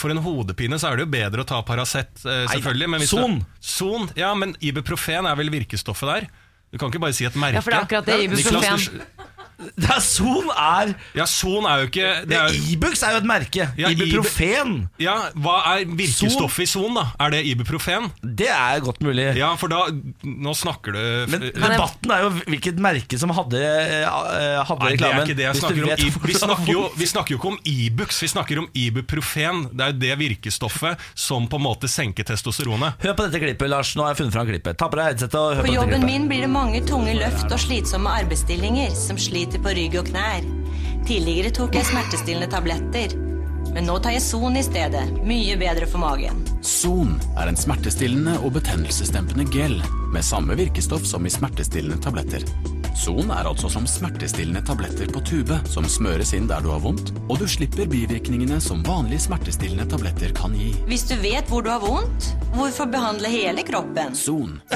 For 0.00 0.10
en 0.10 0.18
hodepine 0.24 0.76
så 0.80 0.90
er 0.90 0.98
det 0.98 1.04
jo 1.04 1.10
bedre 1.12 1.44
å 1.44 1.46
ta 1.46 1.60
Paracet, 1.66 2.10
selvfølgelig. 2.20 2.88
Men 2.90 3.02
hvis 3.02 3.12
Son. 3.14 3.38
Du, 3.40 3.58
Son. 3.64 4.08
Ja, 4.18 4.32
men 4.34 4.56
Ibuprofen 4.60 5.28
er 5.30 5.38
vel 5.38 5.52
virkestoffet 5.52 6.10
der? 6.10 6.26
Du 6.72 6.78
kan 6.78 6.88
ikke 6.88 7.00
bare 7.02 7.12
si 7.12 7.24
et 7.26 7.36
merke. 7.36 7.58
Ja, 7.58 7.60
for 7.60 7.70
det 7.70 7.78
er 7.78 7.86
akkurat 7.86 8.06
det 8.06 8.18
Ibuprofen. 8.24 9.02
Det 9.76 9.90
er 9.92 10.00
Son 10.00 10.48
er 10.56 10.94
Ja, 11.14 11.24
Son 11.28 11.66
er 11.68 11.82
jo 11.82 11.88
ikke 11.90 12.10
det 12.28 12.36
er, 12.38 12.48
jo- 12.54 12.62
Ibux 12.74 13.02
er 13.04 13.12
jo 13.12 13.18
et 13.20 13.26
merke. 13.28 13.66
Ja, 13.78 13.90
Ibuprofen. 13.92 14.88
ja, 14.98 15.16
Hva 15.36 15.56
er 15.74 15.84
virkestoffet 15.86 16.64
i 16.64 16.68
Son, 16.70 16.94
da? 16.96 17.04
Er 17.20 17.30
det 17.34 17.42
Ibuprofen? 17.50 18.10
Det 18.22 18.48
er 18.48 18.80
godt 18.80 19.00
mulig. 19.04 19.34
Ja, 19.36 19.54
for 19.60 19.68
da 19.68 19.82
Nå 20.24 20.54
snakker 20.56 20.92
du 20.96 21.02
Men 21.32 21.44
debatten 21.52 22.10
er 22.14 22.22
jo 22.24 22.30
hvilket 22.46 22.78
merke 22.80 23.18
som 23.20 23.30
hadde, 23.36 23.60
eh, 23.60 24.06
hadde 24.64 24.80
Nei, 24.84 24.96
det 24.96 25.06
er 25.10 25.20
ikke 25.24 25.36
det 25.36 25.46
jeg 25.48 25.60
snakker 25.60 25.82
om. 25.84 25.90
I- 25.90 26.26
Vi 26.30 26.34
snakker, 26.34 26.72
jo, 26.72 26.82
vi 26.96 27.06
snakker 27.06 27.30
jo 27.34 27.38
ikke 27.38 27.48
om 27.52 27.58
Ibux, 27.64 28.20
vi 28.22 28.28
snakker 28.28 28.58
om 28.58 28.68
Ibuprofen. 28.74 29.62
Det 29.76 29.80
er 29.86 29.92
jo 29.92 29.98
det 29.98 30.18
virkestoffet 30.20 30.98
som 31.14 31.46
på 31.48 31.56
en 31.60 31.64
måte 31.64 31.88
senker 31.90 32.24
testosteronet. 32.24 32.94
Hør 33.02 33.14
på 33.16 33.26
dette 33.28 33.40
klippet, 33.42 33.68
Lars. 33.68 33.94
Nå 33.96 34.04
har 34.04 34.14
jeg 34.14 34.22
funnet 34.24 34.32
fram 34.32 34.46
klippet. 34.46 34.76
Ta 34.78 34.88
på 34.88 34.96
deg 35.00 35.10
headsetet 35.10 35.34
og 35.34 35.56
hør 35.56 35.62
På 35.62 35.66
på 35.66 35.66
dette 35.66 35.80
jobben 35.80 36.06
min 36.06 36.28
blir 36.28 36.40
det 36.46 36.50
mange 36.50 36.80
tunge 36.86 37.14
løft 37.18 37.50
og 37.50 37.58
slitsomme 37.58 38.10
arbeidsstillinger 38.22 38.94
som 38.94 39.16
sliter 39.16 39.49
på 39.58 39.72
rygg 39.74 39.96
og 39.98 40.06
knær. 40.12 40.46
Tidligere 41.08 41.50
tok 41.50 41.74
jeg 41.74 41.88
smertestillende 41.88 42.46
tabletter, 42.52 43.16
men 43.74 43.86
nå 43.88 43.98
tar 44.02 44.16
jeg 44.16 44.24
Son 44.24 44.56
i 44.56 44.64
stedet. 44.66 45.06
Mye 45.26 45.56
bedre 45.60 45.88
for 45.90 46.02
magen. 46.02 46.42
Son 46.66 47.16
er 47.38 47.50
en 47.50 47.58
smertestillende 47.58 48.38
og 48.44 48.54
betennelsesdempende 48.58 49.46
gel 49.52 49.78
med 50.12 50.26
samme 50.26 50.58
virkestoff 50.58 51.06
som 51.08 51.26
i 51.26 51.32
smertestillende 51.32 52.00
tabletter. 52.02 52.44
Son 53.00 53.30
er 53.32 53.46
altså 53.48 53.68
som 53.72 53.86
smertestillende 53.88 54.60
tabletter 54.66 55.08
på 55.14 55.22
tube 55.24 55.56
som 55.70 55.86
smøres 55.88 56.34
inn 56.36 56.48
der 56.50 56.60
du 56.60 56.68
har 56.72 56.82
vondt, 56.82 57.12
og 57.30 57.38
du 57.40 57.46
slipper 57.48 57.88
bivirkningene 57.88 58.58
som 58.60 58.82
vanlige 58.84 59.22
smertestillende 59.24 59.86
tabletter 59.88 60.34
kan 60.36 60.52
gi. 60.58 60.74
Hvis 60.90 61.06
du 61.08 61.14
vet 61.22 61.48
hvor 61.48 61.64
du 61.64 61.70
har 61.72 61.80
vondt, 61.80 62.32
hvorfor 62.56 62.90
behandle 62.92 63.30
hele 63.32 63.64
kroppen? 63.64 64.12
Son. 64.18 64.58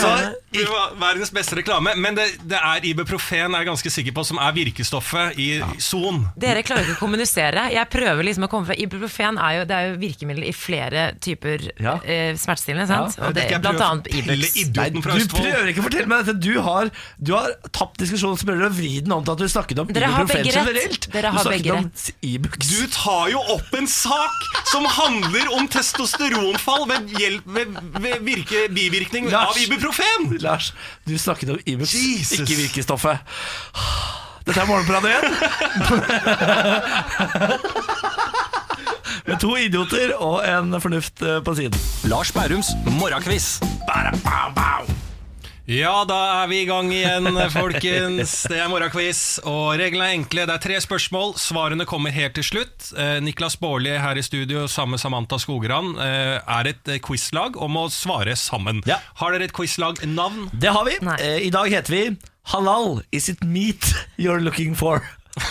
Så 0.00 0.10
Det 0.50 0.64
var 0.64 0.94
verdens 0.98 1.30
beste 1.34 1.56
reklame. 1.58 1.92
Men 2.00 2.16
det, 2.16 2.26
det 2.48 2.58
er 2.58 2.84
ibuprofen 2.88 3.54
er 3.54 3.62
jeg 3.62 3.68
ganske 3.68 3.92
sikker 3.92 4.14
på 4.16 4.24
som 4.26 4.40
er 4.40 4.54
virkestoffet 4.56 5.38
i 5.42 5.48
Son. 5.82 6.24
Dere 6.46 6.62
klarer 6.66 6.84
ikke 6.86 6.96
å 6.96 7.00
kommunisere. 7.00 7.66
Jeg 7.74 7.88
prøver 7.92 8.22
liksom 8.28 8.46
å 8.46 8.48
komme 8.52 8.66
fra 8.70 8.76
Ibuprofen 8.78 9.38
er 9.42 9.58
jo, 9.58 9.64
det 9.68 9.76
er 9.76 9.88
jo 9.90 9.96
virkemiddel 10.00 10.44
i 10.46 10.52
flere 10.54 11.06
typer 11.20 11.66
Ja. 11.82 11.96
eh, 12.04 12.34
smertestillende. 12.38 12.86
sant? 12.86 13.16
Ja, 13.18 13.26
Og 13.28 13.34
det, 13.34 13.46
blant 13.62 13.80
annet 13.80 14.06
Ibux. 14.14 14.54
idioten 14.62 15.00
du 15.02 15.08
Østfold. 15.16 15.42
prøver 15.42 15.70
ikke 15.72 15.82
å 15.82 15.86
fortelle 15.88 16.06
meg 16.12 16.24
dette. 16.26 16.40
Du 16.46 16.60
har, 16.62 16.90
du 17.20 17.32
har 17.34 17.50
tapt 17.72 17.98
diskusjonen 17.98 18.38
så 18.38 18.46
prøver 18.46 18.62
du 18.64 18.68
å 18.70 18.74
vri 18.78 18.92
den 19.02 19.12
om 19.12 19.24
til 19.26 19.32
at 19.32 19.38
du 19.38 19.48
snakket 19.48 19.78
om 19.82 19.86
Dere 19.90 20.06
ibuprofen 20.12 20.36
begge 20.36 20.52
rett. 20.54 20.66
generelt. 20.66 21.08
Dere 21.12 21.32
har 21.34 21.44
du 21.44 21.50
begge 21.50 21.72
om 21.76 21.90
Ibux. 22.22 22.58
Du 22.70 22.86
tar 22.94 23.28
jo 23.34 23.40
opp 23.56 23.74
en 23.74 23.86
sak 23.86 24.30
som 24.70 24.84
handler 24.84 25.50
om 25.56 25.68
testosteronfall 25.68 26.86
ved, 26.88 27.10
hjelp, 27.18 27.42
ved, 27.46 27.76
ved 28.00 28.22
virke, 28.26 28.68
bivirkning 28.72 29.30
Lars. 29.30 29.56
av 29.56 29.62
ibuprofen! 29.62 30.38
Lars, 30.40 30.72
du 31.06 31.16
snakket 31.18 31.50
om 31.50 31.58
Ibux, 31.66 31.92
Jesus. 31.92 32.40
ikke 32.40 32.56
virkestoffet. 32.62 33.18
Dette 34.46 34.62
er 34.62 34.68
Morgenbladet 34.70 35.10
igjen. 35.10 35.26
Med 39.26 39.40
to 39.42 39.56
idioter 39.58 40.12
og 40.22 40.44
en 40.46 40.76
fornuft 40.82 41.22
eh, 41.26 41.40
på 41.42 41.54
siden. 41.58 41.74
Lars 42.06 42.30
Bærums 42.34 42.70
morgenkviss. 43.00 43.56
Ja, 45.66 46.04
da 46.06 46.18
er 46.44 46.46
vi 46.46 46.60
i 46.62 46.68
gang 46.68 46.92
igjen, 46.94 47.26
folkens. 47.50 48.36
Det 48.46 48.60
er 48.62 48.70
morgenquiz, 48.70 49.40
og 49.42 49.72
reglene 49.80 50.12
er 50.12 50.14
enkle. 50.20 50.44
Det 50.46 50.54
er 50.54 50.62
tre 50.62 50.78
spørsmål. 50.84 51.34
Svarene 51.42 51.82
kommer 51.90 52.14
helt 52.14 52.38
til 52.38 52.46
slutt. 52.46 52.92
Eh, 52.94 53.18
Niklas 53.26 53.58
Baarli 53.58 53.96
her 53.98 54.14
i 54.14 54.22
studio 54.22 54.68
sammen 54.70 54.94
med 54.94 55.02
Samantha 55.02 55.40
Skogran 55.42 55.96
eh, 55.98 56.38
er 56.38 56.70
et 56.70 56.94
quizlag 57.02 57.58
om 57.58 57.82
å 57.82 57.88
svare 57.90 58.38
sammen. 58.38 58.78
Ja. 58.86 59.02
Har 59.18 59.34
dere 59.34 59.50
et 59.50 59.56
quizlag-navn? 59.58 60.52
Det 60.54 60.70
har 60.70 60.86
vi. 60.86 61.00
Nei. 61.02 61.18
I 61.48 61.50
dag 61.50 61.66
heter 61.74 61.98
vi 61.98 62.06
Halal, 62.52 63.02
is 63.12 63.28
it 63.28 63.42
meat 63.44 63.94
you're 64.18 64.40
looking 64.40 64.74
for? 64.76 65.02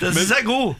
Den 0.00 0.12
syns 0.12 0.30
jeg 0.30 0.42
er 0.42 0.46
god. 0.46 0.74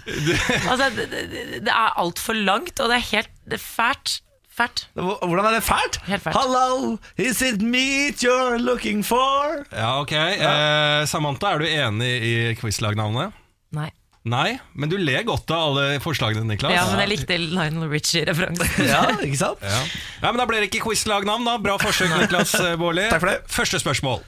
Altså, 0.68 0.90
det, 0.96 1.06
det, 1.10 1.22
det 1.64 1.72
er 1.72 1.98
altfor 2.02 2.32
langt, 2.36 2.80
og 2.80 2.90
det 2.90 2.96
er 2.98 3.06
helt 3.12 3.30
det 3.44 3.52
er 3.60 3.64
fælt. 3.64 4.20
Fælt. 4.54 4.84
Hvordan 4.94 5.44
er 5.48 5.54
det 5.56 5.62
fælt? 5.66 5.96
Helt 6.06 6.22
fælt. 6.22 6.36
Hello, 6.36 6.96
is 7.18 7.40
it 7.42 7.62
meat 7.62 8.22
you're 8.24 8.58
looking 8.62 9.04
for? 9.06 9.64
Ja, 9.72 10.00
ok. 10.00 10.12
Eh, 10.12 11.06
Samantha, 11.10 11.46
er 11.54 11.58
du 11.58 11.64
enig 11.66 12.12
i 12.22 12.54
quizlagnavnet? 12.60 13.32
Nei. 13.74 13.90
Nei, 14.24 14.54
men 14.72 14.88
du 14.88 14.94
ler 14.96 15.20
godt 15.28 15.50
av 15.52 15.74
alle 15.74 15.98
forslagene, 16.00 16.46
Niklas. 16.48 16.72
Ja, 16.72 16.86
men 16.88 17.02
jeg 17.02 17.10
likte 17.10 17.36
Lionel 17.36 17.90
Richie-referansen. 17.92 18.86
Ja, 18.88 19.02
ikke 19.20 19.36
sant? 19.36 19.60
Ja. 19.60 19.80
ja, 20.22 20.30
men 20.30 20.40
Da 20.40 20.46
ble 20.48 20.62
det 20.62 20.70
ikke 20.70 20.86
quizlagnavn, 20.86 21.44
da. 21.44 21.58
Bra 21.60 21.74
forsøk, 21.82 22.14
Niklas 22.22 22.54
eh, 22.56 22.72
Baarli. 22.80 23.04
Første 23.52 23.80
spørsmål. 23.82 24.22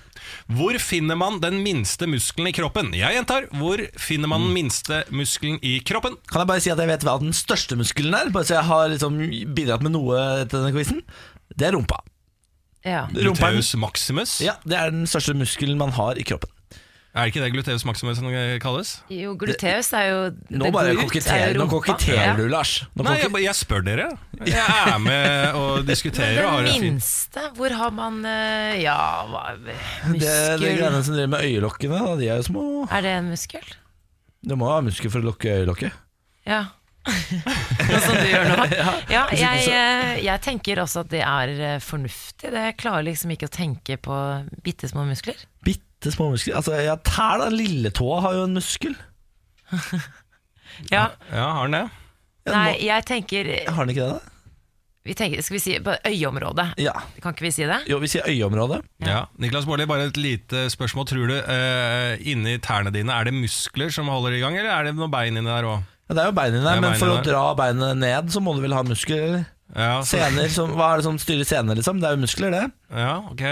Hvor 0.53 0.77
finner 0.85 1.17
man 1.19 1.39
den 1.41 1.63
minste 1.65 2.07
muskelen 2.11 2.51
i 2.51 2.55
kroppen? 2.55 2.93
Jeg 2.95 3.17
gjentar. 3.17 3.47
Hvor 3.57 3.81
finner 3.99 4.31
man 4.31 4.45
den 4.45 4.53
minste 4.55 5.01
muskelen 5.09 5.57
i 5.65 5.79
kroppen? 5.87 6.19
Kan 6.29 6.45
jeg 6.45 6.51
bare 6.53 6.65
si 6.67 6.75
at 6.75 6.83
jeg 6.83 6.91
vet 6.93 7.07
hva 7.09 7.17
den 7.23 7.33
største 7.37 7.79
muskelen 7.81 8.15
er? 8.19 8.29
Bare 8.35 8.47
så 8.47 8.59
jeg 8.59 8.69
har 8.69 8.93
liksom 8.93 9.17
bidratt 9.57 9.87
med 9.87 9.97
noe 9.97 10.21
til 10.45 10.61
denne 10.61 10.75
quizen. 10.77 11.01
Det 11.57 11.71
er 11.71 11.77
rumpa. 11.79 12.03
Ja. 12.87 13.07
Rumpa 13.11 13.49
maximus? 13.81 14.37
Ja, 14.45 14.59
Det 14.63 14.77
er 14.77 14.93
den 14.95 15.09
største 15.11 15.35
muskelen 15.35 15.81
man 15.81 15.97
har 15.97 16.21
i 16.21 16.27
kroppen. 16.29 16.53
Er 17.17 17.25
det 17.25 17.31
ikke 17.33 17.41
det 17.47 17.49
gluteus 17.55 17.85
maximus 17.89 18.19
som 18.19 18.27
det 18.29 18.59
kalles? 18.61 18.91
Jo, 19.09 19.31
gluteus 19.41 19.89
er 19.97 20.09
jo 20.11 20.19
Nå 20.53 20.67
det 20.67 20.73
bare 20.75 20.91
er 20.93 20.99
koketterer, 21.01 21.57
nå 21.57 21.65
koketterer 21.73 22.37
du, 22.37 22.43
Lars. 22.53 22.75
Nå 22.93 23.07
Nei, 23.07 23.15
jeg, 23.23 23.31
jeg 23.47 23.57
spør 23.57 23.87
dere. 23.87 24.09
Jeg 24.45 24.61
er 24.61 24.99
med 25.01 25.57
og 25.57 25.87
diskuterer. 25.89 26.43
og 26.45 26.51
har 26.59 26.67
Den 26.67 26.69
det 26.69 26.75
fint. 26.77 26.99
minste, 26.99 27.45
hvor 27.57 27.73
har 27.73 27.95
man 27.97 28.19
eh, 28.29 28.83
Ja, 28.83 28.99
hva 29.31 29.47
det, 29.65 29.79
Muskel 30.13 30.61
det 30.61 30.75
greiene 30.77 31.01
som 31.07 31.17
driver 31.17 31.33
med 31.39 31.47
øyelokkene, 31.49 32.03
da, 32.05 32.17
de 32.21 32.29
er 32.29 32.43
jo 32.43 32.49
små. 32.51 32.65
Er 32.93 33.07
det 33.09 33.15
en 33.23 33.31
muskel? 33.33 33.65
Du 34.47 34.53
må 34.61 34.69
ha 34.69 34.83
muskler 34.85 35.11
for 35.17 35.25
å 35.25 35.31
lukke 35.33 35.57
øyelokket. 35.63 35.97
Ja. 36.47 36.67
Sånn 37.07 38.03
som 38.03 38.17
du 38.19 38.29
gjør 38.29 38.49
nå? 38.51 38.65
Ja, 39.15 39.25
jeg, 39.33 39.65
eh, 39.73 40.13
jeg 40.27 40.43
tenker 40.45 40.85
også 40.85 41.07
at 41.07 41.11
det 41.17 41.25
er 41.25 41.53
eh, 41.57 41.77
fornuftig. 41.81 42.53
Det 42.53 42.63
jeg 42.69 42.77
klarer 42.85 43.07
liksom 43.09 43.33
ikke 43.33 43.49
å 43.49 43.55
tenke 43.57 43.97
på 44.05 44.21
bitte 44.67 44.91
små 44.93 45.07
muskler. 45.09 45.39
Bitte 45.65 45.85
små 46.15 46.31
muskler. 46.33 46.57
Altså, 46.61 46.77
ja, 46.85 46.95
tær, 47.07 47.39
da. 47.43 47.49
Lilletåa 47.51 48.21
har 48.27 48.35
jo 48.39 48.45
en 48.49 48.55
muskel. 48.59 48.95
Ja, 50.93 51.07
Ja, 51.33 51.45
har 51.57 51.63
den 51.69 51.73
det? 51.73 51.85
Ja, 52.47 52.53
Nei, 52.53 52.73
må- 52.73 52.81
jeg 52.85 53.05
tenker, 53.09 53.49
Har 53.73 53.85
den 53.87 53.95
ikke 53.97 54.05
det, 54.07 54.13
da? 54.21 54.33
vi 55.07 55.15
tenker 55.15 55.43
Skal 55.43 55.55
vi 55.55 55.61
si 55.63 55.77
på 55.81 55.95
øyeområdet? 56.05 56.67
Ja. 56.83 56.93
Kan 57.23 57.33
ikke 57.35 57.47
vi 57.47 57.51
si 57.55 57.63
det? 57.67 57.79
Jo, 57.89 57.99
vi 58.03 58.09
sier 58.11 58.27
øyeområdet. 58.27 58.81
Ja. 59.07 59.25
Niklas 59.39 59.65
Baarli, 59.67 59.87
bare 59.87 60.09
et 60.11 60.17
lite 60.19 60.65
spørsmål. 60.71 61.07
Tror 61.07 61.27
du 61.31 61.37
uh, 61.39 62.17
inni 62.27 62.57
tærne 62.59 62.91
dine 62.95 63.15
er 63.15 63.25
det 63.31 63.35
muskler 63.35 63.91
som 63.95 64.09
holder 64.11 64.35
i 64.37 64.41
gang, 64.43 64.59
eller 64.59 64.71
er 64.75 64.85
det 64.89 64.95
noen 64.99 65.11
bein 65.15 65.37
inni 65.39 65.47
der 65.49 65.63
òg? 65.71 65.85
Ja, 66.11 66.15
det 66.15 66.23
er 66.25 66.27
jo 66.33 66.35
bein 66.39 66.55
inni 66.55 66.65
der, 66.67 66.77
er 66.77 66.83
men 66.85 66.99
for 66.99 67.15
å 67.15 67.23
dra 67.23 67.45
beinet 67.59 67.97
ned, 68.03 68.29
så 68.35 68.43
må 68.43 68.55
du 68.59 68.61
vel 68.67 68.75
ha 68.75 68.83
muskler? 68.87 69.23
eller? 69.29 69.47
Ja, 69.75 70.01
så- 70.03 70.19
Sener, 70.19 70.49
som, 70.51 70.75
hva 70.75 70.93
er 70.93 70.97
det 71.03 71.05
som 71.09 71.19
styrer 71.23 71.47
sener, 71.47 71.75
liksom? 71.79 72.01
Det 72.03 72.11
er 72.11 72.19
jo 72.19 72.23
muskler, 72.27 72.51
det. 72.55 72.65
ja, 72.95 73.17
ok. 73.31 73.47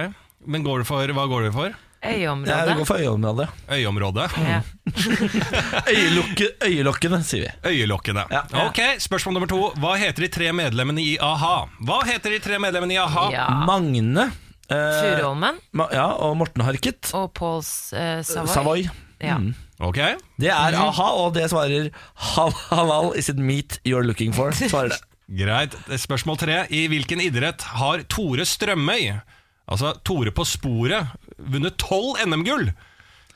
Men 0.46 0.62
går 0.66 0.82
du 0.82 0.84
for, 0.90 1.06
hva 1.06 1.24
går 1.30 1.46
du 1.48 1.52
for? 1.54 1.74
Ja, 2.04 2.34
vi 2.68 2.74
går 2.78 2.84
for 2.84 3.00
øyeområdet. 3.00 3.48
Øyeområdet? 3.72 4.30
Ja. 4.38 4.60
Øyelokke, 5.94 6.48
øyelokkene, 6.64 7.22
sier 7.24 7.46
vi. 7.46 7.70
Øyelokkene. 7.70 8.24
Ja. 8.30 8.42
Ok, 8.66 8.80
Spørsmål 8.98 9.32
nummer 9.38 9.48
to. 9.50 9.60
Hva 9.80 9.94
heter 10.00 10.26
de 10.26 10.28
tre 10.32 10.52
medlemmene 10.52 11.02
i 11.02 11.14
a-ha? 11.22 11.54
Hva 11.84 12.00
heter 12.08 12.34
de 12.36 12.40
tre 12.44 12.58
medlemmene 12.62 12.96
i 12.96 12.98
a-ha? 13.00 13.24
Ja. 13.32 13.46
Magne 13.68 14.26
eh, 14.68 14.76
Furuholmen 15.00 15.58
Ma 15.72 15.88
ja, 15.92 16.06
og 16.26 16.36
Morten 16.40 16.64
Harket. 16.66 17.10
og 17.16 17.32
Paul 17.36 17.62
eh, 17.62 18.20
Savoy. 18.24 18.52
Savoy. 18.54 18.84
Ja. 19.24 19.38
Mm. 19.40 19.54
Ok, 19.84 19.98
Det 20.40 20.50
er 20.52 20.76
a-ha, 20.78 21.08
og 21.18 21.32
det 21.34 21.48
svarer 21.50 21.88
halal 22.70 23.12
is 23.18 23.28
it 23.28 23.38
meat 23.40 23.78
you're 23.84 24.04
looking 24.06 24.32
for. 24.34 24.52
Svarer 24.70 24.92
det. 24.94 25.00
Greit. 25.40 25.74
Spørsmål 26.00 26.36
tre. 26.38 26.58
I 26.70 26.84
hvilken 26.92 27.20
idrett 27.24 27.62
har 27.80 28.02
Tore 28.12 28.44
Strømøy, 28.44 29.14
altså 29.66 29.94
Tore 30.04 30.30
på 30.36 30.44
sporet, 30.44 31.08
vunnet 31.38 31.78
tolv 31.80 32.18
NM-gull? 32.26 32.70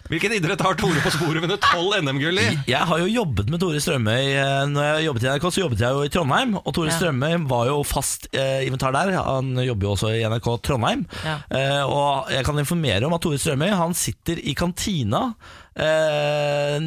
Hvilken 0.08 0.32
idrett 0.32 0.62
har 0.64 0.76
Tore 0.78 1.02
på 1.04 1.10
sporet 1.12 1.42
vunnet 1.44 1.60
tolv 1.60 1.92
NM-gull 2.00 2.38
i? 2.40 2.46
Jeg 2.70 2.86
har 2.88 3.00
jo 3.02 3.08
jobbet 3.12 3.50
med 3.52 3.60
Tore 3.60 3.80
Strømøy 3.82 4.30
eh, 4.30 4.62
Når 4.70 4.86
jeg 4.86 5.04
jobbet 5.04 5.26
i 5.26 5.28
NRK, 5.28 5.44
så 5.52 5.62
jobbet 5.64 5.82
jeg 5.84 5.96
jo 5.98 6.06
i 6.06 6.12
Trondheim. 6.14 6.54
Og 6.62 6.70
Tore 6.72 6.88
Ja. 6.88 6.96
Strømøy 6.96 7.44
var 7.50 7.68
jo 7.68 7.82
fast 7.84 8.24
eh, 8.32 8.64
inventar 8.64 8.94
der. 8.96 9.12
Han 9.20 9.52
jobber 9.60 9.88
jo 9.90 9.92
også 9.98 10.14
i 10.16 10.24
NRK 10.24 10.48
Trondheim. 10.64 11.04
Ja. 11.26 11.36
Eh, 11.52 11.82
og 11.84 12.32
jeg 12.32 12.46
kan 12.48 12.62
informere 12.64 13.04
om 13.10 13.18
at 13.18 13.24
Tore 13.26 13.40
Strømøy 13.42 13.74
Han 13.76 13.92
sitter 13.98 14.40
i 14.40 14.56
kantina 14.56 15.26
eh, 15.76 16.80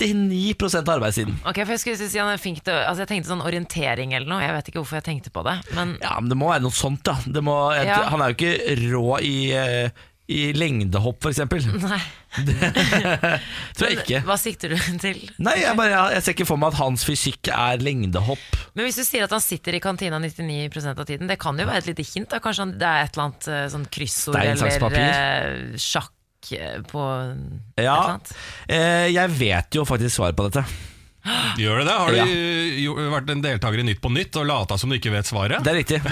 99 0.00 0.74
av 0.80 0.88
arbeidstiden. 0.96 1.36
Ok, 1.44 1.60
for 1.62 1.74
Jeg 1.76 1.82
skulle 1.84 2.08
si 2.08 2.18
han 2.18 2.32
er 2.32 2.40
flink 2.40 2.64
til 2.64 2.74
altså 2.74 3.04
Jeg 3.04 3.12
tenkte 3.12 3.30
sånn 3.30 3.44
orientering 3.44 4.16
eller 4.16 4.30
noe. 4.30 4.40
Jeg 4.42 4.56
vet 4.56 4.72
ikke 4.72 4.80
hvorfor 4.80 4.98
jeg 5.02 5.08
tenkte 5.10 5.34
på 5.34 5.44
det. 5.46 5.58
Men 5.76 5.98
Ja, 6.00 6.16
men 6.16 6.32
det 6.32 6.40
må 6.40 6.48
være 6.48 6.64
noe 6.64 6.74
sånt, 6.74 7.04
da. 7.06 7.18
Det 7.28 7.44
må, 7.44 7.54
jeg, 7.76 7.92
Ja. 7.92 8.00
Han 8.08 8.24
er 8.24 8.32
jo 8.32 8.40
ikke 8.40 8.80
rå 8.88 9.06
i, 9.20 9.36
eh, 9.52 9.90
i 10.32 10.54
lengdehopp, 10.56 11.26
f.eks. 11.26 11.66
nei. 11.84 11.98
Tror 13.76 13.90
jeg 13.90 13.98
ikke. 14.00 14.22
Hva 14.24 14.36
sikter 14.40 14.72
du 14.72 14.78
til? 15.02 15.20
Nei, 15.44 15.58
jeg, 15.60 15.76
bare, 15.76 16.06
jeg 16.14 16.24
ser 16.24 16.36
ikke 16.36 16.48
for 16.48 16.60
meg 16.60 16.72
at 16.72 16.80
hans 16.80 17.04
fysikk 17.04 17.50
er 17.52 17.84
lengdehopp. 17.84 18.46
Men 18.72 18.88
hvis 18.88 18.98
du 19.02 19.04
sier 19.04 19.26
at 19.26 19.34
han 19.36 19.44
sitter 19.44 19.76
i 19.76 19.82
kantina 19.84 20.18
99% 20.22 20.96
av 20.96 21.08
tiden, 21.10 21.28
det 21.30 21.36
kan 21.42 21.60
jo 21.60 21.68
være 21.68 21.84
et 21.84 21.92
lite 21.92 22.06
hint? 22.08 22.30
da 22.32 22.40
Kanskje 22.42 22.66
han, 22.66 22.74
det 22.80 22.88
er 22.88 23.04
et 23.04 23.14
eller 23.14 23.28
annet 23.28 23.50
eh, 23.52 23.66
sånn 23.74 23.86
kryssord 23.92 24.40
eller 24.40 24.98
eh, 25.04 25.78
sjakk 25.80 26.10
på 26.10 26.20
på 26.90 27.00
et 27.00 27.78
eller 27.80 28.02
annet? 28.02 28.32
eh, 28.68 29.06
jeg 29.14 29.30
vet 29.38 29.78
jo 29.78 29.86
faktisk 29.88 30.18
svaret 30.18 30.36
på 30.36 30.44
dette. 30.50 30.64
Gjør 31.58 31.80
det 31.80 31.86
det? 31.88 31.94
Har 31.96 32.10
du 32.12 32.18
Ja. 32.18 32.26
jo, 32.84 32.94
vært 33.14 33.30
en 33.32 33.40
deltaker 33.44 33.80
i 33.80 33.86
Nytt 33.88 34.00
på 34.04 34.10
Nytt 34.12 34.36
og 34.40 34.46
lata 34.50 34.76
som 34.80 34.90
du 34.92 34.98
ikke 34.98 35.12
vet 35.14 35.28
svaret? 35.30 35.62
Det 35.64 35.72
er 35.72 35.80
riktig. 35.80 36.02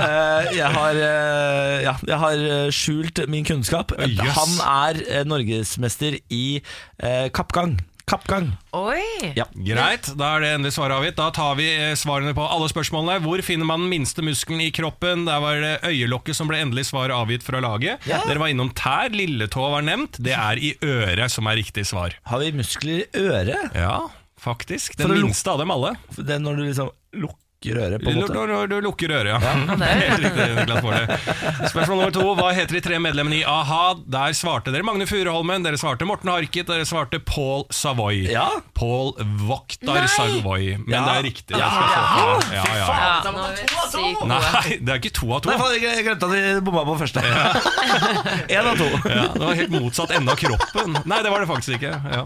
Eh, 0.00 0.50
jeg, 0.56 0.70
har, 0.72 0.96
eh, 0.96 1.82
ja, 1.84 1.92
jeg 2.08 2.16
har 2.22 2.40
eh, 2.46 2.70
skjult 2.74 3.20
min 3.30 3.44
kunnskap. 3.46 3.92
Oi, 3.98 4.08
jøss. 4.16 4.34
Han 4.38 4.58
er 4.88 5.00
eh, 5.04 5.24
norgesmester 5.28 6.16
i 6.32 6.60
eh, 7.02 7.28
kappgang. 7.36 7.76
Kappgang. 8.10 8.48
Oi! 8.74 9.02
Ja. 9.36 9.44
Greit, 9.54 10.08
da 10.18 10.32
er 10.36 10.42
det 10.42 10.48
endelig 10.56 10.72
svaret 10.74 10.96
avgitt. 10.96 11.14
Da 11.20 11.28
tar 11.36 11.54
vi 11.60 11.68
eh, 11.76 11.92
svarene 12.00 12.32
på 12.34 12.42
alle 12.42 12.66
spørsmålene. 12.72 13.20
Hvor 13.22 13.42
finner 13.46 13.68
man 13.68 13.84
den 13.84 13.92
minste 13.92 14.24
muskelen 14.26 14.64
i 14.64 14.70
kroppen? 14.74 15.26
Der 15.28 15.42
var 15.44 15.60
det 15.62 15.74
øyelokket 15.86 16.38
som 16.38 16.50
ble 16.50 16.58
endelig 16.64 16.88
svaret 16.90 17.14
avgitt 17.14 17.44
fra 17.46 17.60
laget. 17.62 18.02
Dere 18.08 18.40
var 18.42 18.50
innom 18.50 18.72
tær, 18.78 19.12
lilletå 19.14 19.68
var 19.76 19.84
nevnt. 19.86 20.18
Det 20.22 20.34
er 20.34 20.58
i 20.58 20.72
øret 20.82 21.30
som 21.30 21.46
er 21.52 21.60
riktig 21.60 21.86
svar. 21.90 22.16
Har 22.30 22.42
vi 22.42 22.50
muskler 22.58 23.04
i 23.04 23.26
øret? 23.28 23.76
Ja, 23.78 24.00
faktisk. 24.40 24.96
Den 25.00 25.12
minste 25.14 25.52
av 25.52 25.60
dem 25.60 25.72
alle. 25.74 25.94
Det 26.16 26.36
er 26.36 26.42
når 26.42 26.60
du 26.60 26.64
liksom 26.66 26.90
luk 27.20 27.36
lukker 27.60 27.80
øret, 27.80 28.02
på 28.02 28.10
en 28.10 28.16
måte. 28.16 28.34
Når, 28.34 28.66
du 28.70 28.80
lukker 28.80 29.10
øret, 29.12 29.28
ja. 29.28 29.38
det 29.76 29.88
er-. 29.90 31.68
Spørsmål 31.68 31.98
nummer 31.98 32.10
to. 32.14 32.24
Hva 32.38 32.52
heter 32.56 32.78
de 32.78 32.80
tre 32.80 32.98
medlemmene 33.02 33.40
i 33.40 33.44
a-ha? 33.44 33.94
Der 34.08 34.32
svarte 34.36 34.72
dere 34.72 34.84
Magne 34.86 35.06
Furuholmen, 35.08 35.64
dere 35.66 35.76
svarte 35.80 36.06
Morten 36.08 36.30
Harket, 36.32 36.66
dere 36.70 36.86
svarte 36.88 37.20
Paul 37.20 37.66
Savoy. 37.70 38.24
Ja. 38.32 38.48
Paul 38.74 39.12
Voktar 39.44 40.06
Savoy. 40.08 40.76
Men 40.86 40.94
Ja. 40.96 41.04
det 41.04 41.16
er 41.18 41.22
riktig. 41.28 41.58
Ja. 41.58 41.68
Det. 42.40 42.56
Ja, 42.56 42.64
ja, 42.64 42.86
Faen, 42.86 43.36
Ja, 43.36 43.50
er 43.50 43.66
to 43.68 43.76
av 43.76 43.90
to 43.92 44.26
Nei, 44.30 44.78
det 44.80 44.94
er 44.94 45.00
ikke 45.02 45.12
to 45.20 45.32
av 45.34 45.42
to. 45.44 45.50
Nei, 45.50 45.58
faen, 45.60 45.76
jeg 45.82 46.04
glemte 46.06 46.30
at 46.30 46.32
vi 46.32 46.64
bomma 46.64 46.84
på 46.88 46.96
første. 47.02 47.20
Én 48.48 48.68
av 48.70 48.80
to. 48.80 48.88
Ja, 49.04 49.26
det 49.34 49.44
var 49.44 49.58
helt 49.60 49.74
motsatt 49.74 50.14
ende 50.16 50.32
av 50.32 50.40
kroppen. 50.40 50.96
Nei, 51.04 51.20
det 51.26 51.32
var 51.32 51.44
det 51.44 51.50
faktisk 51.50 51.76
ikke. 51.76 51.92
Ja. 52.08 52.24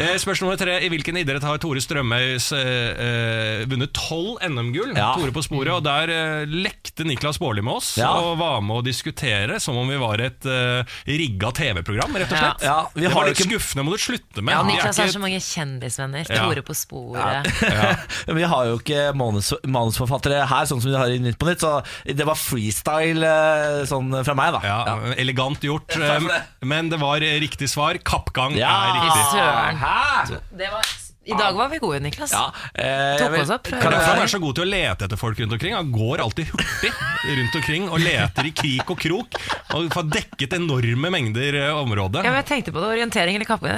Eh, 0.00 0.16
Spørsmål 0.20 0.52
nummer 0.52 0.60
tre. 0.60 0.78
I 0.84 0.90
hvilken 0.92 1.16
idrett 1.20 1.44
har 1.46 1.58
Tore 1.62 1.80
Strømøys 1.82 2.50
eh, 2.56 3.04
eh, 3.06 3.64
vunnet 3.70 3.92
tolv 3.96 4.33
NM-gull? 4.42 4.94
Ja. 4.96 5.12
Tore 5.18 5.32
på 5.34 5.42
sporet. 5.44 5.72
Og 5.74 5.82
der 5.84 6.10
eh, 6.14 6.44
lekte 6.50 7.04
Niklas 7.06 7.38
Baarli 7.42 7.62
med 7.64 7.74
oss 7.78 7.92
Ja. 7.98 8.10
og 8.18 8.38
var 8.40 8.60
med 8.64 8.76
å 8.80 8.84
diskutere 8.84 9.60
som 9.60 9.76
om 9.76 9.88
vi 9.88 9.96
var 10.00 10.18
et 10.24 10.44
eh, 10.46 10.84
rigga 11.06 11.52
TV-program, 11.54 12.16
rett 12.20 12.32
og 12.32 12.38
slett. 12.38 12.64
Ja, 12.66 12.76
ja, 12.84 12.90
vi 12.94 13.00
det 13.06 13.12
har 13.12 13.20
var 13.20 13.28
litt 13.30 13.38
ikke- 13.38 13.50
skuffende, 13.58 13.84
må 13.88 13.92
du 13.94 13.98
slutte 14.02 14.42
med. 14.42 14.52
Ja, 14.54 14.62
Vi 14.62 14.72
er 14.72 14.76
Niklas 14.76 14.96
har 14.98 15.04
ikke- 15.06 15.16
så 15.16 15.22
mange 15.24 15.40
kjendisvenner. 15.40 16.24
Ja. 16.28 16.44
Tore 16.44 16.62
på 16.62 16.74
sporet. 16.74 17.50
Men 18.26 18.36
vi 18.36 18.42
har 18.54 18.64
jo 18.70 18.78
ikke 18.78 19.14
manus, 19.16 19.52
manusforfattere 19.66 20.46
her, 20.46 20.64
sånn 20.70 20.80
som 20.82 20.90
vi 20.90 20.96
har 20.98 21.08
i 21.14 21.18
Nytt 21.18 21.38
på 21.38 21.46
Nytt, 21.48 21.60
så 21.64 21.84
det 22.04 22.26
var 22.26 22.34
freestyle 22.40 23.22
eh, 23.24 23.84
sånn 23.88 24.10
fra 24.24 24.34
meg, 24.38 24.52
da. 24.56 24.60
ja, 24.64 25.14
Elegant 25.20 25.60
gjort, 25.64 25.94
eh, 25.98 26.18
det. 26.20 26.42
men 26.66 26.88
det 26.92 26.98
var 27.00 27.20
riktig 27.20 27.68
svar. 27.70 27.98
Kappgang 28.04 28.56
Ja. 28.56 28.70
er 28.70 28.92
Fy 28.94 29.06
riktig. 29.06 29.24
søren. 29.34 29.76
Hæ? 29.84 30.40
Det 30.58 30.68
var, 30.72 30.82
I 31.24 31.32
dag 31.38 31.56
var 31.56 31.70
vi 31.72 31.78
gode, 31.80 32.00
Niklas. 32.04 32.32
Ja, 32.34 32.50
eh, 32.74 33.16
Tok 33.20 33.36
oss 33.40 33.50
opp. 33.54 33.68
Er 33.72 34.26
så 34.28 34.40
god 34.42 34.56
til 34.58 34.64
å 34.66 34.68
lete 34.68 35.06
etter 35.06 35.16
folk 35.20 35.38
rundt 35.40 35.54
omkring. 35.56 35.74
Han 35.76 35.90
går 35.94 36.20
alltid 36.24 36.50
hurtig 36.52 36.90
rundt 37.38 37.54
omkring 37.60 37.86
og 37.88 38.02
leter 38.02 38.48
i 38.48 38.52
krik 38.56 38.90
og 38.92 39.00
krok. 39.00 39.38
Og 39.74 39.88
får 39.94 40.08
dekket 40.12 40.56
enorme 40.58 41.10
mengder 41.14 41.56
eh, 41.62 41.70
område. 41.80 42.20
Ja, 42.24 42.30
men 42.34 42.40
jeg 42.42 42.48
tenkte 42.52 42.74
på 42.76 42.82
det. 42.84 42.90
Orientering 42.98 43.38
eller 43.38 43.48
kappe... 43.48 43.72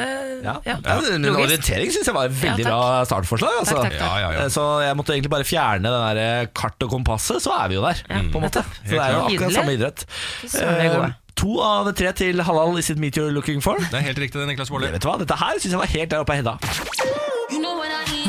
Ja. 0.47 0.57
Ja. 0.66 0.76
Men 0.84 1.24
Logisk. 1.24 1.44
orientering 1.47 1.92
syns 1.94 2.11
jeg 2.11 2.14
var 2.16 2.28
et 2.28 2.34
veldig 2.40 2.66
Ja, 2.66 2.70
bra 2.72 3.05
startforslag. 3.09 3.61
Altså. 3.62 3.78
Takk, 3.78 3.94
takk, 3.94 4.01
takk. 4.01 4.07
Ja, 4.07 4.16
ja, 4.24 4.32
ja. 4.36 4.47
Eh, 4.47 4.51
Så 4.53 4.64
jeg 4.84 4.99
måtte 4.99 5.14
egentlig 5.16 5.32
bare 5.36 5.47
fjerne 5.49 5.92
den 5.94 6.09
der 6.11 6.22
eh, 6.42 6.49
kart 6.57 6.82
og 6.86 6.92
kompasset, 6.92 7.40
så 7.47 7.55
er 7.62 7.70
vi 7.72 7.78
jo 7.78 7.86
der. 7.86 8.03
på 8.32 8.40
en 8.42 8.49
måte. 8.49 8.64
Så 8.82 8.90
det 8.97 9.01
er 9.07 9.14
jo 9.16 9.22
akkurat 9.30 9.57
samme 9.61 9.78
idrett. 9.78 10.05
Fy 10.42 11.14
To 11.37 11.59
av 11.61 11.91
tre 11.93 12.12
til 12.16 12.41
Halal 12.43 12.78
is 12.80 12.89
it 12.91 12.99
meat 12.99 13.16
you're 13.18 13.32
looking 13.32 13.61
for. 13.62 13.76
Det 13.91 13.99
er 13.99 14.07
helt 14.09 14.18
riktig, 14.18 14.41
det, 14.41 14.49
Niklas 14.49 14.70
Baarli. 14.72 14.93
Dette 14.97 15.37
her 15.37 15.61
syns 15.61 15.72
jeg 15.74 15.82
var 15.82 15.93
helt 15.93 16.11
der 16.11 16.24
oppe 16.24 16.32
av 16.32 16.41
Hedda. 16.41 16.57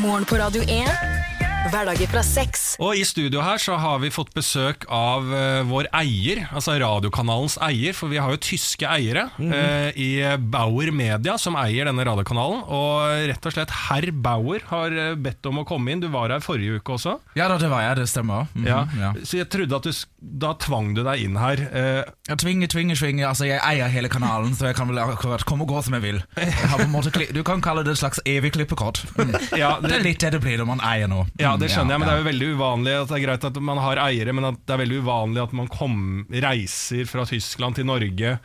Morgen 0.03 0.25
på 0.25 0.35
Radio 0.35 0.61
1. 0.61 1.26
Hverdager 1.67 2.07
fra 2.09 2.21
seks. 2.23 2.61
Og 2.83 2.95
i 2.95 3.03
studio 3.07 3.41
her 3.43 3.59
så 3.61 3.75
har 3.81 3.99
vi 3.99 4.09
fått 4.13 4.29
besøk 4.35 4.85
av 4.93 5.25
eh, 5.35 5.61
vår 5.67 5.89
eier, 5.99 6.43
altså 6.55 6.75
radiokanalens 6.79 7.57
eier, 7.65 7.95
for 7.97 8.11
vi 8.11 8.19
har 8.21 8.31
jo 8.33 8.39
tyske 8.43 8.87
eiere 8.87 9.25
eh, 9.41 9.89
i 9.99 10.09
Bauer 10.39 10.91
Media 10.95 11.35
som 11.41 11.57
eier 11.59 11.89
denne 11.89 12.05
radiokanalen. 12.07 12.61
Og 12.71 13.27
rett 13.31 13.49
og 13.49 13.55
slett 13.57 13.73
herr 13.89 14.07
Bauer 14.13 14.63
har 14.71 14.95
eh, 14.95 15.15
bedt 15.19 15.49
om 15.49 15.61
å 15.63 15.65
komme 15.67 15.91
inn. 15.93 16.03
Du 16.03 16.07
var 16.13 16.31
her 16.33 16.43
forrige 16.45 16.79
uke 16.79 16.95
også. 16.95 17.17
Ja, 17.37 17.49
da, 17.51 17.57
det 17.61 17.71
var 17.73 17.83
jeg, 17.85 17.99
det 18.03 18.07
stemmer. 18.13 18.47
Mhm, 18.55 18.67
Ja. 18.67 18.79
ja. 18.99 19.11
Så 19.27 19.41
jeg 19.41 19.49
trodde 19.53 19.75
at 19.81 19.87
du 19.87 19.93
sk- 19.95 20.11
Da 20.17 20.53
tvang 20.59 20.93
du 20.97 21.03
deg 21.05 21.21
inn 21.23 21.35
her. 21.39 21.61
Eh, 21.71 22.03
Ja, 22.27 22.35
tvinge, 22.35 22.67
tvinge, 22.67 22.95
tvinge. 22.99 23.23
Altså, 23.27 23.45
jeg 23.47 23.61
eier 23.63 23.87
hele 23.91 24.09
kanalen, 24.11 24.51
så 24.57 24.67
jeg 24.67 24.75
kan 24.75 24.89
vel 24.89 24.97
akkurat 24.99 25.43
komme 25.47 25.63
og 25.63 25.69
gå 25.71 25.83
som 25.85 25.93
jeg 25.95 26.03
vil. 26.03 26.17
Jeg 26.37 26.51
har 26.71 26.77
på 26.81 26.87
en 26.87 26.91
måte 26.91 27.11
kli 27.15 27.27
du 27.33 27.39
kan 27.47 27.61
kalle 27.63 27.83
det 27.87 27.93
et 27.95 28.01
slags 28.01 28.19
evig 28.27 28.51
klippekort. 28.55 28.99
Mm. 29.17 29.31
ja, 29.57 29.69
Det 29.83 29.93
er 29.99 30.03
litt 30.03 30.19
det 30.23 30.31
det 30.35 30.41
blir 30.43 30.57
når 30.59 30.67
man 30.69 30.81
eier 30.83 31.07
noe. 31.11 31.25
Ja, 31.39 31.55
det 31.57 31.69
skjønner 31.73 31.95
jeg, 31.95 32.01
men 32.01 32.07
det 32.07 32.13
er 32.13 32.21
jo 32.21 32.27
veldig 32.27 32.47
uvanlig 32.57 32.93
at 32.93 33.09
det 33.09 33.17
er 33.17 33.23
greit 33.23 33.45
at 33.49 33.57
man 33.63 33.79
har 33.81 34.01
eiere, 34.03 34.33
men 34.35 34.49
at 34.51 34.59
det 34.61 34.75
er 34.75 34.81
veldig 34.83 35.01
uvanlig 35.05 35.43
at 35.43 35.53
man 35.57 35.69
kom, 35.71 35.99
reiser 36.29 37.09
fra 37.09 37.25
Tyskland 37.29 37.79
til 37.79 37.87
Norge. 37.89 38.37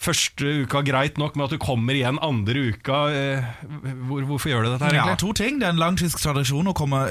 Første 0.00 0.48
uka 0.64 0.80
greit 0.80 1.18
nok, 1.20 1.34
men 1.36 1.44
at 1.44 1.52
du 1.52 1.58
kommer 1.60 1.92
igjen 1.92 2.16
andre 2.24 2.70
uka 2.72 3.00
eh, 3.12 3.48
hvor, 4.08 4.24
Hvorfor 4.24 4.48
gjør 4.48 4.64
du 4.64 4.68
dette 4.70 4.88
her, 4.88 4.94
Ja, 4.96 5.16
to 5.20 5.34
ting. 5.36 5.58
Det 5.60 5.66
er 5.68 5.74
en 5.74 5.80
lang 5.82 5.98
tysk 6.00 6.22
tradisjon 6.22 6.70
å 6.70 6.72
komme 6.76 7.02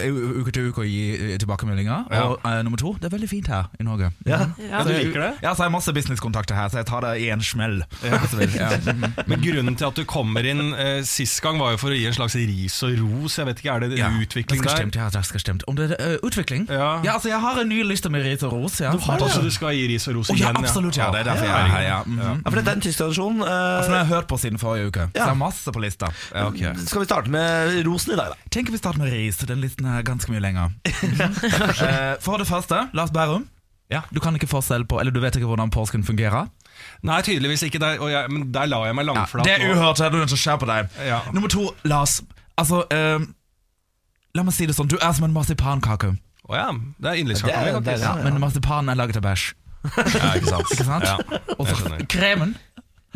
uke 0.41 0.49
til 0.55 0.71
uke 0.71 0.81
og 0.81 0.89
gi 0.89 1.03
eh, 1.13 1.35
tilbakemeldinger. 1.37 2.07
Ja. 2.09 2.23
Og 2.31 2.47
eh, 2.49 2.63
nummer 2.65 2.81
to, 2.81 2.95
det 2.97 3.11
er 3.11 3.13
veldig 3.13 3.29
fint 3.29 3.51
her 3.51 3.67
i 3.77 3.85
Norge. 3.85 4.09
Ja. 4.25 4.39
Ja, 4.57 4.81
du 4.87 4.89
liker 4.89 5.21
det? 5.21 5.29
Ja, 5.43 5.53
så 5.53 5.63
har 5.63 5.69
jeg 5.69 5.75
masse 5.75 5.93
businesskontakter 5.93 6.57
her, 6.57 6.71
så 6.73 6.81
jeg 6.81 6.89
tar 6.89 7.05
det 7.05 7.13
i 7.21 7.27
en 7.29 7.45
smell. 7.45 7.83
Ja. 8.01 8.23
vil. 8.33 8.57
Ja. 8.57 8.71
mhm. 8.89 9.13
Men 9.29 9.45
grunnen 9.45 9.77
til 9.77 9.89
at 9.91 10.01
du 10.01 10.09
kommer 10.09 10.49
inn 10.49 10.73
eh, 10.73 11.03
sist 11.05 11.43
gang, 11.45 11.61
var 11.61 11.75
jo 11.75 11.81
for 11.83 11.93
å 11.93 11.99
gi 11.99 12.09
en 12.09 12.17
slags 12.17 12.39
ris 12.41 12.79
og 12.89 12.97
ros. 13.03 13.37
Jeg 13.37 13.51
vet 13.51 13.61
ikke, 13.61 13.77
Er 13.77 13.85
det 13.85 14.01
Ja, 14.01 14.09
utvikling 14.09 14.63
det 14.63 14.65
skal 14.65 14.71
der? 14.71 14.81
stemt, 14.81 14.97
ja, 14.97 15.11
det 15.13 15.23
skal 15.29 15.45
stemt. 15.45 15.67
Om 15.69 15.77
det 15.77 15.91
er 15.93 16.17
uh, 16.17 16.25
utvikling? 16.25 16.65
Ja. 16.73 16.97
altså 17.13 17.29
Jeg 17.29 17.43
har 17.45 17.61
en 17.61 17.69
ny 17.69 17.83
liste 17.85 18.09
med 18.09 18.25
ris 18.25 18.41
og 18.49 18.57
ros. 18.57 18.81
Ja. 18.81 18.95
Du 18.97 19.05
har 19.05 19.21
det, 19.21 19.29
så 19.29 19.45
du 19.45 19.53
skal 19.53 19.77
gi 19.77 19.85
ris 19.93 20.09
og 20.09 20.17
ros 20.17 20.33
ja, 20.33 20.39
igjen? 20.41 20.61
absolutt. 20.63 20.97
Ja, 20.97 21.13
det 21.13 21.21
er 21.21 21.29
derfor 21.29 21.45
jeg 21.45 21.53
er 21.53 21.73
her. 21.75 21.85
Ja. 21.85 22.01
mhm. 22.09 22.25
Ja, 22.25 22.35
for 22.49 22.57
det, 22.57 22.65
er 22.73 22.78
en 22.79 22.85
tysk 22.87 23.01
tradisjon. 23.03 23.43
Uh, 23.43 23.51
Altså, 23.51 23.91
den 23.91 23.97
har 23.97 24.03
jeg 24.05 24.11
hørt 24.15 24.27
på 24.31 24.39
siden 24.41 24.57
forrige 24.61 24.87
uke. 24.89 25.05
Så 25.11 25.19
Ja. 25.19 25.27
det 25.27 25.35
er 25.35 25.39
masse 25.43 25.71
på 25.75 25.83
lista. 25.83 26.09
Ja, 26.33 26.47
okay. 26.47 26.73
Skal 26.87 27.03
vi 27.03 27.07
starte 27.11 27.29
med 27.29 27.79
rosen 27.87 28.15
i 28.15 28.17
dag, 28.19 28.33
da? 28.33 28.49
Tenker 28.55 28.71
vi 28.73 28.79
starter 28.81 28.99
med 29.03 29.11
ris. 29.13 29.37
Den 29.43 29.61
listen 29.61 29.85
er 29.85 30.01
ganske 30.07 30.31
mye 30.31 30.41
lenger. 30.43 30.71
uh, 30.87 32.15
For 32.25 32.37
det 32.41 32.47
første, 32.49 32.87
Lars 32.93 33.11
Bærum. 33.11 33.47
Ja. 33.89 34.01
Du 34.13 34.19
kan 34.21 34.35
ikke 34.37 34.45
forskjell 34.45 34.83
på 34.85 34.99
Eller 35.01 35.09
du 35.11 35.17
vet 35.19 35.33
ikke 35.39 35.47
hvordan 35.49 35.71
påsken 35.73 36.03
fungerer? 36.05 36.45
Nei, 37.03 37.21
tydeligvis 37.25 37.63
ikke. 37.65 37.79
Der, 37.81 37.97
og 37.99 38.11
jeg, 38.11 38.29
men 38.29 38.51
der 38.53 38.67
la 38.69 38.83
jeg 38.85 38.95
meg 38.95 39.05
langflat. 39.09 39.43
det 39.47 39.55
er 39.55 39.65
uhørt. 39.73 39.97
Jeg 39.99 40.05
er 40.11 40.17
nødt 40.19 40.29
til 40.29 40.37
å 40.37 40.41
skjerpe 40.43 40.67
deg. 40.69 40.93
Ja. 41.09 41.19
Nummer 41.33 41.49
to, 41.49 41.71
Lars. 41.89 42.19
Altså, 42.59 42.83
eh, 42.93 43.19
la 44.37 44.43
meg 44.45 44.53
si 44.53 44.67
det 44.69 44.75
sånn. 44.77 44.87
Du 44.91 44.95
er 45.01 45.11
som 45.17 45.25
en 45.25 45.33
marsipankake. 45.33 46.13
Å 46.49 46.55
ja, 46.55 46.67
det 47.01 47.09
er 47.11 47.19
yndlingskaka 47.23 47.81
mi. 47.81 47.97
Ja, 48.01 48.13
men 48.23 48.39
marsipanen 48.41 48.93
er 48.93 48.99
laget 49.01 49.17
av 49.19 49.25
bæsj. 49.25 49.49
Ja, 49.89 50.31
ikke 50.37 50.49
sant? 50.53 50.71
Ikke 50.75 50.85
sant? 50.85 51.05
Ja, 51.07 51.17
Og 51.57 51.67
så 51.67 51.99
kremen. 52.11 52.55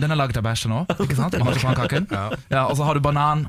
Den 0.01 0.11
er 0.11 0.17
laget 0.17 0.37
av 0.39 0.43
bæsj 0.47 0.67
nå. 0.71 0.85
Ikke 1.05 1.15
sant? 1.19 1.35
Marsipankaken. 1.43 2.07
Ja, 2.49 2.63
og 2.65 2.77
så 2.79 2.83
har 2.87 2.97
du 2.97 3.03
banan. 3.05 3.47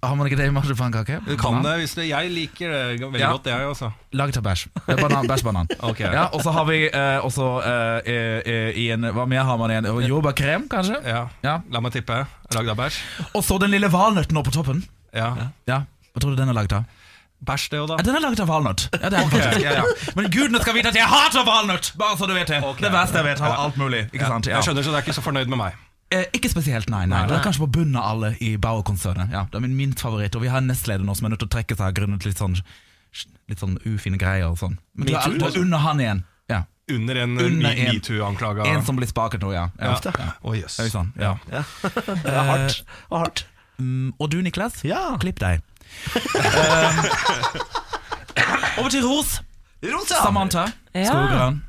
Har 0.00 0.14
man 0.16 0.24
ikke 0.28 0.38
det 0.40 0.46
i 0.48 0.52
marsipankake? 0.56 1.18
Du 1.26 1.34
kan 1.36 1.58
Banan. 1.58 1.64
det 1.66 1.72
hvis 1.82 1.94
du 1.98 2.00
Jeg 2.06 2.30
liker 2.32 2.70
det 2.72 3.00
veldig 3.02 3.20
Ja. 3.20 3.30
godt, 3.34 3.46
jeg 3.50 3.66
også. 3.68 3.90
Laget 4.16 4.38
av 4.40 4.44
bæsj. 4.46 4.62
Det 4.86 4.96
Banan, 5.02 5.28
bæsj, 5.28 5.44
banan. 5.44 5.68
Ok. 5.90 6.00
Ja, 6.00 6.22
og 6.32 6.40
så 6.44 6.50
har 6.56 6.64
vi 6.64 6.78
eh, 6.88 7.18
også 7.24 7.48
eh, 7.66 8.70
i 8.72 8.86
en 8.94 9.04
Hva 9.12 9.26
mer 9.28 9.44
har 9.44 9.56
man 9.60 9.70
igjen? 9.74 9.88
Jordbærkrem, 10.08 10.64
kanskje? 10.72 10.96
Ja. 11.04 11.26
Ja. 11.44 11.58
La 11.70 11.80
meg 11.84 11.92
tippe. 11.92 12.22
Lagd 12.56 12.72
av 12.72 12.78
bæsj? 12.80 13.00
Og 13.36 13.44
så 13.44 13.58
den 13.60 13.70
lille 13.76 13.92
valnøtten 13.92 14.32
nå 14.36 14.44
på 14.48 14.54
toppen. 14.56 14.80
Ja. 15.12 15.34
Ja, 15.68 15.82
Hva 16.14 16.20
tror 16.24 16.32
du 16.32 16.40
den 16.40 16.48
er 16.48 16.56
laget 16.56 16.72
av? 16.72 16.84
Bæsj, 17.46 17.68
det 17.70 17.78
òg, 17.80 17.92
Ja, 17.94 18.02
den 18.02 18.16
er 18.18 18.20
laget 18.24 18.40
av 18.42 18.48
valnøtt. 18.50 18.88
Ja, 18.92 19.08
det 19.08 19.18
er 19.20 19.30
den. 19.30 19.60
Ja, 19.62 19.72
ja. 19.78 19.84
Men 20.18 20.30
gudene 20.34 20.60
skal 20.64 20.74
vite 20.74 20.88
at 20.90 20.98
jeg 20.98 21.06
hater 21.06 21.44
valnøtt! 21.46 21.92
Bare 21.98 22.16
så 22.18 22.26
du 22.26 22.34
vet 22.34 22.48
det. 22.50 22.62
Okay, 22.64 22.82
Det 22.82 22.92
verste 22.92 23.20
jeg 23.22 23.24
vet, 23.30 23.40
av 23.40 23.58
alt 23.66 23.76
mulig. 23.80 24.06
Ikke 24.12 24.24
Ja. 24.26 24.28
sant? 24.34 24.46
Ja. 24.50 24.56
Jeg 24.58 24.64
skjønner, 24.68 24.82
så 24.82 24.90
du 24.90 24.96
er 24.98 25.02
ikke 25.06 25.14
så 25.14 25.22
fornøyd 25.22 25.46
med 25.52 25.58
meg. 25.62 25.72
Eh, 26.10 26.24
ikke 26.38 26.50
spesielt, 26.50 26.88
nei. 26.90 27.04
nei. 27.06 27.24
Det 27.26 27.34
er 27.38 27.42
kanskje 27.42 27.64
på 27.66 27.70
bunnen 27.80 27.96
av 27.98 28.04
alle 28.14 28.36
i 28.40 28.56
Bauer-konsernet. 28.56 29.30
Ja, 29.32 29.46
det 29.50 29.58
er 29.58 29.60
min 29.64 29.74
minst 29.76 29.98
favoritt. 30.02 30.36
Og 30.38 30.42
vi 30.42 30.48
har 30.48 30.58
en 30.62 30.68
nestleder 30.70 31.02
nå 31.06 31.14
som 31.18 31.26
er 31.26 31.30
nødt 31.34 31.40
til 31.42 31.48
å 31.48 31.54
trekke 31.56 31.76
seg 31.76 31.94
grunnet 31.98 32.24
litt 32.26 32.38
sånn 32.38 32.58
Litt 33.48 33.60
sånn 33.62 33.78
ufine 33.86 34.18
greier 34.18 34.50
og 34.50 34.58
sånn. 34.58 34.74
Men 34.94 35.06
du 35.06 35.14
er, 35.14 35.38
du 35.38 35.44
er 35.46 35.58
under 35.60 35.78
han 35.78 36.00
igjen. 36.02 36.24
Ja. 36.50 36.64
Under 36.90 37.16
en 37.22 37.38
Under 37.38 37.70
Me- 37.70 37.86
en- 37.88 38.82
som 38.84 38.96
blir 38.96 39.06
spaket 39.08 39.40
nå, 39.40 39.52
ja. 39.54 39.68
ja. 39.80 39.94
Ja. 40.04 40.12
ja. 40.18 40.52
yes. 40.52 40.76
jøss. 40.76 40.80
Oi 40.84 40.88
sann. 40.90 41.12
Ja. 41.18 41.36
Det 41.52 42.32
er 42.34 42.44
hardt. 42.50 42.82
Og 43.10 43.18
hardt. 43.22 43.46
Mm, 43.78 44.12
og 44.18 44.30
du, 44.30 44.42
Niklas? 44.42 44.82
Ja. 44.84 45.16
Klipp 45.20 45.38
deg. 45.40 45.62
Um, 46.16 46.96
over 48.80 48.90
til 48.92 49.04
ros. 49.06 49.38
Ros, 49.86 50.10
ja. 50.10 50.22
Samantha 50.24 50.66
Ja. 50.96 51.04
Skogran. 51.10 51.62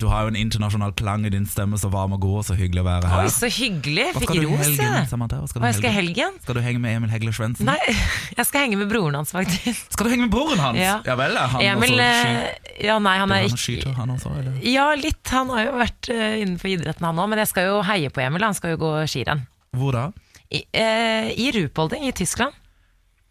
Du 0.00 0.06
har 0.08 0.22
jo 0.24 0.28
en 0.32 0.36
internasjonal 0.40 0.94
klang 0.96 1.26
i 1.26 1.28
din 1.28 1.44
stemme, 1.44 1.76
så 1.76 1.90
varm 1.92 2.14
og 2.16 2.22
god, 2.22 2.36
og 2.40 2.44
så 2.48 2.54
hyggelig 2.56 2.80
å 2.80 2.84
være 2.86 3.08
her. 3.10 3.26
Oi, 3.26 3.32
så 3.34 3.50
hyggelig. 3.52 4.06
Hva 4.14 4.20
Fikk 4.22 4.30
skal 4.30 4.38
du 4.38 4.40
i 4.40 4.46
ros, 4.48 4.62
helgen, 4.64 4.94
jeg. 4.96 5.08
Samantha? 5.10 5.40
Hva 5.42 5.48
skal 5.50 5.60
du 5.60 5.64
Hva 5.64 5.68
i 5.68 5.74
jeg 5.74 5.76
skal 5.76 5.90
i 5.90 5.92
helgen? 5.92 6.14
helgen? 6.30 6.38
Skal 6.46 6.56
du 6.56 6.60
henge 6.64 6.80
med 6.80 6.94
Emil 6.96 7.10
Hegle 7.12 7.34
Svendsen? 7.36 7.68
Nei, 7.68 7.96
jeg 8.38 8.46
skal 8.48 8.64
henge 8.64 8.78
med 8.80 8.88
broren 8.88 9.18
hans, 9.18 9.34
faktisk. 9.36 9.90
Skal 9.92 10.08
du 10.08 10.10
henge 10.14 10.24
med 10.24 10.32
broren 10.32 10.62
hans? 10.64 10.80
Ja. 10.80 10.94
vel, 11.20 11.36
er 11.36 11.52
han 11.52 11.66
Emil 11.66 11.92
også 11.92 12.06
eh, 12.06 12.40
sky- 12.64 12.86
Ja, 12.88 12.96
nei, 13.04 13.12
han 13.20 13.34
er 13.36 13.42
han 13.44 13.50
ikke 13.52 13.60
skyter, 13.66 13.92
han 13.98 14.14
også? 14.16 14.32
Eller? 14.40 14.56
Ja, 14.72 14.86
litt. 14.96 15.20
Han 15.36 15.52
har 15.52 15.66
jo 15.66 15.76
vært 15.82 16.08
eh, 16.16 16.38
innenfor 16.46 16.72
idretten, 16.72 17.04
han 17.10 17.20
òg. 17.20 17.28
Men 17.34 17.42
jeg 17.44 17.52
skal 17.52 17.68
jo 17.68 17.82
heie 17.90 18.08
på 18.16 18.24
Emil. 18.24 18.46
Han 18.48 18.56
skal 18.56 18.72
jo 18.72 18.80
gå 18.86 18.94
skirenn. 19.04 19.44
Hvor 19.76 19.92
da? 19.98 20.06
I, 20.48 20.64
eh, 20.80 21.28
i 21.36 21.50
Rupolding 21.60 22.08
i 22.08 22.14
Tyskland. 22.16 22.56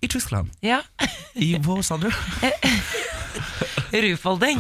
I 0.02 0.08
Tyskland. 0.08 0.50
Ja, 0.64 0.80
I 1.36 1.58
hvor, 1.60 1.82
sa 1.82 1.98
du? 2.00 2.08
Rufolding. 3.90 4.60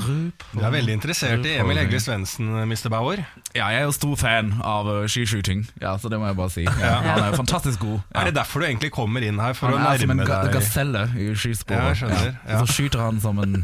Du 0.51 0.61
er 0.63 0.71
veldig 0.73 0.95
interessert 0.97 1.45
i 1.45 1.53
Emil 1.61 1.77
Hegle 1.77 1.99
Svendsen, 2.01 2.49
Mr. 2.65 2.89
Bauer. 2.91 3.21
Ja, 3.53 3.69
jeg 3.69 3.83
er 3.83 3.85
jo 3.85 3.93
stor 3.93 4.15
fan 4.19 4.51
av 4.65 4.89
uh, 4.89 5.03
skiskyting, 5.09 5.63
ja, 5.81 5.93
så 6.01 6.09
det 6.11 6.19
må 6.19 6.27
jeg 6.27 6.37
bare 6.39 6.53
si. 6.53 6.65
Ja, 6.65 6.95
han 7.05 7.21
er 7.23 7.29
jo 7.31 7.39
fantastisk 7.43 7.83
god. 7.85 7.99
Ja. 8.09 8.21
Er 8.21 8.31
det 8.31 8.35
derfor 8.39 8.63
du 8.63 8.67
egentlig 8.67 8.91
kommer 8.95 9.23
inn 9.25 9.39
her? 9.41 9.55
For 9.57 9.69
Han 9.69 9.79
å 9.79 9.93
er 9.93 10.01
som 10.01 10.15
en 10.15 10.21
nærme 10.23 10.29
ga 10.29 10.57
gaselle 10.57 11.05
i 11.15 11.29
skisporet. 11.37 12.03
Ja. 12.03 12.59
Så 12.59 12.65
skyter 12.73 13.05
han 13.05 13.21
som 13.23 13.39
en 13.45 13.61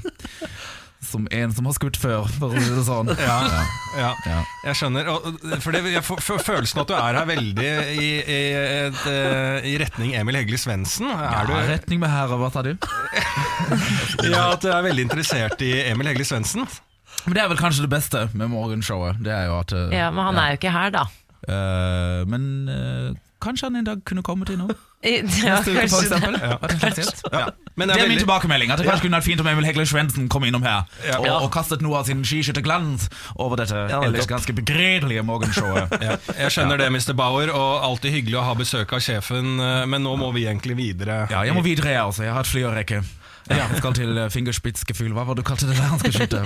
som 1.08 1.28
en 1.32 1.54
som 1.56 1.68
har 1.70 1.76
skutt 1.78 1.98
før, 2.02 2.26
for 2.40 2.52
å 2.54 2.62
si 2.62 2.72
det 2.76 2.84
sånn. 2.88 3.12
Ja, 3.26 3.38
ja. 3.96 4.10
Ja. 4.28 4.40
jeg 4.66 4.76
skjønner. 4.82 5.08
Og, 5.14 5.28
for 5.64 5.72
det, 5.76 5.84
jeg 5.94 6.04
får 6.04 6.42
følelsen 6.44 6.82
at 6.84 6.90
du 6.92 6.96
er 6.98 7.20
her 7.22 7.30
veldig 7.30 7.70
i, 7.96 8.10
i, 8.20 8.40
et, 8.90 9.04
eh, 9.12 9.70
i 9.72 9.76
retning 9.82 10.16
Emil 10.20 10.36
Hegli 10.42 10.60
Svendsen. 10.60 11.08
Er 11.14 11.30
Ja, 11.32 11.44
du 11.48 11.54
retning 11.72 12.02
med 12.04 12.12
her, 12.12 12.34
hva 12.36 12.50
sa 12.54 12.66
du? 12.66 12.74
Ja, 14.26 14.52
at 14.56 14.64
du 14.66 14.70
er 14.74 14.84
veldig 14.86 15.06
interessert 15.08 15.62
i 15.66 15.72
Emil 15.90 16.10
Hegli 16.12 16.26
Svendsen? 16.28 16.66
Men 17.26 17.38
det 17.38 17.42
er 17.46 17.50
vel 17.50 17.58
kanskje 17.62 17.86
det 17.86 17.92
beste 17.94 18.26
med 18.38 18.52
morgenshowet. 18.52 19.22
Det 19.26 19.32
er 19.34 19.48
jo 19.50 19.56
at 19.62 19.72
eh, 19.74 19.94
Ja, 19.96 20.10
Men 20.14 20.28
han 20.30 20.42
er 20.42 20.52
jo 20.54 20.60
ikke 20.60 20.74
her, 20.76 20.92
da. 20.94 21.06
Uh, 21.46 22.22
Men 22.30 22.44
eh, 22.72 23.10
kanskje 23.46 23.68
han 23.70 23.76
en 23.80 23.86
dag 23.88 24.02
kunne 24.10 24.24
komme 24.26 24.46
til 24.50 24.58
noe? 24.60 24.74
I- 25.06 25.20
Ja, 25.46 25.60
Neste 25.60 25.72
uke, 25.72 25.86
for 25.88 26.02
kanskje 26.02 26.08
eksempel. 26.10 26.34
det. 26.34 26.44
Er. 27.30 27.40
Ja. 27.40 27.46
Men 27.78 27.88
Det 27.92 27.96
det 27.98 28.04
er 28.06 28.10
min 28.10 28.18
tilbakemelding. 28.24 28.72
At 28.74 28.80
det 28.82 28.88
kanskje 28.88 29.06
kunne 29.06 29.20
vært 29.20 29.28
fint 29.28 29.42
om 29.44 29.48
Emil 29.52 29.66
Hegler 29.68 29.86
Svendsen 29.90 30.30
kom 30.32 30.44
innom 30.48 30.64
her 30.66 30.86
Ja. 31.06 31.20
og, 31.20 31.28
og 31.46 31.52
kastet 31.54 31.84
noe 31.86 32.00
av 32.00 32.08
sin 32.10 32.24
skiskytterglans 32.26 33.06
over 33.36 33.60
dette 33.62 33.76
Ja, 33.92 34.00
ellers 34.08 34.26
ganske 34.32 34.56
begredelige 34.58 35.22
morgenshowet. 35.28 35.94
ja, 36.02 36.16
Jeg 36.40 36.52
skjønner 36.56 36.78
det, 36.82 36.88
Mr. 36.96 37.14
Bauer, 37.14 37.52
og 37.54 37.84
alltid 37.86 38.16
hyggelig 38.18 38.40
å 38.42 38.46
ha 38.48 38.56
besøk 38.58 38.94
av 38.98 39.04
sjefen, 39.06 39.60
eh, 39.60 39.86
men 39.86 40.02
nå 40.08 40.16
må 40.18 40.32
vi 40.34 40.48
egentlig 40.50 40.76
videre. 40.80 41.28
Ja, 41.30 41.44
jeg 41.46 41.54
må 41.54 41.62
videre, 41.66 41.92
jeg 41.94 42.02
også. 42.10 42.24
Jeg 42.26 42.34
har 42.34 42.42
et 42.48 42.50
fly 42.50 42.64
å 42.66 42.74
rekke. 42.74 43.04
Han 43.52 43.76
skal 43.78 43.94
til 43.94 44.18
eh, 44.18 44.30
Fingerspitzgefühl. 44.34 45.12
Hva 45.14 45.28
var 45.28 45.36
det 45.38 45.44
du 45.46 45.50
kalte 45.52 45.68
det 45.70 45.76
der 45.78 45.86
han 45.92 46.00
skulle 46.02 46.18
skyte? 46.18 46.42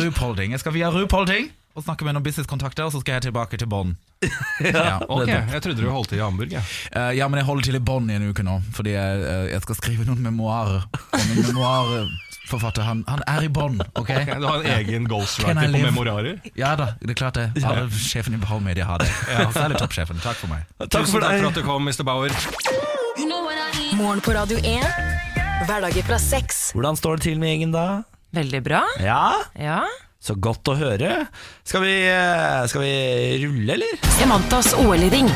Rupholding. 0.00 0.54
Jeg 0.56 0.60
skal 0.64 0.72
via 0.72 0.88
Rupolding 0.94 1.50
og 1.76 1.84
snakke 1.84 2.06
med 2.08 2.16
noen 2.16 2.24
businesskontakter, 2.24 2.86
og 2.88 2.92
så 2.94 3.00
skal 3.02 3.18
jeg 3.18 3.26
tilbake 3.28 3.58
til 3.60 3.68
Bonn. 3.68 3.94
Ja, 4.64 4.96
Ok, 5.12 5.28
Jeg 5.28 5.60
trodde 5.62 5.76
du 5.82 5.90
holdt 5.92 6.08
til 6.08 6.18
i 6.18 6.22
Hamburg. 6.24 6.52
Ja. 6.54 6.62
Uh, 6.94 7.10
ja, 7.16 7.26
men 7.28 7.36
jeg 7.42 7.46
holder 7.48 7.66
til 7.68 7.76
i 7.76 7.82
Bonn 7.84 8.08
i 8.10 8.16
en 8.16 8.30
uke 8.30 8.42
nå, 8.46 8.54
fordi 8.72 8.94
jeg, 8.96 9.18
uh, 9.22 9.44
jeg 9.52 9.60
skal 9.66 9.76
skrive 9.82 10.06
noen 10.08 10.22
memoarer. 10.24 10.86
Og 10.88 11.26
min 11.28 11.42
memoarforfatter, 11.50 12.86
han, 12.86 13.02
han 13.10 13.20
er 13.28 13.44
i 13.44 13.50
Bonn, 13.52 13.76
ok? 13.94 14.08
Du 14.40 14.46
har 14.48 14.62
en 14.64 14.70
egen 14.78 15.04
ghostwriter 15.10 15.68
på 15.76 15.82
memoarer? 15.84 16.40
Ja 16.56 16.72
da, 16.80 16.94
det 17.02 17.12
er 17.12 17.20
klart 17.20 17.36
det. 17.40 17.50
Alle 17.60 17.86
sjefen 17.92 18.34
i 18.38 18.40
Behal 18.40 18.64
Media 18.64 18.88
har 18.88 19.04
det. 19.04 19.10
Ja, 19.30 19.46
særlig 19.60 19.76
toppsjefen. 19.82 20.20
Takk 20.24 20.40
for 20.40 20.52
meg. 20.52 20.64
Takk 20.80 20.96
for 20.96 21.20
Tusen 21.20 21.20
takk 21.28 21.38
for 21.44 21.50
at 21.52 21.60
du 21.60 21.62
kom, 21.68 21.84
Mr. 21.86 22.02
Bauer. 22.08 22.32
Morgen 23.96 24.20
på 24.24 24.32
Radio 24.36 24.58
1. 24.64 24.82
Hverdager 25.68 26.04
fra 26.08 26.18
sex. 26.20 26.70
Hvordan 26.76 26.96
står 27.00 27.16
det 27.20 27.28
til 27.30 27.38
med 27.40 27.52
gjengen 27.54 27.72
da? 27.76 27.86
Veldig 28.36 28.64
bra. 28.66 28.82
Ja, 29.00 29.20
Ja. 29.60 29.82
Så 30.26 30.38
godt 30.38 30.72
å 30.72 30.78
høre. 30.78 31.12
Skal 31.66 31.86
vi, 31.86 31.94
eh, 32.10 32.66
skal 32.70 32.82
vi 32.82 32.96
rulle, 33.44 33.78
eller? 33.78 34.02
Samantas 34.18 34.74
OL-ring. 34.82 35.30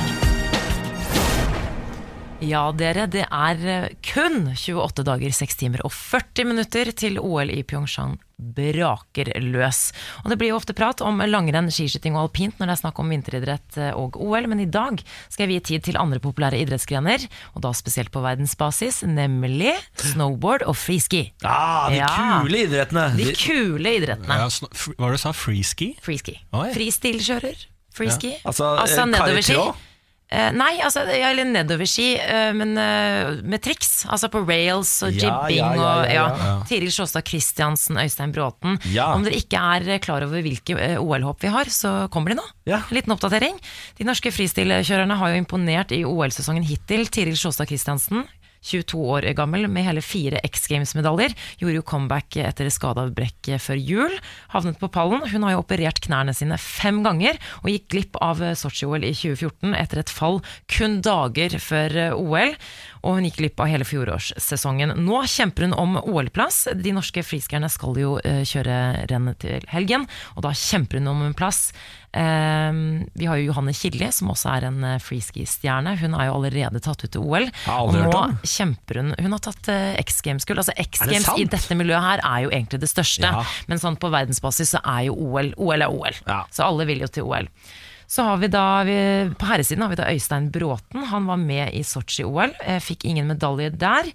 Ja, 2.40 2.62
dere, 2.72 3.04
det 3.10 3.26
er 3.28 3.58
eh, 3.68 3.86
kun 4.00 4.46
28 4.56 5.02
dager, 5.04 5.32
6 5.36 5.58
timer 5.60 5.82
og 5.84 5.92
40 5.92 6.46
minutter 6.48 6.88
til 6.96 7.18
OL 7.20 7.50
i 7.52 7.60
Pyeongchang 7.68 8.14
braker 8.40 9.28
løs. 9.44 9.90
Og 10.22 10.30
Det 10.32 10.38
blir 10.40 10.48
jo 10.54 10.56
ofte 10.56 10.72
prat 10.72 11.02
om 11.04 11.20
langrenn, 11.28 11.68
skiskyting 11.68 12.14
og 12.16 12.22
alpint 12.30 12.56
når 12.56 12.70
det 12.70 12.74
er 12.74 12.80
snakk 12.80 13.02
om 13.02 13.12
vinteridrett 13.12 13.76
eh, 13.76 13.90
og 13.92 14.16
OL, 14.24 14.48
men 14.48 14.62
i 14.64 14.68
dag 14.72 15.02
skal 15.28 15.44
jeg 15.44 15.50
vie 15.52 15.64
tid 15.68 15.84
til 15.90 15.98
andre 16.00 16.22
populære 16.24 16.62
idrettsgrener, 16.62 17.26
og 17.52 17.66
da 17.66 17.74
spesielt 17.76 18.08
på 18.14 18.22
verdensbasis, 18.24 19.02
nemlig 19.04 19.74
snowboard 20.00 20.64
og 20.64 20.78
freeski. 20.80 21.26
Ja, 21.44 21.90
de 21.92 22.00
Ja. 22.00 22.08
kule 22.40 22.64
idrettene. 22.64 23.04
De 23.20 23.28
kule 23.36 23.94
idrettene. 24.00 24.40
Ja, 24.40 24.48
hva 24.48 24.96
var 24.96 25.12
det 25.12 25.20
du 25.20 25.24
sa? 25.26 25.34
Freeski? 25.36 25.92
Freeski. 26.00 26.38
Oi. 26.56 26.70
Freestilkjører. 26.72 27.68
Freeski. 27.92 28.32
Altså, 28.48 28.72
altså 28.80 29.04
nedoverski. 29.12 29.60
Eh, 30.30 30.52
nei, 30.54 30.76
altså, 30.78 31.02
ja, 31.10 31.32
eller 31.32 31.48
nedoverski, 31.50 32.12
eh, 32.22 32.52
men 32.54 32.76
eh, 32.78 33.40
med 33.42 33.62
triks. 33.64 34.04
Altså 34.06 34.28
på 34.30 34.44
rails 34.46 34.92
og 35.02 35.16
Ja, 35.16 35.40
jibbing 35.48 35.58
ja, 35.58 35.70
ja, 35.74 35.82
og 35.82 36.04
ja, 36.06 36.26
ja. 36.38 36.52
Tiril 36.70 36.92
Sjåstad 36.94 37.26
Christiansen, 37.26 37.98
Øystein 37.98 38.30
Bråten. 38.34 38.78
Ja. 38.94 39.08
Om 39.16 39.26
dere 39.26 39.40
ikke 39.42 39.58
er 39.58 39.88
eh, 39.96 40.02
klar 40.02 40.22
over 40.26 40.44
hvilke 40.46 40.78
eh, 40.78 40.94
OL-hopp 41.02 41.42
vi 41.42 41.50
har, 41.50 41.70
så 41.74 42.06
kommer 42.14 42.30
de 42.30 42.38
nå. 42.38 42.46
Ja. 42.70 42.78
En 42.84 42.94
liten 42.94 43.14
oppdatering. 43.16 43.58
De 43.98 44.06
norske 44.06 44.30
fristilkjørerne 44.30 45.18
har 45.18 45.34
jo 45.34 45.42
imponert 45.42 45.96
i 45.96 46.04
OL-sesongen 46.06 46.62
hittil. 46.68 47.08
Tiril 47.10 47.34
Sjåstad 47.40 47.66
Christiansen 47.72 48.22
22 48.60 49.00
år 49.16 49.28
gammel 49.38 49.66
med 49.70 49.86
hele 49.86 50.02
fire 50.04 50.40
X 50.46 50.66
Games-medaljer. 50.70 51.34
Gjorde 51.60 51.78
jo 51.78 51.86
comeback 51.86 52.36
etter 52.40 52.68
skadeavbrekk 52.72 53.52
før 53.62 53.80
jul. 53.80 54.16
Havnet 54.54 54.80
på 54.80 54.90
pallen. 54.92 55.24
Hun 55.30 55.46
har 55.46 55.56
jo 55.56 55.62
operert 55.64 56.02
knærne 56.04 56.34
sine 56.36 56.58
fem 56.60 57.02
ganger, 57.06 57.40
og 57.62 57.72
gikk 57.72 57.88
glipp 57.94 58.20
av 58.20 58.42
Sotsji-OL 58.60 59.06
i 59.06 59.14
2014 59.16 59.76
etter 59.78 60.02
et 60.02 60.12
fall 60.12 60.40
kun 60.70 61.00
dager 61.04 61.56
før 61.62 61.98
OL. 62.18 62.56
Og 63.00 63.16
hun 63.16 63.26
gikk 63.28 63.38
glipp 63.40 63.62
av 63.62 63.70
hele 63.70 63.86
fjorårssesongen. 63.88 64.94
Nå 65.00 65.22
kjemper 65.30 65.68
hun 65.68 65.76
om 65.76 65.96
OL-plass. 66.00 66.66
De 66.76 66.92
norske 66.96 67.24
friskerne 67.24 67.70
skal 67.72 67.96
jo 68.00 68.16
eh, 68.24 68.42
kjøre 68.48 69.06
rennet 69.10 69.40
til 69.44 69.64
helgen, 69.72 70.06
og 70.36 70.44
da 70.46 70.52
kjemper 70.56 71.00
hun 71.00 71.10
om 71.14 71.24
en 71.24 71.36
plass. 71.36 71.70
Eh, 72.12 72.80
vi 73.16 73.28
har 73.30 73.40
jo 73.40 73.50
Johanne 73.50 73.74
Killi, 73.76 74.10
som 74.12 74.32
også 74.34 74.52
er 74.56 74.68
en 74.68 74.84
eh, 74.84 74.98
freeski-stjerne. 75.02 75.96
Hun 76.02 76.16
er 76.18 76.28
jo 76.28 76.36
allerede 76.38 76.84
tatt 76.84 77.06
ut 77.06 77.12
til 77.16 77.24
OL. 77.24 77.48
Og 77.78 77.94
nå 77.96 78.24
kjemper 78.44 79.00
hun 79.00 79.14
Hun 79.16 79.36
har 79.36 79.44
tatt 79.44 79.72
X 80.04 80.20
Games-gull. 80.26 80.60
Altså 80.60 80.76
X 80.76 81.04
det 81.04 81.14
Games 81.14 81.30
i 81.40 81.48
dette 81.48 81.76
miljøet 81.78 82.04
her 82.04 82.24
er 82.26 82.46
jo 82.46 82.52
egentlig 82.52 82.82
det 82.84 82.92
største. 82.92 83.30
Ja. 83.30 83.44
Men 83.70 83.80
sånn 83.82 83.98
på 84.00 84.12
verdensbasis 84.12 84.76
så 84.76 84.84
er 84.84 85.08
jo 85.08 85.16
OL 85.16 85.54
OL 85.60 85.86
er 85.86 85.92
OL. 85.92 86.20
Ja. 86.26 86.42
Så 86.52 86.66
alle 86.66 86.86
vil 86.88 87.04
jo 87.04 87.10
til 87.10 87.28
OL. 87.28 87.48
Så 88.10 88.24
har 88.26 88.40
vi 88.42 88.50
da, 88.50 88.82
vi, 88.82 88.94
På 89.38 89.46
herresiden 89.46 89.84
har 89.84 89.92
vi 89.92 89.98
da 90.00 90.08
Øystein 90.10 90.50
Bråten. 90.50 91.04
Han 91.12 91.28
var 91.30 91.38
med 91.38 91.70
i 91.78 91.84
Sotsji-OL. 91.86 92.56
eh, 92.66 92.80
Fikk 92.82 93.04
ingen 93.06 93.30
medalje 93.30 93.70
der. 93.70 94.10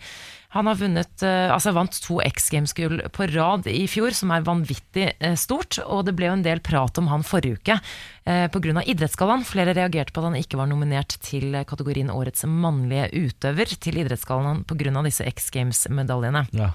Han 0.55 0.67
har 0.67 0.75
vunnet, 0.79 1.23
eh, 1.23 1.51
altså 1.51 1.73
vant 1.75 1.95
to 2.03 2.21
X 2.23 2.49
Games-gull 2.49 3.01
på 3.11 3.27
rad 3.33 3.67
i 3.67 3.85
fjor, 3.91 4.13
som 4.15 4.31
er 4.31 4.43
vanvittig 4.47 5.09
eh, 5.19 5.35
stort. 5.35 5.79
Og 5.83 6.05
det 6.07 6.13
ble 6.15 6.29
jo 6.29 6.35
en 6.37 6.45
del 6.45 6.61
prat 6.63 6.95
om 7.01 7.09
han 7.11 7.23
forrige 7.27 7.59
uke 7.59 7.75
eh, 7.75 8.45
pga. 8.51 8.83
Idrettsgallaen. 8.83 9.43
Flere 9.47 9.75
reagerte 9.75 10.15
på 10.15 10.23
at 10.23 10.29
han 10.29 10.39
ikke 10.39 10.59
var 10.59 10.71
nominert 10.71 11.17
til 11.23 11.55
kategorien 11.67 12.11
Årets 12.11 12.47
mannlige 12.47 13.09
utøver 13.15 13.75
til 13.79 13.99
Idrettsgallaen 14.03 14.63
pga. 14.67 15.03
disse 15.07 15.27
X 15.27 15.51
Games-medaljene. 15.55 16.47
Ja. 16.55 16.71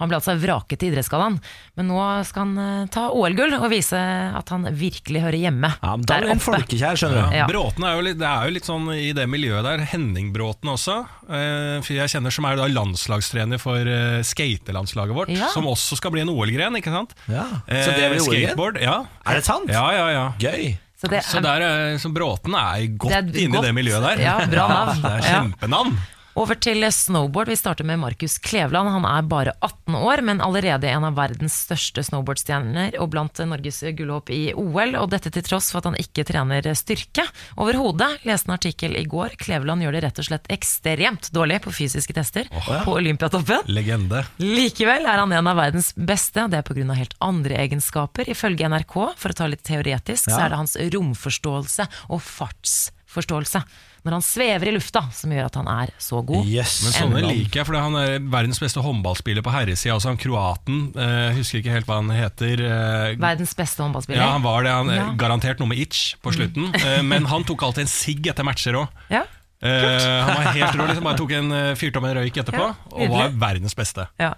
Han 0.00 0.08
ble 0.10 0.16
altså 0.18 0.32
vraket 0.40 0.80
til 0.80 0.90
Idrettsgallaen, 0.90 1.36
men 1.76 1.88
nå 1.92 2.00
skal 2.24 2.46
han 2.46 2.58
eh, 2.64 2.86
ta 2.94 3.06
OL-gull 3.12 3.52
og 3.58 3.66
vise 3.70 4.00
at 4.40 4.48
han 4.54 4.64
virkelig 4.74 5.20
hører 5.22 5.36
hjemme 5.42 5.70
Ja, 5.76 5.92
men 5.96 6.06
da 6.08 6.14
der 6.16 6.24
er 6.24 6.32
han 6.32 6.40
oppe. 6.40 6.46
folkekjær, 6.54 6.96
skjønner 7.00 7.28
du. 7.30 7.36
Ja. 7.36 7.46
Bråten 7.50 7.84
er 7.86 7.94
jo 7.98 8.04
litt, 8.08 8.18
det 8.20 8.26
er 8.30 8.48
jo 8.48 8.54
litt 8.56 8.68
sånn 8.70 8.88
i 8.96 9.10
det 9.16 9.26
miljøet 9.28 9.64
der. 9.68 9.84
Henning 9.92 10.32
Bråten 10.34 10.72
også. 10.72 10.98
Eh, 11.28 11.78
for 11.84 11.92
jeg 11.98 12.10
kjenner 12.16 12.32
som 12.34 12.48
er 12.50 12.56
da 12.58 12.66
landslagstrener 12.72 13.60
for 13.62 13.78
eh, 13.84 14.20
skatelandslaget 14.26 15.14
vårt. 15.16 15.32
Ja. 15.36 15.48
Som 15.54 15.68
også 15.70 15.98
skal 16.00 16.14
bli 16.16 16.24
en 16.24 16.32
OL-gren, 16.32 16.76
ikke 16.80 16.92
sant? 16.94 17.12
Ja. 17.28 17.44
Så 17.68 17.92
det 17.92 18.06
er 18.08 18.14
blir 18.16 18.24
OL-gren? 18.24 18.46
Skateboard, 18.48 18.80
ja. 18.82 18.96
Er 19.28 19.38
det 19.40 19.44
sant? 19.46 19.68
Ja, 19.70 19.84
ja, 19.94 20.06
ja. 20.16 20.24
Gøy. 20.40 20.72
Så 21.00 21.08
det, 21.08 21.22
Så, 21.24 21.40
der, 21.40 21.62
er- 21.64 21.98
så 22.00 22.10
Bråten 22.12 22.52
er 22.56 22.82
godt 23.00 23.30
inne 23.36 23.54
godt. 23.56 23.64
i 23.64 23.68
det 23.70 23.74
miljøet 23.76 24.02
der. 24.04 24.20
Ja, 24.20 24.38
bra 24.52 24.66
navn. 24.74 24.98
Det 25.04 25.12
er 25.12 25.22
Ja. 25.24 25.36
kjempenavn. 25.38 25.94
Over 26.38 26.54
til 26.62 26.84
snowboard. 26.94 27.48
Vi 27.50 27.56
starter 27.58 27.84
med 27.84 27.98
Markus 27.98 28.36
Kleveland. 28.38 28.88
Han 28.88 29.06
er 29.08 29.26
bare 29.26 29.52
18 29.60 29.96
år, 29.98 30.20
men 30.22 30.40
allerede 30.40 30.86
en 30.86 31.04
av 31.08 31.16
verdens 31.18 31.56
største 31.66 32.04
snowboardstjerner 32.06 32.94
og 33.02 33.10
blant 33.10 33.40
Norges 33.50 33.82
gullhåp 33.98 34.30
i 34.30 34.52
OL. 34.54 34.94
Og 35.00 35.08
dette 35.10 35.32
til 35.34 35.42
tross 35.46 35.72
for 35.72 35.80
at 35.82 35.90
han 35.90 35.98
ikke 35.98 36.24
trener 36.28 36.70
styrke 36.78 37.26
overhodet. 37.58 38.22
Leste 38.28 38.50
en 38.50 38.54
artikkel 38.54 38.94
i 39.00 39.04
går. 39.10 39.34
Kleveland 39.42 39.82
gjør 39.82 39.98
det 39.98 40.04
rett 40.06 40.22
og 40.22 40.28
slett 40.30 40.46
ekstremt 40.54 41.32
dårlig 41.34 41.58
på 41.66 41.74
fysiske 41.74 42.14
tester 42.14 42.46
på 42.86 42.94
Olympiatoppen. 42.94 43.66
Legende. 43.66 44.22
Likevel 44.38 45.10
er 45.10 45.24
han 45.24 45.34
en 45.34 45.50
av 45.50 45.58
verdens 45.58 45.90
beste, 45.98 46.46
og 46.46 46.54
det 46.54 46.62
er 46.62 46.68
pga. 46.70 46.94
helt 46.94 47.18
andre 47.18 47.58
egenskaper. 47.66 48.30
Ifølge 48.30 48.70
NRK, 48.70 48.96
for 49.18 49.34
å 49.34 49.40
ta 49.42 49.50
litt 49.50 49.66
teoretisk, 49.66 50.30
så 50.30 50.44
er 50.46 50.54
det 50.54 50.62
hans 50.62 50.78
romforståelse 50.78 51.90
og 52.14 52.22
fartsforståelse. 52.22 53.66
Når 54.00 54.14
han 54.16 54.22
svever 54.24 54.70
i 54.70 54.72
lufta, 54.72 55.02
som 55.12 55.32
gjør 55.34 55.48
at 55.50 55.56
han 55.60 55.66
er 55.68 55.90
så 56.00 56.22
god. 56.24 56.46
Yes. 56.48 56.78
Men 56.86 56.94
sånne 56.96 57.20
liker 57.26 57.60
jeg, 57.60 57.66
for 57.68 57.76
han 57.76 57.96
er 58.00 58.14
verdens 58.32 58.60
beste 58.62 58.80
håndballspiller 58.80 59.44
på 59.44 59.52
herresida. 59.52 59.92
Altså 59.98 60.08
han 60.08 60.20
kroaten, 60.20 60.78
uh, 60.96 61.34
husker 61.36 61.60
ikke 61.60 61.74
helt 61.74 61.88
hva 61.90 61.98
han 62.00 62.08
heter. 62.14 62.62
Uh, 62.64 63.18
Verdens 63.20 63.52
beste 63.58 63.84
håndballspiller. 63.84 64.22
ja, 64.22 64.30
han 64.38 64.46
var 64.46 64.64
det. 64.64 64.72
Han 64.72 64.88
Ja. 64.94 65.10
Garantert 65.20 65.60
noe 65.60 65.68
med 65.68 65.82
itch 65.84 66.14
på 66.24 66.32
slutten. 66.32 66.70
Eh, 66.80 67.02
men 67.04 67.26
han 67.28 67.44
tok 67.44 67.62
alltid 67.66 67.84
en 67.84 67.90
sigg 67.92 68.24
etter 68.32 68.46
matcher 68.46 68.78
òg. 68.80 68.88
Ja, 69.12 69.20
han 69.60 70.30
var 70.32 70.54
helt 70.56 70.78
rå. 70.78 70.86
Liksom, 70.88 71.04
bare 71.04 71.18
tok 71.20 71.34
en 71.36 71.52
uh, 71.52 71.74
fyrte 71.76 72.00
om 72.00 72.06
en 72.08 72.16
røyk 72.16 72.40
etterpå, 72.40 72.70
Ja, 72.72 72.88
og 72.96 73.12
var 73.12 73.34
verdens 73.36 73.76
beste. 73.76 74.06
ja. 74.22 74.32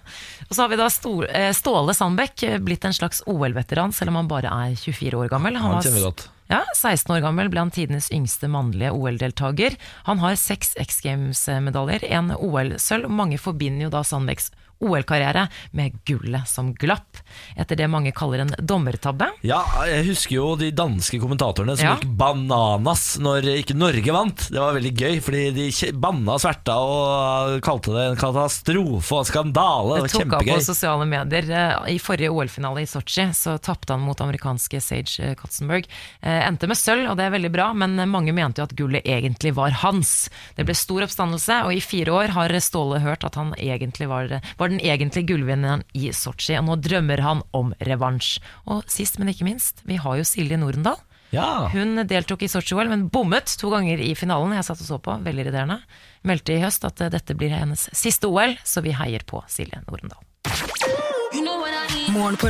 Og 0.49 0.57
så 0.57 0.65
har 0.65 0.73
vi 0.73 0.81
da 0.81 0.89
Stor, 0.91 1.23
Ståle 1.55 1.95
Sandbekk, 1.95 2.43
blitt 2.67 2.83
en 2.85 2.93
slags 2.93 3.23
OL-veteran, 3.31 3.95
selv 3.95 4.11
om 4.11 4.19
han 4.19 4.27
bare 4.27 4.51
er 4.51 4.75
24 4.75 5.23
år 5.23 5.31
gammel. 5.31 5.55
Han 5.55 5.77
var 5.77 5.87
vi 5.87 6.03
godt. 6.03 6.27
Ja, 6.51 6.59
16 6.75 7.13
år 7.15 7.21
gammel 7.23 7.49
ble 7.51 7.61
han 7.63 7.71
tidenes 7.73 8.09
yngste 8.13 8.49
mannlige 8.51 8.91
OL-deltaker. 8.91 9.77
Han 10.09 10.19
har 10.19 10.35
seks 10.39 10.73
X 10.81 10.99
Games-medaljer, 11.05 12.03
en 12.11 12.33
OL-sølv. 12.35 13.07
Mange 13.07 13.39
forbinder 13.39 13.87
jo 13.87 13.93
da 13.93 14.03
Sandbekks 14.05 14.51
OL-karriere 14.83 15.47
med 15.73 15.97
gullet 16.07 16.47
som 16.49 16.73
glapp, 16.77 17.21
etter 17.57 17.79
det 17.79 17.89
mange 17.91 18.11
kaller 18.15 18.43
en 18.45 18.53
dommertabbe. 18.59 19.29
Ja, 19.47 19.61
jeg 19.89 20.05
husker 20.11 20.35
jo 20.37 20.47
de 20.59 20.71
danske 20.75 21.19
kommentatorene 21.21 21.77
som 21.77 21.85
Ja. 21.87 21.95
gikk 21.97 22.13
bananas 22.17 23.17
når 23.23 23.47
ikke 23.63 23.75
Norge 23.77 24.11
vant. 24.13 24.47
Det 24.51 24.59
var 24.59 24.73
veldig 24.75 24.93
gøy, 24.97 25.19
fordi 25.23 25.43
de 25.55 25.91
banna 25.93 26.35
og 26.37 26.41
sverta 26.43 26.75
og 26.77 27.61
kalte 27.65 27.93
det 27.95 28.05
en 28.11 28.19
katastrofe 28.19 29.19
og 29.21 29.25
skandale. 29.29 29.99
Det 30.01 30.03
Det 30.03 30.13
var 30.13 30.25
tok 30.25 30.33
av 30.33 30.47
på 30.53 30.61
sosiale 30.65 31.05
medier. 31.09 31.49
Eh, 31.49 31.93
I 31.95 31.99
forrige 31.99 32.31
OL-finale 32.33 32.83
i 32.83 32.89
Sotsji 32.89 33.29
så 33.33 33.57
tapte 33.61 33.93
han 33.95 34.01
mot 34.03 34.19
amerikanske 34.19 34.81
Sage 34.81 35.19
eh, 35.23 35.35
Katzenberg. 35.39 35.87
Eh, 36.21 36.41
Endte 36.47 36.67
med 36.67 36.77
sølv, 36.77 37.09
og 37.11 37.17
det 37.17 37.25
er 37.27 37.35
veldig 37.37 37.51
bra, 37.53 37.71
men 37.73 37.95
mange 38.09 38.33
mente 38.35 38.59
jo 38.61 38.67
at 38.67 38.75
gullet 38.77 39.05
egentlig 39.05 39.53
var 39.55 39.71
hans. 39.83 40.29
Det 40.57 40.65
ble 40.67 40.75
stor 40.75 41.05
oppstandelse, 41.05 41.61
og 41.67 41.73
i 41.73 41.79
fire 41.83 42.11
år 42.13 42.33
har 42.35 42.53
Ståle 42.63 42.99
hørt 43.03 43.23
at 43.27 43.35
han 43.35 43.53
egentlig 43.57 44.07
var, 44.07 44.29
var 44.59 44.72
den 44.73 44.83
egentlige 44.83 45.33
gullvinneren 45.33 45.85
i 45.97 46.11
Sotsji, 46.15 46.57
og 46.59 46.67
nå 46.67 46.77
drømmer 46.83 47.23
han 47.23 47.43
om 47.55 47.73
revansj. 47.87 48.37
Og 48.69 48.83
sist, 48.91 49.19
men 49.19 49.31
ikke 49.33 49.47
minst, 49.47 49.83
vi 49.87 49.99
har 50.01 50.19
jo 50.19 50.27
Silje 50.27 50.59
Norendal. 50.59 50.99
Ja. 51.33 51.67
Hun 51.73 51.97
deltok 52.05 52.43
i 52.45 52.49
Sotsji-OL, 52.51 52.91
men 52.91 53.07
bommet 53.13 53.55
to 53.57 53.71
ganger 53.73 54.01
i 54.01 54.11
finalen. 54.17 54.53
Jeg 54.53 54.67
satt 54.67 54.83
og 54.83 54.89
så 54.89 54.99
på, 55.01 55.15
veldig 55.25 55.47
irriterende. 55.47 55.79
Meldte 56.29 56.57
i 56.57 56.61
høst 56.61 56.85
at 56.85 57.01
dette 57.13 57.37
blir 57.37 57.55
hennes 57.55 57.87
siste 57.97 58.29
OL, 58.29 58.53
så 58.63 58.85
vi 58.85 58.93
heier 58.97 59.25
på 59.25 59.41
Silje 59.49 59.81
Norendal. 59.87 60.21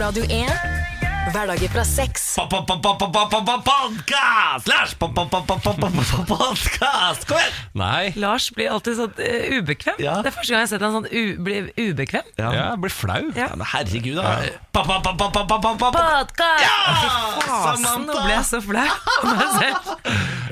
Radio 0.03 0.25
1. 0.27 0.92
Hverdager 1.31 1.69
fra 1.71 1.83
seks. 1.87 2.23
Podkast! 2.35 2.67
Lars! 4.67 4.91
Podkast! 4.99 7.23
Kom 7.27 7.37
igjen! 7.39 7.53
Nei. 7.79 8.11
Lars 8.19 8.49
blir 8.53 8.67
alltid 8.73 8.97
sånn 8.97 9.13
eh, 9.23 9.53
ubekvem. 9.55 9.95
Ja. 10.03 10.17
Det 10.25 10.29
er 10.31 10.35
første 10.35 10.51
gang 10.51 10.59
jeg 10.59 10.65
har 10.67 10.71
sett 10.73 10.83
han 10.83 10.93
sånn 10.97 11.07
u 11.07 11.23
blir 11.45 11.69
ubekvem. 11.79 12.25
Ja. 12.41 12.49
Jeg 12.57 12.79
blir 12.83 12.91
flau. 12.93 13.21
Ja. 13.37 13.45
Ja, 13.47 13.55
men 13.55 13.63
herregud, 13.71 14.17
da. 14.19 14.23
Ja! 16.63 16.75
Fasen, 17.47 18.03
nå 18.09 18.13
ble 18.17 18.33
jeg 18.33 18.45
så 18.49 18.59
flau 18.65 18.83
av 18.83 19.29
meg 19.29 19.49
selv. 19.61 19.79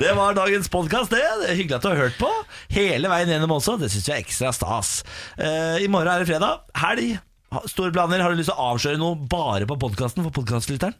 Det 0.02 0.12
var 0.18 0.30
dagens 0.38 0.68
podkast, 0.72 1.10
det. 1.12 1.20
det 1.42 1.48
er 1.52 1.56
hyggelig 1.58 1.76
at 1.78 1.84
du 1.84 1.88
har 1.92 2.00
hørt 2.06 2.16
på. 2.22 2.30
Hele 2.72 3.06
veien 3.12 3.28
gjennom 3.34 3.52
også. 3.58 3.72
Det 3.82 3.88
syns 3.92 4.06
vi 4.08 4.12
er 4.16 4.22
ekstra 4.24 4.48
stas. 4.56 4.88
Eh, 5.36 5.76
I 5.84 5.88
morgen 5.92 6.08
er 6.14 6.18
det 6.24 6.28
fredag. 6.32 6.54
Helg. 6.80 7.08
Store 7.70 7.92
planer. 7.94 8.22
Har 8.24 8.32
du 8.34 8.40
lyst 8.40 8.50
til 8.52 8.58
å 8.58 8.70
avsløre 8.72 8.98
noe 9.00 9.16
bare 9.28 9.66
på 9.68 9.76
podkasten 9.80 10.24
for 10.26 10.34
podkastlytteren? 10.42 10.96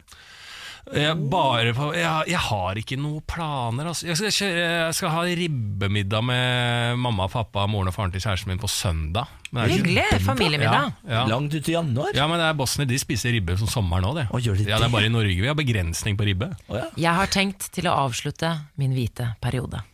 Jeg, 0.83 1.15
på, 1.31 1.85
jeg, 1.95 2.11
jeg 2.33 2.41
har 2.43 2.79
ikke 2.81 2.97
noen 2.99 3.21
planer. 3.31 3.87
Altså. 3.93 4.09
Jeg, 4.09 4.17
skal, 4.19 4.33
kjøre- 4.35 4.63
jeg 4.67 4.95
skal 4.99 5.13
ha 5.15 5.21
ribbemiddag 5.39 6.25
med 6.27 6.97
mamma, 6.99 7.29
pappa, 7.31 7.69
moren 7.71 7.93
og 7.93 7.95
faren 7.95 8.11
til 8.11 8.25
kjæresten 8.25 8.51
min 8.51 8.59
på 8.59 8.67
søndag. 8.67 9.31
Men 9.53 9.63
det 9.63 9.63
er 9.63 9.77
ikke- 9.77 9.93
Hyggelig. 9.93 10.25
Familiemiddag. 10.27 10.89
Ja, 11.07 11.13
ja. 11.15 11.23
Langt 11.31 11.55
ut 11.55 11.69
i 11.71 11.77
januar? 11.77 12.11
ja, 12.19 12.27
men 12.27 12.43
det 12.43 12.49
er 12.49 12.59
Bosnia, 12.59 12.89
de 12.91 12.99
spiser 12.99 13.31
ribbe 13.37 13.55
som 13.61 13.71
sommeren 13.71 14.09
òg, 14.11 14.17
det. 14.19 14.27
Å, 14.35 14.41
gjør 14.43 14.59
de 14.59 14.67
ja, 14.73 14.79
det 14.83 14.89
er 14.89 14.95
bare 14.97 15.07
i 15.07 15.15
Norge 15.15 15.39
vi 15.39 15.47
har 15.47 15.55
begrensning 15.55 16.19
på 16.19 16.27
ribbe. 16.27 16.51
Oh, 16.67 16.77
ja. 16.81 16.89
Jeg 16.99 17.15
har 17.21 17.27
tenkt 17.31 17.71
til 17.79 17.87
å 17.87 17.95
avslutte 18.09 18.51
min 18.83 18.91
hvite 18.99 19.37
periode. 19.41 19.85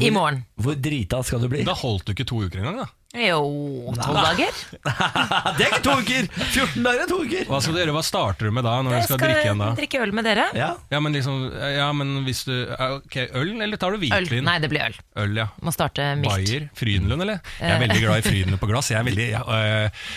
I 0.00 0.08
morgen. 0.14 0.44
Hvor 0.56 0.80
drita 0.80 1.20
skal 1.26 1.40
du 1.44 1.48
bli? 1.50 1.64
Da 1.66 1.74
holdt 1.74 2.06
du 2.08 2.14
ikke 2.14 2.24
to 2.30 2.40
uker 2.46 2.62
engang, 2.62 2.86
da. 2.86 2.88
Jo, 3.10 3.38
tolv 3.98 4.20
dager. 4.22 4.58
det 5.58 5.64
er 5.64 5.72
ikke 5.72 5.80
to 5.82 5.94
uker! 5.98 6.28
14 6.30 6.84
dager 6.84 7.00
er 7.02 7.08
to 7.10 7.16
uker! 7.24 7.48
Hva 7.48 7.58
skal 7.64 7.74
du 7.74 7.80
gjøre? 7.80 7.94
Hva 7.96 8.02
starter 8.06 8.46
du 8.46 8.54
med 8.54 8.62
da, 8.62 8.74
når 8.86 8.92
du 8.94 8.96
Jeg 9.00 9.06
skal 9.08 9.18
drikke 9.24 9.42
igjen 9.48 9.62
da? 9.64 9.70
drikke 9.80 10.02
øl 10.04 10.12
med 10.14 10.28
dere. 10.30 10.44
Ja. 10.54 10.68
Ja, 10.94 11.00
men 11.02 11.16
liksom, 11.18 11.40
ja, 11.74 11.88
men 11.98 12.12
hvis 12.28 12.44
du 12.46 12.54
Ok, 12.70 13.16
øl, 13.34 13.50
eller 13.66 13.80
tar 13.82 13.90
du 13.90 13.98
Øl. 13.98 14.04
hvitvin? 14.06 14.46
Nei, 14.46 14.56
det 14.62 14.70
blir 14.70 14.86
øl. 14.86 14.94
Øl, 15.24 15.34
ja. 15.42 15.48
Må 15.66 15.74
starte 15.74 16.06
mildt. 16.22 16.30
Bayer? 16.38 16.68
Frydenlund, 16.78 17.26
eller? 17.26 17.42
Jeg 17.58 17.74
er 17.74 17.82
veldig 17.82 18.00
glad 18.06 18.22
i 18.22 18.28
Frydenlund 18.30 18.62
på 18.62 18.70
glass. 18.70 18.92
Jeg 18.94 19.02
er 19.02 19.08
veldig 19.10 19.28
øh, 19.42 20.08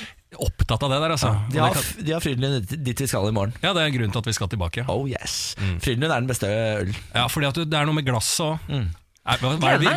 opptatt 0.45 0.86
av 0.86 0.94
det 0.94 1.02
der, 1.07 1.18
altså. 1.18 1.34
De 1.49 1.61
har, 1.65 1.74
kan- 1.74 2.06
de 2.06 2.14
har 2.14 2.22
Frydenlund 2.30 2.78
dit 2.78 3.02
vi 3.07 3.10
skal 3.10 3.26
i 3.30 3.34
morgen. 3.41 3.57
ja, 3.65 3.74
det 3.74 3.88
er 3.88 3.95
grunnen 3.98 4.14
til 4.14 4.22
at 4.22 4.30
vi 4.30 4.38
skal 4.38 4.53
tilbake. 4.53 4.86
Oh 4.94 5.07
yes 5.10 5.56
Frydenlund 5.82 6.11
er 6.14 6.20
den 6.22 6.30
beste 6.30 6.49
øl. 6.53 6.94
Ja, 7.15 7.26
fordi 7.26 7.49
at 7.49 7.57
du- 7.57 7.65
det 7.65 7.74
er 7.82 7.90
noe 7.90 7.98
med 7.98 8.06
glasset 8.06 8.53
òg. 8.53 8.84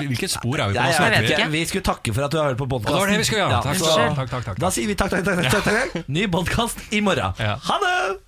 Hvilket 0.06 0.30
spor 0.30 0.60
er 0.62 0.68
vi 0.70 0.76
på? 0.78 0.82
Jeg 0.86 1.10
vet 1.10 1.30
ikke. 1.30 1.48
Vi 1.50 1.64
skulle 1.66 1.82
takke 1.88 2.14
for 2.14 2.22
at 2.26 2.30
du 2.30 2.38
har 2.38 2.44
hørt 2.52 2.58
på 2.60 2.68
podkasten. 2.70 4.54
Da 4.62 4.70
sier 4.70 4.86
vi 4.86 4.94
takk, 4.94 5.10
takk, 5.10 5.24
takk. 5.66 6.06
Ny 6.08 6.28
podkast 6.30 6.78
i 6.94 7.00
morgen. 7.02 7.34
Ha 7.38 7.78
det! 7.82 8.25